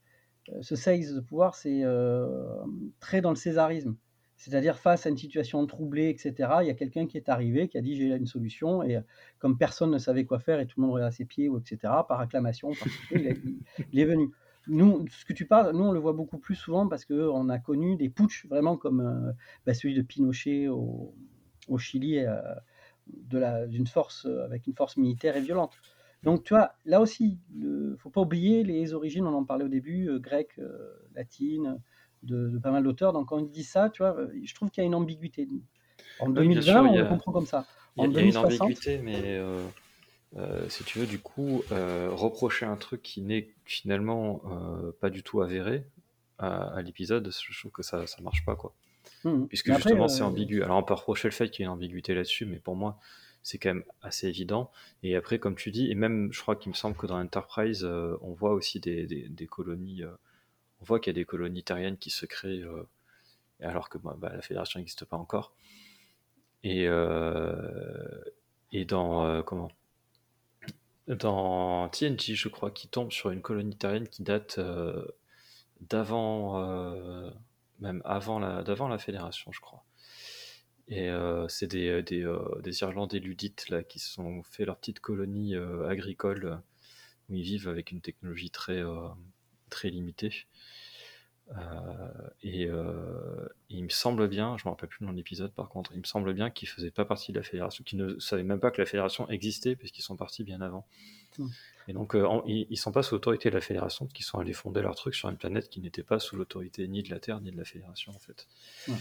euh, 0.50 0.62
ce 0.62 0.76
seize 0.76 1.16
de 1.16 1.20
pouvoir, 1.20 1.56
c'est 1.56 1.84
très 3.00 3.20
dans 3.20 3.32
le 3.32 3.36
césarisme. 3.36 3.98
C'est-à-dire 4.38 4.78
face 4.78 5.06
à 5.06 5.10
une 5.10 5.18
situation 5.18 5.66
troublée, 5.66 6.10
etc., 6.10 6.34
il 6.62 6.68
y 6.68 6.70
a 6.70 6.74
quelqu'un 6.74 7.08
qui 7.08 7.18
est 7.18 7.30
arrivé, 7.30 7.70
qui 7.70 7.78
a 7.78 7.82
dit 7.82 7.96
j'ai 7.96 8.10
une 8.10 8.28
solution, 8.28 8.84
et 8.84 9.00
comme 9.40 9.58
personne 9.58 9.92
ne 9.92 9.98
savait 9.98 10.26
quoi 10.26 10.40
faire 10.40 10.60
et 10.60 10.68
tout 10.68 10.82
le 10.82 10.86
monde 10.86 10.96
regardait 10.96 11.14
à 11.14 11.18
ses 11.18 11.26
pieds, 11.26 11.50
etc., 11.58 11.78
par 12.08 12.20
acclamation, 12.20 12.72
il, 13.12 13.62
il, 13.94 14.00
est 14.00 14.06
venu 14.06 14.30
nous, 14.68 15.06
ce 15.10 15.26
que 15.26 15.34
tu 15.34 15.46
parles, 15.46 15.76
nous, 15.76 15.84
on 15.84 15.92
le 15.92 16.00
voit 16.00 16.14
beaucoup 16.14 16.38
plus 16.38 16.56
souvent 16.56 16.88
parce 16.88 17.06
qu'on 17.06 17.50
a 17.50 17.60
connu 17.60 17.96
des 17.96 18.10
putsch 18.10 18.46
vraiment 18.48 18.78
comme 18.78 19.02
euh, 19.02 19.32
bah, 19.66 19.74
celui 19.74 19.94
de 19.94 20.02
Pinochet 20.02 20.68
au, 20.68 21.14
Chili, 21.78 22.20
euh, 22.20 23.68
d'une 23.68 23.88
force, 23.88 24.26
euh, 24.26 24.46
avec 24.46 24.68
une 24.68 24.74
force 24.74 24.98
militaire 24.98 25.36
et 25.36 25.42
violente. 25.42 25.78
Donc, 26.24 26.44
tu 26.44 26.54
vois, 26.54 26.74
là 26.86 27.02
aussi, 27.02 27.40
il 27.54 27.60
ne 27.60 27.96
faut 27.98 28.10
pas 28.10 28.22
oublier 28.22 28.64
les 28.64 28.94
origines, 28.94 29.26
on 29.26 29.34
en 29.34 29.44
parlait 29.44 29.66
au 29.66 29.70
début, 29.70 30.20
grecques, 30.20 30.60
latines, 31.14 31.80
de, 32.24 32.58
pas 32.58 32.72
mal 32.72 32.84
d'auteurs. 32.84 33.14
Donc, 33.14 33.28
quand 33.30 33.38
on 33.38 33.42
dit 33.42 33.64
ça, 33.64 33.92
tu 33.92 34.02
vois, 34.02 34.18
je 34.44 34.56
trouve 34.56 34.72
qu'il 34.72 34.82
y 34.82 34.86
a 34.86 34.88
une 34.88 34.96
ambiguïté. 34.96 35.48
En 36.20 36.30
2020, 36.30 36.82
on 36.82 36.96
le 36.96 37.06
comprend 37.06 37.32
comme 37.32 37.46
ça. 37.46 37.66
Il 37.98 38.12
y 38.12 38.18
a, 38.18 38.22
une 38.22 38.38
ambiguïté, 38.38 38.98
mais 38.98 39.40
euh, 40.38 40.68
si 40.68 40.84
tu 40.84 41.00
veux, 41.00 41.08
du 41.08 41.20
coup, 41.20 41.64
euh, 41.72 42.10
reprocher 42.12 42.66
un 42.66 42.76
truc 42.76 43.02
qui 43.02 43.22
n'est 43.22 43.50
finalement 43.64 44.42
euh, 44.46 44.92
pas 45.00 45.10
du 45.10 45.24
tout 45.24 45.42
avéré 45.42 45.86
à, 46.38 46.82
l'épisode, 46.82 47.32
je 47.32 47.60
trouve 47.60 47.72
que 47.72 47.84
ça 47.84 48.06
ça 48.08 48.22
marche 48.22 48.44
pas, 48.44 48.58
quoi. 48.58 48.74
Mmh. 49.24 49.46
Puisque 49.46 49.74
justement, 49.74 50.10
c'est 50.10 50.22
ambigu. 50.22 50.64
Alors, 50.64 50.78
on 50.78 50.84
peut 50.84 50.94
reprocher 50.94 51.30
le 51.30 51.34
fait 51.34 51.50
qu'il 51.50 51.62
y 51.62 51.64
ait 51.64 51.68
une 51.68 51.72
ambiguïté 51.72 52.14
là-dessus, 52.14 52.46
mais 52.46 52.58
pour 52.58 52.76
moi, 52.76 53.00
c'est 53.42 53.58
quand 53.58 53.70
même 53.70 53.86
assez 54.02 54.28
évident. 54.28 54.70
Et 55.02 55.16
après, 55.16 55.40
comme 55.40 55.56
tu 55.56 55.72
dis, 55.72 55.90
et 55.90 55.96
même, 55.96 56.34
je 56.34 56.42
crois 56.42 56.58
qu'il 56.58 56.72
me 56.72 56.76
semble 56.76 56.98
que 56.98 57.08
dans 57.08 57.18
Enterprise, 57.18 57.86
on 57.86 58.34
voit 58.34 58.52
aussi 58.52 58.82
des, 58.82 59.06
des, 59.06 59.48
colonies. 59.48 60.04
on 60.82 60.84
voit 60.84 61.00
qu'il 61.00 61.12
y 61.12 61.16
a 61.16 61.20
des 61.22 61.26
colonies 61.26 61.64
terriennes 61.64 61.98
qui 61.98 62.10
se 62.10 62.26
créent, 62.26 62.66
alors 63.62 63.88
que 63.88 63.98
bah, 63.98 64.18
la 64.22 64.42
Fédération 64.42 64.80
n'existe 64.80 65.06
pas 65.06 65.16
encore. 65.16 65.54
Et, 66.66 66.90
et 68.74 68.86
dans. 68.86 69.42
comment? 69.44 69.72
Dans 71.08 71.90
TNG, 71.90 72.34
je 72.36 72.48
crois, 72.48 72.72
qui 72.72 72.88
tombe 72.88 73.12
sur 73.12 73.30
une 73.32 73.42
colonie 73.42 73.76
terrienne 73.76 74.08
qui 74.08 74.24
date 74.24 74.58
euh, 74.58 75.06
d'avant, 75.82 76.60
euh, 76.62 77.30
même 77.80 78.02
avant 78.06 78.40
la, 78.40 78.64
d'avant 78.64 78.88
la 78.88 78.98
Fédération, 78.98 79.52
je 79.52 79.60
crois. 79.60 79.84
Et 80.88 81.10
euh, 81.10 81.48
c'est 81.48 81.68
des, 81.68 82.04
des, 82.04 82.32
des, 82.62 82.82
Irlandais 82.82 83.20
ludites 83.20 83.70
là, 83.70 83.84
qui 83.84 84.00
sont 84.00 84.44
fait 84.44 84.66
leur 84.66 84.78
petite 84.78 85.00
colonie 85.00 85.56
agricole 85.56 86.62
où 87.30 87.36
ils 87.36 87.44
vivent 87.44 87.68
avec 87.68 87.92
une 87.92 88.02
technologie 88.02 88.52
très, 88.52 88.84
très 89.70 89.90
limitée. 89.90 90.46
Et, 92.42 92.70
il 93.70 93.84
me 93.84 93.90
semble 93.90 94.28
bien, 94.28 94.58
je 94.58 94.66
me 94.66 94.70
rappelle 94.70 94.90
plus 94.90 95.06
dans 95.06 95.12
l'épisode 95.12 95.52
par 95.52 95.70
contre, 95.70 95.92
il 95.94 96.00
me 96.00 96.06
semble 96.06 96.34
bien 96.34 96.50
qu'ils 96.50 96.70
faisaient 96.70 96.92
pas 96.92 97.06
partie 97.06 97.32
de 97.32 97.38
la 97.38 97.44
fédération, 97.44 97.84
qu'ils 97.84 98.00
ne 98.00 98.20
savaient 98.20 98.44
même 98.44 98.60
pas 98.60 98.72
que 98.72 98.82
la 98.82 98.86
fédération 98.86 99.30
existait 99.30 99.76
puisqu'ils 99.76 100.02
sont 100.02 100.16
partis 100.16 100.44
bien 100.44 100.62
avant. 100.62 100.86
Mmh. 101.38 101.48
Et 101.88 101.94
donc 101.94 102.16
ils, 102.46 102.68
ne 102.70 102.76
sont 102.76 102.92
pas 102.92 103.04
sous 103.04 103.16
l'autorité 103.16 103.50
de 103.50 103.56
la 103.56 103.62
fédération, 103.62 104.08
qu'ils 104.08 104.26
sont 104.26 104.40
allés 104.40 104.54
fonder 104.54 104.82
leur 104.82 104.96
truc 104.96 105.14
sur 105.14 105.30
une 105.30 105.38
planète 105.38 105.70
qui 105.70 105.82
n'était 105.82 106.04
pas 106.04 106.20
sous 106.20 106.36
l'autorité 106.36 106.88
ni 106.88 107.04
de 107.04 107.10
la 107.10 107.20
Terre 107.20 107.42
ni 107.42 107.52
de 107.52 107.58
la 107.58 107.66
fédération 107.66 108.12
en 108.16 108.20
fait. 108.20 108.48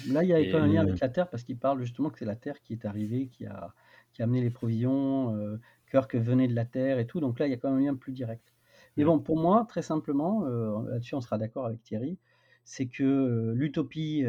Là 0.08 0.22
il 0.22 0.28
y 0.28 0.34
a 0.34 0.58
un 0.62 0.66
lien 0.66 0.82
avec 0.82 1.00
la 1.00 1.08
Terre 1.08 1.28
parce 1.28 1.44
qu'il 1.44 1.56
parle 1.56 1.80
justement 1.80 2.10
que 2.10 2.18
c'est 2.18 2.24
la 2.24 2.36
Terre 2.36 2.60
qui 2.62 2.74
est 2.74 2.84
arrivée, 2.84 3.28
qui 3.28 3.46
a, 3.46 3.72
qui 4.12 4.22
a 4.22 4.24
amené 4.24 4.42
les 4.42 4.50
provisions, 4.50 5.34
euh, 5.36 5.60
que 6.08 6.18
venait 6.18 6.48
de 6.48 6.56
la 6.56 6.64
Terre 6.64 6.98
et 6.98 7.06
tout, 7.06 7.20
donc 7.20 7.38
là 7.38 7.46
il 7.46 7.50
y 7.50 7.54
a 7.54 7.56
quand 7.56 7.70
même 7.70 7.78
un 7.78 7.84
lien 7.84 7.94
plus 7.94 8.12
direct. 8.12 8.52
Mais 8.96 9.04
mmh. 9.04 9.06
bon, 9.06 9.18
pour 9.20 9.38
moi, 9.38 9.64
très 9.68 9.82
simplement, 9.82 10.44
là-dessus 10.44 11.14
on 11.14 11.20
sera 11.20 11.38
d'accord 11.38 11.66
avec 11.66 11.82
Thierry, 11.84 12.18
c'est 12.64 12.86
que 12.86 13.52
l'utopie 13.54 14.24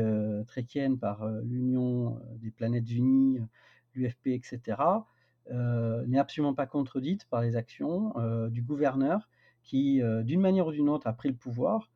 tréquienne 0.48 0.98
par 0.98 1.28
l'Union 1.44 2.20
des 2.38 2.52
planètes 2.52 2.90
unies, 2.92 3.40
l'UFP, 3.94 4.28
etc., 4.28 4.78
n'est 5.52 6.20
absolument 6.20 6.54
pas 6.54 6.66
contredite 6.66 7.26
par 7.30 7.42
les 7.42 7.56
actions 7.56 8.14
du 8.50 8.62
gouverneur 8.62 9.30
qui, 9.64 10.02
d'une 10.24 10.42
manière 10.42 10.68
ou 10.68 10.72
d'une 10.72 10.90
autre, 10.90 11.08
a 11.08 11.14
pris 11.14 11.30
le 11.30 11.36
pouvoir 11.36 11.90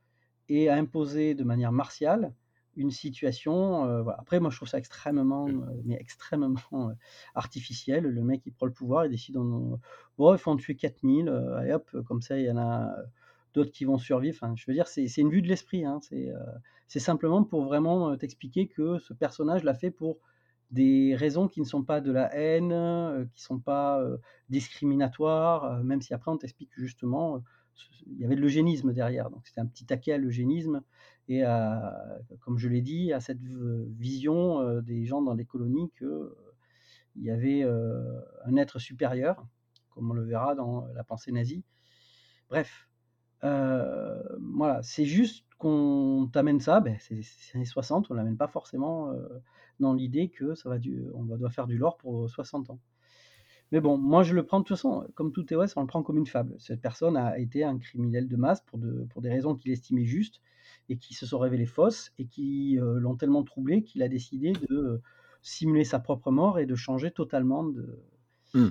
et 0.48 0.70
a 0.70 0.76
imposé 0.76 1.36
de 1.36 1.44
manière 1.44 1.72
martiale 1.72 2.34
une 2.76 2.92
situation. 2.92 3.84
Après, 4.18 4.40
moi, 4.40 4.50
je 4.50 4.56
trouve 4.56 4.70
ça 4.70 4.78
extrêmement, 4.78 5.48
mmh. 5.48 5.82
mais 5.84 5.96
extrêmement 5.96 6.94
artificiel. 7.36 8.06
Le 8.06 8.24
mec, 8.24 8.42
il 8.46 8.54
prend 8.54 8.66
le 8.66 8.72
pouvoir, 8.72 9.06
il 9.06 9.10
décide, 9.10 9.36
bon, 9.36 10.34
il 10.34 10.38
faut 10.38 10.52
en 10.52 10.56
tuer 10.56 10.76
4000, 10.76 11.28
allez 11.58 11.74
hop, 11.74 11.90
comme 12.08 12.22
ça, 12.22 12.40
il 12.40 12.46
y 12.46 12.52
en 12.52 12.58
a 12.58 12.96
d'autres 13.54 13.72
qui 13.72 13.86
vont 13.86 13.98
survivre. 13.98 14.38
Enfin, 14.42 14.54
je 14.56 14.64
veux 14.68 14.74
dire, 14.74 14.88
c'est 14.88 15.06
une 15.18 15.30
vue 15.30 15.42
de 15.42 15.48
l'esprit. 15.48 15.86
Hein. 15.86 16.00
Euh, 16.14 16.34
c'est 16.88 17.00
simplement 17.00 17.44
pour 17.44 17.64
vraiment 17.64 18.12
euh, 18.12 18.16
t'expliquer 18.16 18.68
que 18.68 19.00
ce 19.00 19.14
personnage 19.14 19.64
l'a 19.64 19.74
fait 19.74 19.92
pour 19.92 20.20
des 20.72 21.16
raisons 21.16 21.48
qui 21.48 21.62
ne 21.62 21.66
sont 21.66 21.84
pas 21.84 22.00
de 22.00 22.12
la 22.12 22.34
haine, 22.36 22.72
euh, 22.72 23.26
qui 23.34 23.42
ne 23.42 23.46
sont 23.46 23.60
pas 23.60 24.04
discriminatoires, 24.50 25.84
même 25.84 26.02
si 26.02 26.14
après 26.14 26.32
on 26.32 26.38
t'explique 26.38 26.70
que 26.70 26.82
justement, 26.82 27.42
il 28.06 28.20
y 28.20 28.26
avait 28.26 28.36
de 28.36 28.42
l'eugénisme 28.42 28.94
derrière. 28.94 29.30
Donc 29.30 29.48
c'était 29.48 29.62
un 29.62 29.66
petit 29.66 29.86
taquet 29.86 30.14
à 30.14 30.18
l'eugénisme 30.18 30.82
et 31.28 31.44
à, 31.44 32.20
comme 32.42 32.58
je 32.58 32.68
l'ai 32.68 32.82
dit, 32.82 33.14
à 33.14 33.20
cette 33.20 33.42
vision 33.42 34.82
des 34.82 35.06
gens 35.06 35.22
dans 35.22 35.34
les 35.34 35.46
colonies 35.46 35.92
que 35.96 36.36
il 37.16 37.24
y 37.24 37.32
avait 37.32 37.64
un 37.64 38.56
être 38.56 38.80
supérieur, 38.80 39.44
comme 39.90 40.12
on 40.12 40.14
le 40.14 40.24
verra 40.24 40.56
dans 40.56 40.86
la 40.94 41.04
pensée 41.04 41.32
nazie. 41.32 41.64
Bref, 42.50 42.89
euh, 43.44 44.22
voilà, 44.54 44.82
c'est 44.84 45.06
juste 45.06 45.46
qu'on 45.58 46.30
t'amène 46.32 46.60
ça, 46.60 46.80
ben, 46.80 46.98
c'est 47.00 47.16
les 47.16 47.26
années 47.54 47.66
60, 47.66 48.10
on 48.10 48.14
l'amène 48.14 48.38
pas 48.38 48.48
forcément 48.48 49.12
euh, 49.12 49.28
dans 49.80 49.94
l'idée 49.94 50.30
que 50.30 50.56
ça 50.56 50.70
va 50.70 50.78
du, 50.78 51.06
on 51.14 51.24
doit 51.24 51.50
faire 51.50 51.68
du 51.68 51.78
lore 51.78 51.98
pour 51.98 52.30
60 52.30 52.70
ans. 52.70 52.80
Mais 53.72 53.82
bon, 53.82 53.98
moi 53.98 54.24
je 54.24 54.34
le 54.34 54.44
prends 54.44 54.60
de 54.60 54.64
toute 54.66 54.78
façon, 54.78 55.08
comme 55.16 55.32
tout 55.32 55.46
EOS, 55.54 55.74
on 55.76 55.82
le 55.82 55.88
prend 55.88 56.02
comme 56.02 56.18
une 56.18 56.26
fable. 56.26 56.56
Cette 56.58 56.82
personne 56.82 57.16
a 57.16 57.38
été 57.38 57.64
un 57.64 57.78
criminel 57.78 58.28
de 58.28 58.36
masse 58.36 58.62
pour, 58.62 58.80
de, 58.80 59.06
pour 59.12 59.22
des 59.22 59.30
raisons 59.30 59.56
qu'il 59.56 59.72
estimait 59.72 60.06
justes 60.06 60.42
et 60.88 60.98
qui 60.98 61.14
se 61.14 61.26
sont 61.26 61.38
révélées 61.38 61.68
fausses 61.68 62.12
et 62.18 62.26
qui 62.26 62.80
euh, 62.80 63.00
l'ont 63.00 63.16
tellement 63.16 63.44
troublé 63.44 63.84
qu'il 63.84 64.02
a 64.02 64.08
décidé 64.08 64.54
de 64.70 65.02
simuler 65.42 65.84
sa 65.84 66.00
propre 66.00 66.32
mort 66.32 66.58
et 66.58 66.66
de 66.66 66.76
changer 66.76 67.12
totalement 67.12 67.64
de. 67.64 68.00
Mmh. 68.54 68.70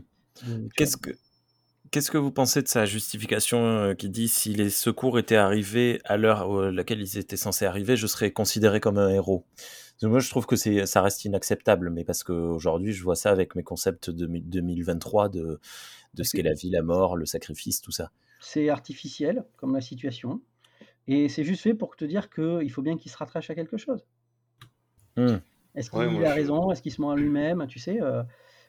Qu'est-ce 0.77 0.97
que 0.97 1.11
Qu'est-ce 1.91 2.11
que 2.11 2.19
vous 2.19 2.31
pensez 2.33 2.63
de 2.63 2.69
sa 2.69 2.85
justification 2.85 3.65
euh, 3.65 3.95
qui 3.95 4.11
dit 4.11 4.29
si 4.29 4.53
les 4.53 4.69
secours 4.69 5.19
étaient 5.19 5.37
arrivés 5.37 6.01
à 6.05 6.17
l'heure 6.17 6.43
à 6.65 6.71
laquelle 6.71 7.01
ils 7.01 7.17
étaient 7.19 7.37
censés 7.37 7.65
arriver, 7.65 7.97
je 7.97 8.07
serais 8.07 8.31
considéré 8.31 8.81
comme 8.81 8.99
un 8.99 9.09
héros? 9.09 9.45
Moi, 10.03 10.21
je 10.21 10.29
trouve 10.31 10.47
que 10.47 10.55
c'est, 10.55 10.87
ça 10.87 11.03
reste 11.03 11.25
inacceptable, 11.25 11.91
mais 11.91 12.05
parce 12.05 12.23
qu'aujourd'hui, 12.23 12.93
je 12.93 13.03
vois 13.03 13.17
ça 13.17 13.31
avec 13.31 13.55
mes 13.57 13.63
concepts 13.65 14.11
de 14.11 14.27
2023 14.27 15.29
de, 15.29 15.59
de 16.15 16.23
ce 16.23 16.37
qu'est 16.37 16.43
la 16.43 16.53
vie, 16.55 16.71
la 16.71 16.83
mort, 16.83 17.17
le 17.17 17.27
sacrifice, 17.27 17.81
tout 17.81 17.91
ça. 17.91 18.13
C'est 18.41 18.69
artificiel, 18.69 19.45
comme 19.57 19.75
la 19.75 19.81
situation, 19.81 20.41
et 21.09 21.29
c'est 21.29 21.43
juste 21.43 21.63
fait 21.63 21.75
pour 21.75 21.97
te 21.97 22.05
dire 22.05 22.31
qu'il 22.31 22.71
faut 22.71 22.83
bien 22.83 22.97
qu'il 22.97 23.11
se 23.11 23.17
rattache 23.17 23.51
à 23.51 23.57
quelque 23.57 23.77
chose. 23.77 24.05
Mmh. 25.17 25.37
Est-ce 25.75 25.91
qu'il 25.91 25.99
Ouais, 25.99 26.25
a 26.27 26.31
je- 26.31 26.35
raison? 26.35 26.71
Est-ce 26.71 26.83
qu'il 26.83 26.93
se 26.93 27.01
ment 27.01 27.11
à 27.11 27.17
lui-même? 27.17 27.67
Tu 27.67 27.81
sais, 27.81 28.01
euh, 28.01 28.23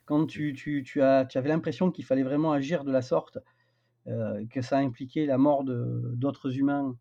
quand 0.10 0.26
tu, 0.26 0.53
tu, 0.53 0.84
tu 0.84 1.03
as, 1.03 1.24
tu 1.26 1.38
avais 1.38 1.49
l'impression 1.49 1.91
qu'il 1.91 2.03
fallait 2.03 2.24
vraiment 2.24 2.51
agir 2.51 2.84
de 2.84 2.91
la 2.91 3.03
sorte, 3.03 3.38
euh, 4.07 4.43
que 4.49 4.62
ça 4.64 4.80
impliquait 4.80 5.28
la 5.28 5.38
mort 5.38 5.64
de 5.64 6.14
d'autres 6.16 6.57
humains 6.57 6.97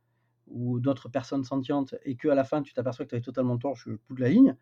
ou 0.49 0.79
d'autres 0.79 1.09
personnes 1.09 1.45
sentientes, 1.45 1.95
et 2.05 2.17
qu'à 2.17 2.35
la 2.35 2.45
fin, 2.45 2.63
tu 2.63 2.75
t'aperçois 2.75 3.07
que 3.07 3.11
tu 3.11 3.15
avais 3.17 3.23
totalement 3.23 3.57
tort 3.57 3.79
sur 3.79 3.91
le 3.91 3.99
bout 4.09 4.15
de 4.15 4.21
la 4.21 4.29
ligne, 4.29 4.57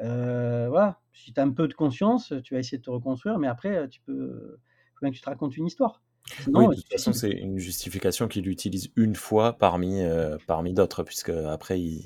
euh, 0.00 0.68
voilà, 0.68 1.00
si 1.12 1.32
tu 1.32 1.40
as 1.40 1.44
un 1.44 1.50
peu 1.52 1.68
de 1.68 1.74
conscience, 1.74 2.32
tu 2.44 2.54
vas 2.54 2.60
essayer 2.60 2.78
de 2.78 2.84
te 2.84 2.90
reconstruire, 2.90 3.38
mais 3.40 3.48
après, 3.48 3.76
euh, 3.76 3.88
tu 3.88 4.00
peux, 4.02 4.58
faut 4.94 5.00
bien 5.02 5.10
que 5.10 5.16
tu 5.16 5.22
te 5.22 5.28
racontes 5.30 5.56
une 5.56 5.66
histoire. 5.66 6.02
Sinon, 6.38 6.60
Oui, 6.60 6.68
euh, 6.70 6.74
de 6.74 6.80
toute 6.80 6.90
c'est 6.90 6.96
façon, 6.96 7.12
c'est 7.12 7.30
une 7.30 7.58
justification 7.58 8.28
qu'il 8.28 8.48
utilise 8.48 8.90
une 8.96 9.14
fois 9.14 9.54
parmi, 9.58 10.02
euh, 10.02 10.38
parmi 10.46 10.72
d'autres, 10.74 11.02
puisque 11.02 11.30
après, 11.30 11.80
il, 11.80 12.02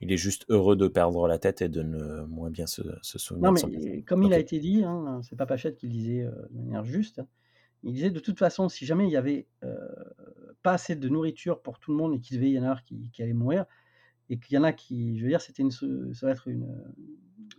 il 0.00 0.12
est 0.12 0.16
juste 0.16 0.44
heureux 0.48 0.76
de 0.76 0.88
perdre 0.88 1.26
la 1.28 1.38
tête 1.38 1.62
et 1.62 1.68
de 1.68 1.82
ne 1.82 2.22
moins 2.26 2.50
bien 2.50 2.66
se, 2.66 2.82
se 3.02 3.18
souvenir 3.18 3.52
Non, 3.52 3.52
mais 3.52 4.02
comme 4.06 4.22
il 4.22 4.32
a 4.32 4.38
été 4.38 4.58
dit, 4.58 4.82
hein, 4.84 5.20
c'est 5.22 5.36
pas 5.36 5.44
Pachette 5.46 5.76
qui 5.76 5.86
le 5.86 5.92
disait 5.92 6.22
euh, 6.22 6.30
de 6.50 6.58
manière 6.58 6.84
juste, 6.84 7.18
hein, 7.18 7.28
il 7.82 7.92
disait 7.94 8.10
de 8.10 8.20
toute 8.20 8.38
façon, 8.38 8.68
si 8.68 8.86
jamais 8.86 9.06
il 9.06 9.10
y 9.10 9.16
avait 9.16 9.48
euh, 9.64 9.88
pas 10.62 10.72
assez 10.74 10.96
de 10.96 11.08
nourriture 11.08 11.62
pour 11.62 11.78
tout 11.78 11.92
le 11.92 11.98
monde 11.98 12.14
et 12.14 12.20
qu'il 12.20 12.36
devait 12.38 12.50
y 12.50 12.58
en 12.58 12.62
avoir 12.64 12.84
qui, 12.84 13.10
qui 13.12 13.22
allaient 13.22 13.34
mourir, 13.34 13.66
et 14.30 14.38
qu'il 14.40 14.56
y 14.56 14.58
en 14.58 14.64
a 14.64 14.72
qui, 14.72 15.18
je 15.18 15.24
veux 15.24 15.30
dire, 15.30 15.40
c'était 15.42 15.62
une, 15.62 15.70
ça 15.72 16.26
va 16.26 16.32
être 16.32 16.48
une, 16.48 16.94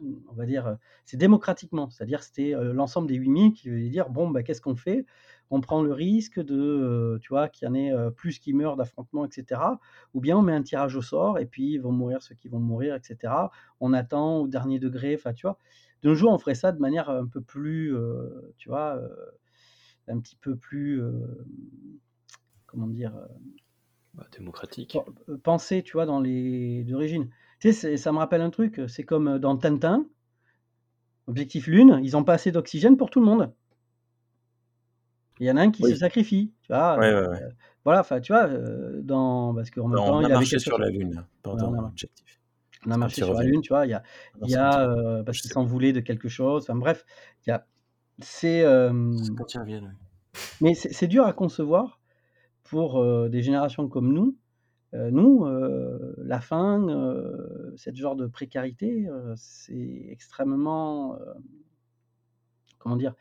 une- 0.01 0.21
on 0.29 0.33
va 0.33 0.45
dire, 0.45 0.67
euh, 0.67 0.75
c'est 1.05 1.17
démocratiquement, 1.17 1.89
c'est-à-dire 1.89 2.23
c'était 2.23 2.53
l'ensemble 2.73 3.07
des 3.09 3.15
8000 3.15 3.53
qui 3.53 3.69
veut 3.69 3.89
dire, 3.89 4.09
bon, 4.09 4.29
bah, 4.31 4.43
qu'est-ce 4.43 4.61
qu'on 4.61 4.75
fait? 4.75 5.05
On 5.49 5.61
prend 5.61 5.81
le 5.81 5.93
risque 5.93 6.39
de, 6.41 6.55
euh, 6.55 7.19
tu 7.21 7.29
vois, 7.29 7.47
qu'il 7.49 7.67
y 7.67 7.71
en 7.71 7.73
ait 7.73 7.91
euh, 7.93 8.09
plus 8.11 8.39
qui 8.39 8.53
meurent 8.53 8.75
d'affrontements, 8.75 9.25
etc. 9.25 9.79
Ou 10.13 10.21
bien 10.21 10.37
on 10.37 10.41
met 10.41 10.53
un 10.53 10.63
tirage 10.63 10.95
au 10.95 11.01
sort 11.01 11.39
et 11.39 11.45
puis 11.45 11.73
ils 11.73 11.77
vont 11.79 11.91
mourir 11.91 12.21
ceux 12.21 12.35
qui 12.35 12.49
vont 12.49 12.59
mourir, 12.59 12.95
etc. 12.95 13.51
On 13.79 13.93
attend 13.93 14.39
au 14.39 14.47
dernier 14.47 14.79
degré, 14.79 15.15
enfin, 15.15 15.33
tu 15.33 15.47
vois. 15.47 15.57
De 16.03 16.09
nos 16.09 16.15
jours, 16.15 16.31
on 16.31 16.37
ferait 16.37 16.55
ça 16.55 16.71
de 16.71 16.79
manière 16.79 17.09
un 17.09 17.25
peu 17.27 17.41
plus, 17.41 17.95
euh, 17.95 18.53
tu 18.57 18.69
vois, 18.69 18.97
euh, 18.97 19.09
un 20.07 20.19
petit 20.19 20.35
peu 20.37 20.55
plus, 20.55 21.01
euh, 21.01 21.11
comment 22.65 22.87
dire, 22.87 23.13
Bah, 24.13 24.25
démocratique. 24.31 24.97
pen- 25.25 25.37
penser, 25.39 25.83
tu 25.83 25.93
vois, 25.93 26.05
dans 26.05 26.19
les 26.19 26.83
d'origine. 26.83 27.29
Tu 27.59 27.73
sais, 27.73 27.97
ça 27.97 28.11
me 28.11 28.17
rappelle 28.17 28.41
un 28.41 28.49
truc, 28.49 28.81
c'est 28.87 29.03
comme 29.03 29.39
dans 29.39 29.57
Tintin, 29.57 30.05
Objectif 31.27 31.67
Lune, 31.67 31.99
ils 32.03 32.13
n'ont 32.13 32.23
pas 32.23 32.33
assez 32.33 32.51
d'oxygène 32.51 32.97
pour 32.97 33.09
tout 33.09 33.19
le 33.19 33.25
monde. 33.27 33.53
Il 35.39 35.45
y 35.45 35.51
en 35.51 35.57
a 35.57 35.61
un 35.61 35.71
qui 35.71 35.83
Oui. 35.83 35.91
se 35.91 35.97
sacrifie, 35.97 36.53
tu 36.61 36.73
vois. 36.73 36.97
Ouais, 36.97 37.07
euh, 37.11 37.29
ouais, 37.29 37.39
voilà, 37.85 38.01
enfin, 38.01 38.19
tu 38.19 38.33
vois, 38.33 38.47
euh, 38.47 39.01
dans, 39.01 39.53
parce 39.53 39.69
qu'en 39.69 39.87
même 39.87 39.97
temps, 39.97 40.17
On 40.17 40.23
a 40.23 40.29
marché 40.29 40.59
sur 40.59 40.77
la 40.77 40.89
Lune 40.89 41.23
pendant 41.43 41.73
a, 41.73 41.81
l'objectif. 41.81 42.41
on 42.85 42.91
a 42.91 42.97
marché 42.97 43.23
sur 43.23 43.33
la. 43.33 43.43
Lune, 43.43 43.61
tu 43.61 43.69
vois. 43.69 43.85
Il 43.85 43.89
y 43.89 43.93
a, 43.93 44.03
il 44.43 44.49
y 44.49 44.55
a 44.55 44.89
euh, 44.89 45.23
parce 45.23 45.39
sais 45.39 45.49
s'en 45.49 45.63
plus. 45.63 45.71
voulaient 45.71 45.93
de 45.93 45.99
quelque 45.99 46.27
chose. 46.27 46.63
Enfin 46.63 46.75
bref, 46.75 47.05
il 47.45 47.51
y 47.51 47.53
a, 47.53 47.65
c'est, 48.19 48.63
quand 49.37 49.55
mais 50.61 50.73
c'est 50.73 51.07
dur 51.07 51.25
à 51.25 51.33
concevoir 51.33 51.99
pour 52.63 53.03
des 53.29 53.41
générations 53.41 53.87
comme 53.87 54.11
nous. 54.13 54.35
Nous, 54.93 55.45
la 56.17 56.41
faim, 56.41 56.87
euh, 56.89 57.71
ce 57.75 57.93
genre 57.93 58.15
de 58.15 58.25
précarité, 58.25 59.07
c'est 59.35 60.07
extrêmement, 60.09 61.17
comment 62.79 62.95
dire, 62.95 63.13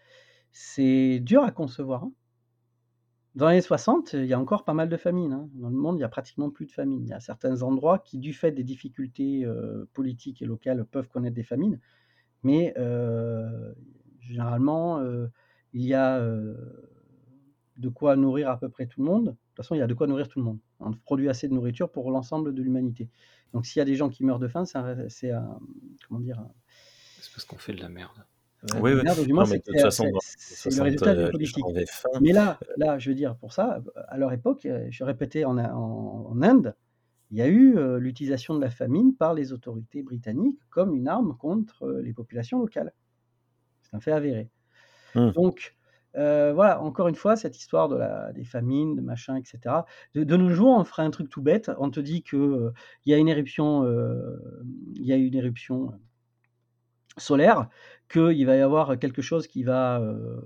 c'est 0.58 1.20
dur 1.20 1.44
à 1.44 1.50
concevoir. 1.50 2.04
hein. 2.04 2.12
Dans 3.34 3.48
les 3.48 3.52
années 3.52 3.60
60, 3.60 4.14
il 4.14 4.24
y 4.24 4.32
a 4.32 4.40
encore 4.40 4.64
pas 4.64 4.72
mal 4.72 4.88
de 4.88 4.96
famines. 4.96 5.34
hein. 5.34 5.50
Dans 5.52 5.68
le 5.68 5.76
monde, 5.76 5.98
il 5.98 6.00
y 6.00 6.04
a 6.04 6.08
pratiquement 6.08 6.48
plus 6.48 6.64
de 6.64 6.70
famines. 6.72 7.02
Il 7.02 7.08
y 7.10 7.12
a 7.12 7.20
certains 7.20 7.60
endroits 7.60 7.98
qui, 7.98 8.16
du 8.16 8.32
fait 8.32 8.52
des 8.52 8.64
difficultés 8.64 9.46
politiques 9.92 10.40
et 10.40 10.46
locales, 10.46 10.86
peuvent 10.86 11.08
connaître 11.08 11.34
des 11.34 11.42
famines. 11.42 11.78
Mais 12.42 12.72
généralement, 14.20 15.02
il 15.74 15.84
y 15.84 15.92
a 15.92 16.18
de 16.20 17.88
quoi 17.90 18.16
nourrir 18.16 18.48
à 18.48 18.58
peu 18.58 18.70
près 18.70 18.86
tout 18.86 19.00
le 19.02 19.06
monde. 19.06 19.24
De 19.26 19.30
toute 19.32 19.56
façon, 19.56 19.74
il 19.74 19.78
y 19.78 19.82
a 19.82 19.86
de 19.86 19.92
quoi 19.92 20.06
nourrir 20.06 20.28
tout 20.28 20.38
le 20.38 20.44
monde. 20.46 20.58
On 20.80 20.92
produit 20.94 21.28
assez 21.28 21.46
de 21.46 21.52
nourriture 21.52 21.92
pour 21.92 22.10
l'ensemble 22.10 22.54
de 22.54 22.62
l'humanité. 22.62 23.10
Donc, 23.52 23.66
s'il 23.66 23.80
y 23.80 23.82
a 23.82 23.84
des 23.84 23.96
gens 23.96 24.08
qui 24.08 24.24
meurent 24.24 24.38
de 24.38 24.48
faim, 24.48 24.64
c'est 24.64 25.30
un, 25.30 25.58
comment 26.08 26.20
dire, 26.20 26.42
C'est 27.20 27.30
parce 27.32 27.44
qu'on 27.44 27.58
fait 27.58 27.74
de 27.74 27.82
la 27.82 27.90
merde. 27.90 28.24
Euh, 28.64 28.80
Oui, 28.80 28.92
de 28.92 28.96
oui. 28.96 29.02
merde, 29.04 29.24
du 29.24 29.32
moins, 29.32 29.44
Non, 29.44 29.50
mais 29.50 29.56
c'est 29.64 29.66
de 29.70 29.72
toute 29.72 29.80
façon, 29.82 30.04
c'est- 30.20 30.70
le 30.70 30.76
60, 30.76 30.84
résultat 30.84 31.10
euh, 31.10 31.14
d'une 31.14 31.24
les 31.24 31.30
politique. 31.30 31.64
Mais 32.20 32.32
là, 32.32 32.58
là, 32.76 32.98
je 32.98 33.10
veux 33.10 33.14
dire, 33.14 33.36
pour 33.36 33.52
ça, 33.52 33.82
à 34.08 34.18
leur 34.18 34.32
époque, 34.32 34.66
euh, 34.66 34.86
je 34.90 35.04
répétais 35.04 35.44
en, 35.44 35.58
en- 35.58 36.26
en 36.30 36.42
Inde, 36.42 36.74
il 37.30 37.38
y 37.38 37.42
a 37.42 37.48
eu 37.48 37.76
euh, 37.76 37.98
l'utilisation 37.98 38.54
de 38.54 38.60
la 38.60 38.70
famine 38.70 39.14
par 39.14 39.34
les 39.34 39.52
autorités 39.52 40.02
britanniques 40.02 40.60
comme 40.70 40.94
une 40.94 41.08
arme 41.08 41.36
contre 41.36 41.84
euh, 41.84 42.00
les 42.02 42.12
populations 42.12 42.58
locales. 42.60 42.92
C'est 43.82 43.96
un 43.96 44.00
fait 44.00 44.12
avéré. 44.12 44.48
Hmm. 45.14 45.30
Donc, 45.30 45.76
euh, 46.16 46.52
voilà, 46.54 46.80
encore 46.80 47.08
une 47.08 47.14
fois, 47.14 47.36
cette 47.36 47.58
histoire 47.58 47.88
de 47.88 47.96
la, 47.96 48.32
des 48.32 48.44
famines, 48.44 48.94
de 48.94 49.00
machin, 49.02 49.36
etc. 49.36 49.84
De, 50.14 50.24
de 50.24 50.36
nos 50.36 50.50
jours, 50.50 50.76
on 50.78 50.84
ferait 50.84 51.02
un 51.02 51.10
truc 51.10 51.28
tout 51.28 51.42
bête. 51.42 51.70
On 51.78 51.90
te 51.90 52.00
dit 52.00 52.24
euh, 52.32 52.72
il 53.04 53.10
y 53.10 53.14
a 53.14 53.18
une 53.18 53.28
éruption, 53.28 53.84
euh, 53.84 54.38
il 54.94 55.04
y 55.04 55.12
a 55.12 55.16
une 55.16 55.34
éruption 55.34 55.90
euh, 55.90 55.96
solaire, 57.16 57.68
qu'il 58.08 58.46
va 58.46 58.56
y 58.56 58.60
avoir 58.60 58.98
quelque 58.98 59.22
chose 59.22 59.46
qui 59.46 59.64
va 59.64 60.00
euh, 60.00 60.40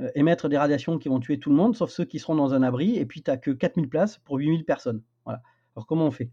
euh, 0.00 0.10
émettre 0.14 0.48
des 0.48 0.58
radiations 0.58 0.98
qui 0.98 1.08
vont 1.08 1.20
tuer 1.20 1.38
tout 1.38 1.50
le 1.50 1.56
monde, 1.56 1.74
sauf 1.76 1.90
ceux 1.90 2.04
qui 2.04 2.18
seront 2.18 2.34
dans 2.34 2.54
un 2.54 2.62
abri, 2.62 2.96
et 2.96 3.06
puis 3.06 3.22
tu 3.22 3.30
n'as 3.30 3.36
que 3.36 3.50
4000 3.50 3.88
places 3.88 4.18
pour 4.18 4.36
8000 4.38 4.64
personnes. 4.64 5.02
Voilà. 5.24 5.42
Alors 5.74 5.86
comment 5.86 6.06
on 6.06 6.10
fait? 6.10 6.30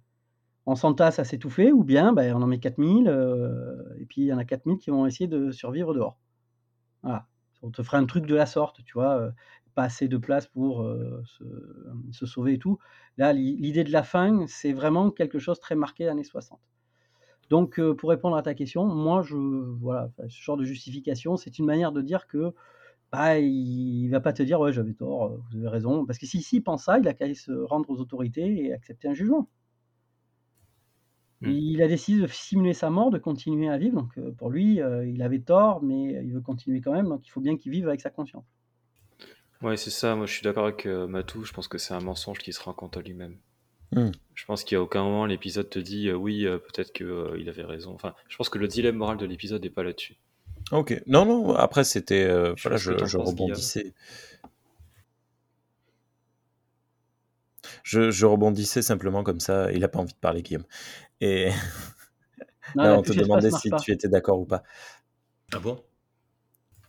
On 0.66 0.76
s'entasse 0.76 1.20
à 1.20 1.26
s'étouffer, 1.26 1.72
ou 1.74 1.84
bien 1.84 2.14
ben, 2.14 2.36
on 2.36 2.42
en 2.42 2.48
met 2.48 2.60
4000, 2.60 3.08
euh, 3.10 3.78
et 4.00 4.06
puis 4.06 4.22
il 4.24 4.28
y 4.28 4.34
en 4.34 4.38
a 4.40 4.46
4000 4.46 4.78
qui 4.80 4.92
vont 4.92 5.06
essayer 5.08 5.28
de 5.28 5.52
survivre 5.52 5.94
dehors. 5.94 6.20
Voilà. 7.04 7.28
On 7.64 7.72
te 7.72 7.84
ferait 7.84 7.98
un 7.98 8.06
truc 8.06 8.26
de 8.26 8.36
la 8.36 8.46
sorte, 8.46 8.84
tu 8.86 8.94
vois, 8.94 9.32
pas 9.76 9.84
assez 9.84 10.08
de 10.10 10.18
place 10.18 10.48
pour 10.48 10.86
se, 12.12 12.26
sauver 12.26 12.54
et 12.54 12.60
tout. 12.60 12.80
Là, 13.18 13.34
l'i- 13.34 13.56
l'idée 13.58 13.84
de 13.84 13.92
la 13.92 14.04
faim, 14.04 14.46
c'est 14.48 14.74
vraiment 14.74 15.12
quelque 15.12 15.40
chose 15.40 15.60
très 15.60 15.76
marqué 15.76 16.08
années 16.10 16.24
60. 16.24 16.60
Donc, 17.50 17.80
euh, 17.80 17.94
pour 17.94 18.10
répondre 18.10 18.36
à 18.36 18.42
ta 18.42 18.54
question, 18.54 18.86
moi, 18.86 19.22
je, 19.22 19.36
voilà, 19.36 20.10
ce 20.28 20.42
genre 20.42 20.58
de 20.58 20.64
justification, 20.64 21.38
c'est 21.38 21.60
une 21.60 21.66
manière 21.66 21.92
de 21.92 22.02
dire 22.02 22.28
que 22.28 22.54
bah, 23.14 23.38
il, 23.38 24.06
il 24.06 24.10
va 24.10 24.20
pas 24.20 24.34
te 24.34 24.42
dire 24.42 24.60
ouais 24.60 24.74
j'avais 24.74 24.96
tort, 24.96 25.26
euh, 25.26 25.38
vous 25.52 25.60
avez 25.60 25.70
raison, 25.70 26.04
parce 26.04 26.18
que 26.18 26.26
si 26.26 26.42
s'il 26.42 26.64
pense 26.64 26.86
ça, 26.86 26.98
il 26.98 27.08
a 27.08 27.14
qu'à 27.14 27.26
aller 27.26 27.36
se 27.36 27.52
rendre 27.52 27.88
aux 27.92 27.98
autorités 27.98 28.66
et 28.66 28.74
accepter 28.74 29.08
un 29.08 29.14
jugement. 29.14 29.48
Hmm. 31.42 31.52
Il 31.52 31.84
a 31.84 31.88
décidé 31.88 32.24
de 32.24 32.28
simuler 32.28 32.74
sa 32.74 32.90
mort, 32.90 33.12
de 33.12 33.20
continuer 33.20 33.70
à 33.70 33.78
vivre. 33.78 34.02
Donc 34.02 34.18
euh, 34.18 34.32
pour 34.32 34.50
lui, 34.50 34.82
euh, 34.82 35.06
il 35.06 35.22
avait 35.22 35.42
tort, 35.42 35.84
mais 35.84 36.24
il 36.24 36.34
veut 36.34 36.42
continuer 36.42 36.82
quand 36.82 36.92
même. 36.92 37.08
Donc 37.08 37.28
il 37.28 37.30
faut 37.30 37.42
bien 37.42 37.56
qu'il 37.56 37.72
vive 37.72 37.88
avec 37.88 38.02
sa 38.02 38.10
conscience. 38.10 38.46
Ouais, 39.62 39.78
c'est 39.78 39.92
ça. 39.92 40.16
Moi, 40.16 40.26
je 40.26 40.34
suis 40.34 40.44
d'accord 40.44 40.66
avec 40.66 40.86
Matou. 40.86 41.44
Je 41.44 41.54
pense 41.54 41.68
que 41.68 41.78
c'est 41.78 41.94
un 41.94 42.02
mensonge 42.02 42.40
qui 42.40 42.52
se 42.52 42.62
raconte 42.64 42.98
à 42.98 43.02
lui-même. 43.02 43.38
Hmm. 43.96 44.12
Je 44.34 44.46
pense 44.46 44.64
qu'à 44.64 44.82
aucun 44.82 45.04
moment 45.04 45.26
l'épisode 45.26 45.70
te 45.70 45.80
dit 45.80 46.10
euh, 46.10 46.16
oui, 46.16 46.46
euh, 46.46 46.58
peut-être 46.58 46.92
que 46.94 47.04
euh, 47.04 47.38
il 47.40 47.50
avait 47.50 47.64
raison. 47.64 47.94
Enfin, 47.94 48.14
je 48.28 48.36
pense 48.38 48.50
que 48.50 48.58
le 48.58 48.68
dilemme 48.68 48.96
moral 48.96 49.18
de 49.18 49.26
l'épisode 49.26 49.62
n'est 49.64 49.70
pas 49.70 49.84
là-dessus. 49.84 50.16
Ok. 50.72 51.02
Non, 51.08 51.26
non, 51.26 51.54
après, 51.56 51.84
c'était. 51.84 52.24
euh, 52.24 52.54
Je 52.56 52.64
voilà, 52.64 52.78
je, 52.78 53.18
rebondissais. 53.18 53.94
Je, 57.84 58.12
je 58.12 58.26
rebondissais 58.26 58.82
simplement 58.82 59.24
comme 59.24 59.40
ça. 59.40 59.72
Il 59.72 59.84
a 59.84 59.88
pas 59.88 60.00
envie 60.00 60.14
de 60.14 60.18
parler, 60.20 60.42
Guillaume. 60.42 60.66
Et 61.22 61.50
Non, 62.76 62.84
là, 62.84 62.98
on 62.98 63.02
te 63.02 63.14
demandait 63.14 63.52
si 63.52 63.70
pas. 63.70 63.80
tu 63.80 63.92
étais 63.92 64.08
d'accord 64.08 64.40
ou 64.40 64.46
pas. 64.46 64.64
Ah 65.54 65.60
bon? 65.60 65.84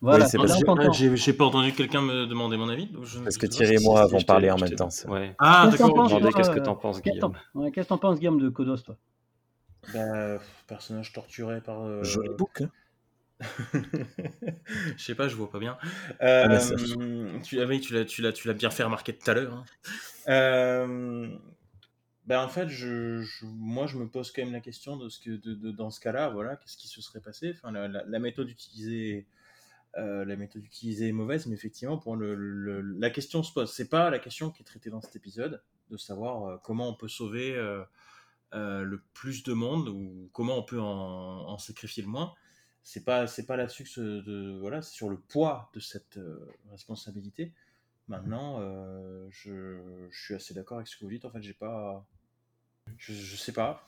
Voilà, 0.04 0.26
Oui, 0.26 0.30
parce 0.36 0.52
que- 0.62 1.16
J'ai 1.16 1.32
pas 1.32 1.44
entendu 1.46 1.72
quelqu'un 1.72 2.02
me 2.02 2.26
demander 2.26 2.58
mon 2.58 2.68
avis. 2.68 2.90
je 3.02 3.20
Parce 3.20 3.38
que 3.38 3.46
Thierry 3.46 3.76
et 3.76 3.78
moi 3.82 4.02
avons 4.02 4.20
parlé 4.20 4.50
en 4.50 4.58
même 4.58 4.74
temps. 4.74 4.90
Ouais. 5.08 5.34
Ah, 5.38 5.62
Qu'est-ce 5.70 5.82
que 5.82 5.88
t'en 5.88 6.04
d'accord. 6.04 6.20
toi, 6.20 6.32
qu'est-ce 6.32 6.50
que 6.50 6.58
euh, 6.60 6.62
t'en 6.62 6.74
penses, 6.76 7.00
qu'est-ce 7.00 7.14
que 7.16 7.20
t'en- 7.20 7.32
Guillaume. 7.54 7.72
qu'est-ce 7.72 7.84
que 7.86 7.88
t'en 7.88 7.96
penses, 7.98 8.18
Guillaume, 8.18 8.38
de 8.38 8.50
Kodos, 8.50 8.76
toi? 8.78 8.98
Bah, 9.94 10.38
personnage 10.66 11.12
torturé 11.14 11.62
par. 11.62 11.82
euh, 11.84 12.02
Joli 12.04 12.28
book. 12.36 12.60
hein. 12.60 12.70
je 14.96 15.02
sais 15.02 15.14
pas, 15.14 15.28
je 15.28 15.36
vois 15.36 15.50
pas 15.50 15.58
bien. 15.58 15.76
Ah, 16.20 16.24
Euh, 16.52 17.38
tu, 17.42 17.60
ah 17.60 17.64
oui, 17.66 17.80
tu 17.80 17.94
l'as, 17.94 18.04
tu 18.04 18.20
l'as, 18.22 18.32
tu 18.32 18.46
l'as 18.46 18.54
bien 18.54 18.70
fait 18.70 18.82
remarquer 18.82 19.16
tout 19.16 19.30
à 19.30 19.34
l'heure. 19.34 19.54
hein. 19.54 19.64
Euh, 20.28 21.28
ben 22.26 22.42
en 22.44 22.48
fait, 22.48 22.68
je, 22.68 23.22
je- 23.22 23.46
moi, 23.46 23.86
je 23.86 23.96
me 23.96 24.06
pose 24.06 24.32
quand 24.32 24.42
même 24.42 24.52
la 24.52 24.60
question 24.60 24.96
de 24.98 25.08
ce 25.08 25.18
que, 25.18 25.30
de, 25.30 25.54
de- 25.54 25.70
dans 25.72 25.90
ce 25.90 26.00
cas-là, 26.00 26.28
voilà, 26.28 26.56
qu'est-ce 26.56 26.76
qui 26.76 26.88
se 26.88 27.00
serait 27.02 27.20
passé? 27.20 27.52
Enfin, 27.56 27.72
la, 27.72 27.88
la- 27.88 28.04
la 28.06 28.18
méthode 28.18 28.48
utilisée 28.50 29.26
euh, 29.98 30.24
la 30.24 30.36
méthode 30.36 30.64
utilisée 30.64 31.08
est 31.08 31.12
mauvaise, 31.12 31.46
mais 31.46 31.54
effectivement, 31.54 31.98
pour 31.98 32.16
le, 32.16 32.34
la 32.80 33.10
question 33.10 33.42
se 33.42 33.52
pose. 33.52 33.72
C'est 33.72 33.88
pas 33.88 34.10
la 34.10 34.18
question 34.18 34.50
qui 34.50 34.62
est 34.62 34.64
traitée 34.64 34.90
dans 34.90 35.00
cet 35.00 35.16
épisode, 35.16 35.62
de 35.90 35.96
savoir 35.96 36.44
euh, 36.44 36.56
comment 36.62 36.88
on 36.88 36.94
peut 36.94 37.08
sauver 37.08 37.54
euh, 37.54 37.84
le 38.52 39.02
plus 39.14 39.42
de 39.42 39.52
monde 39.52 39.88
ou 39.88 40.28
comment 40.32 40.58
on 40.58 40.62
peut 40.62 40.80
en, 40.80 41.48
en 41.48 41.58
sacrifier 41.58 42.02
le 42.02 42.08
moins. 42.08 42.34
C'est 42.82 43.04
pas, 43.04 43.26
c'est 43.26 43.46
pas 43.46 43.56
là-dessus 43.56 43.84
de, 43.96 44.58
voilà, 44.60 44.82
c'est 44.82 44.92
sur 44.92 45.08
le 45.08 45.18
poids 45.18 45.70
de 45.74 45.80
cette 45.80 46.18
responsabilité. 46.70 47.52
Maintenant, 48.08 48.60
je, 49.30 49.78
je 50.10 50.22
suis 50.22 50.34
assez 50.34 50.52
d'accord 50.52 50.76
avec 50.76 50.88
ce 50.88 50.98
que 50.98 51.04
vous 51.04 51.10
dites. 51.10 51.24
En 51.24 51.30
fait, 51.30 51.40
j'ai 51.40 51.54
pas, 51.54 52.06
je, 52.98 53.12
je 53.12 53.36
sais 53.36 53.52
pas. 53.52 53.86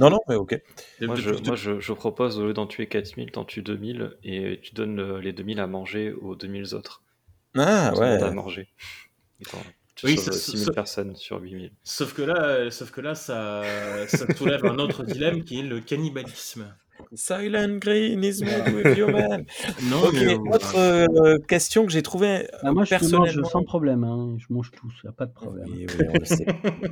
Non, 0.00 0.10
non, 0.10 0.20
mais 0.28 0.34
ok. 0.34 0.60
Moi, 1.00 1.16
je, 1.16 1.30
depuis- 1.30 1.46
moi 1.46 1.56
je, 1.56 1.80
je 1.80 1.92
propose, 1.92 2.38
au 2.38 2.46
lieu 2.46 2.52
d'en 2.54 2.66
tuer 2.66 2.86
4000, 2.86 3.30
t'en 3.30 3.44
tues 3.44 3.62
2000 3.62 4.16
et 4.22 4.60
tu 4.62 4.74
donnes 4.74 4.96
le- 4.96 5.20
les 5.20 5.32
2000 5.32 5.60
à 5.60 5.66
manger 5.66 6.12
aux 6.12 6.36
2000 6.36 6.74
autres. 6.74 7.02
Ah, 7.56 7.92
ouais. 7.96 8.22
à 8.22 8.30
manger. 8.30 8.68
Tu 9.96 10.06
Oui, 10.06 10.16
sauves 10.16 10.24
ça- 10.24 10.32
6000 10.32 10.64
ça- 10.66 10.72
personnes 10.72 11.16
sur 11.16 11.40
8000. 11.40 11.72
Sauf 11.84 12.14
que 12.14 12.22
là, 12.22 12.44
euh, 12.46 12.70
sauf 12.70 12.90
que 12.90 13.00
là, 13.00 13.14
ça, 13.14 13.62
ça 14.08 14.26
soulève 14.34 14.64
un 14.64 14.78
autre 14.78 15.04
dilemme 15.04 15.44
qui 15.44 15.60
est 15.60 15.62
le 15.62 15.80
cannibalisme. 15.80 16.74
Silent 17.14 17.78
Green 17.80 18.22
is 18.24 18.40
made 18.42 18.72
with 18.74 18.96
human. 18.96 19.44
Non, 19.90 20.02
Ok, 20.04 20.12
mais, 20.14 20.34
euh, 20.34 20.38
autre 20.52 20.76
euh, 20.78 21.38
question 21.46 21.86
que 21.86 21.92
j'ai 21.92 22.02
trouvée 22.02 22.48
Bah, 22.62 22.72
moi, 22.72 22.84
je 22.84 22.94
mange 22.94 23.00
personnellement. 23.00 23.48
sans 23.48 23.62
problème. 23.64 24.04
hein, 24.04 24.36
Je 24.38 24.46
mange 24.52 24.70
tous, 24.72 24.92
il 25.02 25.06
n'y 25.06 25.10
a 25.10 25.12
pas 25.12 25.26
de 25.26 25.32
problème. 25.32 25.66
Oui, 25.70 25.86
oui, 25.88 26.06
on 26.08 26.18
le 26.18 26.24
sait. 26.24 26.46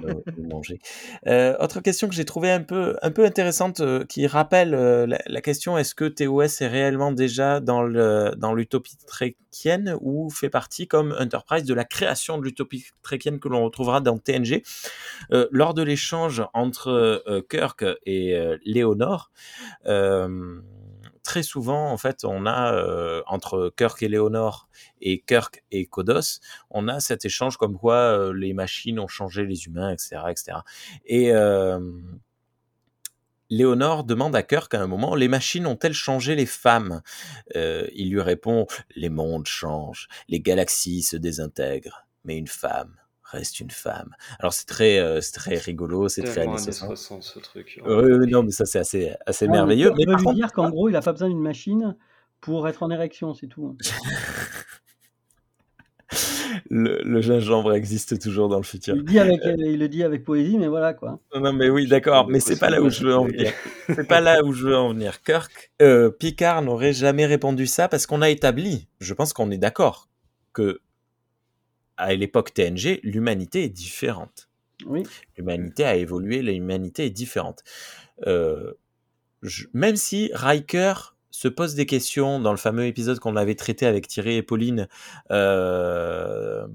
Euh, 0.04 0.14
vous 0.36 0.48
mangez. 0.48 0.78
Euh, 1.26 1.56
autre 1.60 1.80
question 1.80 2.08
que 2.08 2.14
j'ai 2.14 2.24
trouvée 2.24 2.50
un 2.50 2.62
peu, 2.62 2.96
un 3.02 3.10
peu 3.10 3.24
intéressante, 3.24 3.80
euh, 3.80 4.04
qui 4.04 4.26
rappelle 4.26 4.74
euh, 4.74 5.06
la, 5.06 5.18
la 5.26 5.40
question 5.40 5.78
est-ce 5.78 5.94
que 5.94 6.04
TOS 6.06 6.60
est 6.62 6.68
réellement 6.68 7.12
déjà 7.12 7.60
dans 7.60 7.82
le 7.82 8.32
dans 8.36 8.54
l'utopie 8.54 8.96
tréquienne 9.06 9.96
ou 10.00 10.30
fait 10.30 10.50
partie 10.50 10.88
comme 10.88 11.14
Enterprise 11.18 11.64
de 11.64 11.74
la 11.74 11.84
création 11.84 12.38
de 12.38 12.44
l'utopie 12.44 12.86
tréquienne 13.02 13.38
que 13.38 13.48
l'on 13.48 13.64
retrouvera 13.64 14.00
dans 14.00 14.18
TNG 14.18 14.62
Euh, 15.32 15.46
lors 15.52 15.72
de 15.74 15.82
l'échange 15.82 16.42
entre 16.52 16.88
euh, 17.28 17.40
Kirk 17.48 17.84
et 18.06 18.34
euh, 18.36 18.56
Léonore. 18.64 19.30
Euh, 19.93 20.62
Très 21.23 21.44
souvent, 21.44 21.93
en 21.93 21.97
fait, 21.98 22.24
on 22.24 22.47
a 22.47 22.74
euh, 22.74 23.23
entre 23.27 23.73
Kirk 23.77 24.02
et 24.02 24.09
Léonore 24.09 24.69
et 25.01 25.20
Kirk 25.20 25.62
et 25.70 25.86
Kodos, 25.86 26.40
on 26.69 26.89
a 26.89 26.98
cet 26.98 27.24
échange 27.24 27.56
comme 27.56 27.78
quoi 27.78 27.94
euh, 27.94 28.32
les 28.32 28.52
machines 28.55 28.98
ont 28.98 29.06
changé 29.06 29.47
les 29.47 29.66
humains, 29.66 29.93
etc., 29.93 30.23
etc. 30.31 30.59
Et 31.06 31.32
euh, 31.32 31.78
Léonore 33.51 34.02
demande 34.02 34.35
à 34.35 34.43
Kirk 34.43 34.74
à 34.74 34.81
un 34.81 34.89
moment 34.89 35.14
les 35.14 35.28
machines 35.28 35.66
ont-elles 35.66 35.93
changé 35.93 36.35
les 36.35 36.47
femmes? 36.47 37.02
Il 37.55 38.10
lui 38.10 38.20
répond 38.20 38.66
les 38.97 39.10
mondes 39.10 39.47
changent, 39.47 40.09
les 40.28 40.40
galaxies 40.40 41.02
se 41.02 41.16
désintègrent, 41.16 42.06
mais 42.24 42.36
une 42.36 42.48
femme 42.48 42.97
reste 43.32 43.60
une 43.60 43.70
femme. 43.70 44.14
Alors 44.38 44.52
c'est 44.52 44.66
très, 44.66 44.98
euh, 44.98 45.20
c'est 45.20 45.32
très 45.32 45.56
rigolo, 45.56 46.09
c'est 46.09 46.22
très 46.22 46.42
années 46.42 46.50
années 46.52 46.59
60. 46.59 46.88
60 46.96 47.22
ce 47.22 47.38
truc. 47.40 47.80
Oui, 47.84 47.94
oui, 47.94 48.30
non, 48.30 48.42
mais 48.42 48.52
ça 48.52 48.64
c'est 48.64 48.78
assez, 48.78 49.12
assez 49.26 49.48
merveilleux. 49.48 49.92
Mais 49.96 50.04
veut 50.04 50.12
par 50.12 50.18
lui 50.18 50.24
contre, 50.24 50.36
dire 50.36 50.52
qu'en 50.52 50.70
gros, 50.70 50.88
il 50.88 50.92
n'a 50.92 51.00
pas 51.02 51.12
besoin 51.12 51.28
d'une 51.28 51.42
machine 51.42 51.96
pour 52.40 52.66
être 52.68 52.82
en 52.82 52.90
érection, 52.90 53.34
c'est 53.34 53.46
tout. 53.48 53.76
hein. 53.80 53.84
le, 56.70 57.00
le 57.04 57.20
gingembre 57.22 57.72
existe 57.72 58.20
toujours 58.20 58.48
dans 58.48 58.59
le 58.59 58.62
futur. 58.62 58.94
Il 58.94 58.98
le 58.98 59.04
dit 59.04 59.18
avec, 59.18 59.40
il 59.44 59.78
le 59.78 59.88
dit 59.88 60.02
avec 60.02 60.24
poésie, 60.24 60.59
mais 60.59 60.68
voilà 60.68 60.92
quoi. 60.92 61.20
Non, 61.34 61.40
non, 61.40 61.52
mais 61.52 61.70
oui, 61.70 61.86
d'accord, 61.86 62.28
mais 62.28 62.40
c'est 62.40 62.59
pas 62.59 62.68
là 62.70 62.82
où 62.82 62.90
je 62.90 63.04
veux 63.04 63.16
en 63.16 63.24
venir. 63.24 63.52
C'est 63.86 64.06
pas 64.06 64.20
là 64.20 64.44
où 64.44 64.52
je 64.52 64.66
veux 64.68 64.76
en 64.76 64.92
venir. 64.92 65.22
Kirk, 65.22 65.72
euh, 65.80 66.10
Picard 66.10 66.62
n'aurait 66.62 66.92
jamais 66.92 67.26
répondu 67.26 67.66
ça 67.66 67.88
parce 67.88 68.06
qu'on 68.06 68.20
a 68.22 68.28
établi, 68.28 68.88
je 69.00 69.14
pense 69.14 69.32
qu'on 69.32 69.50
est 69.50 69.59
d'accord, 69.59 70.09
que 70.52 70.80
à 72.02 72.14
l'époque 72.14 72.52
TNG, 72.54 73.00
l'humanité 73.02 73.64
est 73.64 73.68
différente. 73.68 74.48
Oui. 74.86 75.04
L'humanité 75.36 75.84
a 75.84 75.96
évolué, 75.96 76.42
l'humanité 76.42 77.06
est 77.06 77.10
différente. 77.10 77.62
Euh, 78.26 78.72
je- 79.42 79.66
même 79.72 79.96
si 79.96 80.30
Riker 80.34 80.94
se 81.30 81.48
pose 81.48 81.74
des 81.74 81.86
questions 81.86 82.40
dans 82.40 82.50
le 82.50 82.56
fameux 82.58 82.86
épisode 82.86 83.18
qu'on 83.18 83.36
avait 83.36 83.54
traité 83.54 83.86
avec 83.86 84.06
Thierry 84.08 84.36
et 84.36 84.42
Pauline, 84.42 84.88
euh, 85.30 86.66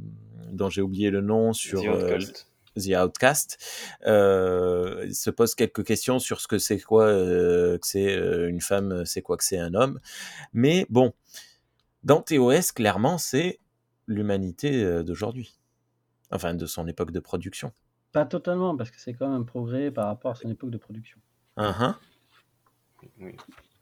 dont 0.51 0.69
j'ai 0.69 0.81
oublié 0.81 1.09
le 1.09 1.21
nom, 1.21 1.53
sur 1.53 1.81
The 1.81 1.85
euh, 1.85 2.15
Outcast. 2.15 2.47
The 2.75 2.95
Outcast, 2.95 3.57
euh, 4.05 5.03
il 5.07 5.15
se 5.15 5.29
pose 5.29 5.55
quelques 5.55 5.83
questions 5.83 6.19
sur 6.19 6.39
ce 6.41 6.47
que 6.47 6.57
c'est 6.59 6.79
quoi 6.79 7.05
euh, 7.05 7.77
que 7.77 7.87
c'est 7.87 8.15
euh, 8.15 8.49
une 8.49 8.61
femme, 8.61 9.03
c'est 9.05 9.21
quoi 9.21 9.35
que 9.37 9.43
c'est 9.43 9.57
un 9.57 9.73
homme. 9.73 9.99
Mais 10.53 10.85
bon, 10.89 11.13
dans 12.03 12.21
TOS, 12.21 12.71
clairement, 12.73 13.17
c'est 13.17 13.59
l'humanité 14.07 14.83
euh, 14.83 15.03
d'aujourd'hui. 15.03 15.57
Enfin, 16.31 16.53
de 16.55 16.65
son 16.65 16.87
époque 16.87 17.11
de 17.11 17.19
production. 17.19 17.71
Pas 18.11 18.25
totalement, 18.25 18.75
parce 18.75 18.91
que 18.91 18.99
c'est 18.99 19.13
quand 19.13 19.29
même 19.29 19.41
un 19.41 19.43
progrès 19.43 19.91
par 19.91 20.07
rapport 20.07 20.31
à 20.31 20.35
son 20.35 20.49
époque 20.49 20.71
de 20.71 20.77
production. 20.77 21.19
Oui. 23.19 23.35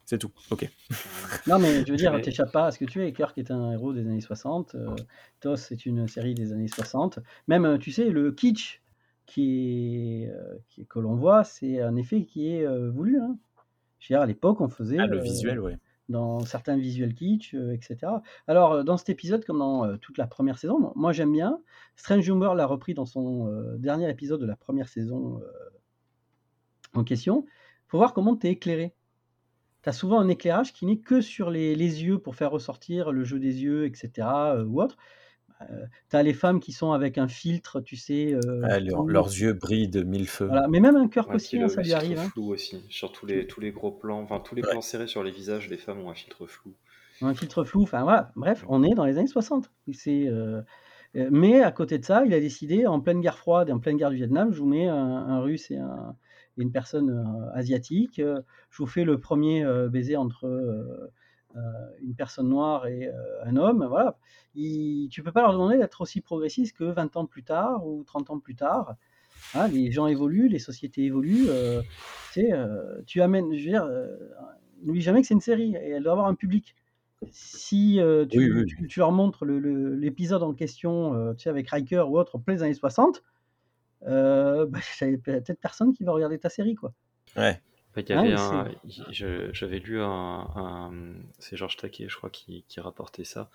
C'est 0.06 0.18
tout. 0.19 0.31
Ok. 0.52 0.69
Non, 1.47 1.60
mais 1.60 1.85
je 1.85 1.91
veux 1.91 1.97
dire, 1.97 2.11
t'échappes 2.22 2.52
pas 2.52 2.68
à 2.68 2.72
ce 2.72 2.80
que 2.80 2.85
tu 2.85 3.03
es. 3.03 3.11
Kirk 3.14 3.38
est 3.38 3.52
un 3.52 3.72
héros 3.72 3.93
des 3.93 4.02
années 4.02 4.22
60. 4.22 4.76
euh, 4.76 4.95
TOS, 5.41 5.57
c'est 5.57 5.85
une 5.85 6.07
série 6.07 6.34
des 6.34 6.53
années 6.53 6.68
60. 6.68 7.19
Même, 7.47 7.65
euh, 7.65 7.77
tu 7.77 7.91
sais, 7.91 8.10
le 8.10 8.31
kitsch 8.31 8.81
qui 9.27 10.23
est, 10.23 10.30
euh, 10.30 10.57
qui 10.69 10.81
est- 10.81 10.85
que 10.85 10.99
l'on 10.99 11.15
voit, 11.15 11.43
c'est 11.43 11.81
un 11.81 11.95
effet 11.97 12.26
qui 12.26 12.49
est 12.49 12.65
euh, 12.65 12.89
voulu. 12.89 13.19
hein. 13.19 13.38
Je 13.99 14.14
veux 14.14 14.18
dire, 14.18 14.22
à 14.22 14.26
l'époque, 14.26 14.61
on 14.61 14.69
faisait. 14.69 14.97
Ah, 14.99 15.06
le 15.07 15.18
euh, 15.19 15.22
visuel, 15.22 15.60
oui. 15.60 15.73
Dans 16.10 16.40
certains 16.41 16.77
visuels 16.77 17.14
kitsch, 17.14 17.53
euh, 17.56 17.73
etc. 17.73 17.98
Alors, 18.48 18.73
euh, 18.73 18.84
dans 18.84 18.98
cet 18.98 19.10
épisode, 19.10 19.44
comme 19.45 19.60
dans 19.60 19.86
euh, 19.86 19.98
toute 19.98 20.18
la 20.18 20.27
première 20.27 20.57
saison, 20.57 20.91
moi- 20.95 21.14
j'aime 21.14 21.32
bien. 21.32 21.61
Strange 21.95 22.27
Humor 22.27 22.56
l'a 22.56 22.65
repris 22.65 22.94
dans 22.94 23.06
son 23.06 23.77
dernier 23.77 24.10
épisode 24.10 24.41
de 24.41 24.45
la 24.45 24.56
première 24.56 24.90
saison 24.90 25.41
en 26.94 27.03
question. 27.03 27.45
Faut 27.88 27.98
voir 27.98 28.14
comment 28.14 28.36
tu 28.36 28.48
es 28.48 28.52
éclairé. 28.52 28.94
Tu 29.84 29.90
as 29.90 29.94
souvent 29.94 30.19
un 30.19 30.27
éclairage 30.27 30.73
qui 30.73 30.86
n'est 30.86 30.99
que 30.99 31.22
sur 31.22 31.49
les, 31.49 31.76
les 31.76 32.03
yeux 32.03 32.19
pour 32.19 32.36
faire 32.36 32.52
ressortir 32.52 33.11
le 33.11 33.23
jeu 33.23 33.40
des 33.40 33.64
yeux, 33.64 33.86
etc. 33.86 34.27
ou 34.68 34.82
autre. 34.82 34.98
Tu 36.10 36.15
as 36.15 36.23
les 36.23 36.34
femmes 36.34 36.60
qui 36.60 36.72
sont 36.72 36.91
avec 36.91 37.18
un 37.18 37.27
filtre, 37.27 37.82
tu 37.82 37.95
sais. 37.95 38.34
euh, 38.34 38.61
Ah, 38.64 38.80
leur- 38.80 39.06
leurs 39.06 39.27
yeux 39.27 39.53
brillent 39.53 39.88
de 39.90 40.02
mille 40.03 40.27
feux. 40.27 40.45
Voilà. 40.48 40.68
Mais 40.68 40.80
même 40.80 40.95
un 40.95 41.07
Kirk 41.07 41.30
Ouais, 41.30 41.36
aussi, 41.36 41.60
hein, 41.60 41.68
ça 41.69 41.82
lui 41.82 41.86
filtre 41.90 41.98
arrive. 42.03 42.19
hein. 42.19 42.30
flou 42.30 42.52
aussi. 42.53 42.84
Sur 42.90 43.11
tous 43.11 43.26
les, 43.26 43.48
tous 43.48 43.61
les 43.61 43.72
gros 43.72 43.91
plans, 43.91 44.19
enfin 44.22 44.40
tous 44.40 44.56
les 44.56 44.64
Ouais. 44.64 44.69
plans 44.72 44.82
serrés 44.82 45.07
sur 45.07 45.23
les 45.23 45.32
visages, 45.32 45.69
les 45.69 45.77
femmes 45.77 45.99
ont 46.02 46.10
un 46.10 46.15
filtre 46.15 46.45
flou. 46.48 46.73
un 47.22 47.34
filtre 47.34 47.64
flou. 47.64 47.84
Enfin 47.84 48.03
voilà, 48.03 48.32
bref, 48.36 48.65
on 48.68 48.84
est 48.84 48.94
dans 48.94 49.06
les 49.06 49.18
années 49.18 49.27
60. 49.27 49.72
Et 49.88 49.94
C'est, 49.94 50.27
euh, 50.27 50.61
euh, 51.15 51.30
mais 51.32 51.61
à 51.64 51.72
côté 51.72 51.98
de 51.98 52.03
ça, 52.06 52.23
il 52.26 52.34
a 52.34 52.40
décidé, 52.41 52.86
en 52.88 52.99
pleine 52.99 53.22
guerre 53.22 53.38
froide 53.38 53.69
et 53.69 53.72
en 53.72 53.80
pleine 53.80 53.95
guerre 53.98 54.10
du 54.10 54.18
Vietnam, 54.18 54.52
je 54.52 54.60
vous 54.60 54.68
mets 54.68 54.88
un, 54.88 54.98
un 54.98 55.40
russe 55.40 55.72
et, 55.72 55.77
un- 55.77 56.15
et 56.57 56.61
une 56.61 56.72
personne 56.72 57.10
euh, 57.10 57.52
asiatique. 57.53 58.19
euh, 58.19 58.41
je 58.72 58.77
vous 58.84 58.88
fais 58.88 59.06
le 59.06 59.18
premier 59.19 59.64
euh, 59.64 59.88
baiser 59.88 60.18
entre 60.18 60.45
euh, 60.48 60.82
euh, 60.82 61.07
une 62.02 62.15
personne 62.15 62.49
noire 62.49 62.88
et 62.88 63.07
euh, 63.07 63.14
un 63.45 63.56
homme. 63.56 63.86
Voilà. 63.88 64.18
Il, 64.56 65.10
tu 65.10 65.23
peux 65.23 65.32
pas 65.32 65.41
leur 65.41 65.53
demander 65.53 65.77
d'être 65.77 66.02
aussi 66.02 66.22
progressiste 66.22 66.76
que 66.77 66.84
20 66.86 67.15
ans 67.18 67.26
plus 67.26 67.44
tard 67.44 67.86
ou 67.88 68.03
30 68.03 68.30
ans 68.30 68.40
plus 68.40 68.56
tard. 68.56 68.95
Hein, 69.53 69.68
les 69.68 69.91
gens 69.91 70.07
évoluent, 70.07 70.48
les 70.49 70.60
sociétés 70.60 71.03
évoluent. 71.03 71.48
euh, 71.49 71.82
tu 72.34 72.41
sais, 72.41 72.53
euh, 72.53 73.02
tu 73.06 73.22
amènes, 73.22 73.53
je 73.56 73.64
veux 73.64 73.69
dire, 73.72 73.84
euh, 73.86 74.15
n'oublie 74.84 75.02
jamais 75.02 75.22
que 75.22 75.27
c'est 75.27 75.34
une 75.34 75.41
série 75.41 75.76
et 75.76 75.90
elle 75.91 76.03
doit 76.03 76.14
avoir 76.14 76.27
un 76.27 76.36
public 76.36 76.76
si 77.32 77.99
euh, 77.99 78.26
tu, 78.26 78.38
Oui, 78.40 78.52
oui, 78.52 78.65
tu- 78.65 78.88
tu 78.88 78.99
leur 78.99 79.11
montres 79.11 79.45
l'épisode 79.45 80.44
en 80.44 80.53
question, 80.53 81.14
euh, 81.15 81.34
tu 81.34 81.44
sais, 81.44 81.49
avec 81.49 81.69
Riker 81.69 82.02
ou 82.10 82.18
autre, 82.19 82.36
en 82.36 82.40
plein 82.40 82.56
des 82.56 82.64
années 82.64 82.73
60, 82.73 83.23
euh, 84.07 84.65
bah, 84.65 84.80
peut-être 85.23 85.60
personne 85.60 85.94
qui 85.94 86.03
va 86.03 86.11
regarder 86.11 86.38
ta 86.38 86.49
série, 86.49 86.76
quoi. 86.76 86.94
Ouais. 87.38 87.60
Il 87.97 88.09
y 88.09 88.13
Ah, 88.13 88.19
avait 88.19 88.34
un, 88.34 88.67
je- 89.11 89.53
j'avais 89.53 89.80
lu 89.80 90.01
un, 90.01 90.07
un- 90.09 91.13
c'est 91.39 91.55
Georges 91.57 91.77
Taquet, 91.77 92.07
je 92.09 92.15
crois, 92.17 92.30
qui, 92.30 92.63
qui 92.67 92.80
rapportait 92.80 93.23
ça. 93.23 93.49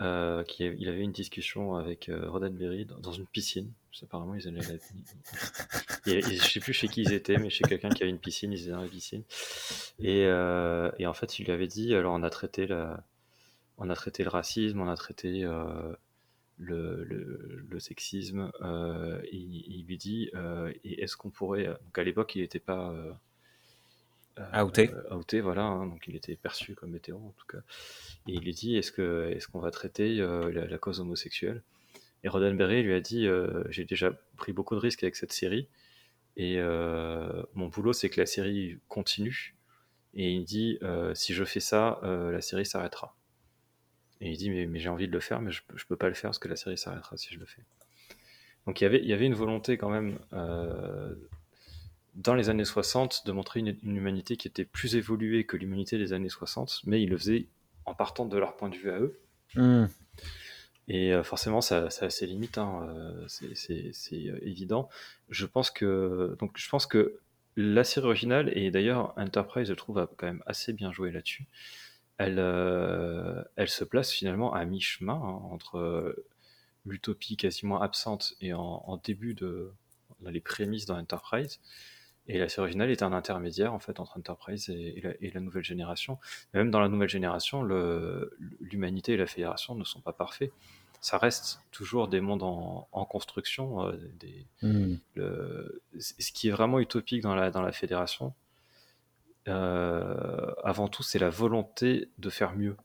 euh, 0.00 0.44
qui, 0.44 0.64
il 0.64 0.88
avait 0.88 1.02
une 1.02 1.12
discussion 1.12 1.76
avec 1.76 2.08
euh, 2.08 2.30
Roddenberry 2.30 2.86
dans, 2.86 3.12
une 3.12 3.26
piscine. 3.26 3.72
Apparemment, 4.02 4.34
ils 4.36 4.46
allaient. 4.48 4.60
la- 4.60 4.78
Et- 6.06 6.18
et 6.18 6.22
je 6.22 6.44
sais 6.44 6.60
plus 6.60 6.72
chez 6.72 6.88
qui 6.88 7.02
ils 7.02 7.12
étaient, 7.12 7.38
mais 7.38 7.50
chez 7.50 7.64
quelqu'un 7.64 7.90
qui 7.90 8.02
avait 8.02 8.10
une 8.10 8.18
piscine, 8.18 8.52
ils 8.52 8.62
étaient 8.62 8.70
dans 8.70 8.82
la 8.82 8.88
piscine. 8.88 9.22
Et, 10.00 10.24
euh, 10.26 10.90
et 10.98 11.06
en 11.06 11.14
fait, 11.14 11.38
il 11.38 11.44
lui 11.46 11.52
avait 11.52 11.66
dit, 11.66 11.94
alors 11.94 12.14
on 12.14 12.22
a 12.22 12.30
traité 12.30 12.66
la, 12.66 13.04
on 13.78 13.90
a 13.90 13.94
traité 13.94 14.24
le 14.24 14.30
racisme, 14.30 14.80
on 14.80 14.88
a 14.88 14.96
traité 14.96 15.44
euh, 15.44 15.92
le, 16.58 17.04
le, 17.04 17.66
le 17.68 17.80
sexisme. 17.80 18.50
et 19.32 19.36
il 19.36 19.84
lui 19.86 19.98
dit, 19.98 20.30
et 20.84 21.02
est-ce 21.02 21.16
qu'on 21.16 21.30
pourrait, 21.30 21.66
donc 21.66 21.98
à 21.98 22.04
l'époque, 22.04 22.34
il 22.36 22.42
n'était 22.42 22.60
pas 22.60 22.94
euh, 24.38 24.64
Outé. 24.64 24.90
outé, 25.10 25.40
voilà, 25.40 25.62
hein, 25.62 25.86
donc 25.86 26.06
il 26.06 26.16
était 26.16 26.36
perçu 26.36 26.74
comme 26.74 26.94
hétéro 26.94 27.18
en 27.18 27.34
tout 27.36 27.46
cas. 27.46 27.62
Et 28.26 28.32
il 28.32 28.40
lui 28.40 28.52
dit, 28.52 28.76
est-ce 28.76 28.92
que, 28.92 29.30
est-ce 29.34 29.48
qu'on 29.48 29.60
va 29.60 29.70
traiter 29.70 30.20
euh, 30.20 30.50
la, 30.50 30.78
cause 30.78 31.00
homosexuelle? 31.00 31.62
Et 32.24 32.28
Roddenberry 32.28 32.82
lui 32.82 32.94
a 32.94 33.00
dit, 33.00 33.26
euh, 33.26 33.64
j'ai 33.70 33.84
déjà 33.84 34.12
pris 34.36 34.52
beaucoup 34.52 34.74
de 34.74 34.80
risques 34.80 35.02
avec 35.02 35.16
cette 35.16 35.32
série. 35.32 35.68
Et 36.36 36.56
euh, 36.58 37.42
mon 37.54 37.68
boulot, 37.68 37.92
c'est 37.92 38.10
que 38.10 38.20
la 38.20 38.26
série 38.26 38.78
continue. 38.88 39.56
Et 40.14 40.32
il 40.32 40.44
dit, 40.44 40.78
si 41.14 41.34
je 41.34 41.44
fais 41.44 41.60
ça, 41.60 42.00
la 42.02 42.40
série 42.40 42.66
s'arrêtera. 42.66 43.16
Et 44.20 44.30
il 44.30 44.36
dit 44.36 44.50
mais, 44.50 44.78
j'ai 44.78 44.88
envie 44.88 45.06
de 45.06 45.12
le 45.12 45.20
faire, 45.20 45.40
mais 45.40 45.52
je, 45.52 45.62
je 45.74 45.84
peux 45.84 45.96
pas 45.96 46.08
le 46.08 46.14
faire 46.14 46.30
parce 46.30 46.38
que 46.38 46.48
la 46.48 46.56
série 46.56 46.76
s'arrêtera 46.76 47.16
si 47.16 47.32
je 47.32 47.38
le 47.38 47.46
fais. 47.46 47.62
Donc 48.66 48.80
il 48.80 48.84
y 48.84 48.86
avait, 48.86 48.98
il 48.98 49.06
y 49.06 49.12
avait 49.12 49.26
une 49.26 49.34
volonté 49.34 49.78
quand 49.78 49.90
même 49.90 50.18
dans 52.18 52.34
les 52.34 52.50
années 52.50 52.64
60 52.64 53.26
de 53.26 53.32
montrer 53.32 53.60
une, 53.60 53.76
une, 53.82 53.96
humanité 53.96 54.36
qui 54.36 54.46
était 54.46 54.64
plus 54.64 54.96
évoluée 54.96 55.44
que 55.44 55.56
l'humanité 55.56 55.98
des 55.98 56.12
années 56.12 56.28
60, 56.28 56.82
mais 56.84 57.02
ils 57.02 57.08
le 57.08 57.16
faisaient 57.16 57.46
en 57.86 57.94
partant 57.94 58.26
de 58.26 58.36
leur 58.36 58.56
point 58.56 58.68
de 58.68 58.76
vue 58.76 58.90
à 58.90 59.00
eux. 59.00 59.18
Hmm. 59.54 59.86
Et 60.88 61.12
euh, 61.12 61.22
forcément, 61.22 61.60
ça, 61.60 61.90
ça 61.90 62.06
a 62.06 62.10
ses 62.10 62.26
limites, 62.26 62.58
hein, 62.58 62.86
euh, 62.88 63.24
c'est 63.28 63.92
euh, 64.12 64.38
évident. 64.42 64.88
Je 65.28 65.46
pense 65.46 65.70
que, 65.70 66.36
donc, 66.38 66.52
je 66.56 66.68
pense 66.68 66.86
que 66.86 67.18
la 67.56 67.82
série 67.82 68.06
originale, 68.06 68.56
et 68.56 68.70
d'ailleurs 68.70 69.14
Enterprise, 69.16 69.68
je 69.68 69.74
trouve, 69.74 69.98
a 69.98 70.06
quand 70.16 70.26
même 70.26 70.42
assez 70.46 70.72
bien 70.72 70.92
joué 70.92 71.10
là-dessus, 71.10 71.46
elle, 72.18 72.38
euh, 72.38 73.42
elle 73.56 73.68
se 73.68 73.84
place 73.84 74.10
finalement 74.12 74.52
à 74.52 74.64
mi-chemin 74.64 75.14
hein, 75.14 75.40
entre 75.50 75.78
euh, 75.78 76.26
l'utopie 76.84 77.36
quasiment 77.36 77.80
absente 77.80 78.34
et 78.40 78.52
en, 78.52 78.82
en 78.86 78.96
début 78.96 79.34
de 79.34 79.72
dans 80.20 80.30
les 80.30 80.40
prémices 80.40 80.86
dans 80.86 80.98
Enterprise. 80.98 81.60
Et 82.28 82.38
la 82.38 82.48
série 82.48 82.62
originale 82.62 82.90
est 82.90 83.02
un 83.02 83.12
intermédiaire 83.12 83.72
en 83.72 83.78
fait 83.78 84.00
entre 84.00 84.18
Enterprise 84.18 84.68
et, 84.68 84.98
et, 84.98 85.00
la, 85.00 85.10
et 85.20 85.30
la, 85.30 85.40
nouvelle 85.40 85.64
génération. 85.64 86.18
Mais 86.52 86.60
même 86.60 86.70
dans 86.70 86.80
la 86.80 86.88
nouvelle 86.88 87.08
génération, 87.08 87.62
l'humanité 88.60 89.14
et 89.14 89.16
la 89.16 89.26
Fédération 89.26 89.74
ne 89.74 89.84
sont 89.84 90.00
pas 90.00 90.12
parfaits. 90.12 90.52
Ça 91.00 91.16
reste 91.16 91.60
toujours 91.70 92.08
des 92.08 92.20
mondes 92.20 92.42
en, 92.42 92.88
en 92.90 93.04
construction. 93.04 93.86
Euh, 93.86 93.96
des, 94.18 94.46
Hmm. 94.60 94.96
le, 95.14 95.80
ce 95.98 96.32
qui 96.32 96.48
est 96.48 96.50
vraiment 96.50 96.80
utopique 96.80 97.22
dans 97.22 97.36
la, 97.36 97.52
dans 97.52 97.62
la 97.62 97.70
Fédération, 97.70 98.34
euh, 99.46 100.52
avant 100.64 100.88
tout, 100.88 101.02
c'est 101.02 101.18
la 101.18 101.30
volonté 101.30 102.08
de 102.18 102.30
faire 102.30 102.56
mieux. 102.56 102.76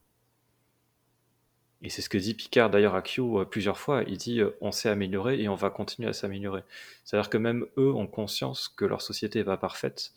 Et 1.83 1.89
c'est 1.89 2.01
ce 2.01 2.07
que 2.09 2.17
dit 2.17 2.33
Picard 2.33 2.69
d'ailleurs 2.69 2.95
à 2.95 3.01
Q 3.01 3.21
euh, 3.21 3.45
plusieurs 3.45 3.77
fois. 3.77 4.03
Il 4.07 4.17
dit 4.17 4.39
euh, 4.39 4.51
on 4.61 4.71
s'est 4.71 4.89
amélioré 4.89 5.41
et 5.41 5.49
on 5.49 5.55
va 5.55 5.69
continuer 5.69 6.07
à 6.07 6.13
s'améliorer. 6.13 6.63
C'est-à-dire 7.03 7.29
que 7.29 7.37
même 7.37 7.65
eux 7.77 7.93
ont 7.93 8.07
conscience 8.07 8.69
que 8.69 8.85
leur 8.85 9.01
société 9.01 9.39
n'est 9.39 9.45
pas 9.45 9.57
parfaite 9.57 10.13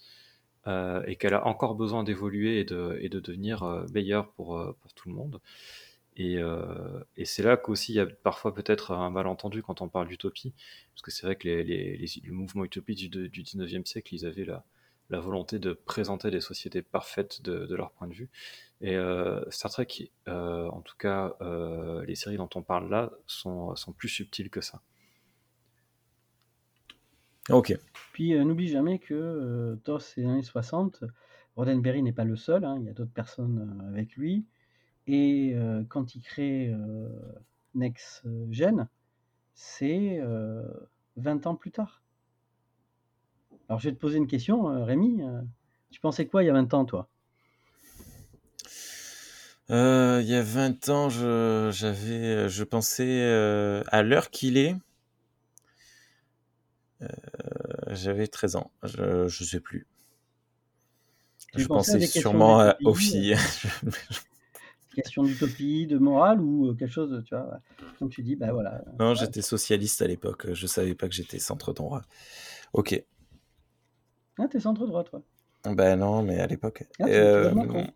euh, 0.68 1.02
et 1.06 1.16
qu'elle 1.16 1.34
a 1.34 1.44
encore 1.46 1.74
besoin 1.74 2.04
d'évoluer 2.04 2.60
et 2.60 2.64
de, 2.64 3.08
devenir 3.08 3.84
meilleure 3.92 4.30
pour, 4.32 4.74
pour 4.80 4.92
tout 4.94 5.08
le 5.08 5.14
monde. 5.16 5.40
Et, 6.18 6.38
et 7.18 7.24
c'est 7.26 7.42
là 7.42 7.58
qu'aussi 7.58 7.92
il 7.92 7.96
y 7.96 8.00
a 8.00 8.06
parfois 8.06 8.54
peut-être 8.54 8.92
un 8.92 9.10
malentendu 9.10 9.62
quand 9.62 9.82
on 9.82 9.88
parle 9.88 10.08
d'utopie, 10.08 10.54
parce 10.94 11.02
que 11.02 11.10
c'est 11.10 11.26
vrai 11.26 11.36
que 11.36 11.46
les, 11.46 11.62
les, 11.62 11.98
les, 11.98 12.06
le 12.24 12.32
mouvement 12.32 12.64
utopie 12.64 12.94
du, 12.94 13.10
du 13.10 13.42
19e 13.42 13.84
siècle, 13.84 14.14
ils 14.14 14.24
avaient 14.24 14.46
la, 14.46 14.64
la 15.10 15.20
volonté 15.20 15.58
de 15.58 15.72
présenter 15.72 16.30
des 16.30 16.40
sociétés 16.40 16.82
parfaites 16.82 17.42
de, 17.42 17.66
de 17.66 17.74
leur 17.74 17.92
point 17.92 18.08
de 18.08 18.14
vue. 18.14 18.28
Et 18.80 18.96
euh, 18.96 19.42
Star 19.50 19.70
Trek, 19.70 20.10
euh, 20.28 20.68
en 20.68 20.80
tout 20.80 20.96
cas, 20.98 21.36
euh, 21.40 22.04
les 22.04 22.14
séries 22.14 22.36
dont 22.36 22.50
on 22.54 22.62
parle 22.62 22.90
là, 22.90 23.12
sont, 23.26 23.74
sont 23.76 23.92
plus 23.92 24.08
subtiles 24.08 24.50
que 24.50 24.60
ça. 24.60 24.82
Ok. 27.48 27.78
Puis 28.12 28.34
euh, 28.34 28.44
n'oublie 28.44 28.68
jamais 28.68 28.98
que 28.98 29.14
euh, 29.14 29.76
dans 29.84 30.00
ces 30.00 30.24
années 30.24 30.42
60, 30.42 31.04
Roddenberry 31.54 32.02
n'est 32.02 32.12
pas 32.12 32.24
le 32.24 32.36
seul, 32.36 32.64
hein, 32.64 32.76
il 32.80 32.86
y 32.86 32.88
a 32.88 32.92
d'autres 32.92 33.12
personnes 33.12 33.80
euh, 33.80 33.88
avec 33.88 34.16
lui. 34.16 34.46
Et 35.06 35.52
euh, 35.54 35.84
quand 35.88 36.14
il 36.14 36.22
crée 36.22 36.68
euh, 36.68 37.08
Next 37.74 38.26
Gen, 38.50 38.88
c'est 39.54 40.20
20 41.16 41.46
ans 41.46 41.54
plus 41.54 41.70
tard. 41.70 42.02
Alors 43.68 43.78
je 43.78 43.88
vais 43.88 43.94
te 43.94 44.00
poser 44.00 44.18
une 44.18 44.26
question, 44.26 44.68
euh, 44.70 44.82
Rémi. 44.84 45.22
euh, 45.22 45.40
tu 45.90 46.00
pensais 46.00 46.26
quoi 46.26 46.42
il 46.42 46.46
y 46.46 46.50
a 46.50 46.52
20 46.52 46.72
ans, 46.74 46.84
toi? 46.84 47.08
Euh, 49.70 50.20
il 50.22 50.28
y 50.28 50.34
a 50.34 50.42
20 50.42 50.88
ans, 50.88 51.08
je, 51.08 51.70
j'avais, 51.72 52.48
je 52.48 52.64
pensais 52.64 53.20
euh, 53.22 53.82
à 53.88 54.02
l'heure 54.02 54.30
qu'il 54.30 54.56
est. 54.58 54.76
Euh, 57.02 57.06
j'avais 57.94 58.26
13 58.26 58.56
ans, 58.56 58.70
je, 58.82 59.28
je 59.28 59.44
sais 59.44 59.60
plus. 59.60 59.86
Tu 61.52 61.58
je 61.62 61.68
pensais 61.68 62.00
sûrement 62.00 62.60
à- 62.60 62.76
aux 62.84 62.94
filles. 62.94 63.36
Question 64.94 65.24
d'utopie, 65.24 65.86
de 65.86 65.98
morale 65.98 66.40
ou 66.40 66.74
quelque 66.74 66.90
chose, 66.92 67.22
tu 67.24 67.34
vois 67.34 67.60
Comme 67.98 68.08
tu 68.08 68.22
dis, 68.22 68.34
bah 68.36 68.52
voilà. 68.52 68.82
non, 68.98 69.14
Ouais. 69.14 69.14
j'étais 69.14 69.42
socialiste 69.42 70.02
à 70.02 70.06
l'époque. 70.06 70.52
Je 70.52 70.66
savais 70.66 70.94
pas 70.94 71.08
que 71.08 71.14
j'étais 71.14 71.38
centre 71.38 71.72
droit. 71.72 72.02
Ok. 72.72 73.02
Ah, 74.38 74.48
t'es 74.48 74.60
centre 74.60 74.86
droit, 74.86 75.04
toi. 75.04 75.22
Ben 75.64 75.96
non, 75.96 76.22
mais 76.22 76.38
à 76.38 76.46
l'époque. 76.46 76.84
Ah, 77.00 77.06
Euh, 77.08 77.50
Macron. 77.54 77.86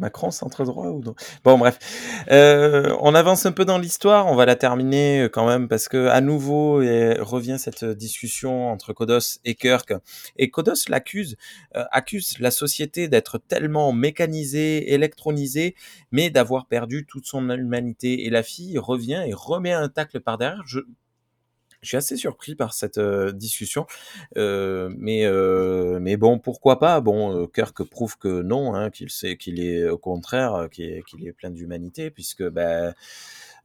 Macron, 0.00 0.30
centre 0.30 0.64
droit 0.64 0.86
ou 0.86 1.02
non? 1.02 1.14
Bon, 1.44 1.58
bref. 1.58 1.78
Euh, 2.30 2.96
on 3.00 3.14
avance 3.14 3.44
un 3.44 3.52
peu 3.52 3.66
dans 3.66 3.76
l'histoire. 3.76 4.26
On 4.28 4.34
va 4.34 4.46
la 4.46 4.56
terminer 4.56 5.22
euh, 5.22 5.28
quand 5.28 5.46
même 5.46 5.68
parce 5.68 5.88
que 5.88 6.06
à 6.06 6.22
nouveau 6.22 6.76
revient 6.76 7.56
cette 7.58 7.84
discussion 7.84 8.70
entre 8.70 8.94
Kodos 8.94 9.40
et 9.44 9.54
Kirk. 9.54 9.92
Et 10.36 10.48
Kodos 10.48 10.88
l'accuse, 10.88 11.36
euh, 11.76 11.84
accuse 11.90 12.38
la 12.38 12.50
société 12.50 13.08
d'être 13.08 13.36
tellement 13.36 13.92
mécanisée, 13.92 14.94
électronisée, 14.94 15.74
mais 16.12 16.30
d'avoir 16.30 16.66
perdu 16.66 17.04
toute 17.06 17.26
son 17.26 17.50
humanité. 17.50 18.24
Et 18.24 18.30
la 18.30 18.42
fille 18.42 18.78
revient 18.78 19.22
et 19.26 19.34
remet 19.34 19.72
un 19.72 19.90
tacle 19.90 20.20
par 20.20 20.38
derrière. 20.38 20.62
Je, 20.66 20.80
je 21.82 21.88
suis 21.88 21.96
assez 21.96 22.16
surpris 22.16 22.54
par 22.54 22.74
cette 22.74 22.98
euh, 22.98 23.32
discussion, 23.32 23.86
euh, 24.36 24.92
mais 24.98 25.24
euh, 25.24 25.98
mais 26.00 26.16
bon, 26.16 26.38
pourquoi 26.38 26.78
pas? 26.78 27.00
Bon, 27.00 27.42
euh, 27.44 27.46
Kirk 27.46 27.82
prouve 27.84 28.18
que 28.18 28.42
non, 28.42 28.74
hein, 28.74 28.90
qu'il 28.90 29.10
sait 29.10 29.36
qu'il 29.36 29.60
est 29.60 29.88
au 29.88 29.98
contraire, 29.98 30.54
euh, 30.54 30.68
qu'il 30.68 30.86
est, 31.26 31.32
plein 31.32 31.50
d'humanité, 31.50 32.10
puisque 32.10 32.42
ben 32.48 32.94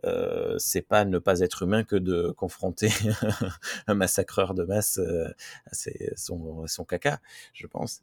euh, 0.06 0.56
c'est 0.60 0.82
pas 0.82 1.06
ne 1.06 1.20
pas 1.20 1.40
être 1.40 1.64
humain 1.64 1.84
que 1.84 1.96
de 1.96 2.32
confronter 2.32 2.90
un 3.88 3.96
massacreur 3.96 4.54
de 4.54 4.64
masse 4.64 5.00
euh, 5.00 5.28
à 5.72 5.76
son, 6.16 6.68
son 6.68 6.86
caca, 6.86 7.20
je 7.54 7.68
pense. 7.68 8.02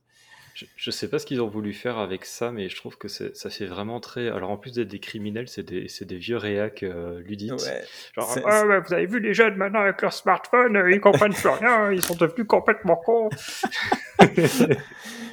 Je, 0.55 0.66
je 0.77 0.91
sais 0.91 1.09
pas 1.09 1.19
ce 1.19 1.27
qu'ils 1.27 1.41
ont 1.41 1.49
voulu 1.49 1.73
faire 1.73 1.99
avec 1.99 2.24
ça, 2.24 2.51
mais 2.51 2.69
je 2.69 2.77
trouve 2.77 2.99
que 2.99 3.09
ça 3.09 3.51
fait 3.51 3.66
vraiment 3.66 4.01
très. 4.01 4.29
Alors 4.29 4.51
en 4.51 4.57
plus 4.57 4.74
d'être 4.74 4.89
des 4.89 5.01
criminels, 5.01 5.49
c'est 5.49 5.62
des, 5.62 6.16
vieux 6.16 6.37
réacs 6.37 6.83
euh, 6.83 7.20
ludites. 7.20 7.53
Ouais. 7.53 7.85
Genre, 8.15 8.37
ah, 8.45 8.65
bah, 8.66 8.81
vous 8.81 8.93
avez 8.93 9.07
vu 9.07 9.20
les 9.20 9.35
jeunes 9.35 9.57
maintenant 9.57 9.81
avec 9.81 10.01
leur 10.03 10.12
smartphone, 10.12 10.77
euh, 10.77 10.93
ils 10.93 11.01
comprennent 11.01 11.35
plus 11.35 11.49
rien, 11.49 11.91
ils 11.93 12.03
sont 12.03 12.15
devenus 12.15 12.47
complètement 12.47 12.97
cons. 12.97 13.31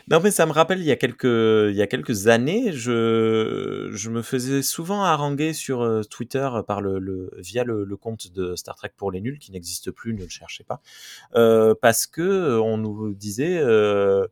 Non, 0.10 0.20
mais 0.24 0.32
ça 0.32 0.48
me 0.48 0.52
rappelle, 0.52 0.80
il 0.80 0.86
y 0.86 0.92
a 0.92 0.96
quelques, 0.96 1.24
il 1.24 1.76
y 1.76 1.84
a 1.84 1.88
quelques 1.88 2.28
années, 2.28 2.72
je, 2.72 3.90
je 3.92 4.10
me 4.10 4.24
faisais 4.24 4.64
souvent 4.64 5.04
haranguer 5.04 5.54
sur 5.54 5.84
euh, 5.84 6.02
Twitter 6.02 6.50
par 6.68 6.82
le, 6.82 6.98
le, 6.98 7.30
via 7.38 7.64
le, 7.64 7.84
le 7.84 7.96
compte 7.96 8.32
de 8.34 8.56
Star 8.56 8.76
Trek 8.76 8.92
pour 8.98 9.12
les 9.12 9.22
nuls, 9.22 9.38
qui 9.38 9.52
n'existe 9.52 9.92
plus, 9.92 10.16
ne 10.16 10.24
le 10.24 10.30
cherchez 10.30 10.64
pas, 10.64 10.82
euh, 11.36 11.76
parce 11.80 12.08
que 12.08 12.58
on 12.58 12.78
nous 12.78 13.14
disait, 13.14 13.60
euh, 13.60 14.26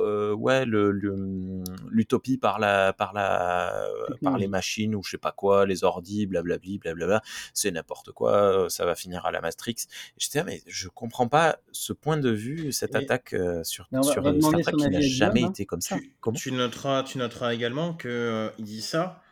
euh, 0.00 0.32
ouais, 0.34 0.64
le- 0.64 0.90
le- 0.92 1.62
l'utopie 1.90 2.38
par 2.38 2.58
la, 2.58 2.92
par 2.92 3.12
la, 3.12 3.86
par 4.22 4.38
les 4.38 4.48
machines 4.48 4.94
ou 4.94 5.02
je 5.02 5.10
sais 5.10 5.18
pas 5.18 5.32
quoi, 5.32 5.66
les 5.66 5.84
ordis, 5.84 6.26
blablabli, 6.26 6.78
blablabla, 6.78 7.22
c'est 7.54 7.70
n'importe 7.70 8.12
quoi, 8.12 8.32
euh, 8.64 8.68
ça 8.68 8.84
va 8.84 8.94
finir 8.94 9.26
à 9.26 9.32
la 9.32 9.40
Matrix. 9.40 9.76
J'étais, 10.18 10.38
là, 10.38 10.44
mais 10.44 10.62
je 10.66 10.88
comprends 10.88 11.28
pas 11.28 11.58
ce 11.72 11.92
point 11.92 12.16
de 12.16 12.30
vue, 12.30 12.72
cette 12.72 12.94
Et- 12.94 12.98
attaque 12.98 13.34
euh, 13.34 13.62
sur, 13.64 13.88
Mais 13.90 13.98
on 13.98 14.02
va- 14.02 14.12
sur 14.12 14.22
va 14.22 14.30
euh, 14.30 14.40
Star 14.40 14.60
Trek 14.60 14.72
qui 14.72 14.88
n'a 14.88 15.00
jamais 15.00 15.42
hein. 15.42 15.50
été 15.50 15.66
comme 15.66 15.80
ça. 15.80 15.98
Tu, 16.34 16.52
noteras, 16.52 17.02
tu 17.02 17.18
noteras 17.18 17.52
également 17.54 17.94
que 17.94 18.08
euh, 18.08 18.50
il 18.58 18.64
dit 18.64 18.82
ça. 18.82 19.22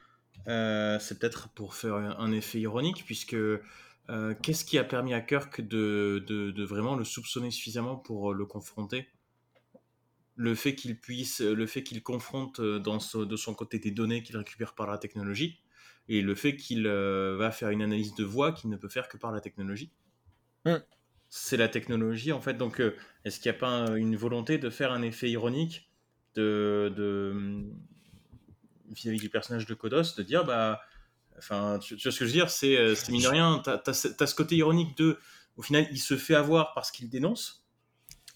euh, 0.49 0.99
c'est 1.01 1.19
peut-être 1.19 1.49
pour 1.51 1.75
faire 1.75 1.95
un, 1.95 2.17
un 2.19 2.33
effet 2.33 2.61
ironique, 2.61 3.05
puisque 3.07 3.35
euh, 3.35 4.35
qu'est-ce 4.43 4.65
qui 4.65 4.79
a 4.79 4.85
permis 4.85 5.15
à 5.15 5.21
Kirk 5.21 5.61
de, 5.61 6.25
de, 6.27 6.51
de 6.51 6.65
vraiment 6.65 6.97
le 6.97 7.05
soupçonner 7.05 7.51
suffisamment 7.51 7.97
pour 7.97 8.33
euh, 8.33 8.35
le 8.35 8.47
confronter? 8.47 9.07
Le 10.43 10.55
fait 10.55 10.75
qu'il 10.75 10.99
puisse, 10.99 11.41
le 11.41 11.67
fait 11.67 11.83
qu'il 11.83 12.03
confronte 12.03 12.61
euh, 12.61 12.79
dans 12.79 12.99
ce- 12.99 13.19
de 13.19 13.37
son 13.37 13.53
côté 13.55 13.79
des 13.79 13.91
données 13.91 14.23
qu'il 14.23 14.37
récupère 14.39 14.75
par 14.75 14.87
la 14.87 14.97
technologie, 14.97 15.61
et 16.09 16.23
le 16.23 16.35
fait 16.35 16.57
qu'il 16.57 16.87
euh, 16.87 17.37
va 17.37 17.51
faire 17.51 17.69
une 17.71 17.83
analyse 17.83 18.15
de 18.15 18.25
voix 18.25 18.53
qu'il 18.53 18.71
ne 18.71 18.77
peut 18.77 18.89
faire 18.89 19.09
que 19.09 19.19
par 19.19 19.33
la 19.33 19.41
technologie. 19.41 19.93
Hmm. 20.65 20.79
C'est 21.29 21.57
la 21.59 21.69
technologie 21.69 22.33
en 22.33 22.41
fait. 22.41 22.55
Donc, 22.55 22.81
euh, 22.81 22.97
est-ce 23.25 23.39
qu'il 23.39 23.51
n'y 23.53 23.57
a 23.57 23.61
pas 23.61 23.69
un- 23.69 23.97
une 23.97 24.17
volonté 24.17 24.57
de 24.59 24.71
faire 24.71 24.93
un 24.93 25.03
effet 25.03 25.31
ironique 25.31 25.91
de, 26.35 26.91
de 26.97 27.65
vis-à-vis 28.89 29.19
du 29.21 29.29
personnage 29.29 29.67
de 29.67 29.75
Kodos, 29.75 30.15
de 30.17 30.23
dire 30.23 30.45
bah, 30.45 30.81
enfin, 31.39 31.79
tu, 31.79 31.97
tu 31.97 32.03
vois 32.09 32.13
ce 32.13 32.19
que 32.19 32.25
je 32.25 32.31
veux 32.31 32.37
dire, 32.37 32.51
c'est 32.51 32.77
euh, 32.77 32.95
c'est 32.95 33.13
mine 33.13 33.23
de 33.23 33.29
rien, 33.29 33.61
t'as 33.65 33.81
as, 33.87 33.93
ce 34.27 34.35
côté 34.35 34.57
ironique 34.57 34.97
de, 34.97 35.19
au 35.57 35.63
final, 35.63 35.87
il 35.91 35.99
se 35.99 36.17
fait 36.17 36.35
avoir 36.35 36.73
parce 36.75 36.91
qu'il 36.91 37.09
dénonce. 37.09 37.60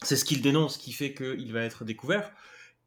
C'est 0.05 0.16
ce 0.16 0.24
qu'il 0.24 0.43
dénonce 0.43 0.76
qui 0.76 0.93
fait 0.93 1.14
qu'il 1.14 1.52
va 1.52 1.62
être 1.62 1.85
découvert. 1.85 2.31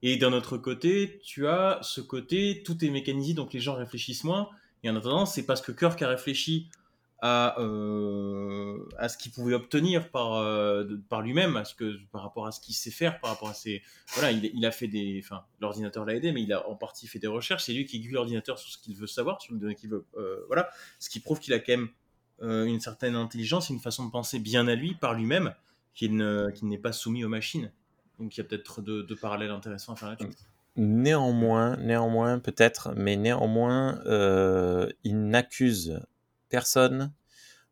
Et 0.03 0.17
d'un 0.17 0.33
autre 0.33 0.57
côté, 0.57 1.19
tu 1.23 1.47
as 1.47 1.79
ce 1.81 2.01
côté, 2.01 2.61
tout 2.63 2.83
est 2.85 2.89
mécanisé, 2.89 3.33
donc 3.33 3.53
les 3.53 3.59
gens 3.59 3.75
réfléchissent 3.75 4.23
moins. 4.23 4.49
Et 4.83 4.89
en 4.89 4.95
attendant, 4.95 5.25
c'est 5.25 5.45
parce 5.45 5.61
que 5.61 5.71
Kirk 5.71 5.99
a 6.01 6.07
réfléchi 6.07 6.69
à, 7.19 7.59
euh, 7.59 8.77
à 8.97 9.09
ce 9.09 9.17
qu'il 9.17 9.31
pouvait 9.31 9.55
obtenir 9.55 10.11
par, 10.11 10.35
euh, 10.35 10.85
par 11.09 11.21
lui-même, 11.21 11.63
par 12.11 12.21
rapport 12.21 12.45
à 12.45 12.51
ce 12.51 12.59
qu'il 12.59 12.75
sait 12.75 12.91
faire, 12.91 13.19
par 13.19 13.31
rapport 13.31 13.49
à 13.49 13.55
ses. 13.55 13.81
Voilà, 14.13 14.31
il, 14.31 14.65
a 14.65 14.71
fait 14.71 14.87
des. 14.87 15.19
Enfin, 15.23 15.43
l'ordinateur 15.59 16.05
l'a 16.05 16.13
aidé, 16.13 16.31
mais 16.31 16.43
il 16.43 16.53
a 16.53 16.67
en 16.69 16.75
partie 16.75 17.07
fait 17.07 17.19
des 17.19 17.27
recherches. 17.27 17.63
C'est 17.63 17.73
lui 17.73 17.85
qui 17.85 17.97
aiguille 17.97 18.11
l'ordinateur 18.11 18.59
sur 18.59 18.69
ce 18.69 18.77
qu'il 18.77 18.95
veut 18.95 19.07
savoir, 19.07 19.41
sur 19.41 19.53
les 19.53 19.59
données 19.59 19.75
qu'il 19.75 19.89
veut. 19.89 20.05
euh, 20.17 20.43
voilà. 20.47 20.69
Ce 20.99 21.09
qui 21.09 21.19
prouve 21.19 21.39
qu'il 21.39 21.53
a 21.53 21.59
quand 21.59 21.73
même 21.73 21.89
une 22.39 22.79
certaine 22.79 23.15
intelligence 23.15 23.71
une 23.71 23.79
façon 23.79 24.05
de 24.05 24.11
penser 24.11 24.37
bien 24.37 24.67
à 24.67 24.75
lui, 24.75 24.93
par 24.93 25.15
lui-même, 25.15 25.55
qu'il 25.97 26.15
n'est 26.15 26.77
pas 26.77 26.91
soumis 26.93 27.25
aux 27.25 27.29
machines. 27.29 27.71
Donc 28.19 28.35
il 28.35 28.39
y 28.39 28.41
a 28.41 28.43
peut-être 28.43 28.81
deux, 28.81 29.05
parallèles 29.19 29.51
intéressants 29.51 29.93
à 29.93 29.95
faire 29.95 30.09
là-dessus. 30.09 30.29
Néanmoins, 30.75 31.75
néanmoins, 31.77 32.37
peut-être, 32.39 32.93
mais 32.95 33.15
néanmoins, 33.15 33.99
euh, 34.05 34.87
il 35.03 35.27
n'accuse 35.27 35.99
personne 36.49 37.11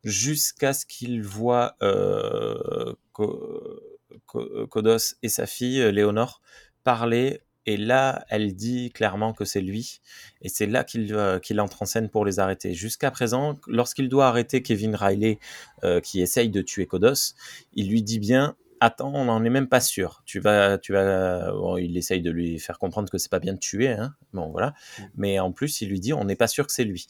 jusqu'à 0.02 0.72
ce 0.72 0.84
qu'il 0.86 1.22
voit 1.22 1.76
euh, 1.82 2.92
Ko- 3.12 3.80
Ko- 4.26 4.66
Kodos 4.66 5.14
et 5.22 5.28
sa 5.28 5.46
fille, 5.46 5.80
Léonore, 5.92 6.42
parler. 6.82 7.42
Et 7.66 7.76
là, 7.76 8.24
elle 8.28 8.54
dit 8.54 8.90
clairement 8.92 9.32
que 9.32 9.44
c'est 9.44 9.60
lui. 9.60 10.00
Et 10.40 10.48
c'est 10.48 10.66
là 10.66 10.84
qu'il 10.84 11.12
euh, 11.14 11.38
qu'il 11.38 11.60
entre 11.60 11.82
en 11.82 11.86
scène 11.86 12.08
pour 12.08 12.24
les 12.24 12.38
arrêter. 12.38 12.74
Jusqu'à 12.74 13.10
présent, 13.10 13.58
lorsqu'il 13.66 14.08
doit 14.08 14.28
arrêter 14.28 14.62
Kevin 14.62 14.94
Riley, 14.94 15.38
euh, 15.84 16.00
qui 16.00 16.20
essaye 16.20 16.48
de 16.48 16.62
tuer 16.62 16.86
Kodos, 16.86 17.34
il 17.74 17.88
lui 17.88 18.02
dit 18.02 18.20
bien 18.20 18.56
Attends, 18.78 19.12
on 19.14 19.24
n'en 19.24 19.42
est 19.42 19.50
même 19.50 19.68
pas 19.68 19.80
sûr. 19.80 20.22
Tu 20.26 20.38
vas, 20.38 20.76
tu 20.78 20.92
vas. 20.92 21.50
bon, 21.52 21.78
il 21.78 21.96
essaye 21.96 22.20
de 22.20 22.30
lui 22.30 22.58
faire 22.58 22.78
comprendre 22.78 23.10
que 23.10 23.16
c'est 23.16 23.30
pas 23.30 23.38
bien 23.38 23.54
de 23.54 23.58
tuer, 23.58 23.88
hein. 23.88 24.14
Bon, 24.34 24.50
voilà. 24.50 24.74
Mais 25.16 25.38
en 25.38 25.50
plus, 25.50 25.80
il 25.80 25.88
lui 25.88 25.98
dit, 25.98 26.12
on 26.12 26.24
n'est 26.24 26.36
pas 26.36 26.46
sûr 26.46 26.66
que 26.66 26.72
c'est 26.72 26.84
lui. 26.84 27.06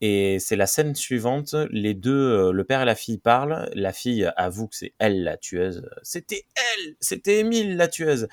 Et 0.00 0.38
c'est 0.38 0.56
la 0.56 0.66
scène 0.66 0.94
suivante. 0.94 1.54
Les 1.70 1.94
deux, 1.94 2.12
euh, 2.12 2.52
le 2.52 2.64
père 2.64 2.82
et 2.82 2.84
la 2.84 2.94
fille 2.94 3.18
parlent. 3.18 3.70
La 3.74 3.92
fille 3.92 4.30
avoue 4.36 4.66
que 4.66 4.76
c'est 4.76 4.92
elle 4.98 5.22
la 5.22 5.36
tueuse. 5.36 5.88
C'était 6.02 6.46
elle, 6.56 6.96
c'était 7.00 7.38
Émile 7.38 7.76
la 7.76 7.88
tueuse 7.88 8.28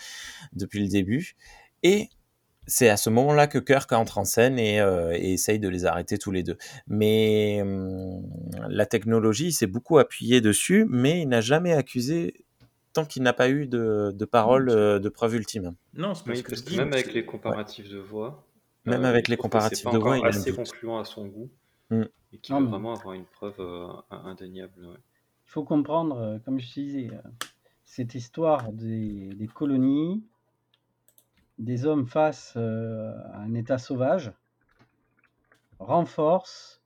depuis 0.53 0.81
le 0.81 0.87
début. 0.87 1.35
Et 1.83 2.09
c'est 2.67 2.89
à 2.89 2.97
ce 2.97 3.09
moment-là 3.09 3.47
que 3.47 3.57
Kirk 3.57 3.91
entre 3.91 4.17
en 4.17 4.25
scène 4.25 4.59
et, 4.59 4.79
euh, 4.79 5.11
et 5.13 5.33
essaye 5.33 5.59
de 5.59 5.67
les 5.67 5.85
arrêter 5.85 6.17
tous 6.17 6.31
les 6.31 6.43
deux. 6.43 6.57
Mais 6.87 7.59
hum, 7.61 8.21
la 8.69 8.85
technologie 8.85 9.51
s'est 9.51 9.67
beaucoup 9.67 9.97
appuyé 9.97 10.41
dessus, 10.41 10.85
mais 10.89 11.21
il 11.21 11.27
n'a 11.27 11.41
jamais 11.41 11.73
accusé 11.73 12.45
tant 12.93 13.05
qu'il 13.05 13.23
n'a 13.23 13.33
pas 13.33 13.49
eu 13.49 13.67
de, 13.67 14.11
de 14.13 14.25
parole 14.25 14.69
euh, 14.69 14.99
de 14.99 15.09
preuve 15.09 15.35
ultime. 15.35 15.75
Non, 15.93 16.13
c'est 16.13 16.25
parce 16.25 16.37
Oui, 16.39 16.43
que 16.43 16.49
parce 16.49 16.59
je 16.61 16.65
que 16.65 16.69
dis, 16.71 16.77
même 16.77 16.93
avec 16.93 17.13
les 17.13 17.25
comparatifs 17.25 17.89
de 17.89 17.97
voix, 17.99 18.45
Même 18.85 19.05
euh, 19.05 19.09
avec 19.09 19.27
les 19.27 19.37
comparatifs 19.37 19.85
de 19.89 19.97
voix, 19.97 20.17
il 20.17 20.23
a 20.23 20.27
un 20.27 20.29
assez 20.29 20.53
concluant 20.53 20.99
à 20.99 21.05
son 21.05 21.25
goût 21.27 21.49
Mm. 21.89 22.03
et 22.31 22.37
qu'il 22.37 22.53
Non, 22.55 22.59
veut 22.61 22.65
mais- 22.67 22.71
vraiment 22.71 22.93
avoir 22.95 23.15
une 23.15 23.25
preuve 23.25 23.55
euh, 23.59 23.87
indéniable. 24.11 24.85
ouais. 24.85 24.95
Il 25.47 25.51
faut 25.51 25.63
comprendre, 25.65 26.39
comme 26.45 26.57
je 26.59 26.67
te 26.73 26.79
disais, 26.79 27.11
cette 27.83 28.15
histoire 28.15 28.71
des, 28.71 29.29
des 29.35 29.47
colonies, 29.47 30.23
des 31.61 31.85
hommes 31.85 32.07
face 32.07 32.53
euh, 32.57 33.13
à 33.33 33.37
un 33.37 33.53
état 33.53 33.77
sauvage, 33.77 34.31
renforce 35.79 36.81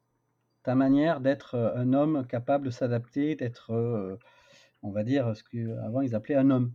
ta 0.64 0.76
manière 0.76 1.22
d'être 1.22 1.56
euh, 1.56 1.76
un 1.76 1.93
homme 1.93 2.27
capable 2.27 2.65
de 2.65 2.72
s'adapter, 2.72 3.35
d'être, 3.35 3.72
euh, 3.73 4.19
on 4.84 4.91
va 4.91 5.03
dire, 5.03 5.35
ce 5.35 5.43
qu'avant 5.43 6.02
ils 6.02 6.14
appelaient 6.14 6.35
un 6.35 6.49
homme. 6.52 6.73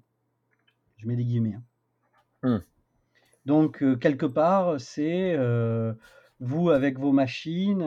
Je 0.97 1.07
mets 1.07 1.17
des 1.17 1.25
guillemets. 1.25 1.55
hein. 1.55 1.63
Hmm. 2.43 2.65
Donc, 3.45 3.83
euh, 3.83 3.97
quelque 3.97 4.27
part, 4.27 4.81
c'est 4.81 5.37
vous 6.41 6.71
avec 6.71 6.99
vos 6.99 7.13
machines, 7.13 7.83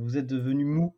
vous 0.00 0.18
êtes 0.18 0.26
devenus 0.26 0.66
mous. 0.66 0.96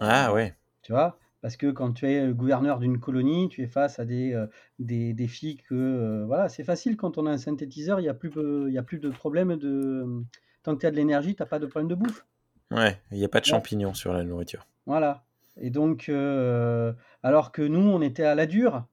Ah 0.00 0.32
ouais. 0.32 0.56
Tu 0.82 0.92
vois? 0.92 1.18
Parce 1.46 1.56
que 1.56 1.70
quand 1.70 1.92
tu 1.92 2.08
es 2.08 2.26
le 2.26 2.34
gouverneur 2.34 2.80
d'une 2.80 2.98
colonie, 2.98 3.48
tu 3.48 3.62
es 3.62 3.68
face 3.68 4.00
à 4.00 4.04
des, 4.04 4.36
des 4.80 5.14
défis 5.14 5.58
que. 5.68 6.24
voilà, 6.26 6.48
c'est 6.48 6.64
facile 6.64 6.96
quand 6.96 7.18
on 7.18 7.26
a 7.26 7.30
un 7.30 7.38
synthétiseur, 7.38 8.00
il 8.00 8.02
n'y 8.02 8.08
a, 8.08 8.14
plus, 8.14 8.32
y 8.68 8.78
a 8.78 8.82
plus 8.82 8.98
de 8.98 9.10
problème 9.10 9.54
de. 9.54 10.24
Tant 10.64 10.74
que 10.74 10.80
tu 10.80 10.86
as 10.86 10.90
de 10.90 10.96
l'énergie, 10.96 11.36
tu 11.36 11.42
n'as 11.44 11.46
pas 11.46 11.60
de 11.60 11.66
problème 11.66 11.86
de 11.86 11.94
bouffe. 11.94 12.26
Ouais, 12.72 13.00
il 13.12 13.18
n'y 13.18 13.24
a 13.24 13.28
pas 13.28 13.38
de 13.38 13.44
Ouais. 13.44 13.50
champignons 13.50 13.94
sur 13.94 14.12
la 14.12 14.24
nourriture. 14.24 14.66
Voilà. 14.86 15.22
Et 15.56 15.70
donc, 15.70 16.08
euh, 16.08 16.92
alors 17.22 17.52
que 17.52 17.62
nous, 17.62 17.78
on 17.92 18.00
était 18.00 18.24
à 18.24 18.34
la 18.34 18.46
dure, 18.46 18.84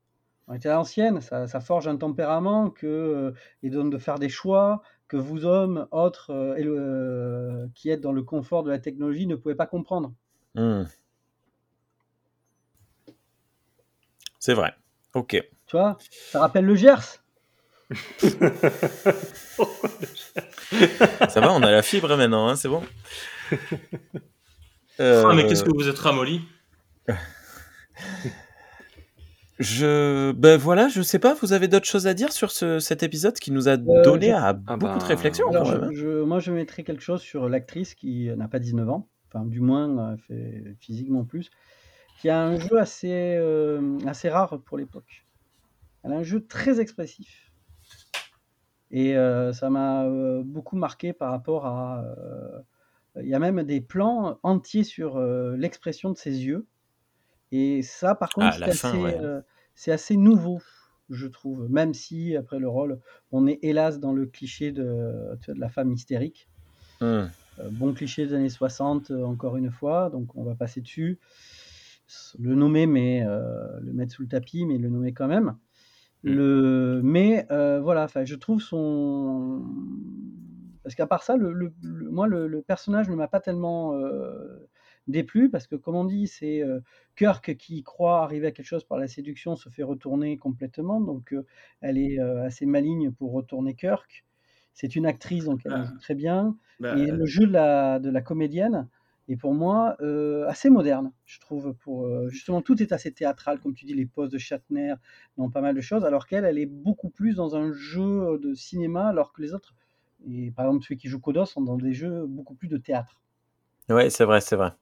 on 0.48 0.54
était 0.54 0.70
à 0.70 0.74
l'ancienne, 0.76 1.22
ça, 1.22 1.48
ça 1.48 1.60
forge 1.60 1.88
un 1.88 1.98
tempérament 1.98 2.70
que, 2.70 3.34
et 3.64 3.72
donne 3.72 3.90
de 3.90 3.98
faire 3.98 4.20
des 4.20 4.30
choix 4.30 4.84
que 5.08 5.18
vous, 5.18 5.46
hommes, 5.46 5.88
autres, 5.90 6.30
euh, 6.30 6.56
et 6.58 6.62
le- 6.64 6.76
euh, 6.78 7.68
qui 7.74 7.90
êtes 7.90 8.02
dans 8.02 8.12
le 8.14 8.22
confort 8.22 8.62
de 8.62 8.70
la 8.70 8.78
technologie, 8.78 9.26
ne 9.26 9.34
pouvez 9.36 9.56
pas 9.56 9.66
comprendre. 9.66 10.14
Hmm. 10.54 10.84
C'est 14.46 14.54
vrai. 14.56 14.74
Ok. 15.14 15.42
Tu 15.68 15.78
vois 15.78 15.98
Ça 16.30 16.42
rappelle 16.42 16.66
le 16.66 16.76
Gers. 16.76 17.24
Ça 21.30 21.40
va, 21.40 21.54
on 21.54 21.62
a 21.64 21.72
la 21.72 21.82
fibre 21.82 22.18
maintenant, 22.18 22.50
hein, 22.50 22.58
c'est 22.58 22.68
bon. 22.68 22.84
Ah, 25.00 25.32
mais 25.34 25.44
Euh, 25.44 25.48
qu'est-ce 25.48 25.64
que 25.64 25.74
vous 25.74 25.88
êtes 25.88 25.98
ramolli 25.98 26.42
Je, 29.60 30.32
ben 30.34 30.56
voilà, 30.58 30.88
je 30.90 31.02
sais 31.02 31.18
pas. 31.20 31.34
Vous 31.36 31.52
avez 31.54 31.68
d'autres 31.70 31.88
choses 31.88 32.06
à 32.06 32.14
dire 32.14 32.32
sur 32.34 32.52
ce- 32.52 32.78
cet 32.80 33.02
épisode 33.02 33.34
qui 33.40 33.50
nous 33.52 33.68
a 33.70 33.78
donné 33.78 34.28
je- 34.28 34.34
à 34.34 34.50
Ah 34.68 34.76
beaucoup 34.78 34.96
de 34.96 35.00
bah, 35.00 35.06
réflexions 35.08 35.50
Alors, 35.50 35.64
quand 35.64 35.70
je- 35.72 35.76
même. 35.78 35.84
hein. 35.86 35.90
je- 35.94 36.22
moi, 36.24 36.40
je 36.40 36.52
mettrais 36.52 36.84
quelque 36.84 37.02
chose 37.02 37.22
sur 37.22 37.48
l'actrice 37.50 37.96
qui 37.96 38.30
n'a 38.38 38.48
pas 38.50 38.60
19 38.60 38.88
ans, 38.90 39.08
enfin, 39.34 39.46
du 39.46 39.62
moins, 39.62 40.12
euh, 40.12 40.18
fait 40.28 40.76
physiquement 40.80 41.24
plus, 41.24 41.50
qui 42.20 42.30
a 42.30 42.42
un 42.42 42.58
jeu 42.58 42.80
assez, 42.80 43.36
euh, 43.38 43.98
assez 44.06 44.30
rare 44.30 44.60
pour 44.66 44.78
l'époque. 44.78 45.26
Elle 46.04 46.14
a 46.14 46.18
un 46.18 46.24
jeu 46.24 46.46
très 46.46 46.80
expressif. 46.80 47.52
Et 48.92 49.18
euh, 49.18 49.54
ça 49.54 49.70
m'a 49.70 50.04
euh, 50.04 50.44
beaucoup 50.44 50.76
marqué 50.76 51.14
par 51.14 51.32
rapport 51.32 51.66
à. 51.66 52.04
Il 53.22 53.28
y 53.28 53.36
a 53.36 53.40
même 53.40 53.62
des 53.62 53.80
plans 53.80 54.40
entiers 54.42 54.84
sur 54.84 55.20
l'expression 55.20 56.10
de 56.10 56.18
ses 56.18 56.46
yeux. 56.46 56.66
Et 57.52 57.84
ça, 57.84 58.16
par 58.16 58.30
contre, 58.30 58.48
Ah, 58.48 58.54
c'est 58.54 58.64
assez, 58.64 58.98
ouais. 58.98 59.20
c'est 59.76 59.92
assez 59.92 60.18
nouveau, 60.18 60.60
je 61.12 61.28
trouve. 61.28 61.70
Même 61.70 61.94
si, 61.94 62.36
après 62.36 62.58
le 62.58 62.68
rôle, 62.68 63.00
on 63.32 63.46
est 63.46 63.60
hélas 63.62 64.00
dans 64.00 64.14
le 64.14 64.26
cliché 64.26 64.72
de, 64.72 65.38
la 65.48 65.70
femme 65.70 65.92
hystérique. 65.92 66.50
Euh, 67.60 67.70
bon 67.70 67.94
cliché 67.94 68.26
des 68.26 68.34
années 68.34 68.50
60, 68.50 69.12
euh, 69.12 69.24
encore 69.24 69.58
une 69.58 69.72
fois, 69.72 70.10
donc 70.10 70.36
on 70.36 70.44
va 70.44 70.56
passer 70.56 70.82
dessus. 70.82 71.20
Le 72.40 72.56
nommer, 72.56 72.86
mais 72.86 73.24
euh, 73.26 73.80
le 73.82 73.94
mettre 73.94 74.14
sous 74.14 74.22
le 74.24 74.28
tapis, 74.28 74.66
mais 74.66 74.78
le 74.78 74.90
nommer 74.90 75.14
quand 75.14 75.28
même. 75.28 75.58
Mm. 76.24 76.30
Le, 76.32 77.02
mais 77.04 77.46
euh, 77.52 77.80
voilà, 77.82 78.08
je 78.24 78.36
trouve 78.36 78.62
son. 78.62 79.64
Parce 80.84 80.96
qu'à 80.96 81.08
part 81.08 81.24
ça, 81.24 81.38
le, 81.38 81.54
le- 81.54 81.74
le- 81.82 82.10
moi, 82.10 82.28
le, 82.28 82.62
personnage 82.62 83.10
ne 83.10 83.16
m'a 83.16 83.28
pas 83.30 83.40
tellement 83.40 83.94
euh, 83.96 84.68
déplu, 85.08 85.50
parce 85.50 85.66
que, 85.66 85.76
comme 85.76 85.96
on 85.96 86.04
dit, 86.06 86.28
c'est 86.28 86.62
euh, 86.62 86.80
Kirk 87.16 87.56
qui 87.56 87.84
croit 87.84 88.22
arriver 88.24 88.48
à 88.48 88.52
quelque 88.52 88.66
chose 88.66 88.84
par 88.84 88.98
la 88.98 89.08
séduction 89.08 89.56
se 89.56 89.70
fait 89.70 89.84
retourner 89.84 90.38
complètement, 90.38 91.00
donc 91.00 91.34
euh, 91.34 91.46
elle 91.82 91.98
est 91.98 92.20
euh, 92.20 92.44
assez 92.44 92.66
maligne 92.66 93.12
pour 93.12 93.32
retourner 93.32 93.76
Kirk. 93.76 94.26
C'est 94.74 94.96
une 94.96 95.06
actrice, 95.06 95.46
donc 95.46 95.62
elle 95.66 95.74
Ah. 95.74 95.84
joue 95.86 95.98
très 96.00 96.16
bien. 96.16 96.58
Bah, 96.80 96.98
Et 96.98 97.12
le 97.12 97.26
jeu 97.26 97.46
de 97.46 97.52
la, 97.52 98.00
de 98.00 98.10
la 98.10 98.22
comédienne 98.22 98.88
est 99.30 99.38
pour 99.38 99.54
moi 99.54 99.96
euh, 100.02 100.48
assez 100.48 100.70
moderne, 100.70 101.12
je 101.26 101.40
trouve. 101.40 101.74
Pour, 101.76 102.06
euh, 102.06 102.30
justement, 102.30 102.62
tout 102.62 102.82
est 102.82 102.92
assez 102.92 103.12
théâtral, 103.12 103.60
comme 103.60 103.74
tu 103.74 103.86
dis, 103.86 103.94
les 103.94 104.06
poses 104.06 104.30
de 104.30 104.38
Shatner, 104.38 104.96
dans 105.38 105.50
pas 105.50 105.62
mal 105.62 105.76
de 105.76 105.82
choses, 105.82 106.04
alors 106.06 106.28
qu'elle, 106.28 106.46
elle 106.46 106.58
est 106.58 106.66
beaucoup 106.66 107.10
plus 107.10 107.36
dans 107.36 107.56
un 107.56 107.72
jeu 107.72 108.40
de 108.40 108.54
cinéma, 108.54 109.08
alors 109.08 109.34
que 109.34 109.42
les 109.42 109.54
autres, 109.54 109.74
et 110.30 110.52
par 110.52 110.66
exemple 110.66 110.86
ceux 110.88 110.96
qui 110.96 111.08
jouent 111.08 111.20
Kodos, 111.20 111.46
sont 111.46 111.62
dans 111.62 111.78
des 111.78 111.94
jeux 111.94 112.26
beaucoup 112.26 112.56
plus 112.56 112.68
de 112.68 112.78
théâtre. 112.78 113.22
Ouais, 113.90 114.10
c'est 114.10 114.26
vrai, 114.26 114.42
c'est 114.42 114.56
vrai. 114.56 114.74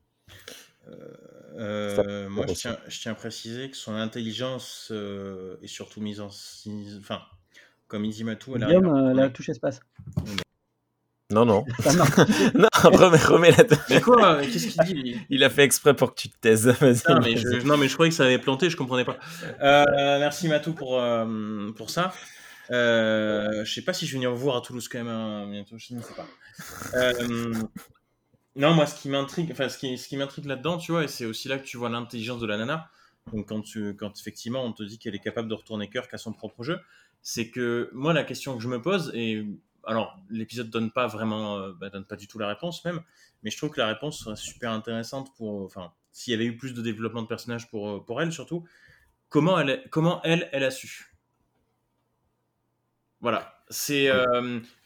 Euh, 1.57 2.29
moi, 2.29 2.45
je 2.47 2.53
tiens, 2.53 2.77
je 2.87 2.99
tiens 2.99 3.11
à 3.11 3.15
préciser 3.15 3.69
que 3.69 3.77
son 3.77 3.93
intelligence 3.95 4.89
euh, 4.91 5.57
est 5.61 5.67
surtout 5.67 6.01
mise 6.01 6.21
en. 6.21 6.29
Enfin, 6.99 7.21
comme 7.87 8.05
Izimatu, 8.05 8.51
elle 8.55 8.65
Guillaume, 8.65 8.87
à 8.87 9.09
euh, 9.09 9.13
la 9.13 9.29
touche 9.29 9.49
espace. 9.49 9.81
Non, 11.31 11.45
non. 11.45 11.65
Marche. 11.95 12.17
non, 12.55 12.67
remets, 12.73 13.17
remets 13.17 13.51
la 13.51 13.63
Mais 13.89 14.01
quoi 14.01 14.41
Qu'est-ce 14.41 14.67
qu'il 14.67 14.93
dit 14.93 15.17
Il 15.29 15.43
a 15.43 15.49
fait 15.49 15.63
exprès 15.63 15.93
pour 15.93 16.13
que 16.13 16.21
tu 16.21 16.29
te 16.29 16.37
taises. 16.39 16.67
Vas-y. 16.79 17.01
non 17.09 17.19
mais, 17.21 17.35
je, 17.37 17.65
non, 17.65 17.77
mais 17.77 17.87
je 17.87 17.93
croyais 17.93 18.09
que 18.09 18.15
ça 18.15 18.25
avait 18.25 18.39
planté, 18.39 18.69
je 18.69 18.77
comprenais 18.77 19.05
pas. 19.05 19.17
Euh, 19.61 20.19
merci 20.19 20.47
Matou 20.47 20.73
pour, 20.73 20.99
euh, 20.99 21.71
pour 21.75 21.89
ça. 21.89 22.13
Euh, 22.71 23.65
je 23.65 23.73
sais 23.73 23.81
pas 23.81 23.93
si 23.93 24.05
je 24.05 24.11
vais 24.11 24.17
venir 24.17 24.31
vous 24.31 24.37
voir 24.37 24.57
à 24.57 24.61
Toulouse 24.61 24.87
quand 24.87 24.99
même 24.99 25.07
hein, 25.07 25.47
bientôt, 25.49 25.77
je 25.77 25.93
ne 25.93 26.01
sais 26.01 26.13
pas. 26.13 26.27
Euh, 26.93 27.53
non, 28.55 28.73
moi, 28.73 28.85
ce 28.85 28.99
qui 29.01 29.09
m'intrigue, 29.09 29.51
enfin, 29.51 29.69
ce 29.69 29.77
qui, 29.77 29.97
ce 29.97 30.07
qui 30.07 30.17
m'intrigue 30.17 30.45
là-dedans, 30.45 30.77
tu 30.77 30.91
vois, 30.91 31.03
et 31.03 31.07
c'est 31.07 31.25
aussi 31.25 31.47
là 31.47 31.57
que 31.57 31.65
tu 31.65 31.77
vois 31.77 31.89
l'intelligence 31.89 32.39
de 32.39 32.47
la 32.47 32.57
nana. 32.57 32.89
Donc, 33.33 33.47
quand, 33.49 33.61
tu, 33.61 33.95
quand 33.95 34.19
effectivement 34.19 34.63
on 34.63 34.73
te 34.73 34.83
dit 34.83 34.97
qu'elle 34.97 35.15
est 35.15 35.19
capable 35.19 35.47
de 35.47 35.53
retourner 35.53 35.89
Kirk 35.89 36.11
à 36.13 36.17
son 36.17 36.33
propre 36.33 36.63
jeu, 36.63 36.79
c'est 37.21 37.49
que 37.49 37.89
moi, 37.93 38.13
la 38.13 38.23
question 38.23 38.55
que 38.55 38.63
je 38.63 38.67
me 38.67 38.81
pose, 38.81 39.11
et 39.13 39.45
alors, 39.85 40.17
l'épisode 40.29 40.69
donne 40.69 40.91
pas 40.91 41.07
vraiment, 41.07 41.57
euh, 41.57 41.73
bah, 41.73 41.89
donne 41.89 42.05
pas 42.05 42.15
du 42.15 42.27
tout 42.27 42.39
la 42.39 42.47
réponse 42.47 42.83
même, 42.85 43.01
mais 43.43 43.51
je 43.51 43.57
trouve 43.57 43.71
que 43.71 43.79
la 43.79 43.87
réponse 43.87 44.19
serait 44.23 44.35
super 44.35 44.71
intéressante 44.71 45.35
pour, 45.35 45.63
enfin, 45.63 45.91
s'il 46.11 46.31
y 46.31 46.35
avait 46.35 46.45
eu 46.45 46.57
plus 46.57 46.73
de 46.73 46.81
développement 46.81 47.21
de 47.21 47.27
personnage 47.27 47.69
pour, 47.69 48.05
pour 48.05 48.21
elle 48.21 48.31
surtout, 48.31 48.65
comment 49.29 49.59
elle, 49.59 49.87
comment 49.89 50.21
elle, 50.23 50.49
elle 50.51 50.63
a 50.63 50.71
su. 50.71 51.15
Voilà. 53.21 53.63
C'est 53.69 54.09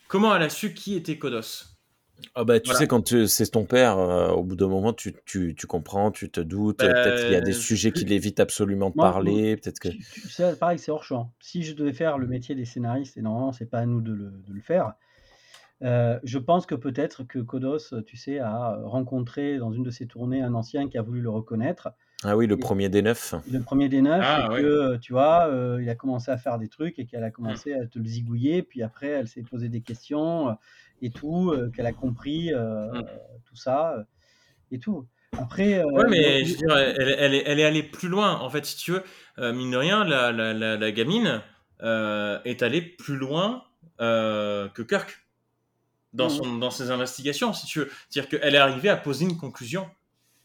comment 0.07 0.35
elle 0.35 0.43
a 0.43 0.49
su 0.49 0.73
qui 0.73 0.95
était 0.95 1.17
Kodos 1.17 1.74
ah 2.33 2.43
bah, 2.43 2.59
tu 2.59 2.73
sais, 2.73 2.87
quand 2.87 3.27
c'est 3.27 3.47
ton 3.47 3.65
père, 3.65 3.97
au 3.97 4.43
bout 4.43 4.55
d'un 4.55 4.67
moment, 4.67 4.93
tu, 4.93 5.15
tu, 5.25 5.55
tu, 5.55 5.67
comprends, 5.67 6.11
tu 6.11 6.29
te 6.29 6.41
doutes. 6.41 6.79
peut-être 6.79 7.23
qu'il 7.23 7.31
y 7.31 7.35
a 7.35 7.41
des 7.41 7.51
bah, 7.51 7.57
sujets 7.57 7.91
qui 7.91 8.05
l'évitent 8.05 8.39
absolument 8.39 8.89
de 8.89 8.95
parler. 8.95 9.57
Peut-être 9.57 9.79
que. 9.79 9.89
C'est 10.29 10.57
pareil, 10.59 10.79
c'est 10.79 10.91
hors 10.91 11.03
champ. 11.03 11.31
Si 11.39 11.63
je 11.63 11.73
devais 11.75 11.93
faire 11.93 12.17
le 12.17 12.27
métier 12.27 12.55
des 12.55 12.65
scénaristes, 12.65 13.17
et 13.17 13.21
normalement, 13.21 13.51
c'est 13.51 13.65
pas 13.65 13.79
à 13.79 13.85
nous 13.85 14.01
de 14.01 14.11
le, 14.11 14.31
de 14.45 14.53
le 14.53 14.61
faire, 14.61 14.93
je 15.81 16.37
pense 16.37 16.65
que 16.65 16.75
peut-être 16.75 17.23
que 17.23 17.39
Kodos, 17.39 18.01
tu 18.05 18.17
sais, 18.17 18.39
a 18.39 18.79
rencontré 18.83 19.57
dans 19.57 19.71
une 19.71 19.83
de 19.83 19.91
ses 19.91 20.07
tournées 20.07 20.41
un 20.41 20.53
ancien 20.53 20.89
qui 20.89 20.97
a 20.97 21.01
voulu 21.01 21.21
le 21.21 21.29
reconnaître. 21.29 21.89
Ah 22.23 22.35
oui, 22.35 22.47
le 22.47 22.57
premier 22.57 22.89
des 22.89 23.01
neuf. 23.01 23.35
Le 23.51 23.59
premier 23.59 23.87
des 23.87 24.01
neuf, 24.01 24.23
ah, 24.23 24.49
et 24.51 24.61
que, 24.61 24.97
tu 24.97 25.13
vois, 25.13 25.49
il 25.79 25.89
a 25.89 25.95
commencé 25.95 26.31
à 26.31 26.37
faire 26.37 26.57
des 26.57 26.69
trucs 26.69 26.97
et 26.97 27.05
qu'elle 27.05 27.23
a 27.23 27.29
mmh. 27.29 27.31
commencé 27.31 27.73
à 27.73 27.85
te 27.85 27.99
le 27.99 28.05
zigouiller, 28.05 28.63
puis 28.63 28.83
après, 28.83 29.07
elle 29.07 29.27
s'est 29.27 29.43
posé 29.43 29.69
des 29.69 29.81
questions 29.81 30.57
et 31.01 31.09
tout, 31.09 31.53
qu'elle 31.75 31.85
a 31.85 31.93
compris 31.93 32.51
mmh. 32.53 33.03
tout 33.45 33.55
ça 33.55 34.05
et 34.71 34.79
tout. 34.79 35.07
Après, 35.37 35.83
ouais, 35.83 36.05
mais 36.09 36.45
je 36.45 36.51
veux 36.51 36.57
dire, 36.57 36.77
elle, 36.77 37.15
elle, 37.19 37.33
est, 37.33 37.43
elle, 37.45 37.59
est, 37.59 37.65
allée 37.65 37.83
plus 37.83 38.07
loin, 38.07 38.39
en 38.39 38.49
fait, 38.49 38.65
si 38.65 38.77
tu 38.77 38.93
veux. 38.93 39.51
mine 39.51 39.71
de 39.71 39.77
rien, 39.77 40.05
la, 40.05 40.31
la, 40.31 40.53
la, 40.53 40.77
la 40.77 40.91
gamine 40.91 41.41
est 41.81 42.63
allée 42.63 42.81
plus 42.81 43.17
loin 43.17 43.63
que 43.99 44.81
Kirk 44.81 45.25
dans, 46.15 46.29
son, 46.29 46.57
dans 46.57 46.71
ses 46.71 46.91
investigations, 46.91 47.53
si 47.53 47.67
tu 47.67 47.79
veux. 47.79 47.89
C'est-à-dire 48.09 48.39
qu'elle 48.39 48.55
est 48.55 48.59
arrivée 48.59 48.89
à 48.89 48.97
poser 48.97 49.25
une 49.25 49.37
conclusion 49.37 49.87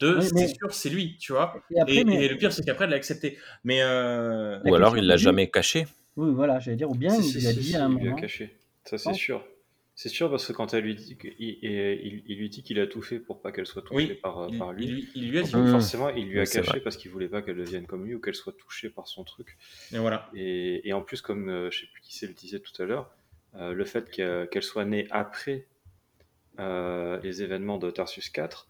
de 0.01 0.21
c'est 0.21 0.49
sûr, 0.49 0.73
c'est 0.73 0.89
lui, 0.89 1.17
tu 1.19 1.33
vois. 1.33 1.55
Et, 1.87 2.03
le 2.05 2.37
pire, 2.37 2.53
c'est 2.53 2.65
qu'après, 2.65 2.85
elle 2.85 2.91
l'a 2.91 2.97
accepté. 2.97 3.39
Mais 3.65 3.83
euh, 3.83 4.59
Ou 4.65 4.75
alors, 4.75 4.97
il 4.97 5.07
l'a 5.07 5.17
jamais 5.17 5.51
caché. 5.51 5.87
Oui, 6.17 6.33
voilà, 6.35 6.59
j'allais 6.59 6.77
dire, 6.77 6.91
ou 6.91 6.95
bien 6.95 7.15
il 7.17 7.47
a 7.47 7.53
dit 7.53 7.77
à 7.77 7.85
un 7.85 7.89
moment. 7.89 8.01
Il 8.03 8.11
l'a 8.11 8.15
caché, 8.15 8.57
ça 8.85 8.99
c'est 8.99 9.15
sûr. 9.15 9.45
C'est 10.03 10.09
sûr 10.09 10.31
parce 10.31 10.47
que 10.47 10.55
quand 10.55 10.73
elle 10.73 10.85
lui 10.85 10.95
dit 10.95 11.15
il, 11.39 11.59
il, 12.27 12.39
lui 12.39 12.49
dit 12.49 12.63
qu'il 12.63 12.81
a 12.81 12.87
tout 12.87 13.03
fait 13.03 13.21
pour 13.21 13.43
pas 13.43 13.53
qu'elle 13.53 13.67
soit 13.67 13.83
touchée 13.83 14.15
par, 14.15 14.49
par, 14.59 14.73
lui, 14.73 15.11
il, 15.15 15.31
lui 15.31 15.39
a 15.39 15.43
dit 15.43 15.51
forcément 15.51 16.09
il 16.09 16.27
lui 16.27 16.41
a 16.41 16.47
caché 16.47 16.81
parce 16.81 16.97
qu'il 16.97 17.11
voulait 17.11 17.29
pas 17.29 17.43
qu'elle 17.43 17.59
devienne 17.59 17.87
comme 17.87 18.07
lui 18.07 18.15
ou 18.15 18.19
qu'elle 18.19 18.35
soit 18.35 18.57
touchée 18.57 18.89
par 18.89 19.07
son 19.07 19.25
truc. 19.25 19.59
Et 19.93 19.99
voilà. 19.99 20.31
Et, 20.35 20.89
et 20.89 20.95
en 20.95 21.03
plus 21.03 21.21
comme 21.21 21.51
euh, 21.51 21.71
je 21.71 21.81
sais 21.81 21.87
plus 21.93 22.01
qui 22.01 22.17
c'est 22.17 22.27
le 22.27 22.33
disait 22.33 22.61
tout 22.61 22.83
à 22.83 22.87
l'heure, 22.87 23.11
euh, 23.57 23.75
le 23.75 23.85
fait 23.85 24.11
qu'elle 24.11 24.63
soit 24.63 24.87
née 24.87 25.07
après 25.11 25.67
euh, 26.61 27.21
les 27.23 27.43
événements 27.43 27.77
de 27.77 27.91
Tarsus 27.91 28.31
4, 28.31 28.69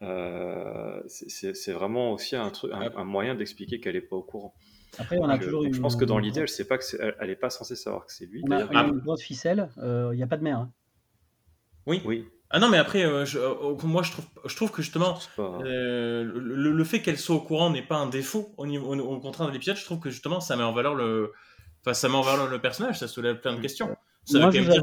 euh, 0.00 1.02
c'est 1.06 1.72
vraiment 1.72 2.12
aussi 2.12 2.34
un, 2.34 2.48
truc, 2.48 2.72
un, 2.72 3.04
moyen 3.04 3.34
d'expliquer 3.34 3.78
qu'elle 3.78 3.96
n'est 3.96 4.00
pas 4.00 4.16
au 4.16 4.22
courant. 4.22 4.54
Après, 4.98 5.18
on 5.18 5.28
a 5.28 5.38
toujours 5.38 5.64
je, 5.72 5.80
pense 5.80 5.96
que 5.96 6.04
dans 6.04 6.18
l'idée, 6.18 6.40
elle 6.40 6.48
sait 6.48 6.66
pas 6.66 6.78
que 6.78 6.84
elle 7.20 7.28
n'est 7.28 7.36
pas 7.36 7.50
censée 7.50 7.76
savoir 7.76 8.06
que 8.06 8.12
c'est 8.12 8.26
lui. 8.26 8.42
Il 8.44 8.50
y 8.50 8.54
a 8.54 8.84
une 8.84 8.98
grosse 8.98 9.22
ficelle, 9.22 9.68
il 9.76 10.16
n'y 10.16 10.22
a 10.22 10.26
pas 10.26 10.36
de 10.36 10.44
mère. 10.44 10.58
Hein. 10.58 10.72
Oui. 11.86 12.02
Oui. 12.04 12.26
Ah 12.54 12.58
non, 12.58 12.68
mais 12.68 12.76
après, 12.76 13.06
moi 13.06 13.24
je 13.24 14.10
trouve, 14.10 14.26
je 14.44 14.56
trouve 14.56 14.70
que 14.70 14.82
justement, 14.82 15.18
le, 15.38 16.84
fait 16.84 17.00
qu'elle 17.00 17.18
soit 17.18 17.36
au 17.36 17.40
courant 17.40 17.70
n'est 17.70 17.82
pas 17.82 17.96
un 17.96 18.08
défaut 18.08 18.52
au, 18.58 18.66
niveau, 18.66 18.94
au, 18.94 19.20
contraire 19.20 19.48
de 19.48 19.52
l'épisode. 19.52 19.76
Je 19.76 19.84
trouve 19.84 20.00
que 20.00 20.10
justement, 20.10 20.40
ça 20.40 20.56
met 20.56 20.62
en 20.62 20.72
valeur 20.72 20.94
le, 20.94 21.32
Enfin, 21.84 21.94
ça 21.94 22.08
met 22.08 22.14
en 22.14 22.22
valeur 22.22 22.48
le 22.48 22.60
personnage, 22.60 23.00
ça 23.00 23.08
soulève 23.08 23.40
plein 23.40 23.54
de 23.54 23.60
questions. 23.60 23.96
Ça 24.24 24.38
veut 24.38 24.50
dire 24.50 24.80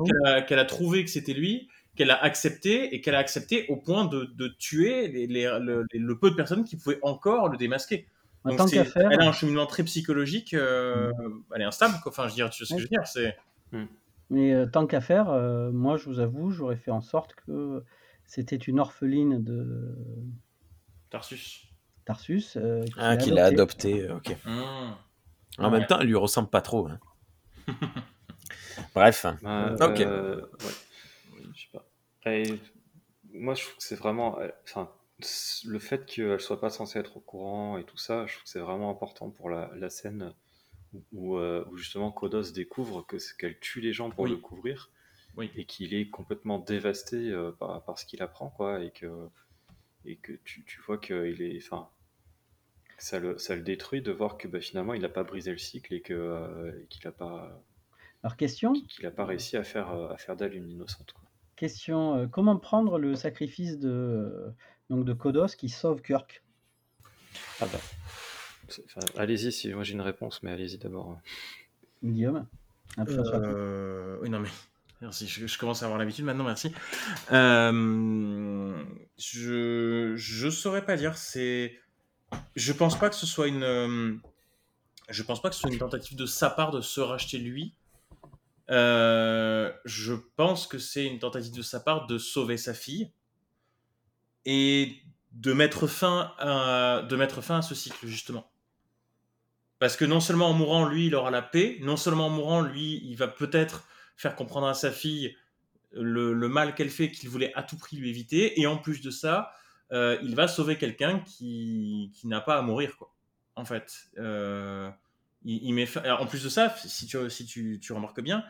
qu'elle 0.47 0.59
a, 0.59 0.65
trouvé 0.65 1.05
que 1.05 1.09
c'était 1.09 1.33
lui, 1.33 1.69
qu'elle 1.95 2.11
a 2.11 2.21
accepté, 2.21 2.93
et 2.93 2.99
qu'elle 2.99 3.15
a 3.15 3.19
accepté 3.19 3.65
au 3.69 3.77
point 3.77 4.05
de, 4.05 4.47
tuer 4.59 5.07
les, 5.07 5.27
le, 5.27 6.19
peu 6.19 6.29
de 6.29 6.35
personnes 6.35 6.65
qui 6.65 6.75
pouvaient 6.75 6.99
encore 7.01 7.47
le 7.47 7.57
démasquer. 7.57 8.07
Donc 8.45 8.73
elle 8.73 9.21
a 9.21 9.27
un 9.27 9.31
cheminement 9.31 9.65
très 9.65 9.83
psychologique, 9.83 10.53
euh, 10.53 11.11
mm. 11.11 11.43
elle 11.55 11.61
est 11.61 11.65
instable, 11.65 11.95
enfin, 12.05 12.23
je 12.23 12.29
veux 12.29 12.35
dire, 12.35 12.49
tu 12.49 12.65
sais 12.65 12.73
ce 12.73 12.75
que 12.75 12.79
je 12.79 12.85
veux 12.85 12.89
dire, 12.89 13.05
c'est... 13.05 13.37
Mm. 13.71 13.85
Mais 14.31 14.53
euh, 14.53 14.65
tant 14.65 14.85
qu'à 14.85 15.01
faire, 15.01 15.29
euh, 15.29 15.71
moi, 15.71 15.97
je 15.97 16.05
vous 16.05 16.19
avoue, 16.19 16.51
j'aurais 16.51 16.75
fait 16.75 16.91
en 16.91 17.01
sorte 17.01 17.33
que 17.33 17.83
c'était 18.25 18.55
une 18.55 18.79
orpheline 18.79 19.43
de... 19.43 19.95
Tarsus. 21.09 21.67
Tarsus. 22.05 22.57
ah, 22.97 23.17
qu'il 23.17 23.39
a 23.39 23.45
adopté, 23.45 24.09
ok. 24.09 24.37
Mm. 24.45 24.91
En 25.57 25.69
même 25.69 25.85
temps, 25.85 25.99
elle 25.99 26.07
lui 26.07 26.15
ressemble 26.15 26.49
pas 26.49 26.61
trop. 26.61 26.87
Hein. 26.87 26.99
Bref. 28.95 29.25
Ok. 29.25 29.99
Euh, 30.01 30.41
je 31.53 31.61
sais 31.61 31.67
pas. 31.73 31.85
moi, 33.33 33.55
je 33.55 33.63
trouve 33.63 33.75
que 33.75 33.83
c'est 33.83 33.95
vraiment. 33.95 34.39
Euh, 34.39 34.49
le 35.65 35.79
fait 35.79 36.05
qu'elle 36.05 36.39
soit 36.39 36.59
pas 36.59 36.69
censée 36.69 36.99
être 36.99 37.17
au 37.17 37.19
courant 37.19 37.77
et 37.77 37.83
tout 37.83 37.97
ça, 37.97 38.25
je 38.25 38.33
trouve 38.33 38.43
que 38.43 38.49
c'est 38.49 38.59
vraiment 38.59 38.89
important 38.89 39.29
pour 39.29 39.49
la, 39.49 39.71
la 39.75 39.89
scène 39.89 40.33
où, 41.13 41.37
euh, 41.37 41.65
où, 41.69 41.77
justement 41.77 42.11
Kodos 42.11 42.51
découvre 42.51 43.05
que 43.05 43.17
qu'elle 43.37 43.59
tue 43.59 43.81
les 43.81 43.93
gens 43.93 44.09
pour 44.09 44.27
le 44.27 44.37
couvrir 44.37 44.89
oui. 45.37 45.51
et 45.55 45.65
qu'il 45.65 45.93
est 45.93 46.09
complètement 46.09 46.59
dévasté 46.59 47.33
par, 47.59 47.83
par, 47.83 47.99
ce 47.99 48.05
qu'il 48.05 48.21
apprend, 48.21 48.49
quoi, 48.49 48.83
et 48.83 48.91
que 48.91 49.29
et 50.05 50.15
que 50.15 50.33
tu, 50.45 50.63
tu 50.63 50.79
vois 50.81 50.97
qu'il 50.97 51.41
est, 51.41 51.57
enfin, 51.57 51.89
ça 52.97 53.19
le, 53.19 53.37
ça 53.37 53.55
le 53.55 53.61
détruit 53.61 54.01
de 54.01 54.11
voir 54.11 54.37
que 54.37 54.47
bah, 54.47 54.59
finalement 54.59 54.93
il 54.93 55.01
n'a 55.01 55.09
pas 55.09 55.23
brisé 55.23 55.51
le 55.51 55.57
cycle 55.57 55.93
et 55.93 56.01
que 56.01 56.13
euh, 56.13 56.71
qu'il 56.89 57.01
n'a 57.05 57.11
pas 57.11 57.63
alors 58.23 58.35
question 58.35 58.73
qu'il 58.73 59.03
n'a 59.03 59.11
pas 59.11 59.25
réussi 59.25 59.57
à 59.57 59.63
faire 59.63 59.91
euh, 59.91 60.09
à 60.09 60.17
faire 60.17 60.35
d'elle 60.35 60.55
une 60.55 60.69
innocente 60.69 61.13
quoi. 61.13 61.28
Question 61.59 62.15
euh, 62.15 62.27
comment 62.27 62.57
prendre 62.57 62.97
le 62.97 63.15
sacrifice 63.15 63.77
de 63.77 64.51
donc 64.89 65.05
de 65.05 65.13
Kodos 65.13 65.49
qui 65.57 65.69
sauve 65.69 66.01
Kirk? 66.01 66.43
Ah 67.61 67.67
bah. 67.71 67.79
allez-y 69.17 69.51
si 69.51 69.73
moi 69.73 69.83
j'ai 69.83 69.93
une 69.93 70.01
réponse 70.01 70.41
mais 70.41 70.51
allez-y 70.51 70.77
d'abord 70.77 71.19
Guillaume? 72.03 72.47
Oui 72.97 74.29
non 74.29 74.39
mais 74.39 74.49
Merci, 75.01 75.27
je, 75.29 75.57
commence 75.57 75.81
à 75.81 75.85
avoir 75.85 75.97
l'habitude 75.97 76.25
maintenant, 76.25 76.43
merci. 76.43 76.73
je 77.31 78.83
je 80.17 80.49
saurais 80.49 80.85
pas 80.85 80.97
dire, 80.97 81.15
c'est 81.15 81.79
je 82.55 82.73
pense 82.73 82.97
pas 82.97 83.09
que 83.09 83.15
ce 83.15 83.25
soit 83.25 83.47
une. 83.47 83.63
Euh, 83.63 84.15
je 85.09 85.23
pense 85.23 85.41
pas 85.41 85.49
que 85.49 85.55
ce 85.55 85.61
soit 85.61 85.71
une 85.71 85.79
tentative 85.79 86.17
de 86.17 86.25
sa 86.25 86.49
part 86.49 86.71
de 86.71 86.81
se 86.81 87.01
racheter 87.01 87.37
lui. 87.37 87.73
Euh, 88.69 89.71
je 89.85 90.13
pense 90.35 90.67
que 90.67 90.77
c'est 90.77 91.05
une 91.05 91.19
tentative 91.19 91.55
de 91.55 91.61
sa 91.61 91.79
part 91.79 92.05
de 92.07 92.17
sauver 92.17 92.57
sa 92.57 92.73
fille 92.73 93.11
et 94.45 94.95
de 95.31 95.53
mettre 95.53 95.87
fin 95.87 96.33
à, 96.37 97.03
de 97.07 97.15
mettre 97.15 97.41
fin 97.41 97.59
à 97.59 97.61
ce 97.61 97.75
cycle 97.75 98.07
justement. 98.07 98.51
Parce 99.79 99.95
que 99.95 100.05
non 100.05 100.19
seulement 100.19 100.49
en 100.49 100.53
mourant, 100.53 100.85
lui, 100.85 101.07
il 101.07 101.15
aura 101.15 101.31
la 101.31 101.41
paix, 101.41 101.77
non 101.81 101.95
seulement 101.95 102.27
en 102.27 102.29
mourant, 102.29 102.61
lui, 102.61 103.01
il 103.05 103.15
va 103.15 103.27
peut-être 103.27 103.87
faire 104.17 104.35
comprendre 104.35 104.67
à 104.67 104.73
sa 104.73 104.91
fille 104.91 105.35
le, 105.91 106.33
le 106.33 106.49
mal 106.49 106.75
qu'elle 106.75 106.89
fait, 106.89 107.09
qu'il 107.09 107.29
voulait 107.29 107.53
à 107.55 107.63
tout 107.63 107.77
prix 107.77 107.95
lui 107.95 108.09
éviter, 108.09 108.59
et 108.59 108.67
en 108.67 108.77
plus 108.77 109.01
de 109.01 109.09
ça, 109.09 109.51
euh, 109.91 110.17
il 110.21 110.35
va 110.35 110.47
sauver 110.47 110.77
quelqu'un 110.77 111.19
qui, 111.21 112.11
qui 112.13 112.27
n'a 112.27 112.41
pas 112.41 112.57
à 112.57 112.61
mourir, 112.61 112.97
quoi. 112.97 113.15
En 113.55 113.65
fait, 113.65 114.09
euh, 114.17 114.89
il, 115.43 115.73
met 115.73 115.87
en 116.07 116.25
plus 116.25 116.43
de 116.43 116.49
ça, 116.49 116.75
si 116.85 117.07
tu, 117.07 117.29
si 117.29 117.45
tu, 117.45 117.79
tu, 117.81 117.93
remarques 117.93 118.21
bien, 118.21 118.43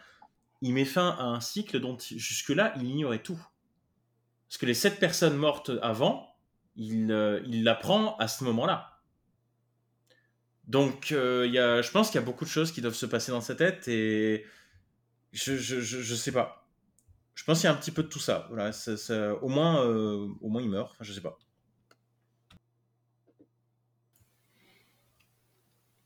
il 0.61 0.73
met 0.73 0.85
fin 0.85 1.09
à 1.19 1.23
un 1.23 1.39
cycle 1.39 1.79
dont 1.79 1.97
jusque-là 1.99 2.73
il 2.77 2.85
ignorait 2.85 3.21
tout. 3.21 3.39
Parce 4.47 4.57
que 4.57 4.65
les 4.65 4.73
sept 4.73 4.99
personnes 4.99 5.37
mortes 5.37 5.71
avant, 5.81 6.35
il, 6.75 7.11
euh, 7.11 7.41
l'apprend 7.45 8.17
à 8.17 8.27
ce 8.27 8.43
moment-là. 8.45 8.99
Donc, 10.67 11.11
il 11.11 11.51
y 11.51 11.59
a, 11.59 11.81
je 11.81 11.91
pense 11.91 12.09
qu'il 12.09 12.19
y 12.19 12.23
a 12.23 12.25
beaucoup 12.25 12.45
de 12.45 12.49
choses 12.49 12.71
qui 12.71 12.81
doivent 12.81 12.93
se 12.93 13.07
passer 13.07 13.31
dans 13.31 13.41
sa 13.41 13.55
tête 13.55 13.87
et 13.87 14.45
je, 15.31 15.57
je, 15.57 15.79
je, 15.79 16.15
sais 16.15 16.31
pas 16.31 16.59
je 17.39 17.45
pense 17.45 17.61
qu'il 17.61 17.69
y 17.69 17.71
a 17.71 17.73
un 17.73 17.77
petit 17.77 17.91
peu 17.91 18.03
de 18.03 18.09
tout 18.09 18.19
ça. 18.19 18.47
Voilà, 18.49 18.71
au, 19.41 19.47
moins, 19.47 19.85
euh, 19.85 20.27
au 20.41 20.49
moins, 20.49 20.61
il 20.61 20.69
meurt. 20.69 20.93
Je 20.99 21.13
sais 21.13 21.21
pas. 21.21 21.39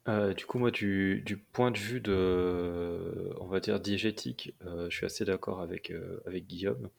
Euh, 0.08 0.34
du 0.34 0.46
coup, 0.46 0.60
moi, 0.60 0.72
du, 0.72 1.24
point 1.54 1.72
de 1.72 1.78
vue 1.78 2.02
de, 2.02 3.34
on 3.40 3.48
va 3.48 3.60
dire, 3.60 3.80
diégétique, 3.80 4.54
euh, 4.66 4.90
je 4.90 4.98
suis 4.98 5.06
assez 5.06 5.26
d'accord 5.26 5.62
avec, 5.62 5.94
avec 6.26 6.48
Guillaume. 6.48 6.90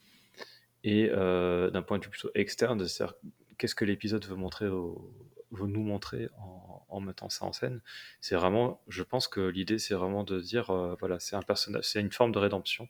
Et 0.85 1.09
d'un 1.09 1.83
point 1.83 1.99
de 1.99 2.05
vue 2.05 2.11
plutôt 2.11 2.31
externe, 2.35 2.87
c'est-à-dire 2.87 3.15
qu'est-ce 3.57 3.75
que 3.75 3.87
l'épisode 3.87 4.25
veut 4.27 4.37
montrer, 4.37 4.67
veut 4.67 5.67
nous 5.67 5.83
montrer 5.83 6.29
en, 6.89 7.01
mettant 7.01 7.29
ça 7.29 7.45
en 7.47 7.53
scène, 7.53 7.81
c'est 8.21 8.37
vraiment, 8.37 8.81
je 8.89 9.03
pense 9.03 9.27
que 9.27 9.41
l'idée, 9.41 9.79
c'est 9.79 9.95
vraiment 9.95 10.25
de 10.25 10.41
dire, 10.41 10.73
voilà, 11.01 11.19
c'est 11.21 11.37
un 11.37 11.43
personnage, 11.43 11.85
c'est 11.85 12.01
une 12.01 12.13
forme 12.13 12.33
de 12.33 12.39
rédemption. 12.39 12.87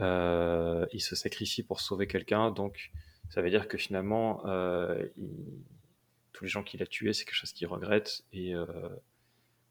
Euh, 0.00 0.86
il 0.92 1.00
se 1.00 1.16
sacrifie 1.16 1.62
pour 1.62 1.80
sauver 1.80 2.06
quelqu'un, 2.06 2.50
donc 2.50 2.90
ça 3.30 3.40
veut 3.40 3.50
dire 3.50 3.68
que 3.68 3.78
finalement, 3.78 4.42
euh, 4.46 5.06
tous 6.36 6.44
les 6.44 6.50
gens 6.50 6.62
qu'il 6.62 6.82
a 6.82 6.86
tués, 6.86 7.14
c'est 7.14 7.24
quelque 7.24 7.34
chose 7.34 7.52
qu'il 7.52 7.66
regrette. 7.66 8.22
Et 8.32 8.54
euh, 8.54 8.66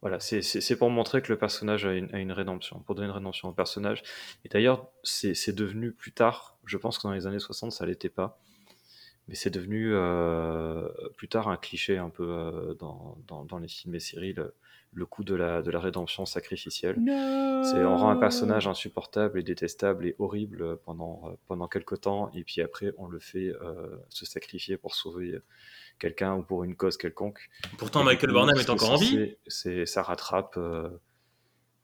voilà, 0.01 0.19
c'est 0.19 0.75
pour 0.77 0.89
montrer 0.89 1.21
que 1.21 1.31
le 1.31 1.37
personnage 1.37 1.85
a 1.85 1.93
une, 1.93 2.31
rédemption, 2.31 2.79
pour 2.79 2.95
donner 2.95 3.07
une 3.07 3.13
rédemption 3.13 3.49
au 3.49 3.53
personnage. 3.53 4.01
Et 4.43 4.49
d'ailleurs, 4.49 4.89
c'est 5.03 5.55
devenu 5.55 5.91
plus 5.91 6.11
tard, 6.11 6.57
je 6.65 6.77
pense 6.77 6.97
que 6.97 7.03
dans 7.03 7.13
les 7.13 7.27
années 7.27 7.39
60, 7.39 7.71
ça 7.71 7.85
l'était 7.85 8.09
pas. 8.09 8.39
mais 9.27 9.35
c'est 9.35 9.51
devenu 9.51 9.91
euh, 9.93 10.87
plus 11.17 11.27
tard 11.27 11.49
un 11.49 11.57
cliché 11.57 11.97
un 11.97 12.09
peu 12.09 12.27
euh, 12.27 12.73
dans, 12.75 13.17
dans, 13.27 13.45
dans 13.45 13.59
les 13.59 13.67
films 13.67 13.93
et 13.93 13.99
séries, 13.99 14.33
le, 14.33 14.55
le 14.95 15.05
coup 15.05 15.23
de 15.23 15.35
la, 15.35 15.61
de 15.61 15.69
la 15.69 15.79
rédemption 15.79 16.25
sacrificielle. 16.25 16.95
C'est 17.63 17.83
on 17.83 17.97
rend 17.97 18.09
un 18.09 18.15
personnage 18.15 18.67
insupportable 18.67 19.39
et 19.39 19.43
détestable 19.43 20.07
et 20.07 20.15
horrible 20.17 20.77
pendant, 20.77 21.37
pendant 21.47 21.67
quelques 21.67 22.01
temps, 22.01 22.31
et 22.33 22.43
puis 22.43 22.61
après 22.61 22.93
on 22.97 23.07
le 23.07 23.19
fait 23.19 23.53
euh, 23.61 23.97
se 24.09 24.25
sacrifier 24.25 24.77
pour 24.77 24.95
sauver 24.95 25.39
quelqu'un 25.99 26.35
ou 26.35 26.43
pour 26.43 26.63
une 26.63 26.75
cause 26.75 26.97
quelconque. 26.97 27.49
Pourtant, 27.77 28.01
Et 28.01 28.05
Michael 28.05 28.31
Burnham 28.31 28.57
est 28.57 28.69
encore 28.69 28.91
en 28.91 28.97
vie. 28.97 29.35
c'est- 29.47 29.85
ça 29.85 30.01
rattrape, 30.03 30.57
euh, 30.57 30.89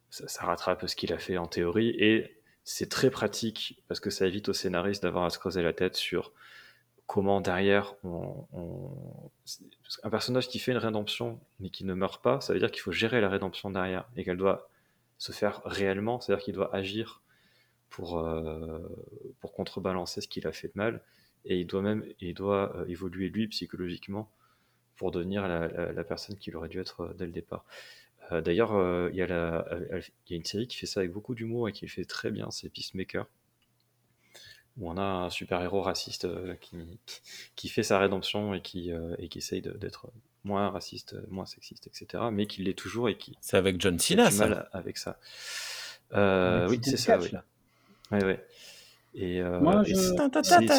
ça, 0.10 0.28
ça 0.28 0.46
rattrape 0.46 0.86
ce 0.88 0.96
qu'il 0.96 1.14
a 1.14 1.18
fait 1.18 1.38
en 1.38 1.48
théorie 1.48 1.90
et 1.98 2.38
c'est 2.64 2.90
très 2.90 3.10
pratique 3.10 3.82
parce 3.88 4.00
que 4.00 4.10
ça 4.10 4.28
évite 4.28 4.50
aux 4.50 4.54
scénaristes 4.54 5.02
d'avoir 5.04 5.24
à 5.26 5.30
se 5.30 5.40
creuser 5.40 5.62
la 5.64 5.74
tête 5.74 5.96
sur 5.96 6.32
comment 7.08 7.42
derrière 7.42 7.96
on, 8.04 8.46
qu'un 10.02 10.10
personnage 10.10 10.48
qui 10.48 10.60
fait 10.60 10.72
une 10.72 10.78
rédemption 10.78 11.40
mais 11.60 11.70
qui 11.70 11.84
ne 11.86 11.94
meurt 11.94 12.22
pas, 12.24 12.40
ça 12.42 12.54
veut 12.54 12.60
dire 12.60 12.72
qu'il 12.72 12.82
faut 12.82 12.92
gérer 12.92 13.20
la 13.22 13.30
rédemption 13.30 13.70
derrière 13.72 14.08
et 14.16 14.24
qu'elle 14.24 14.38
doit 14.38 14.70
se 15.18 15.32
faire 15.32 15.62
réellement, 15.66 16.20
c'est-à-dire 16.20 16.44
qu'il 16.44 16.54
doit 16.54 16.74
agir 16.76 17.22
pour, 17.90 18.20
euh, 18.20 18.80
pour 19.40 19.52
contrebalancer 19.54 20.22
ce 20.22 20.28
qu'il 20.28 20.48
a 20.48 20.52
fait 20.52 20.68
de 20.70 20.74
mal 20.76 21.04
et 21.46 21.60
il 21.60 21.68
doit 21.68 21.82
même 21.82 22.06
il 22.22 22.34
doit 22.34 22.76
euh, 22.78 22.86
évoluer 22.88 23.30
lui 23.30 23.48
psychologiquement 23.48 24.30
pour 24.98 25.12
devenir 25.12 25.48
la, 25.48 25.68
la- 25.68 25.92
la 25.94 26.04
personne 26.04 26.38
qu'il 26.38 26.56
aurait 26.56 26.70
dû 26.70 26.80
être 26.80 27.02
euh, 27.02 27.14
dès 27.18 27.26
le 27.26 27.32
départ. 27.32 27.66
Euh, 28.32 28.42
D'ailleurs, 28.42 28.74
euh, 28.76 29.10
il 29.12 29.18
y, 29.18 29.22
a 29.24 29.28
la- 29.28 29.66
elle- 29.92 30.04
il 30.28 30.34
y 30.34 30.36
a 30.36 30.38
une 30.38 30.46
série 30.46 30.68
qui 30.68 30.78
fait 30.78 30.86
ça 30.88 31.00
avec 31.02 31.12
beaucoup 31.12 31.36
d'humour 31.36 31.70
et 31.70 31.74
qui 31.74 31.86
le 31.86 31.92
fait 31.92 32.06
très 32.06 32.32
bien, 32.32 32.52
c'est 32.52 32.70
Peacemaker, 32.70 33.28
où 34.78 34.90
on 34.90 34.98
a 34.98 35.02
un 35.04 35.30
super-héros 35.30 35.82
raciste 35.82 36.26
euh, 36.26 36.56
qui, 36.62 36.78
qui 37.56 37.68
fait 37.70 37.84
sa 37.84 38.00
rédemption 38.00 38.54
et 38.54 38.62
qui, 38.62 38.92
euh, 38.92 39.16
et 39.20 39.28
qui 39.28 39.40
essaye 39.40 39.62
d'être 39.62 40.08
moins 40.44 40.70
raciste, 40.70 41.16
moins 41.30 41.46
sexiste, 41.46 41.88
etc., 41.88 42.24
mais 42.32 42.48
qui 42.48 42.64
l'est 42.64 42.78
toujours 42.78 43.10
et 43.10 43.18
qui, 43.18 43.38
C'est 43.42 43.58
avec 43.58 43.80
John 43.82 44.00
Cena, 44.00 44.32
ça. 44.32 44.70
avec 44.72 44.98
ça. 44.98 45.20
Euh, 46.14 46.68
oui, 46.70 46.80
c'est 46.82 46.98
ça, 46.98 47.14
Catch, 47.18 47.24
oui. 47.26 47.32
là. 47.32 47.44
Ouais, 48.12 48.24
ouais. 48.26 48.46
Et, 49.14 49.42
euh, 49.42 49.60
et 49.82 49.94
c'est- 49.96 50.16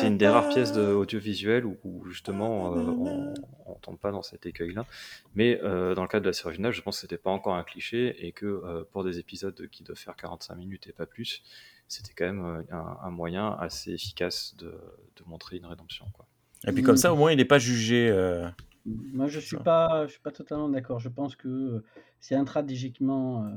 une 0.07 0.17
des 0.19 0.27
rares 0.29 0.49
pièces 0.49 0.73
de 0.73 0.81
audiovisuel 0.93 1.67
où, 1.67 1.77
où 1.85 2.05
justement 2.07 2.75
euh, 2.77 2.81
on 2.87 3.35
on 3.67 3.75
tombe 3.77 3.99
pas 3.99 4.11
dans 4.11 4.23
cet 4.23 4.45
écueil-là. 4.47 4.87
Mais 5.35 5.59
euh, 5.63 5.95
dans 5.95 6.03
le 6.03 6.09
cadre 6.09 6.25
de 6.25 6.29
la 6.29 6.33
série 6.33 6.49
originale, 6.49 6.73
je 6.73 6.83
pense 6.83 6.97
que 6.97 7.01
c'était 7.03 7.17
pas 7.19 7.31
encore 7.31 7.55
un 7.55 7.65
cliché 7.65 8.27
et 8.27 8.33
que 8.33 8.47
euh, 8.47 8.85
pour 8.93 9.03
des 9.05 9.19
épisodes 9.19 9.69
qui 9.71 9.83
doivent 9.83 9.99
faire 9.99 10.17
45 10.17 10.55
minutes 10.57 10.87
et 10.89 10.93
pas 10.93 11.07
plus, 11.07 11.43
c'était 11.89 12.13
quand 12.17 12.27
même 12.27 12.65
un, 12.71 12.99
un 13.03 13.11
moyen 13.11 13.51
assez 13.61 13.93
efficace 13.93 14.55
de, 14.59 14.67
de 14.69 15.23
montrer 15.27 15.57
une 15.57 15.67
rédemption. 15.67 16.07
Quoi. 16.15 16.27
Et 16.67 16.73
puis 16.73 16.83
comme 16.83 16.97
ça, 16.97 17.13
au 17.13 17.17
moins, 17.17 17.33
il 17.33 17.37
n'est 17.37 17.45
pas 17.45 17.59
jugé. 17.59 18.09
Moi, 18.85 19.29
je 19.29 19.39
suis 19.39 19.57
Ça. 19.57 19.63
pas, 19.63 20.07
je 20.07 20.13
suis 20.13 20.21
pas 20.21 20.33
totalement 20.33 20.69
d'accord. 20.69 20.99
Je 20.99 21.09
pense 21.09 21.37
que 21.37 21.49
euh, 21.49 21.85
c'est 22.21 22.35
intratégiquement, 22.35 23.45
euh, 23.45 23.51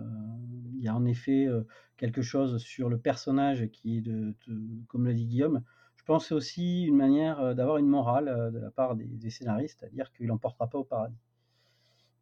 il 0.75 0.83
y 0.83 0.87
a 0.87 0.95
en 0.95 1.05
effet 1.05 1.45
euh, 1.47 1.65
quelque 1.97 2.21
chose 2.21 2.57
sur 2.57 2.89
le 2.89 2.97
personnage 2.97 3.67
qui 3.71 3.97
est 3.97 4.01
de, 4.01 4.35
de- 4.47 4.83
comme 4.87 5.05
l'a 5.07 5.13
dit 5.13 5.25
Guillaume. 5.25 5.63
Je 5.95 6.03
pense 6.03 6.27
c'est 6.27 6.35
aussi 6.35 6.83
une 6.83 6.95
manière 6.97 7.55
d'avoir 7.55 7.77
une 7.77 7.87
morale 7.87 8.51
de 8.53 8.59
la 8.59 8.69
part 8.69 8.95
des, 8.95 9.05
des 9.05 9.29
scénaristes, 9.31 9.77
c'est-à-dire 9.79 10.11
qu'il 10.11 10.27
n'emportera 10.27 10.67
pas 10.67 10.77
au 10.77 10.83
paradis. 10.83 11.17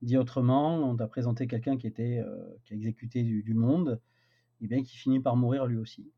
Dit 0.01 0.15
autrement, 0.17 0.77
on 0.89 0.95
t'a 0.95 1.07
présenté 1.07 1.47
quelqu'un 1.47 1.77
qui 1.77 1.87
était, 1.87 2.23
qui 2.63 2.73
a 2.73 2.75
exécuté 2.77 3.23
du, 3.23 3.43
du 3.43 3.53
monde, 3.53 3.99
et 4.61 4.67
bien 4.67 4.83
qui 4.83 4.95
finit 4.95 5.19
par 5.19 5.35
mourir 5.35 5.65
lui 5.65 5.77
aussi. 5.77 6.09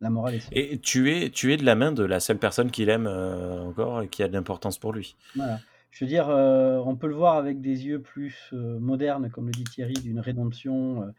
La 0.00 0.10
morale 0.10 0.34
est. 0.34 0.48
Et 0.52 0.78
tu 0.78 1.10
es, 1.10 1.30
tu 1.30 1.52
es 1.54 1.56
de 1.56 1.64
la 1.64 1.74
main 1.74 1.92
de 1.92 2.04
la 2.04 2.20
seule 2.20 2.38
personne 2.38 2.70
qu'il 2.70 2.90
aime 2.90 3.06
euh, 3.06 3.62
encore 3.62 4.02
et 4.02 4.08
qui 4.08 4.22
a 4.22 4.28
de 4.28 4.34
l'importance 4.34 4.76
pour 4.76 4.92
lui. 4.92 5.16
Voilà. 5.34 5.60
Je 5.94 6.04
veux 6.04 6.08
dire, 6.08 6.28
euh, 6.28 6.82
on 6.84 6.96
peut 6.96 7.06
le 7.06 7.14
voir 7.14 7.36
avec 7.36 7.60
des 7.60 7.86
yeux 7.86 8.02
plus 8.02 8.50
euh, 8.52 8.80
modernes, 8.80 9.30
comme 9.30 9.46
le 9.46 9.52
dit 9.52 9.62
Thierry, 9.62 9.94
d'une 9.94 10.18
rédemption 10.18 11.14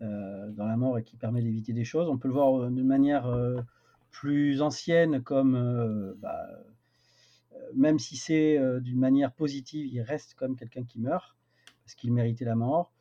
euh, 0.00 0.50
dans 0.52 0.64
la 0.64 0.78
mort 0.78 0.98
et 0.98 1.02
qui 1.02 1.16
permet 1.16 1.42
d'éviter 1.42 1.74
des 1.74 1.84
choses. 1.84 2.08
On 2.08 2.16
peut 2.16 2.28
le 2.28 2.32
voir 2.32 2.70
d'une 2.70 2.86
manière 2.86 3.30
plus 4.10 4.62
ancienne, 4.62 5.22
comme 5.22 6.14
bah, 6.20 6.48
même 7.74 7.98
si 7.98 8.16
c'est 8.16 8.58
d'une 8.80 8.98
manière 8.98 9.30
positive, 9.30 9.86
il 9.92 10.00
reste 10.00 10.32
comme 10.32 10.56
quelqu'un 10.56 10.84
qui 10.84 11.00
meurt 11.00 11.36
parce 11.84 11.94
qu'il 11.94 12.10
méritait 12.10 12.46
la 12.46 12.54
mort. 12.54 12.93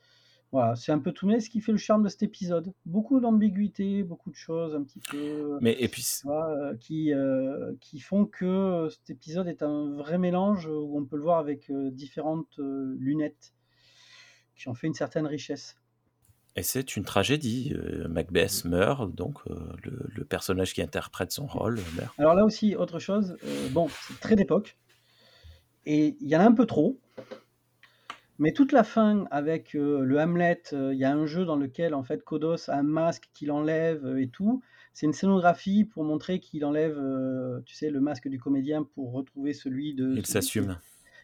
Voilà, 0.53 0.75
c'est 0.75 0.91
un 0.91 0.99
peu 0.99 1.11
tout 1.11 1.25
mais 1.27 1.39
ce 1.39 1.49
qui 1.49 1.59
fait 1.61 1.71
le 1.71 1.79
charme 1.79 2.03
de 2.03 2.09
cet 2.09 2.21
épisode. 2.23 2.71
Beaucoup 2.85 3.19
d'ambiguïté, 3.19 4.03
beaucoup 4.03 4.29
de 4.29 4.35
choses 4.35 4.75
un 4.75 4.83
petit 4.83 4.99
peu 4.99 5.57
Mais 5.61 5.75
et 5.79 5.87
puis, 5.87 6.03
tu 6.03 6.27
vois, 6.27 6.47
euh, 6.51 6.77
qui, 6.77 7.11
euh, 7.11 7.73
qui 7.81 7.99
font 7.99 8.25
que 8.25 8.45
euh, 8.45 8.89
cet 8.89 9.09
épisode 9.09 9.47
est 9.47 9.63
un 9.63 9.95
vrai 9.95 10.19
mélange 10.19 10.67
où 10.67 10.95
on 10.95 11.03
peut 11.05 11.17
le 11.17 11.23
voir 11.23 11.39
avec 11.39 11.71
différentes 11.91 12.59
lunettes 12.59 13.55
qui 14.55 14.67
ont 14.69 14.75
fait 14.75 14.85
une 14.85 14.93
certaine 14.93 15.25
richesse. 15.25 15.75
et 16.55 16.61
c'est 16.63 16.95
une 16.95 17.03
tragédie. 17.03 17.73
Macbeth 18.07 18.63
meurt, 18.65 19.13
donc 19.13 19.39
euh, 19.49 19.55
le, 19.83 20.05
le 20.07 20.23
personnage 20.23 20.73
qui 20.73 20.81
interprète 20.81 21.31
son 21.31 21.47
rôle 21.47 21.79
meurt. 21.97 22.13
Alors 22.19 22.35
là 22.35 22.45
aussi, 22.45 22.75
autre 22.75 22.99
chose, 22.99 23.37
euh, 23.43 23.69
bon, 23.69 23.87
c'est 24.07 24.19
très 24.19 24.35
d'époque, 24.35 24.77
et 25.85 26.15
il 26.21 26.27
y 26.27 26.37
en 26.37 26.41
a 26.41 26.45
un 26.45 26.53
peu 26.53 26.65
trop, 26.65 26.99
mais 28.43 28.51
toute 28.51 28.73
la 28.73 28.83
fin 28.83 29.25
avec 29.31 29.73
euh, 29.73 30.01
le 30.03 30.19
Hamlet, 30.19 30.61
euh, 30.73 30.93
il 30.93 30.99
y 30.99 31.05
a 31.05 31.13
un 31.13 31.25
jeu 31.25 31.45
dans 31.45 31.55
lequel 31.55 31.93
en 31.93 32.03
fait 32.03 32.25
Kodos 32.25 32.69
a 32.69 32.75
un 32.75 32.83
masque 32.83 33.29
qu'il 33.33 33.53
enlève 33.53 34.05
euh, 34.05 34.21
et 34.21 34.27
tout. 34.27 34.61
C'est 34.91 35.05
une 35.05 35.13
scénographie 35.13 35.85
pour 35.85 36.03
montrer 36.03 36.41
qu'il 36.41 36.65
enlève, 36.65 36.99
tu 37.65 37.73
sais, 37.73 37.89
le 37.89 38.01
masque 38.01 38.27
du 38.27 38.39
comédien 38.39 38.83
pour 38.83 39.13
retrouver 39.13 39.53
celui 39.53 39.95
de 39.95 40.15
Il 40.17 40.23
qui- 40.23 40.31
s'assume. 40.33 40.77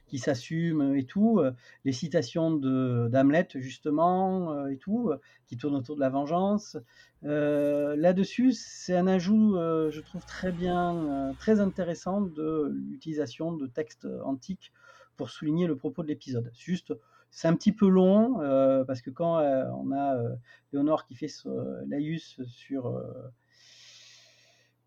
qui 0.08 0.18
s'assume 0.18 0.96
et 0.96 1.04
tout, 1.04 1.42
les 1.86 1.92
citations 1.92 2.52
de 2.52 3.10
d'Hamlet 3.12 3.48
justement 3.56 4.66
et 4.68 4.78
tout, 4.78 5.12
qui 5.46 5.56
tournent 5.58 5.76
autour 5.76 5.98
de 5.98 6.02
la 6.02 6.10
vengeance. 6.10 6.78
Là-dessus, 7.22 8.54
c'est 8.54 8.96
un 8.96 9.06
ajout, 9.06 9.54
je 9.56 10.00
trouve 10.02 10.26
très 10.26 10.52
bien, 10.52 11.36
très 11.38 11.60
intéressant 11.60 12.22
de 12.22 12.72
l'utilisation 12.90 13.52
de 13.52 13.68
textes 13.68 14.08
antiques 14.24 14.72
pour 15.20 15.30
souligner 15.30 15.68
le 15.68 15.76
propos 15.76 16.02
de 16.02 16.08
l'épisode. 16.08 16.50
C'est 16.54 16.64
Juste, 16.64 16.94
c'est 17.30 17.50
un 17.50 17.56
petit 17.56 17.74
peu 17.74 17.90
long 17.90 18.40
euh, 18.42 18.86
parce 18.86 19.02
que 19.02 19.10
quand 19.10 19.38
euh, 19.40 19.66
on 19.76 19.92
a 19.92 20.16
euh, 20.16 20.34
Léonore 20.72 21.06
qui 21.06 21.14
fait 21.16 21.28
ce- 21.28 21.86
l'Aïus 21.90 22.40
sur 22.48 22.88
euh, 22.88 23.04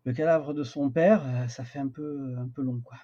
le 0.05 0.13
cadavre 0.13 0.53
de 0.55 0.63
son 0.63 0.89
père, 0.89 1.21
euh, 1.25 1.47
ça 1.47 1.63
fait 1.63 1.77
un 1.79 1.87
peu, 1.87 2.35
un 2.39 2.47
peu 2.47 2.63
long 2.63 2.81
quoi. 2.83 2.97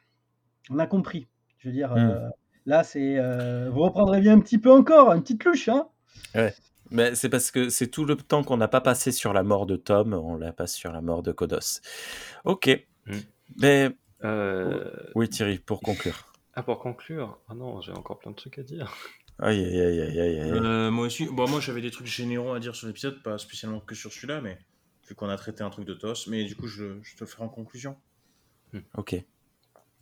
On 0.71 0.79
a 0.79 0.87
compris. 0.87 1.27
Je 1.59 1.67
veux 1.69 1.73
dire, 1.73 1.91
Mm. 1.93 1.97
euh, 1.99 2.29
là, 2.65 2.83
c'est. 2.83 3.17
euh, 3.19 3.69
vous 3.69 3.81
reprendrez 3.81 4.21
bien 4.21 4.33
un 4.33 4.39
petit 4.41 4.57
peu 4.57 4.71
encore, 4.71 5.13
une 5.13 5.21
petite 5.21 5.43
louche, 5.43 5.69
hein 5.69 5.87
Mais 6.91 7.13
c'est 7.13 7.29
parce 7.29 7.51
que 7.51 7.69
c'est 7.69 7.87
tout 7.87 8.05
le 8.05 8.15
temps 8.17 8.43
qu'on 8.43 8.57
n'a 8.57 8.67
pas 8.67 8.81
passé 8.81 9.11
sur 9.11 9.33
la 9.33 9.43
mort 9.43 9.67
de 9.67 9.75
Tom, 9.75 10.13
on 10.13 10.35
la 10.37 10.51
passe 10.51 10.73
sur 10.73 10.91
la 10.91 11.01
mort 11.01 11.21
de 11.21 11.31
Kodos. 11.31 11.81
Ok. 12.45 12.67
Mm. 13.05 13.13
Mais 13.61 13.91
Euh, 14.25 14.91
oui, 15.15 15.29
Thierry, 15.29 15.59
pour 15.59 15.79
conclure. 15.79 16.28
Ah, 16.59 16.63
pour 16.63 16.79
conclure, 16.79 17.39
ah 17.47 17.53
non, 17.53 17.79
j'ai 17.79 17.93
encore 17.93 18.19
plein 18.19 18.31
de 18.31 18.35
trucs 18.35 18.59
à 18.59 18.63
dire. 18.63 18.93
Aïe, 19.39 19.63
aïe, 19.63 19.79
aïe, 19.79 20.01
aïe, 20.01 20.19
aïe, 20.19 20.39
aïe. 20.41 20.51
Euh, 20.51 20.91
moi 20.91 21.05
aussi, 21.05 21.25
bon, 21.25 21.47
moi 21.47 21.61
j'avais 21.61 21.79
des 21.79 21.89
trucs 21.89 22.07
généraux 22.07 22.51
à 22.51 22.59
dire 22.59 22.75
sur 22.75 22.85
l'épisode, 22.87 23.23
pas 23.23 23.37
spécialement 23.37 23.79
que 23.79 23.95
sur 23.95 24.11
celui-là, 24.11 24.41
mais 24.41 24.57
vu 25.07 25.15
qu'on 25.15 25.29
a 25.29 25.37
traité 25.37 25.63
un 25.63 25.69
truc 25.69 25.85
de 25.85 25.93
TOS, 25.93 26.27
mais 26.27 26.43
du 26.43 26.57
coup 26.57 26.67
je, 26.67 26.99
je 27.01 27.15
te 27.15 27.21
le 27.21 27.27
ferai 27.27 27.43
en 27.45 27.47
conclusion. 27.47 27.95
Ok. 28.97 29.15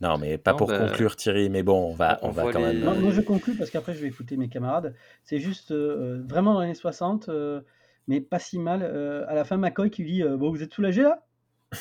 Non, 0.00 0.18
mais 0.18 0.36
pas 0.36 0.50
Non, 0.50 0.56
pour 0.56 0.66
bah, 0.66 0.78
conclure, 0.78 1.14
Thierry, 1.14 1.48
mais 1.48 1.62
bon, 1.62 1.90
on 1.90 1.94
va, 1.94 2.18
on 2.22 2.30
on 2.30 2.30
va 2.32 2.52
quand 2.52 2.58
les- 2.58 2.64
même. 2.64 2.80
Moi, 2.82 2.94
euh, 2.94 3.00
moi, 3.00 3.10
je 3.12 3.20
conclus 3.20 3.54
parce 3.54 3.70
qu'après, 3.70 3.94
je 3.94 4.00
vais 4.00 4.08
écouter 4.08 4.36
mes 4.36 4.48
camarades. 4.48 4.96
C'est 5.22 5.38
juste 5.38 5.70
euh, 5.70 6.24
vraiment 6.28 6.54
dans 6.54 6.60
les 6.60 6.66
années 6.66 6.74
60, 6.74 7.28
euh, 7.28 7.60
mais 8.08 8.20
pas 8.20 8.40
si 8.40 8.58
mal. 8.58 8.82
Euh, 8.82 9.24
à 9.28 9.34
la 9.34 9.44
fin, 9.44 9.58
McCoy 9.58 9.90
qui 9.90 10.02
lui 10.02 10.10
dit 10.14 10.22
euh, 10.24 10.36
Bon, 10.36 10.50
vous 10.50 10.64
êtes 10.64 10.74
soulagé 10.74 11.02
là? 11.02 11.24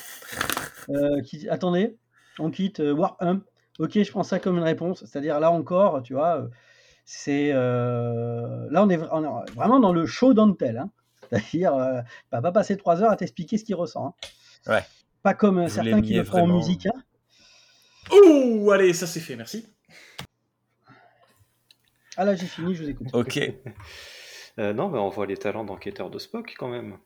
Euh, 0.90 1.22
qui 1.22 1.40
dit, 1.40 1.50
Attendez, 1.50 1.98
on 2.40 2.50
quitte 2.50 2.80
euh, 2.80 2.94
Warp 2.94 3.22
1. 3.22 3.42
Ok, 3.80 4.02
je 4.02 4.10
prends 4.12 4.24
ça 4.24 4.40
comme 4.40 4.58
une 4.58 4.64
réponse. 4.64 5.06
C'est-à-dire 5.06 5.40
là 5.40 5.52
encore, 5.52 6.02
tu 6.04 6.14
vois, 6.14 6.38
euh, 6.42 6.48
c'est. 7.06 7.52
euh, 7.54 8.68
là, 8.72 8.84
on 8.84 8.90
est, 8.90 8.98
vra- 8.98 9.10
on 9.12 9.24
est 9.46 9.52
vraiment 9.52 9.80
dans 9.80 9.94
le 9.94 10.06
show 10.06 10.34
don't 10.34 10.56
tell. 10.58 10.78
hein. 10.78 10.90
C'est-à-dire, 11.32 11.74
euh, 11.76 12.02
il 12.02 12.28
va 12.32 12.42
pas 12.42 12.52
passer 12.52 12.76
trois 12.78 13.02
heures 13.04 13.12
à 13.12 13.16
t'expliquer 13.18 13.58
ce 13.58 13.64
qu'il 13.66 13.76
ressent. 13.76 14.08
hein. 14.68 14.72
Ouais. 14.74 14.84
Pas 15.24 15.34
comme 15.34 15.60
euh, 15.60 15.68
certains 15.70 16.02
qui 16.02 16.14
le 16.14 16.24
font 16.24 16.44
en 16.44 16.48
musique. 16.58 16.86
hein. 16.88 17.04
Ouh, 18.12 18.72
allez, 18.72 18.94
ça 18.94 19.06
c'est 19.06 19.20
fait, 19.20 19.36
merci. 19.36 19.68
Ah 22.16 22.26
là, 22.26 22.36
j'ai 22.36 22.46
fini, 22.48 22.74
je 22.74 22.84
vous 22.84 22.90
écoute. 22.90 23.08
Ok. 23.14 23.40
Euh, 24.60 24.74
non, 24.74 24.90
mais 24.90 24.98
on 24.98 25.10
voit 25.10 25.28
les 25.28 25.38
talents 25.38 25.64
d'enquêteur 25.64 26.10
de 26.10 26.18
Spock 26.18 26.56
quand 26.58 26.68
même. 26.68 26.98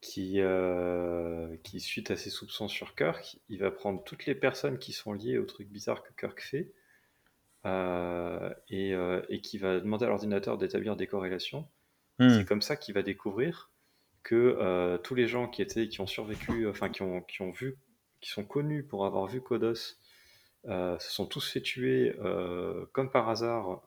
Qui, 0.00 0.40
euh, 0.40 1.56
qui, 1.62 1.78
suite 1.78 2.10
à 2.10 2.16
ses 2.16 2.30
soupçons 2.30 2.68
sur 2.68 2.94
Kirk, 2.94 3.36
il 3.50 3.58
va 3.58 3.70
prendre 3.70 4.02
toutes 4.02 4.24
les 4.24 4.34
personnes 4.34 4.78
qui 4.78 4.92
sont 4.92 5.12
liées 5.12 5.36
au 5.36 5.44
truc 5.44 5.68
bizarre 5.68 6.02
que 6.02 6.12
Kirk 6.18 6.40
fait 6.40 6.72
euh, 7.66 8.50
et, 8.70 8.94
euh, 8.94 9.20
et 9.28 9.42
qui 9.42 9.58
va 9.58 9.80
demander 9.80 10.06
à 10.06 10.08
l'ordinateur 10.08 10.56
d'établir 10.56 10.96
des 10.96 11.06
corrélations. 11.06 11.68
Hmm. 12.18 12.30
C'est 12.30 12.46
comme 12.46 12.62
ça 12.62 12.74
qu'il 12.76 12.94
va 12.94 13.02
découvrir 13.02 13.70
que 14.22 14.56
euh, 14.58 14.96
tous 14.96 15.14
les 15.14 15.26
gens 15.26 15.46
qui 15.46 15.60
étaient, 15.60 15.88
qui 15.88 16.00
ont 16.00 16.06
survécu, 16.06 16.66
enfin 16.66 16.88
qui 16.88 17.02
ont, 17.02 17.20
qui 17.20 17.42
ont 17.42 17.50
vu 17.50 17.76
qui 18.22 18.30
sont 18.30 18.44
connus 18.44 18.82
pour 18.82 19.04
avoir 19.04 19.26
vu 19.26 19.40
Kodos 19.42 19.96
se 20.64 20.98
sont 20.98 21.24
tous 21.24 21.50
fait 21.50 21.62
tuer 21.62 22.14
comme 22.92 23.10
par 23.10 23.30
hasard 23.30 23.82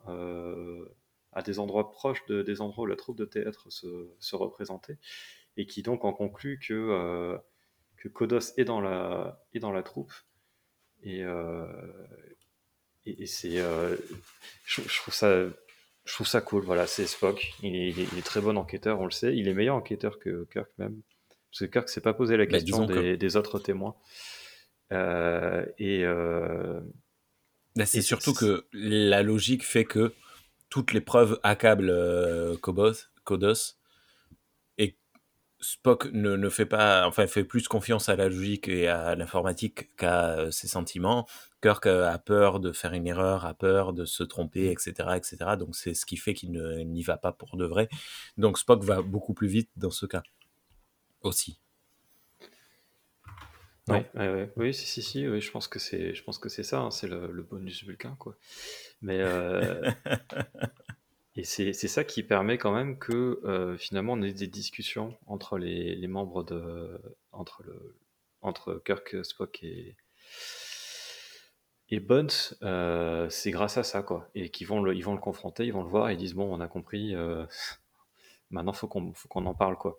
à 1.32 1.42
des 1.42 1.60
endroits 1.60 1.92
proches 1.92 2.24
de, 2.26 2.42
des 2.42 2.60
endroits 2.60 2.84
où 2.84 2.86
la 2.86 2.96
troupe 2.96 3.16
de 3.16 3.24
théâtre 3.24 3.70
se, 3.70 4.08
se 4.18 4.34
représentait, 4.34 4.98
et 5.56 5.66
qui 5.66 5.82
donc 5.82 6.04
en 6.04 6.12
conclut 6.12 6.58
que, 6.58 7.38
que 7.96 8.08
Kodos 8.08 8.52
est 8.56 8.64
dans 8.64 8.80
la, 8.80 9.44
est 9.54 9.60
dans 9.60 9.72
la 9.72 9.82
troupe. 9.82 10.12
Et, 11.02 11.22
et, 13.06 13.26
c'est, 13.26 13.58
je, 14.64 14.98
trouve 14.98 15.14
ça, 15.14 15.46
je 16.04 16.14
trouve 16.14 16.26
ça 16.26 16.40
cool. 16.40 16.64
Voilà, 16.64 16.86
c'est 16.86 17.06
Spock. 17.06 17.52
Il 17.62 17.76
est, 17.76 17.90
il, 17.90 18.18
est, 18.18 18.24
très 18.24 18.40
bon 18.40 18.56
enquêteur, 18.56 19.00
on 19.00 19.04
le 19.04 19.10
sait. 19.10 19.36
Il 19.36 19.48
est 19.48 19.54
meilleur 19.54 19.76
enquêteur 19.76 20.18
que 20.18 20.46
Kirk 20.52 20.70
même. 20.78 21.02
Parce 21.50 21.60
que 21.60 21.64
Kirk 21.66 21.88
s'est 21.88 22.00
pas 22.00 22.14
posé 22.14 22.36
la 22.36 22.46
bah, 22.46 22.52
question 22.52 22.86
des, 22.86 23.16
des, 23.16 23.36
autres 23.36 23.58
témoins. 23.58 23.94
Euh, 24.92 25.64
et 25.78 26.04
euh, 26.04 26.80
bah, 27.76 27.86
c'est 27.86 28.02
surtout 28.02 28.34
que 28.34 28.66
la 28.72 29.22
logique 29.22 29.64
fait 29.64 29.84
que 29.84 30.12
toutes 30.68 30.92
les 30.92 31.00
preuves 31.00 31.38
accablent 31.42 31.90
euh, 31.90 32.56
Kodos 32.56 33.76
Spock 35.60 36.10
ne, 36.12 36.36
ne, 36.36 36.48
fait 36.48 36.66
pas, 36.66 37.06
enfin, 37.06 37.26
fait 37.26 37.44
plus 37.44 37.68
confiance 37.68 38.08
à 38.08 38.16
la 38.16 38.28
logique 38.28 38.68
et 38.68 38.88
à 38.88 39.14
l'informatique 39.14 39.94
qu'à 39.96 40.50
ses 40.50 40.68
sentiments. 40.68 41.26
Kirk 41.62 41.86
a 41.86 42.18
peur 42.18 42.60
de 42.60 42.72
faire 42.72 42.92
une 42.92 43.06
erreur, 43.06 43.46
a 43.46 43.54
peur 43.54 43.94
de 43.94 44.04
se 44.04 44.22
tromper, 44.22 44.70
etc., 44.70 44.92
etc. 45.16 45.36
Donc 45.58 45.74
c'est 45.74 45.94
ce 45.94 46.04
qui 46.04 46.18
fait 46.18 46.34
qu'il 46.34 46.52
n'y 46.52 47.02
va 47.02 47.16
pas 47.16 47.32
pour 47.32 47.56
de 47.56 47.64
vrai. 47.64 47.88
Donc 48.36 48.58
Spock 48.58 48.84
va 48.84 49.00
beaucoup 49.00 49.32
plus 49.32 49.48
vite 49.48 49.70
dans 49.76 49.90
ce 49.90 50.04
cas 50.04 50.22
aussi. 51.22 51.58
Oui, 53.88 53.98
oui, 54.56 54.72
si, 54.72 54.86
si, 54.86 55.02
si, 55.02 55.28
oui, 55.28 55.42
je 55.42 55.50
pense 55.50 55.68
que 55.68 55.78
c'est, 55.78 56.14
je 56.14 56.24
pense 56.24 56.38
que 56.38 56.48
c'est 56.48 56.62
ça, 56.62 56.80
hein, 56.80 56.90
c'est 56.90 57.06
le, 57.06 57.42
bonus 57.42 57.84
vulcain, 57.84 58.16
quoi. 58.18 58.36
Mais 59.02 59.18
euh, 59.20 59.90
et 61.36 61.44
c'est, 61.44 61.72
ça 61.72 62.04
qui 62.04 62.22
permet 62.22 62.58
quand 62.58 62.72
même 62.72 62.98
que 62.98 63.40
euh, 63.44 63.76
finalement 63.76 64.12
on 64.14 64.22
ait 64.22 64.32
des 64.32 64.46
discussions 64.46 65.16
entre 65.26 65.58
les, 65.58 65.96
les, 65.96 66.06
membres 66.06 66.44
de, 66.44 67.00
entre 67.32 67.62
le, 67.64 67.96
entre 68.40 68.80
Kirk, 68.84 69.24
Spock 69.24 69.62
et 69.62 69.96
et 71.90 72.02
euh, 72.62 73.28
c'est 73.28 73.50
grâce 73.50 73.76
à 73.76 73.84
ça, 73.84 74.02
quoi. 74.02 74.28
Et 74.34 74.48
qu'ils 74.48 74.66
vont 74.66 74.82
le, 74.82 74.94
ils 74.96 75.04
vont 75.04 75.12
le 75.12 75.20
confronter, 75.20 75.66
ils 75.66 75.72
vont 75.72 75.82
le 75.82 75.88
voir, 75.88 76.08
et 76.08 76.14
ils 76.14 76.16
disent 76.16 76.34
bon, 76.34 76.52
on 76.52 76.60
a 76.60 76.66
compris, 76.66 77.14
maintenant 78.50 78.72
faut 78.72 78.88
qu'on, 78.88 79.12
faut 79.12 79.28
qu'on 79.28 79.46
en 79.46 79.54
parle, 79.54 79.76
quoi. 79.76 79.98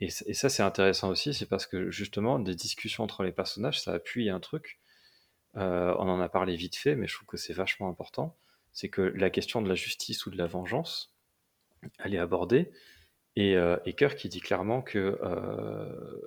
Et, 0.00 0.10
ça, 0.10 0.48
c'est 0.48 0.62
intéressant 0.62 1.08
aussi, 1.10 1.32
c'est 1.34 1.46
parce 1.46 1.66
que 1.66 1.90
justement, 1.90 2.38
des 2.38 2.54
discussions 2.54 3.04
entre 3.04 3.22
les 3.22 3.32
personnages, 3.32 3.80
ça 3.80 3.92
appuie 3.92 4.28
un 4.28 4.40
truc. 4.40 4.80
Euh, 5.56 5.94
on 5.98 6.08
en 6.08 6.20
a 6.20 6.28
parlé 6.28 6.56
vite 6.56 6.76
fait, 6.76 6.96
mais 6.96 7.06
je 7.06 7.14
trouve 7.14 7.26
que 7.26 7.36
c'est 7.36 7.52
vachement 7.52 7.88
important. 7.88 8.36
C'est 8.74 8.90
que 8.90 9.00
la 9.00 9.30
question 9.30 9.62
de 9.62 9.68
la 9.68 9.74
justice 9.74 10.26
ou 10.26 10.30
de 10.30 10.36
la 10.36 10.46
vengeance, 10.46 11.16
elle 11.98 12.14
est 12.14 12.18
abordée. 12.18 12.70
Et, 13.36 13.56
euh, 13.56 13.78
Kirk, 13.96 14.16
qui 14.16 14.28
dit 14.28 14.40
clairement 14.40 14.82
que, 14.82 15.18
euh, 15.22 16.20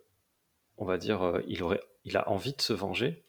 on 0.77 0.85
va 0.85 0.97
dire, 0.97 1.41
il, 1.47 1.61
aurait, 1.61 1.81
il 2.03 2.17
a 2.17 2.27
envie 2.29 2.53
de 2.53 2.61
se 2.61 2.73
venger, 2.73 3.23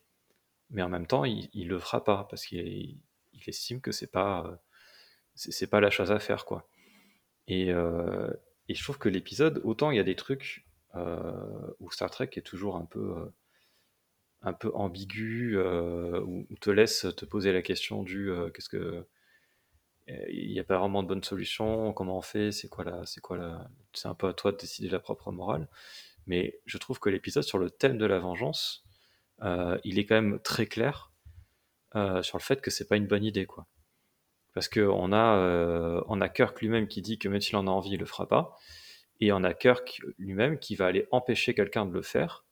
mais 0.70 0.82
en 0.82 0.88
même 0.88 1.06
temps, 1.06 1.24
il, 1.24 1.50
ne 1.54 1.68
le 1.68 1.78
fera 1.78 2.02
pas 2.02 2.26
parce 2.30 2.46
qu'il 2.46 2.98
estime 3.46 3.80
que 3.80 3.92
c'est 3.92 4.10
pas, 4.10 4.62
c'est 5.34 5.68
pas 5.68 5.80
la 5.80 5.90
chose 5.90 6.10
à 6.10 6.18
faire, 6.18 6.46
quoi. 6.46 6.68
Et, 7.46 7.72
et 8.68 8.74
je 8.74 8.82
trouve 8.82 8.98
que 8.98 9.08
l'épisode, 9.08 9.60
autant 9.64 9.90
il 9.90 9.96
y 9.96 10.00
a 10.00 10.04
des 10.04 10.16
trucs 10.16 10.66
euh, 10.94 11.74
où 11.80 11.90
Star 11.90 12.10
Trek 12.10 12.30
est 12.36 12.46
toujours 12.46 12.76
un 12.76 12.84
peu, 12.84 13.16
euh, 13.16 13.34
un 14.42 14.52
peu 14.52 14.70
ambigu, 14.74 15.56
euh, 15.56 16.20
où, 16.20 16.46
te 16.60 16.70
laisse 16.70 17.06
te 17.16 17.24
poser 17.24 17.52
la 17.52 17.62
question 17.62 18.02
du 18.02 18.30
qu'est-ce 18.54 18.68
que. 18.68 19.06
Il 20.30 20.50
n'y 20.50 20.58
a 20.58 20.64
pas 20.64 20.78
vraiment 20.78 21.02
de 21.02 21.08
bonne 21.08 21.22
solution, 21.22 21.92
comment 21.92 22.16
on 22.16 22.22
fait, 22.22 22.50
c'est 22.50 22.68
quoi 22.68 22.84
la. 22.84 23.04
C'est 23.04 23.20
quoi 23.20 23.36
la. 23.36 23.68
C'est 23.92 24.08
un 24.08 24.14
peu 24.14 24.28
à 24.28 24.32
toi 24.32 24.52
de 24.52 24.56
décider 24.56 24.88
la 24.88 25.00
propre 25.00 25.30
morale. 25.32 25.68
Mais 26.26 26.60
je 26.66 26.78
trouve 26.78 26.98
que 26.98 27.10
l'épisode 27.10 27.42
sur 27.42 27.58
le 27.58 27.70
thème 27.70 27.98
de 27.98 28.06
la 28.06 28.18
vengeance, 28.18 28.84
il 29.84 29.98
est 29.98 30.06
quand 30.06 30.14
même 30.14 30.40
très 30.40 30.66
clair 30.66 31.12
sur 32.22 32.38
le 32.38 32.42
fait 32.42 32.60
que 32.60 32.70
c'est 32.70 32.88
pas 32.88 32.96
une 32.96 33.06
bonne 33.06 33.24
idée, 33.24 33.46
quoi. 33.46 33.66
Parce 34.58 34.68
qu'on 34.68 35.12
a, 35.12 35.36
euh, 35.36 36.02
on 36.08 36.20
a 36.20 36.28
Kirk 36.28 36.60
lui-même 36.60 36.88
qui 36.88 37.00
dit 37.00 37.16
que 37.16 37.28
même 37.28 37.40
s'il 37.40 37.54
en 37.54 37.68
a 37.68 37.70
envie, 37.70 37.90
il 37.92 38.00
le 38.00 38.06
fera 38.06 38.26
pas. 38.26 38.56
Et 39.20 39.30
on 39.30 39.44
a 39.44 39.54
Kirk 39.54 40.00
lui-même 40.18 40.58
qui 40.58 40.74
va 40.74 40.86
aller 40.86 41.06
empêcher 41.12 41.54
quelqu'un 41.54 41.86
de 41.86 41.92
le 41.92 42.02
faire 42.02 42.44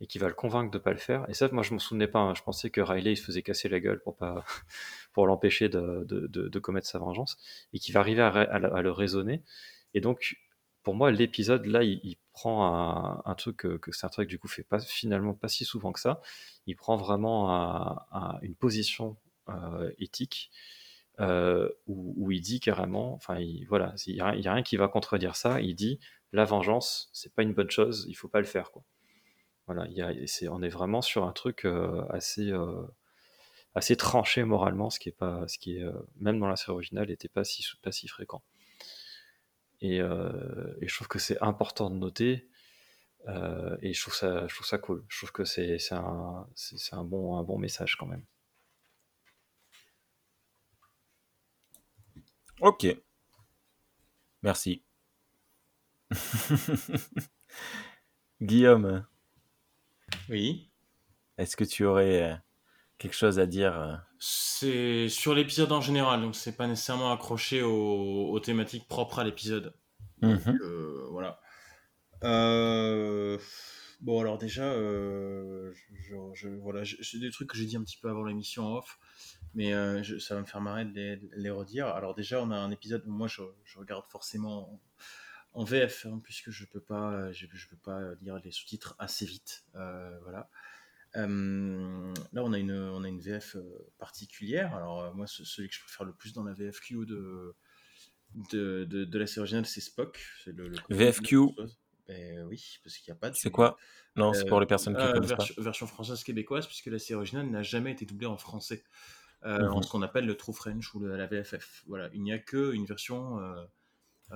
et 0.00 0.06
qui 0.06 0.18
va 0.18 0.28
le 0.28 0.34
convaincre 0.34 0.70
de 0.70 0.78
pas 0.78 0.92
le 0.92 0.98
faire. 0.98 1.28
Et 1.28 1.34
ça, 1.34 1.48
moi, 1.52 1.62
je 1.62 1.72
m'en 1.72 1.78
souvenais 1.78 2.08
pas. 2.08 2.20
Hein. 2.20 2.34
Je 2.34 2.42
pensais 2.42 2.70
que 2.70 2.80
Riley 2.80 3.12
il 3.12 3.16
se 3.16 3.24
faisait 3.24 3.42
casser 3.42 3.68
la 3.68 3.80
gueule 3.80 4.00
pour 4.00 4.16
pour 5.12 5.26
l'empêcher 5.26 5.68
de, 5.68 6.04
de, 6.06 6.58
commettre 6.58 6.86
sa 6.86 6.98
vengeance 6.98 7.36
et 7.72 7.78
qui 7.78 7.92
va 7.92 8.00
arriver 8.00 8.22
à, 8.22 8.58
le 8.58 8.90
raisonner. 8.90 9.42
Et 9.94 10.00
donc, 10.00 10.36
pour 10.82 10.94
moi, 10.94 11.10
l'épisode 11.10 11.66
là, 11.66 11.82
il, 11.82 12.16
prend 12.32 13.22
un, 13.26 13.34
truc 13.34 13.58
que, 13.58 13.76
que, 13.76 13.92
Star 13.92 14.10
Trek 14.10 14.26
du 14.26 14.38
coup 14.38 14.48
fait 14.48 14.62
pas 14.62 14.78
finalement 14.78 15.34
pas 15.34 15.48
si 15.48 15.64
souvent 15.64 15.92
que 15.92 16.00
ça. 16.00 16.20
Il 16.66 16.76
prend 16.76 16.96
vraiment 16.96 17.98
une 18.42 18.54
position 18.54 19.16
euh, 19.48 19.90
éthique 19.98 20.50
euh, 21.18 21.68
où, 21.86 22.30
il 22.30 22.40
dit 22.40 22.60
carrément, 22.60 23.14
enfin 23.14 23.38
voilà, 23.68 23.94
il 24.06 24.14
n'y 24.14 24.20
a, 24.20 24.30
rien 24.30 24.62
qui 24.62 24.76
va 24.76 24.88
contredire 24.88 25.36
ça. 25.36 25.60
Il 25.60 25.74
dit 25.74 25.98
la 26.32 26.44
vengeance, 26.44 27.10
c'est 27.12 27.34
pas 27.34 27.42
une 27.42 27.52
bonne 27.52 27.70
chose, 27.70 28.06
il 28.08 28.14
faut 28.14 28.28
pas 28.28 28.40
le 28.40 28.46
faire 28.46 28.70
quoi. 28.70 28.82
Voilà, 29.72 29.86
on 30.50 30.62
est 30.62 30.68
vraiment 30.68 31.00
sur 31.00 31.24
un 31.24 31.32
truc 31.32 31.64
euh, 31.64 32.04
assez 32.10 32.50
euh, 32.50 32.82
assez 33.76 33.96
tranché 33.96 34.42
moralement, 34.42 34.90
ce 34.90 34.98
qui 34.98 35.10
est 35.10 35.12
pas, 35.12 35.46
ce 35.46 35.58
qui 35.58 35.76
est 35.76 35.84
même 36.16 36.40
dans 36.40 36.48
la 36.48 36.56
série 36.56 36.72
originale, 36.72 37.06
n'était 37.06 37.28
pas 37.28 37.44
si 37.44 37.64
pas 37.80 37.92
si 37.92 38.08
fréquent. 38.08 38.42
Et, 39.80 39.98
et 39.98 40.88
je 40.88 40.94
trouve 40.94 41.06
que 41.08 41.20
c'est 41.20 41.40
important 41.40 41.88
de 41.90 41.96
noter. 41.96 42.48
et 43.82 43.92
je 43.94 44.00
trouve 44.00 44.14
ça, 44.14 44.46
je 44.48 44.54
trouve 44.54 44.66
ça 44.66 44.78
cool. 44.78 45.04
Je 45.08 45.18
trouve 45.18 45.32
que 45.32 45.44
c'est 45.44 45.78
un, 45.92 46.48
un 46.92 47.04
bon, 47.04 47.36
un 47.36 47.44
bon 47.44 47.58
message 47.58 47.96
quand 47.96 48.06
même. 48.06 48.24
Ok. 52.60 52.86
Merci. 54.42 54.82
Guillaume. 58.40 59.06
Oui. 60.30 60.70
Est-ce 61.36 61.56
que 61.56 61.64
tu 61.64 61.84
aurais 61.84 62.22
euh, 62.22 62.34
quelque 62.98 63.14
chose 63.14 63.38
à 63.38 63.46
dire 63.46 63.78
euh? 63.78 63.94
C'est 64.18 65.08
sur 65.08 65.34
l'épisode 65.34 65.72
en 65.72 65.80
général, 65.80 66.22
donc 66.22 66.34
c'est 66.34 66.56
pas 66.56 66.66
nécessairement 66.66 67.12
accroché 67.12 67.62
aux, 67.62 68.40
thématiques 68.40 68.88
propres 68.88 69.18
à 69.18 69.24
l'épisode. 69.24 69.74
Mhm. 70.22 70.58
Euh, 70.62 71.06
voilà. 71.10 71.40
Bon, 74.00 74.20
alors 74.20 74.38
déjà, 74.38 74.72
je, 74.72 76.48
voilà, 76.62 76.82
c'est 77.02 77.18
des 77.18 77.30
trucs 77.30 77.50
que 77.50 77.56
j'ai 77.56 77.66
dit 77.66 77.76
un 77.76 77.82
petit 77.82 77.98
peu 77.98 78.08
avant 78.08 78.24
l'émission 78.24 78.74
off 78.74 78.98
mais 79.54 79.74
euh, 79.74 80.02
ça 80.20 80.34
va 80.34 80.40
me 80.40 80.46
faire 80.46 80.60
marrer 80.60 80.84
de 80.84 81.18
les, 81.34 81.50
redire. 81.50 81.88
Alors 81.88 82.14
déjà, 82.14 82.40
on 82.42 82.50
a 82.50 82.56
un 82.56 82.70
épisode 82.70 83.04
où 83.06 83.10
moi 83.10 83.26
je, 83.26 83.42
regarde 83.76 84.04
forcément 84.08 84.80
en, 85.52 85.64
VF, 85.64 86.06
hein, 86.06 86.20
puisque 86.22 86.50
je 86.50 86.64
peux 86.64 86.80
pas, 86.80 87.32
je, 87.32 87.46
peux 87.68 87.76
pas 87.76 88.14
lire 88.22 88.40
les 88.44 88.50
sous-titres 88.50 88.94
assez 88.98 89.26
vite, 89.26 89.64
euh, 89.74 90.18
voilà. 90.22 90.48
Euh, 91.16 92.14
là, 92.32 92.44
on 92.44 92.52
a 92.52 92.58
une, 92.58 92.72
on 92.72 93.02
a 93.02 93.08
une 93.08 93.20
VF 93.20 93.56
particulière. 93.98 94.74
Alors 94.76 95.14
moi, 95.14 95.26
celui 95.26 95.68
que 95.68 95.74
je 95.74 95.80
préfère 95.80 96.06
le 96.06 96.12
plus 96.12 96.32
dans 96.32 96.44
la 96.44 96.52
VFQ 96.52 97.06
de 97.06 97.54
de, 98.52 98.84
de, 98.84 99.18
la 99.18 99.26
série 99.26 99.40
originale, 99.40 99.66
c'est 99.66 99.80
Spock. 99.80 100.24
Le, 100.46 100.72
VFQ. 100.88 101.38
Ben, 102.06 102.44
oui, 102.48 102.78
parce 102.82 102.96
qu'il 102.96 103.12
n'y 103.12 103.16
a 103.16 103.20
pas 103.20 103.30
de. 103.30 103.36
C'est 103.36 103.50
quoi? 103.50 103.76
Non, 104.16 104.32
c'est 104.32 104.44
pour 104.44 104.60
les 104.60 104.66
personnes 104.66 104.96
qui 104.96 105.02
ne 105.02 105.12
connaissent 105.12 105.28
version, 105.28 105.54
pas. 105.56 105.62
Version 105.62 105.86
française 105.86 106.22
québécoise, 106.24 106.66
puisque 106.66 106.86
la 106.86 106.98
série 106.98 107.16
originale 107.16 107.48
n'a 107.50 107.62
jamais 107.62 107.92
été 107.92 108.04
doublée 108.04 108.26
en 108.26 108.36
français. 108.36 108.84
Euh, 109.44 109.68
en 109.68 109.76
mhm. 109.76 109.82
ce 109.82 109.90
qu'on 109.90 110.02
appelle 110.02 110.26
le 110.26 110.36
True 110.36 110.52
French 110.52 110.94
ou 110.94 111.00
la 111.00 111.26
VFF. 111.26 111.84
Voilà, 111.86 112.10
il 112.12 112.22
n'y 112.22 112.32
a 112.32 112.38
que 112.38 112.74
une 112.74 112.84
version 112.84 113.38
euh, 113.38 113.54
euh, 113.54 113.64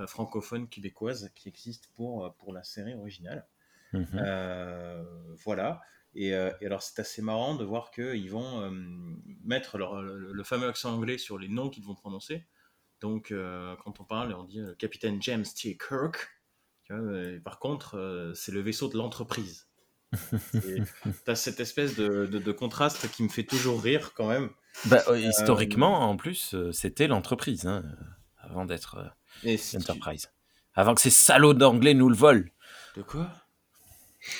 francophone 0.06 0.68
québécoise 0.68 1.30
qui 1.34 1.48
existe 1.48 1.88
pour, 1.94 2.34
pour 2.36 2.52
la 2.52 2.64
série 2.64 2.94
originale. 2.94 3.46
Mhm. 3.92 5.06
voilà. 5.44 5.80
Et, 6.16 6.28
et, 6.28 6.66
alors 6.66 6.82
c'est 6.82 7.00
assez 7.00 7.22
marrant 7.22 7.54
de 7.54 7.64
voir 7.64 7.90
qu'ils 7.90 8.30
vont 8.30 8.70
mettre 9.44 9.78
leur, 9.78 10.02
le, 10.02 10.44
fameux 10.44 10.68
accent 10.68 10.94
anglais 10.94 11.18
sur 11.18 11.38
les 11.38 11.48
noms 11.48 11.70
qu'ils 11.70 11.84
vont 11.84 11.94
prononcer. 11.94 12.44
Donc 13.00 13.32
quand 13.84 14.00
on 14.00 14.04
parle, 14.04 14.34
on 14.34 14.44
dit 14.44 14.58
le 14.58 14.74
capitaine 14.74 15.22
James 15.22 15.44
T. 15.44 15.78
Kirk. 15.78 16.28
par 17.44 17.58
contre, 17.60 18.32
c'est 18.34 18.52
le 18.52 18.60
vaisseau 18.60 18.88
de 18.88 18.96
l'entreprise. 18.98 19.68
tu 20.52 21.30
as 21.30 21.36
cette 21.36 21.60
espèce 21.60 21.96
de, 21.96 22.26
de, 22.26 22.52
contraste 22.52 23.10
qui 23.10 23.22
me 23.22 23.28
fait 23.28 23.44
toujours 23.44 23.82
rire 23.82 24.12
quand 24.14 24.28
même. 24.28 24.50
Bah, 24.86 25.02
euh, 25.08 25.18
historiquement, 25.18 26.08
en 26.08 26.16
plus, 26.16 26.54
euh, 26.54 26.72
c'était 26.72 27.06
l'entreprise, 27.06 27.66
hein, 27.66 27.84
avant 28.38 28.64
d'être 28.64 29.14
Enterprise. 29.44 30.30
Avant 30.74 30.94
que 30.94 31.00
ces 31.00 31.10
salauds 31.10 31.54
d'anglais 31.54 31.94
nous 31.94 32.08
le 32.08 32.16
volent. 32.16 32.44
De 32.96 33.02
quoi? 33.02 33.28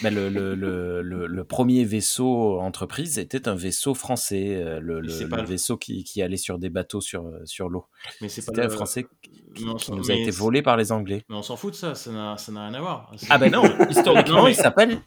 Ben, 0.03 0.15
le, 0.15 0.29
le, 0.31 1.03
le, 1.03 1.45
premier 1.45 1.85
vaisseau 1.85 2.59
entreprise 2.59 3.19
était 3.19 3.49
un 3.49 3.55
vaisseau 3.55 3.93
français, 3.93 4.57
euh, 4.57 4.81
le, 4.81 5.03
vaisseau 5.45 5.77
qui, 5.77 6.05
qui 6.05 6.23
allait 6.23 6.39
sur 6.39 6.59
des 6.59 6.71
bateaux 6.71 7.03
sur, 7.03 7.27
euh, 7.27 7.43
sur 7.45 7.69
l'eau. 7.69 7.87
Mais 8.23 8.31
c'est 8.31 8.41
pas 8.43 8.53
C'était 8.53 8.63
un 8.63 8.71
français 8.71 9.07
qui, 9.55 9.67
nous 9.67 10.11
a 10.11 10.15
été 10.15 10.31
volé 10.31 10.63
par 10.63 10.79
les 10.79 10.91
Anglais. 10.91 11.23
Mais 11.29 11.37
on 11.37 11.43
s'en 11.43 11.57
fout 11.57 11.73
de 11.73 11.77
ça, 11.77 11.95
ça 11.95 12.11
n'a 12.11 12.39
ça 12.39 12.51
n'a 12.51 12.67
rien 12.69 12.75
à 12.75 12.81
voir. 12.81 13.13
Ah 13.29 13.37
ben 13.37 13.53
non, 13.53 13.63
historiquement, 13.91 14.49
il 14.49 14.55
s'appelle 14.55 15.03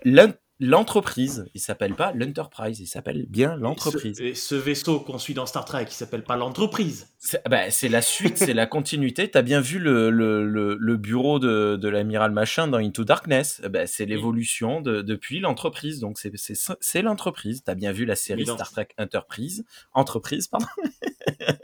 l'entreprise. 0.59 1.45
Il 1.53 1.61
s'appelle 1.61 1.95
pas 1.95 2.11
l'Enterprise, 2.13 2.79
il 2.79 2.87
s'appelle 2.87 3.25
bien 3.29 3.55
l'entreprise. 3.55 4.19
Et 4.19 4.23
ce, 4.23 4.31
et 4.31 4.35
ce 4.35 4.55
vaisseau 4.55 4.99
qu'on 4.99 5.17
suit 5.17 5.33
dans 5.33 5.45
Star 5.45 5.65
Trek, 5.65 5.85
qui 5.85 5.95
s'appelle 5.95 6.23
pas 6.23 6.35
l'entreprise. 6.35 7.07
C'est 7.17 7.41
c'est 7.69 7.89
la 7.89 8.01
suite, 8.01 8.37
c'est 8.37 8.53
la 8.53 8.65
continuité. 8.65 9.29
T'as 9.29 9.41
bien 9.41 9.61
vu 9.61 9.79
le, 9.79 10.09
le, 10.09 10.45
le, 10.45 10.75
le 10.79 10.97
bureau 10.97 11.39
de, 11.39 11.75
de 11.75 11.89
l'amiral 11.89 12.31
Machin 12.31 12.67
dans 12.67 12.77
Into 12.77 13.03
Darkness. 13.03 13.61
Ben, 13.69 13.87
c'est 13.87 14.05
l'évolution 14.05 14.81
de, 14.81 15.01
depuis 15.01 15.39
l'entreprise. 15.39 15.99
Donc 15.99 16.19
c'est 16.19 17.01
l'entreprise. 17.01 17.63
T'as 17.63 17.75
bien 17.75 17.91
vu 17.91 18.05
la 18.05 18.15
série 18.15 18.45
Star 18.45 18.71
Trek 18.71 18.89
Enterprise. 18.97 19.65
Entreprise, 19.93 20.47
pardon. 20.47 20.67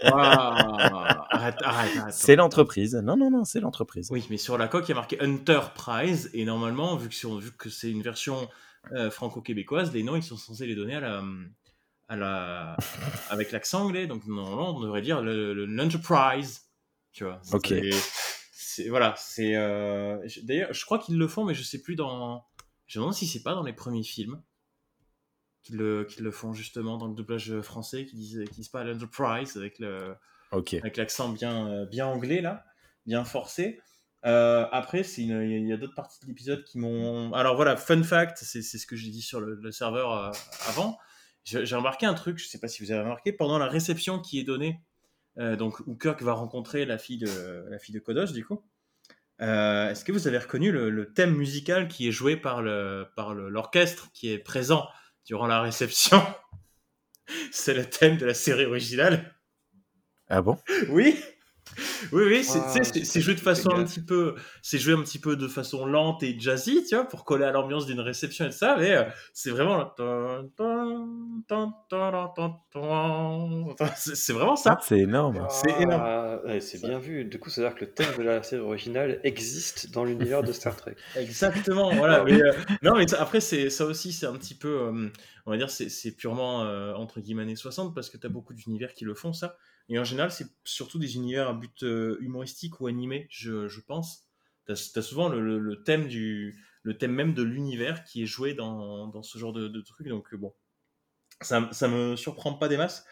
Arrête, 0.03 1.55
arrête, 1.61 1.97
arrête. 1.97 2.13
C'est 2.13 2.35
l'entreprise. 2.35 2.95
Non, 2.95 3.17
non, 3.17 3.31
non, 3.31 3.43
c'est 3.43 3.59
l'entreprise. 3.59 4.09
Oui, 4.11 4.25
mais 4.29 4.37
sur 4.37 4.57
la 4.57 4.67
coque, 4.67 4.85
il 4.87 4.89
y 4.89 4.91
a 4.91 4.95
marqué 4.95 5.17
Enterprise, 5.21 6.29
et 6.33 6.45
normalement, 6.45 6.95
vu 6.95 7.09
que, 7.09 7.39
vu 7.39 7.51
que 7.51 7.69
c'est 7.69 7.89
une 7.89 8.01
version 8.01 8.49
euh, 8.91 9.09
franco-québécoise, 9.09 9.93
les 9.93 10.03
noms, 10.03 10.15
ils 10.15 10.23
sont 10.23 10.37
censés 10.37 10.65
les 10.67 10.75
donner 10.75 10.95
à 10.95 10.99
la, 10.99 11.23
à 12.09 12.15
la, 12.15 12.77
avec 13.29 13.51
l'accent 13.51 13.83
anglais, 13.85 14.07
donc 14.07 14.25
normalement, 14.25 14.75
on 14.75 14.81
devrait 14.81 15.01
dire 15.01 15.21
le- 15.21 15.53
le- 15.53 15.65
l'Enterprise, 15.65 16.69
tu 17.11 17.23
vois. 17.23 17.41
Ok. 17.51 17.73
C'est- 18.51 18.89
voilà, 18.89 19.13
c'est... 19.17 19.55
euh, 19.55 20.17
D'ailleurs, 20.43 20.73
je 20.73 20.83
crois 20.85 20.99
qu'ils 20.99 21.17
le 21.17 21.27
font, 21.27 21.45
mais 21.45 21.53
je 21.53 21.63
sais 21.63 21.81
plus 21.81 21.95
dans... 21.95 22.45
Je 22.87 22.99
me 22.99 23.03
demande 23.03 23.15
si 23.15 23.27
c'est 23.27 23.43
pas 23.43 23.53
dans 23.53 23.63
les 23.63 23.73
premiers 23.73 24.03
films 24.03 24.41
qu'ils 25.61 25.77
le, 25.77 26.03
qu'ils 26.03 26.23
le 26.23 26.31
font, 26.31 26.53
justement, 26.53 26.97
dans 26.97 27.07
le 27.07 27.13
doublage 27.15 27.61
français, 27.61 28.05
qui 28.05 28.15
disent, 28.17 28.43
disent 28.51 28.67
pas 28.69 28.83
l'Enterprise, 28.83 29.55
avec 29.57 29.79
le 29.79 30.15
Ok. 30.51 30.73
avec 30.75 30.97
l'accent 30.97 31.29
bien, 31.29 31.67
euh, 31.67 31.85
bien 31.85 32.05
anglais 32.05 32.41
là, 32.41 32.65
bien 33.05 33.23
forcé. 33.23 33.79
Euh, 34.25 34.65
après, 34.71 35.03
c'est 35.03 35.21
une- 35.23 35.41
il 35.41 35.67
y 35.67 35.73
a, 35.73 35.77
d'autres 35.77 35.95
parties 35.95 36.19
de 36.21 36.27
l'épisode 36.27 36.63
qui 36.63 36.77
m'ont. 36.79 37.33
Alors 37.33 37.55
voilà, 37.55 37.75
fun 37.75 38.01
fact, 38.03 38.37
c'est 38.41 38.61
ce 38.61 38.87
que 38.87 38.95
j'ai 38.95 39.09
dit 39.09 39.21
sur 39.21 39.41
le, 39.41 39.55
le 39.55 39.71
serveur 39.71 40.13
euh, 40.13 40.31
avant. 40.67 40.97
J'ai 41.43 41.75
remarqué 41.75 42.05
un 42.05 42.13
truc, 42.13 42.37
je 42.37 42.47
sais 42.47 42.59
pas 42.59 42.69
si 42.69 42.81
vous 42.83 42.91
avez 42.91 43.01
remarqué, 43.01 43.33
pendant 43.33 43.57
la 43.57 43.67
réception 43.67 44.19
qui 44.19 44.39
est 44.39 44.45
donnée, 44.45 44.79
euh, 45.39 45.57
donc 45.57 45.81
où 45.87 45.97
Kirk 45.97 46.21
va 46.21 46.31
rencontrer 46.33 46.85
la 46.85 46.97
fille 46.97 47.17
de 47.17 47.65
la 47.69 47.77
fille 47.79 47.93
de 47.93 47.99
Kodos 47.99 48.27
du 48.27 48.45
coup. 48.45 48.63
Est-ce 49.39 50.05
que 50.05 50.13
vous 50.13 50.27
avez 50.29 50.37
reconnu 50.37 50.71
le, 50.71 50.89
le 50.89 51.11
thème 51.11 51.35
musical 51.35 51.89
qui 51.89 52.07
est 52.07 52.11
joué 52.11 52.37
par 52.37 52.61
le 52.61 53.07
par 53.17 53.33
l'orchestre 53.33 54.09
qui 54.13 54.31
est 54.31 54.39
présent 54.39 54.87
durant 55.25 55.47
la 55.47 55.59
réception? 55.61 56.23
C'est 57.51 57.73
le 57.73 57.85
thème 57.85 58.15
de 58.17 58.25
la 58.25 58.33
série 58.33 58.65
originale. 58.65 59.35
Ah 60.29 60.41
bon? 60.41 60.57
Oui, 60.89 61.19
oui, 62.11 62.23
oui, 62.27 62.43
c'est 62.43 62.59
Ah, 62.61 62.69
c'est- 62.71 62.83
c'est 62.83 63.05
c'est 63.05 63.21
joué 63.21 63.33
de 63.35 63.39
façon 63.39 63.69
un 63.71 63.83
petit 63.83 64.01
peu, 64.03 64.35
c'est 64.61 64.77
joué 64.77 64.93
un 64.93 65.01
petit 65.01 65.19
peu 65.19 65.35
de 65.35 65.47
façon 65.47 65.85
lente 65.85 66.21
et 66.23 66.37
jazzy, 66.39 66.83
tu 66.87 66.95
vois, 66.95 67.05
pour 67.05 67.25
coller 67.25 67.45
à 67.45 67.51
l'ambiance 67.51 67.85
d'une 67.85 67.99
réception 67.99 68.45
et 68.45 68.49
tout 68.49 68.57
ça, 68.57 68.75
mais 68.77 68.91
euh, 68.95 69.03
c'est 69.33 69.49
vraiment, 69.49 69.91
c'est 73.95 74.15
c'est 74.15 74.33
vraiment 74.33 74.55
ça. 74.55 74.79
C'est 74.83 74.99
énorme. 74.99 75.47
C'est 75.49 75.71
énorme. 75.81 76.03
Ah, 76.05 76.39
ouais, 76.45 76.59
c'est 76.59 76.81
bien 76.81 76.99
vu. 76.99 77.25
Du 77.25 77.39
coup, 77.39 77.49
c'est-à-dire 77.49 77.75
que 77.75 77.85
le 77.85 77.91
thème 77.91 78.15
de 78.17 78.23
la 78.23 78.43
série 78.43 78.61
originale 78.61 79.19
existe 79.23 79.91
dans 79.91 80.03
l'univers 80.05 80.43
de 80.43 80.51
Star 80.51 80.75
Trek. 80.75 80.95
Exactement, 81.15 81.93
voilà. 81.95 82.23
mais, 82.23 82.41
euh, 82.41 82.53
non, 82.81 82.95
mais 82.95 83.07
ça- 83.07 83.21
après, 83.21 83.39
c'est 83.41 83.69
ça 83.69 83.85
aussi, 83.85 84.11
c'est 84.13 84.25
un 84.25 84.33
petit 84.37 84.55
peu, 84.55 84.67
euh, 84.81 85.09
on 85.45 85.51
va 85.51 85.57
dire, 85.57 85.69
c'est 85.69 85.89
c'est 85.89 86.11
purement 86.11 86.63
euh, 86.63 86.93
entre 86.93 87.19
guillemets 87.19 87.43
années 87.43 87.55
60 87.55 87.93
parce 87.95 88.09
que 88.09 88.17
tu 88.17 88.27
as 88.27 88.29
beaucoup 88.29 88.53
d'univers 88.53 88.93
qui 88.93 89.05
le 89.05 89.13
font 89.15 89.33
ça. 89.33 89.57
Et 89.89 89.99
en 89.99 90.03
général, 90.03 90.31
c'est 90.31 90.47
surtout 90.63 90.97
des 90.99 91.15
univers 91.15 91.49
à 91.49 91.53
but 91.53 91.83
euh, 91.83 92.17
humoristique 92.21 92.79
ou 92.79 92.87
animé, 92.87 93.27
je, 93.29 93.79
pense. 93.81 94.27
Tu 94.65 94.71
as, 94.71 95.01
souvent 95.01 95.29
le, 95.29 95.83
thème 95.83 96.07
du, 96.07 96.63
le 96.83 96.97
thème 96.97 97.11
même 97.11 97.33
de 97.33 97.43
l'univers 97.43 98.03
qui 98.03 98.23
est 98.23 98.25
joué 98.27 98.53
dans, 98.53 99.07
dans 99.07 99.23
ce 99.23 99.37
genre 99.37 99.53
de, 99.53 99.67
de 99.67 99.81
truc. 99.81 100.07
Donc 100.07 100.33
euh, 100.33 100.37
bon, 100.37 100.53
ça, 101.41 101.69
ça 101.71 101.87
me 101.87 102.15
surprend 102.15 102.53
pas 102.53 102.67
des 102.67 102.77
masses. 102.77 103.05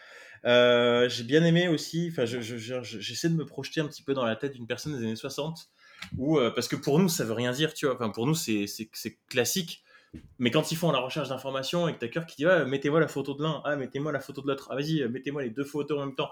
Euh, 0.44 1.08
j'ai 1.08 1.24
bien 1.24 1.44
aimé 1.44 1.68
aussi, 1.68 2.08
enfin, 2.10 2.24
je- 2.24 2.40
je- 2.40 2.56
je- 2.56 2.82
je- 2.82 2.98
j'essaie 3.00 3.28
de 3.28 3.34
me 3.36 3.46
projeter 3.46 3.80
un 3.80 3.86
petit 3.86 4.02
peu 4.02 4.12
dans 4.12 4.24
la 4.24 4.34
tête 4.34 4.52
d'une 4.54 4.66
personne 4.66 4.92
des 4.98 5.04
années 5.04 5.14
60 5.16 5.70
ou 6.18 6.38
euh, 6.38 6.50
parce 6.50 6.66
que 6.66 6.74
pour 6.74 6.98
nous 6.98 7.08
ça 7.08 7.24
veut 7.24 7.32
rien 7.32 7.52
dire 7.52 7.72
tu 7.74 7.86
vois 7.86 7.94
enfin 7.94 8.10
pour 8.10 8.26
nous 8.26 8.34
c'est 8.34 8.66
classique 9.28 9.84
mais 10.40 10.50
quand 10.50 10.72
ils 10.72 10.76
font 10.76 10.90
la 10.90 10.98
recherche 10.98 11.28
d'informations 11.28 11.86
et 11.88 11.94
que 11.94 11.98
t'as 12.00 12.08
cœur 12.08 12.26
qui 12.26 12.36
dit 12.36 12.46
ah, 12.46 12.64
mettez-moi 12.64 12.98
la 12.98 13.06
photo 13.06 13.34
de 13.34 13.42
l'un 13.44 13.62
ah 13.64 13.76
mettez-moi 13.76 14.10
la 14.10 14.18
photo 14.18 14.42
de 14.42 14.48
l'autre 14.48 14.66
ah 14.72 14.74
vas-y 14.74 15.06
mettez-moi 15.08 15.42
les 15.42 15.50
deux 15.50 15.64
photos 15.64 15.98
en 16.00 16.06
même 16.06 16.16
temps 16.16 16.30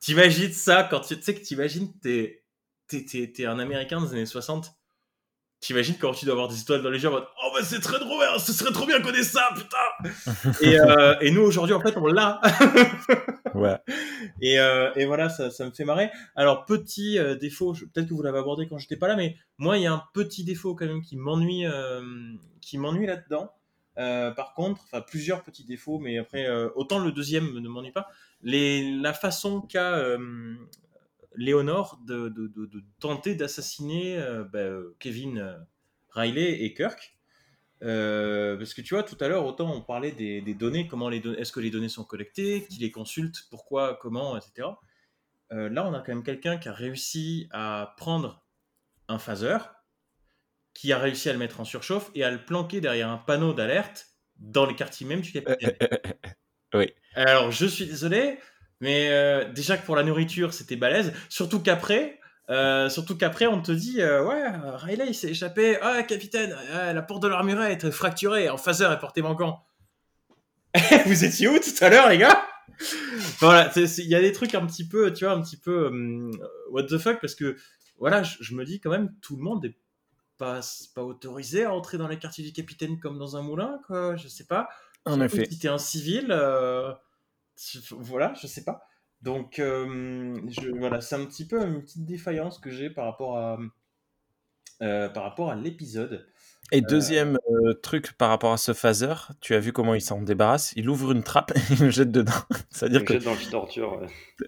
t'imagines 0.00 0.52
ça 0.52 0.84
quand 0.84 1.00
tu 1.00 1.20
sais 1.20 1.34
que 1.34 1.40
t'imagines 1.40 1.92
t'es 2.00 2.44
t'es 2.88 3.04
t'es 3.04 3.32
t'es 3.32 3.46
un 3.46 3.58
américain 3.58 4.00
des 4.00 4.12
années 4.12 4.26
60 4.26 4.72
T'imagines 5.58 5.96
quand 5.98 6.12
tu 6.12 6.26
dois 6.26 6.34
avoir 6.34 6.48
des 6.48 6.60
étoiles 6.60 6.82
dans 6.82 6.90
les 6.90 7.02
yeux 7.02 7.08
en 7.08 7.12
mode 7.12 7.26
Oh, 7.42 7.50
bah 7.54 7.64
c'est 7.64 7.80
très 7.80 7.98
drôle, 7.98 8.22
hein, 8.24 8.38
ce 8.38 8.52
serait 8.52 8.72
trop 8.72 8.84
bien 8.84 9.00
qu'on 9.00 9.12
ait 9.14 9.22
ça, 9.22 9.48
putain 9.56 10.52
et, 10.60 10.78
euh, 10.78 11.16
et 11.22 11.30
nous 11.30 11.40
aujourd'hui, 11.40 11.74
en 11.74 11.80
fait, 11.80 11.96
on 11.96 12.06
l'a 12.06 12.40
Ouais. 13.54 13.78
et, 14.42 14.60
euh, 14.60 14.92
et 14.96 15.06
voilà, 15.06 15.30
ça, 15.30 15.50
ça 15.50 15.64
me 15.64 15.70
fait 15.70 15.84
marrer. 15.86 16.10
Alors, 16.36 16.66
petit 16.66 17.18
euh, 17.18 17.36
défaut, 17.36 17.72
peut-être 17.72 18.06
que 18.06 18.12
vous 18.12 18.20
l'avez 18.22 18.38
abordé 18.38 18.68
quand 18.68 18.76
j'étais 18.76 18.98
pas 18.98 19.08
là, 19.08 19.16
mais 19.16 19.36
moi, 19.56 19.78
il 19.78 19.84
y 19.84 19.86
a 19.86 19.94
un 19.94 20.02
petit 20.12 20.44
défaut 20.44 20.74
quand 20.74 20.84
même 20.84 21.00
qui 21.00 21.16
m'ennuie, 21.16 21.64
euh, 21.64 22.02
qui 22.60 22.76
m'ennuie 22.76 23.06
là-dedans. 23.06 23.50
Euh, 23.98 24.30
par 24.30 24.54
contre, 24.54 24.82
enfin 24.84 25.00
plusieurs 25.00 25.42
petits 25.42 25.64
défauts, 25.64 25.98
mais 25.98 26.18
après, 26.18 26.46
euh, 26.46 26.68
autant 26.74 26.98
le 26.98 27.12
deuxième 27.12 27.58
ne 27.58 27.68
m'ennuie 27.68 27.92
pas. 27.92 28.08
La 28.42 29.12
façon 29.12 29.62
qu'a 29.62 29.96
euh, 29.96 30.54
Léonore 31.34 32.00
de, 32.04 32.32
tenter 33.00 33.34
d'assassiner 33.34 34.22
bah, 34.52 34.68
Kevin 34.98 35.56
Riley 36.10 36.62
et 36.62 36.74
Kirk. 36.74 37.16
Parce 37.80 38.74
que 38.74 38.80
tu 38.80 38.94
vois, 38.94 39.02
tout 39.02 39.16
à 39.20 39.28
l'heure, 39.28 39.46
autant 39.46 39.72
on 39.74 39.82
parlait 39.82 40.12
des, 40.12 40.54
données, 40.54 40.86
comment 40.86 41.08
les 41.08 41.18
est-ce 41.38 41.52
que 41.52 41.60
les 41.60 41.70
données 41.70 41.88
sont 41.88 42.04
collectées, 42.04 42.66
qui 42.68 42.78
les 42.78 42.90
consulte, 42.90 43.46
pourquoi, 43.50 43.98
comment, 44.00 44.36
etc. 44.36 44.68
Là, 45.50 45.86
on 45.86 45.94
a 45.94 46.00
quand 46.00 46.08
même 46.14 46.22
quelqu'un 46.24 46.58
qui 46.58 46.68
a 46.68 46.72
réussi 46.72 47.48
à 47.50 47.94
prendre 47.96 48.44
un 49.08 49.18
phaser, 49.18 49.58
qui 50.76 50.92
a 50.92 50.98
réussi 50.98 51.28
à 51.28 51.32
le 51.32 51.38
mettre 51.38 51.60
en 51.60 51.64
surchauffe 51.64 52.10
et 52.14 52.22
à 52.22 52.30
le 52.30 52.38
planquer 52.38 52.80
derrière 52.80 53.08
un 53.08 53.16
panneau 53.16 53.54
d'alerte 53.54 54.08
dans 54.38 54.66
les 54.66 54.74
quartiers 54.74 55.06
même 55.06 55.22
du 55.22 55.32
capitaine. 55.32 55.74
Oui. 56.74 56.92
Alors, 57.14 57.50
je 57.50 57.64
suis 57.64 57.86
désolé, 57.86 58.38
mais 58.80 59.08
euh, 59.10 59.50
déjà 59.52 59.78
que 59.78 59.86
pour 59.86 59.96
la 59.96 60.02
nourriture, 60.02 60.52
c'était 60.52 60.76
balèze. 60.76 61.12
Surtout 61.30 61.60
qu'après, 61.60 62.18
euh, 62.50 62.90
surtout 62.90 63.16
qu'après, 63.16 63.46
on 63.46 63.62
te 63.62 63.72
dit, 63.72 64.02
euh, 64.02 64.24
ouais, 64.24 64.42
euh, 64.42 64.76
Riley, 64.76 65.06
il 65.08 65.14
s'est 65.14 65.30
échappé. 65.30 65.78
Ah, 65.80 66.02
capitaine, 66.02 66.54
euh, 66.70 66.92
la 66.92 67.02
porte 67.02 67.22
de 67.22 67.28
l'armurerie 67.28 67.72
est 67.72 67.90
fracturée. 67.90 68.50
En 68.50 68.58
phaser 68.58 68.92
est 68.92 68.98
porté 68.98 69.22
manquant. 69.22 69.64
Vous 71.06 71.24
étiez 71.24 71.48
où 71.48 71.58
tout 71.58 71.84
à 71.84 71.88
l'heure, 71.88 72.08
les 72.08 72.18
gars? 72.18 72.44
Voilà, 73.38 73.72
il 73.76 74.08
y 74.08 74.14
a 74.14 74.20
des 74.20 74.32
trucs 74.32 74.54
un 74.54 74.66
petit 74.66 74.86
peu, 74.86 75.12
tu 75.12 75.24
vois, 75.24 75.32
un 75.32 75.40
petit 75.40 75.56
peu 75.56 75.86
hum, 75.86 76.30
what 76.70 76.82
the 76.82 76.98
fuck, 76.98 77.20
parce 77.20 77.34
que 77.34 77.56
voilà, 77.98 78.22
je, 78.22 78.36
je 78.40 78.54
me 78.54 78.64
dis 78.66 78.80
quand 78.80 78.90
même, 78.90 79.14
tout 79.22 79.36
le 79.36 79.42
monde 79.42 79.64
est 79.64 79.78
pas, 80.38 80.60
pas 80.94 81.02
autorisé 81.02 81.64
à 81.64 81.72
entrer 81.72 81.98
dans 81.98 82.08
les 82.08 82.18
quartiers 82.18 82.44
du 82.44 82.52
capitaine 82.52 82.98
comme 82.98 83.18
dans 83.18 83.36
un 83.36 83.42
moulin, 83.42 83.80
quoi. 83.86 84.16
Je 84.16 84.28
sais 84.28 84.46
pas. 84.46 84.68
En 85.04 85.20
effet. 85.20 85.46
Si 85.50 85.58
t'es 85.58 85.68
un 85.68 85.78
civil, 85.78 86.26
euh, 86.30 86.92
voilà, 87.92 88.34
je 88.34 88.46
sais 88.46 88.64
pas. 88.64 88.86
Donc, 89.22 89.58
euh, 89.58 90.36
je, 90.48 90.70
voilà, 90.78 91.00
c'est 91.00 91.14
un 91.14 91.24
petit 91.24 91.46
peu 91.46 91.60
une 91.62 91.82
petite 91.82 92.04
défaillance 92.04 92.58
que 92.58 92.70
j'ai 92.70 92.90
par 92.90 93.06
rapport 93.06 93.38
à, 93.38 93.58
euh, 94.82 95.08
par 95.08 95.22
rapport 95.22 95.50
à 95.50 95.54
l'épisode. 95.54 96.26
Et 96.72 96.80
deuxième 96.80 97.38
euh, 97.66 97.74
truc 97.74 98.12
par 98.12 98.28
rapport 98.30 98.52
à 98.52 98.56
ce 98.56 98.72
phaser, 98.72 99.14
tu 99.40 99.54
as 99.54 99.60
vu 99.60 99.72
comment 99.72 99.94
il 99.94 100.00
s'en 100.00 100.20
débarrasse 100.22 100.72
Il 100.76 100.88
ouvre 100.88 101.12
une 101.12 101.22
trappe 101.22 101.52
et 101.56 101.60
il 101.70 101.78
le 101.80 101.90
jette 101.90 102.10
dedans. 102.10 102.32
C'est-à-dire 102.70 103.04
que 103.04 103.14
jette 103.14 103.24
dans 103.24 103.32
le 103.34 103.50
torture. 103.50 104.00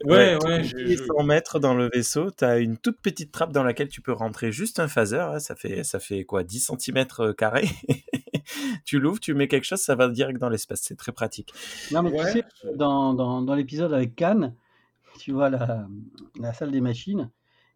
ouais. 0.05 0.37
Ouais, 0.39 0.63
je- 0.65 0.87
je- 0.87 1.05
100 1.05 1.23
mètres 1.25 1.59
dans 1.59 1.75
le 1.75 1.89
vaisseau, 1.93 2.31
tu 2.31 2.45
as 2.45 2.59
une 2.59 2.77
toute 2.79 3.01
petite 3.01 3.33
trappe 3.33 3.53
dans 3.53 3.63
laquelle 3.65 3.89
tu 3.89 4.01
peux 4.01 4.13
rentrer 4.13 4.53
juste 4.53 4.81
un 4.81 4.89
phaser. 4.89 5.19
hein, 5.19 5.39
ça, 5.39 5.55
fait, 5.55 5.85
ça 5.85 5.99
fait 6.01 6.25
quoi 6.25 6.45
10 6.45 6.71
cm 6.79 7.07
carrés? 7.37 7.69
Tu 8.85 8.99
l'ouvres, 8.99 9.21
tu 9.21 9.35
mets 9.35 9.47
quelque 9.49 9.65
chose, 9.65 9.81
ça 9.81 9.95
va 9.95 10.09
direct 10.09 10.39
dans 10.41 10.49
l'espace. 10.49 10.81
C'est 10.83 10.97
très 10.97 11.13
pratique. 11.13 11.53
Non, 11.93 12.03
mais 12.03 12.11
Ouais. 12.11 12.25
tu 12.33 12.39
sais, 12.39 12.45
dans, 12.77 13.13
dans, 13.13 13.43
dans 13.43 13.55
l'épisode 13.55 13.93
avec 13.93 14.15
Cannes, 14.17 14.55
tu 15.19 15.33
vois 15.33 15.51
la, 15.51 15.87
la 16.41 16.53
salle 16.55 16.71
des 16.71 16.81
machines, 16.81 17.31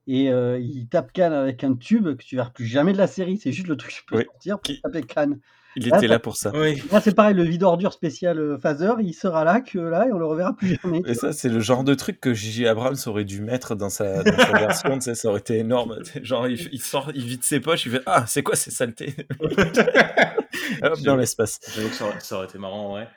et 0.07 0.31
euh, 0.31 0.59
il 0.59 0.87
tape 0.89 1.13
Khan 1.13 1.33
avec 1.33 1.63
un 1.65 1.75
tube 1.75 2.17
que 2.17 2.25
tu 2.25 2.37
verras 2.37 2.51
plus 2.51 2.67
jamais 2.67 2.93
de 2.93 2.99
la 2.99 3.07
série. 3.07 3.39
C'est 3.39 3.53
juste 3.53 3.69
le 3.69 3.77
truc 3.77 3.91
que 3.93 3.97
je 3.97 4.03
peux 4.07 4.17
Oui. 4.19 4.25
sortir 4.25 4.55
pour 4.59 4.63
Qui- 4.63 4.81
taper 4.81 5.03
Khan. 5.03 5.33
Il 5.75 5.89
était 5.89 6.07
là 6.07 6.19
pour 6.19 6.37
ça. 6.37 6.53
Oui. 6.55 6.83
Là, 6.93 7.01
c'est 7.01 7.15
pareil, 7.15 7.35
le 7.35 7.45
vide 7.45 7.63
ordure 7.63 7.95
spécial 7.95 8.39
euh, 8.39 8.59
Phaser, 8.59 8.93
il 9.01 9.15
sera 9.15 9.43
là 9.43 9.63
que 9.63 9.79
là 9.79 10.07
et 10.07 10.13
on 10.13 10.19
le 10.19 10.27
reverra 10.27 10.55
plus 10.55 10.79
jamais. 10.83 11.01
Et 11.07 11.15
ça, 11.15 11.33
c'est 11.33 11.49
le 11.49 11.61
genre 11.61 11.83
de 11.83 11.95
truc 11.95 12.21
que 12.21 12.35
J.J. 12.35 12.67
Abrams 12.67 12.95
aurait 13.07 13.25
dû 13.25 13.41
mettre 13.41 13.75
dans 13.75 13.89
sa, 13.89 14.23
dans 14.23 14.37
sa 14.37 14.53
version. 14.59 14.95
Tu 14.97 15.01
sais, 15.01 15.15
ça 15.15 15.29
aurait 15.31 15.41
été 15.41 15.57
énorme. 15.57 15.97
Tu 16.05 16.23
Genre, 16.27 16.47
il, 16.47 16.69
il 16.73 16.83
sort, 16.83 17.11
il 17.15 17.25
vide 17.25 17.43
ses 17.43 17.59
poches, 17.61 17.87
il 17.87 17.93
fait 17.93 18.03
Ah, 18.05 18.25
c'est 18.27 18.43
quoi 18.43 18.55
ces 18.55 18.71
saletés 18.71 19.15
Hop, 20.83 21.01
dans 21.05 21.17
l'espace. 21.17 21.59
J'avoue 21.75 21.89
que 21.89 21.95
ça 21.95 22.05
aurait, 22.05 22.21
ça 22.21 22.37
aurait 22.37 22.47
été 22.47 22.59
marrant, 22.59 22.87
en 22.89 22.91
vrai. 22.91 23.09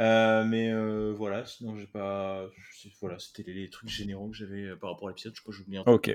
Euh, 0.00 0.44
mais 0.44 0.70
euh, 0.70 1.12
voilà, 1.12 1.44
sinon 1.46 1.76
j'ai 1.76 1.86
pas. 1.86 2.48
Voilà, 3.00 3.18
c'était 3.18 3.42
les, 3.42 3.54
les 3.54 3.70
trucs 3.70 3.88
généraux 3.90 4.28
que 4.30 4.36
j'avais 4.36 4.64
euh, 4.64 4.76
par 4.76 4.90
rapport 4.90 5.08
à 5.08 5.10
l'épisode. 5.12 5.34
Je 5.34 5.40
crois 5.40 5.52
que 5.52 5.58
j'ai 5.58 5.64
oublié 5.64 5.78
un 5.78 5.84
truc. 5.84 6.08
Ok. 6.08 6.10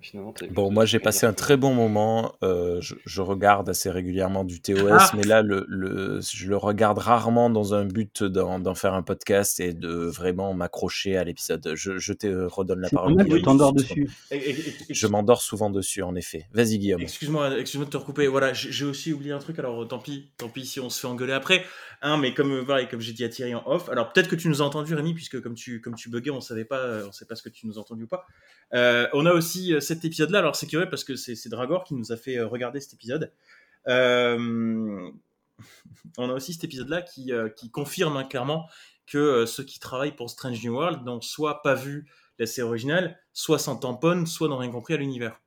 Finalement, 0.00 0.34
Bon, 0.50 0.70
moi, 0.70 0.84
j'ai 0.84 0.98
passé 0.98 1.26
un 1.26 1.32
très 1.32 1.56
bon 1.56 1.74
moment. 1.74 2.34
Euh, 2.42 2.80
je, 2.80 2.94
je 3.04 3.20
regarde 3.20 3.68
assez 3.68 3.90
régulièrement 3.90 4.44
du 4.44 4.60
TOS, 4.60 4.88
Ah 4.90 5.10
mais 5.16 5.22
là, 5.24 5.42
le, 5.42 5.64
le, 5.68 6.20
je 6.20 6.48
le 6.48 6.56
regarde 6.56 6.98
rarement 6.98 7.50
dans 7.50 7.74
un 7.74 7.84
but 7.84 8.22
d'en 8.22 8.74
faire 8.74 8.94
un 8.94 9.02
podcast 9.02 9.60
et 9.60 9.72
de 9.72 9.88
vraiment 9.88 10.54
m'accrocher 10.54 11.16
à 11.16 11.24
l'épisode. 11.24 11.72
Je, 11.74 11.98
je 11.98 12.12
te 12.12 12.26
redonne 12.46 12.80
la 12.80 12.90
parole. 12.90 13.16
Guillaume. 13.16 13.38
tu 13.38 13.42
t'endors 13.42 13.72
Je- 13.76 13.82
dessus. 13.82 14.10
Et- 14.30 14.36
et- 14.36 14.50
et- 14.50 14.68
et- 14.88 14.94
Je 14.94 15.06
m'endors 15.06 15.42
souvent 15.42 15.70
dessus, 15.70 16.02
en 16.02 16.14
effet. 16.14 16.46
Vas-y, 16.52 16.78
Guillaume. 16.78 17.00
Excuse-moi, 17.00 17.58
excuse-moi 17.58 17.86
de 17.86 17.90
te 17.90 17.96
recouper. 17.96 18.26
Voilà, 18.28 18.52
j'ai 18.52 18.84
aussi 18.84 19.12
oublié 19.12 19.32
un 19.32 19.38
truc. 19.38 19.58
Alors, 19.58 19.82
euh, 19.82 19.86
tant 19.86 19.98
pis, 19.98 20.30
tant 20.36 20.48
pis 20.48 20.64
si 20.66 20.80
on 20.80 20.90
se 20.90 21.00
fait 21.00 21.06
engueuler 21.08 21.32
après. 21.32 21.64
Hein, 22.00 22.16
mais 22.16 22.32
comme 22.32 22.52
euh, 22.52 22.60
voilà, 22.62 22.82
et 22.82 22.88
comme 22.88 23.00
j'ai 23.00 23.12
dit 23.12 23.24
à 23.24 23.28
Thierry 23.28 23.54
en 23.56 23.62
off. 23.66 23.88
Alors, 23.88 24.12
peut-être 24.12 24.28
que 24.28 24.36
tu 24.36 24.48
nous 24.48 24.62
as 24.62 24.64
entendu, 24.64 24.94
Rémi, 24.94 25.14
puisque 25.14 25.40
comme 25.40 25.54
tu 25.54 25.80
comme 25.80 25.96
tu 25.96 26.08
buguais, 26.10 26.30
on 26.30 26.40
savait 26.40 26.64
pas, 26.64 27.00
on 27.06 27.10
sait 27.10 27.24
pas 27.24 27.34
ce 27.34 27.42
que 27.42 27.48
tu 27.48 27.66
nous 27.66 27.76
as 27.76 27.80
entendu 27.80 28.04
ou 28.04 28.06
pas. 28.06 28.24
Euh, 28.74 29.06
on 29.14 29.24
a 29.26 29.32
aussi 29.32 29.74
cet 29.88 30.04
épisode-là. 30.04 30.38
Alors, 30.38 30.56
c'est 30.56 30.66
curieux 30.66 30.88
parce 30.88 31.04
que 31.04 31.16
c'est 31.16 31.48
Dragor 31.48 31.84
qui 31.84 31.94
nous 31.94 32.12
a 32.12 32.16
fait 32.16 32.38
euh, 32.38 32.46
regarder 32.46 32.80
cet 32.80 32.94
épisode. 32.94 33.32
Euh, 33.88 35.10
on 36.18 36.30
a 36.30 36.32
aussi 36.32 36.52
cet 36.52 36.64
épisode-là 36.64 37.02
qui, 37.02 37.32
euh, 37.32 37.48
confirme 37.72 38.16
hein, 38.16 38.24
clairement 38.24 38.68
que 39.06 39.46
ceux 39.46 39.64
qui 39.64 39.80
travaillent 39.80 40.14
pour 40.14 40.28
Strange 40.28 40.62
New 40.62 40.74
World 40.74 41.02
n'ont 41.04 41.22
soit 41.22 41.62
pas 41.62 41.74
vu 41.74 42.06
la 42.38 42.46
série 42.46 42.68
originale, 42.68 43.18
soit 43.32 43.58
s'en 43.58 43.76
tamponnent, 43.76 44.26
soit 44.26 44.48
n'ont 44.48 44.58
rien 44.58 44.70
compris 44.70 44.94
à 44.94 44.98
l'univers. 44.98 45.40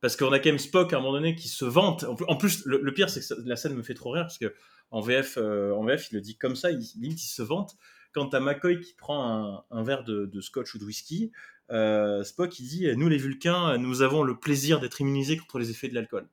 Parce 0.00 0.16
qu'on 0.16 0.32
a 0.32 0.38
quand 0.38 0.50
même 0.50 0.58
Spock 0.58 0.92
à 0.92 0.96
un 0.96 1.00
moment 1.00 1.12
donné 1.12 1.34
qui 1.34 1.48
se 1.48 1.64
vante. 1.64 2.04
En 2.28 2.36
plus- 2.36 2.64
le, 2.64 2.94
pire, 2.94 3.10
c'est 3.10 3.20
que 3.20 3.40
la 3.44 3.56
scène 3.56 3.74
me 3.74 3.82
fait 3.82 3.94
trop 3.94 4.10
rire 4.10 4.22
parce 4.22 4.38
que 4.38 4.54
en 4.92 5.00
VF, 5.00 5.36
en 5.36 5.84
VF, 5.84 6.12
il 6.12 6.16
le 6.16 6.20
dit 6.20 6.36
comme 6.36 6.54
ça, 6.54 6.70
il, 6.70 6.78
limite, 7.00 7.22
il 7.24 7.28
se 7.28 7.42
vante. 7.42 7.76
Quand 8.12 8.28
t'as 8.28 8.40
McCoy 8.40 8.78
qui 8.80 8.94
prend 8.94 9.64
un, 9.70 9.82
verre 9.82 10.04
de 10.04 10.40
scotch 10.40 10.74
ou 10.74 10.78
de 10.78 10.84
whisky, 10.84 11.32
euh, 11.72 12.22
Spock 12.22 12.58
il 12.60 12.68
dit 12.68 12.86
Nous, 12.96 13.08
les 13.08 13.18
Vulcains, 13.18 13.76
nous 13.78 14.02
avons 14.02 14.22
le 14.22 14.38
plaisir 14.38 14.78
d'être 14.80 15.00
immunisés 15.00 15.36
contre 15.36 15.58
les 15.58 15.70
effets 15.70 15.88
de 15.88 15.94
l'alcool. 15.94 16.28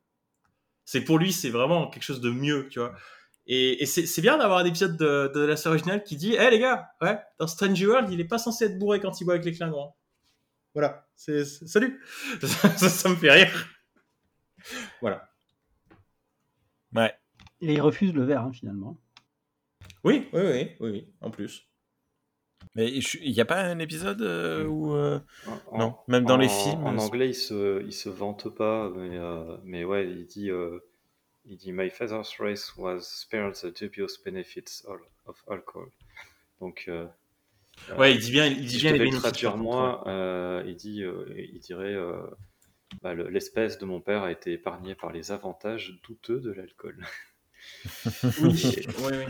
C'est 0.86 1.02
pour 1.02 1.18
lui, 1.20 1.32
c'est 1.34 1.50
vraiment 1.50 1.88
quelque 1.90 2.04
chose 2.04 2.22
de 2.22 2.30
mieux, 2.32 2.68
tu 2.70 2.80
vois. 2.80 2.94
Et, 3.48 3.82
et 3.82 3.86
c'est 3.88 4.22
bien 4.22 4.38
d'avoir 4.38 4.60
un 4.60 4.66
épisode 4.66 4.96
de, 4.98 5.32
de 5.34 5.40
la 5.40 5.56
série 5.58 5.74
originale 5.76 6.04
qui 6.04 6.18
dit 6.18 6.34
Hé 6.34 6.50
les 6.52 6.60
gars, 6.60 6.90
ouais, 7.02 7.18
dans 7.40 7.48
Strange 7.48 7.82
World, 7.84 8.12
il 8.12 8.20
est 8.20 8.26
pas 8.26 8.38
censé 8.38 8.66
être 8.66 8.78
bourré 8.78 9.00
quand 9.00 9.20
il 9.22 9.26
boit 9.26 9.34
avec 9.36 9.46
les 9.46 9.54
Klingons. 9.54 9.92
Voilà, 10.76 11.08
c'est 11.16 11.46
salut 11.46 12.00
ça, 12.42 12.70
ça- 12.78 12.90
ça 12.90 13.10
me 13.10 13.16
fait 13.16 13.32
rire. 13.32 13.70
Voilà. 15.02 15.30
Ouais. 16.96 17.14
Et 17.62 17.74
il 17.74 17.82
refuse 17.82 18.14
le 18.14 18.24
verre, 18.24 18.44
hein, 18.44 18.52
finalement. 18.54 18.98
Oui, 20.04 20.28
oui, 20.34 20.42
oui, 20.44 20.72
oui, 20.80 21.08
en 21.22 21.30
plus. 21.32 21.69
Mais 22.80 22.90
il 23.22 23.32
n'y 23.34 23.42
a 23.42 23.46
pas 23.46 23.60
un 23.62 23.78
épisode 23.80 24.22
euh, 24.22 24.64
où. 24.66 24.96
euh, 24.96 25.20
En- 25.72 25.78
Non, 25.80 25.96
même 26.08 26.24
dans 26.24 26.38
les 26.38 26.48
films, 26.48 26.86
En 26.88 26.98
c'est- 26.98 27.06
anglais, 27.06 27.30
il 27.30 27.36
se, 27.36 27.84
il 27.84 27.92
se 27.92 28.08
vante 28.08 28.48
pas, 28.56 28.90
mais, 28.96 29.18
euh, 29.18 29.58
mais 29.66 29.84
ouais, 29.84 30.10
il 30.10 30.26
dit, 30.26 30.50
euh, 30.50 30.80
il 31.44 31.58
dit 31.58 31.74
My 31.74 31.90
father's 31.90 32.38
race 32.40 32.74
was 32.78 33.02
spared 33.02 33.54
the 33.56 33.68
dubious 33.78 34.18
benefits 34.24 34.84
of, 35.26 35.44
alcohol. 35.50 35.90
Donc, 36.62 36.86
euh, 36.88 37.06
Ouais, 37.98 38.14
il 38.14 38.20
dit 38.20 38.32
bien, 38.32 38.46
il 38.46 38.62
dit 38.62 38.70
si 38.70 38.76
je 38.80 38.84
bien 38.84 38.94
les 38.94 39.00
bénéfices. 39.00 39.22
traduire 39.22 39.58
moi, 39.58 40.04
euh, 40.08 40.64
il 40.66 40.76
dit, 40.78 41.04
euh, 41.04 41.26
il 41.38 41.60
dirait, 41.60 41.94
euh, 41.96 42.22
bah, 43.02 43.14
le- 43.14 43.28
l'espèce 43.30 43.78
de 43.78 43.86
mon 43.86 44.00
père 44.00 44.24
a 44.24 44.32
été 44.32 44.54
épargnée 44.54 44.96
par 44.96 45.12
les 45.12 45.32
avantages 45.34 46.00
douteux 46.08 46.40
de 46.40 46.52
l'alcool. 46.52 46.98
Oui, 48.40 48.76
oui, 49.00 49.12
oui. 49.12 49.26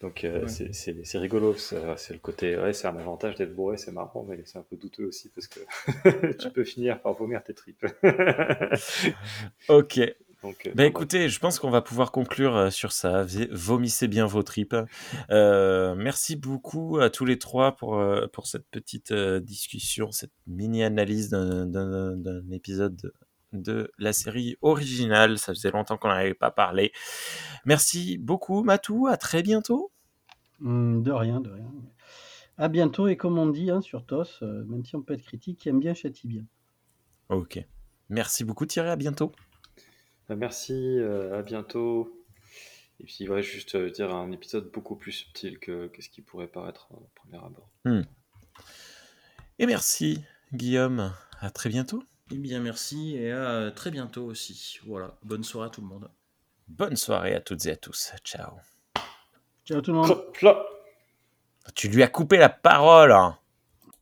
Donc 0.00 0.24
euh, 0.24 0.42
Ouais. 0.46 0.48
c'est- 0.72 1.18
rigolo, 1.18 1.54
c'est 1.54 2.12
le 2.14 2.18
côté, 2.18 2.56
ouais, 2.56 2.72
c'est 2.72 2.86
un 2.88 2.96
avantage 2.96 3.34
d'être 3.36 3.54
bourré, 3.54 3.76
c'est 3.76 3.92
marrant, 3.92 4.24
mais 4.28 4.40
c'est 4.46 4.58
un 4.58 4.62
peu 4.62 4.76
douteux 4.76 5.04
aussi 5.06 5.28
parce 5.28 5.46
que 5.46 5.60
tu 6.38 6.50
peux 6.50 6.64
finir 6.64 7.00
par 7.02 7.12
vomir 7.12 7.42
tes 7.44 7.52
tripes. 7.54 7.84
Ok. 9.68 10.00
Donc, 10.42 10.66
euh, 10.66 10.70
Bah 10.74 10.84
non, 10.84 10.88
écoutez, 10.88 11.28
je 11.28 11.38
pense 11.38 11.58
qu'on 11.58 11.68
va 11.70 11.82
pouvoir 11.82 12.12
conclure 12.12 12.56
euh, 12.56 12.70
sur 12.70 12.92
ça. 12.92 13.26
Vomissez 13.50 14.08
bien 14.08 14.24
vos 14.24 14.42
tripes. 14.42 14.74
Euh, 15.30 15.94
merci 15.94 16.34
beaucoup 16.34 16.98
à 16.98 17.10
tous 17.10 17.26
les 17.26 17.38
trois 17.38 17.76
pour, 17.76 18.02
pour 18.32 18.46
cette 18.46 18.64
petite 18.70 19.12
discussion, 19.12 20.10
cette 20.12 20.32
mini-analyse 20.46 21.28
d'un 21.28 22.50
épisode 22.52 23.12
de, 23.52 23.90
la 23.98 24.12
série 24.12 24.56
originale. 24.62 25.38
Ça 25.38 25.52
faisait 25.54 25.70
longtemps 25.70 25.96
qu'on 25.96 26.08
n'avait 26.08 26.34
pas 26.34 26.50
parlé. 26.50 26.92
Merci 27.64 28.18
beaucoup, 28.18 28.62
Matou. 28.62 29.06
À 29.06 29.16
très 29.16 29.42
bientôt. 29.42 29.90
Hum, 30.62 31.02
de 31.02 31.12
rien, 31.12 31.40
de 31.40 31.50
rien. 31.50 31.72
À 32.58 32.68
bientôt, 32.68 33.08
et 33.08 33.16
comme 33.16 33.38
on 33.38 33.46
dit 33.46 33.70
hein, 33.70 33.80
sur 33.80 34.04
TOS, 34.04 34.42
euh, 34.42 34.64
même 34.64 34.84
si 34.84 34.94
on 34.94 35.02
peut 35.02 35.14
être 35.14 35.22
critique, 35.22 35.58
qui 35.58 35.70
aime 35.70 35.80
bien 35.80 35.94
châtie 35.94 36.28
bien. 36.28 36.44
Ok. 37.30 37.58
Merci 38.10 38.44
beaucoup, 38.44 38.66
Thierry. 38.66 38.90
À 38.90 38.96
bientôt. 38.96 39.32
Bah, 40.28 40.36
merci, 40.36 40.74
euh, 40.74 41.38
à 41.38 41.42
bientôt. 41.42 42.12
Et 42.98 43.04
puis, 43.04 43.26
ouais, 43.28 43.42
juste 43.42 43.76
euh, 43.76 43.90
dire 43.90 44.14
un 44.14 44.30
épisode 44.30 44.70
beaucoup 44.70 44.94
plus 44.94 45.12
subtil 45.12 45.58
que, 45.58 45.86
que 45.86 46.02
ce 46.02 46.10
qui 46.10 46.20
pourrait 46.20 46.48
paraître 46.48 46.88
au 46.92 47.08
premier 47.14 47.38
abord. 47.38 47.70
Et 49.58 49.66
merci, 49.66 50.20
Guillaume. 50.52 51.14
À 51.40 51.50
très 51.50 51.70
bientôt. 51.70 52.02
Eh 52.32 52.36
bien, 52.36 52.60
merci 52.60 53.16
et 53.16 53.32
à 53.32 53.70
très 53.72 53.90
bientôt 53.90 54.24
aussi. 54.26 54.78
Voilà, 54.86 55.16
bonne 55.22 55.42
soirée 55.44 55.66
à 55.66 55.70
tout 55.70 55.80
le 55.80 55.86
monde. 55.88 56.08
Bonne 56.68 56.96
soirée 56.96 57.34
à 57.34 57.40
toutes 57.40 57.66
et 57.66 57.72
à 57.72 57.76
tous. 57.76 58.12
Ciao. 58.24 58.52
Ciao 59.64 59.80
tout 59.80 59.92
le 59.92 59.98
monde. 59.98 60.24
Tu 61.74 61.88
lui 61.88 62.02
as 62.02 62.08
coupé 62.08 62.36
la 62.36 62.48
parole. 62.48 63.12
hein. 63.12 63.36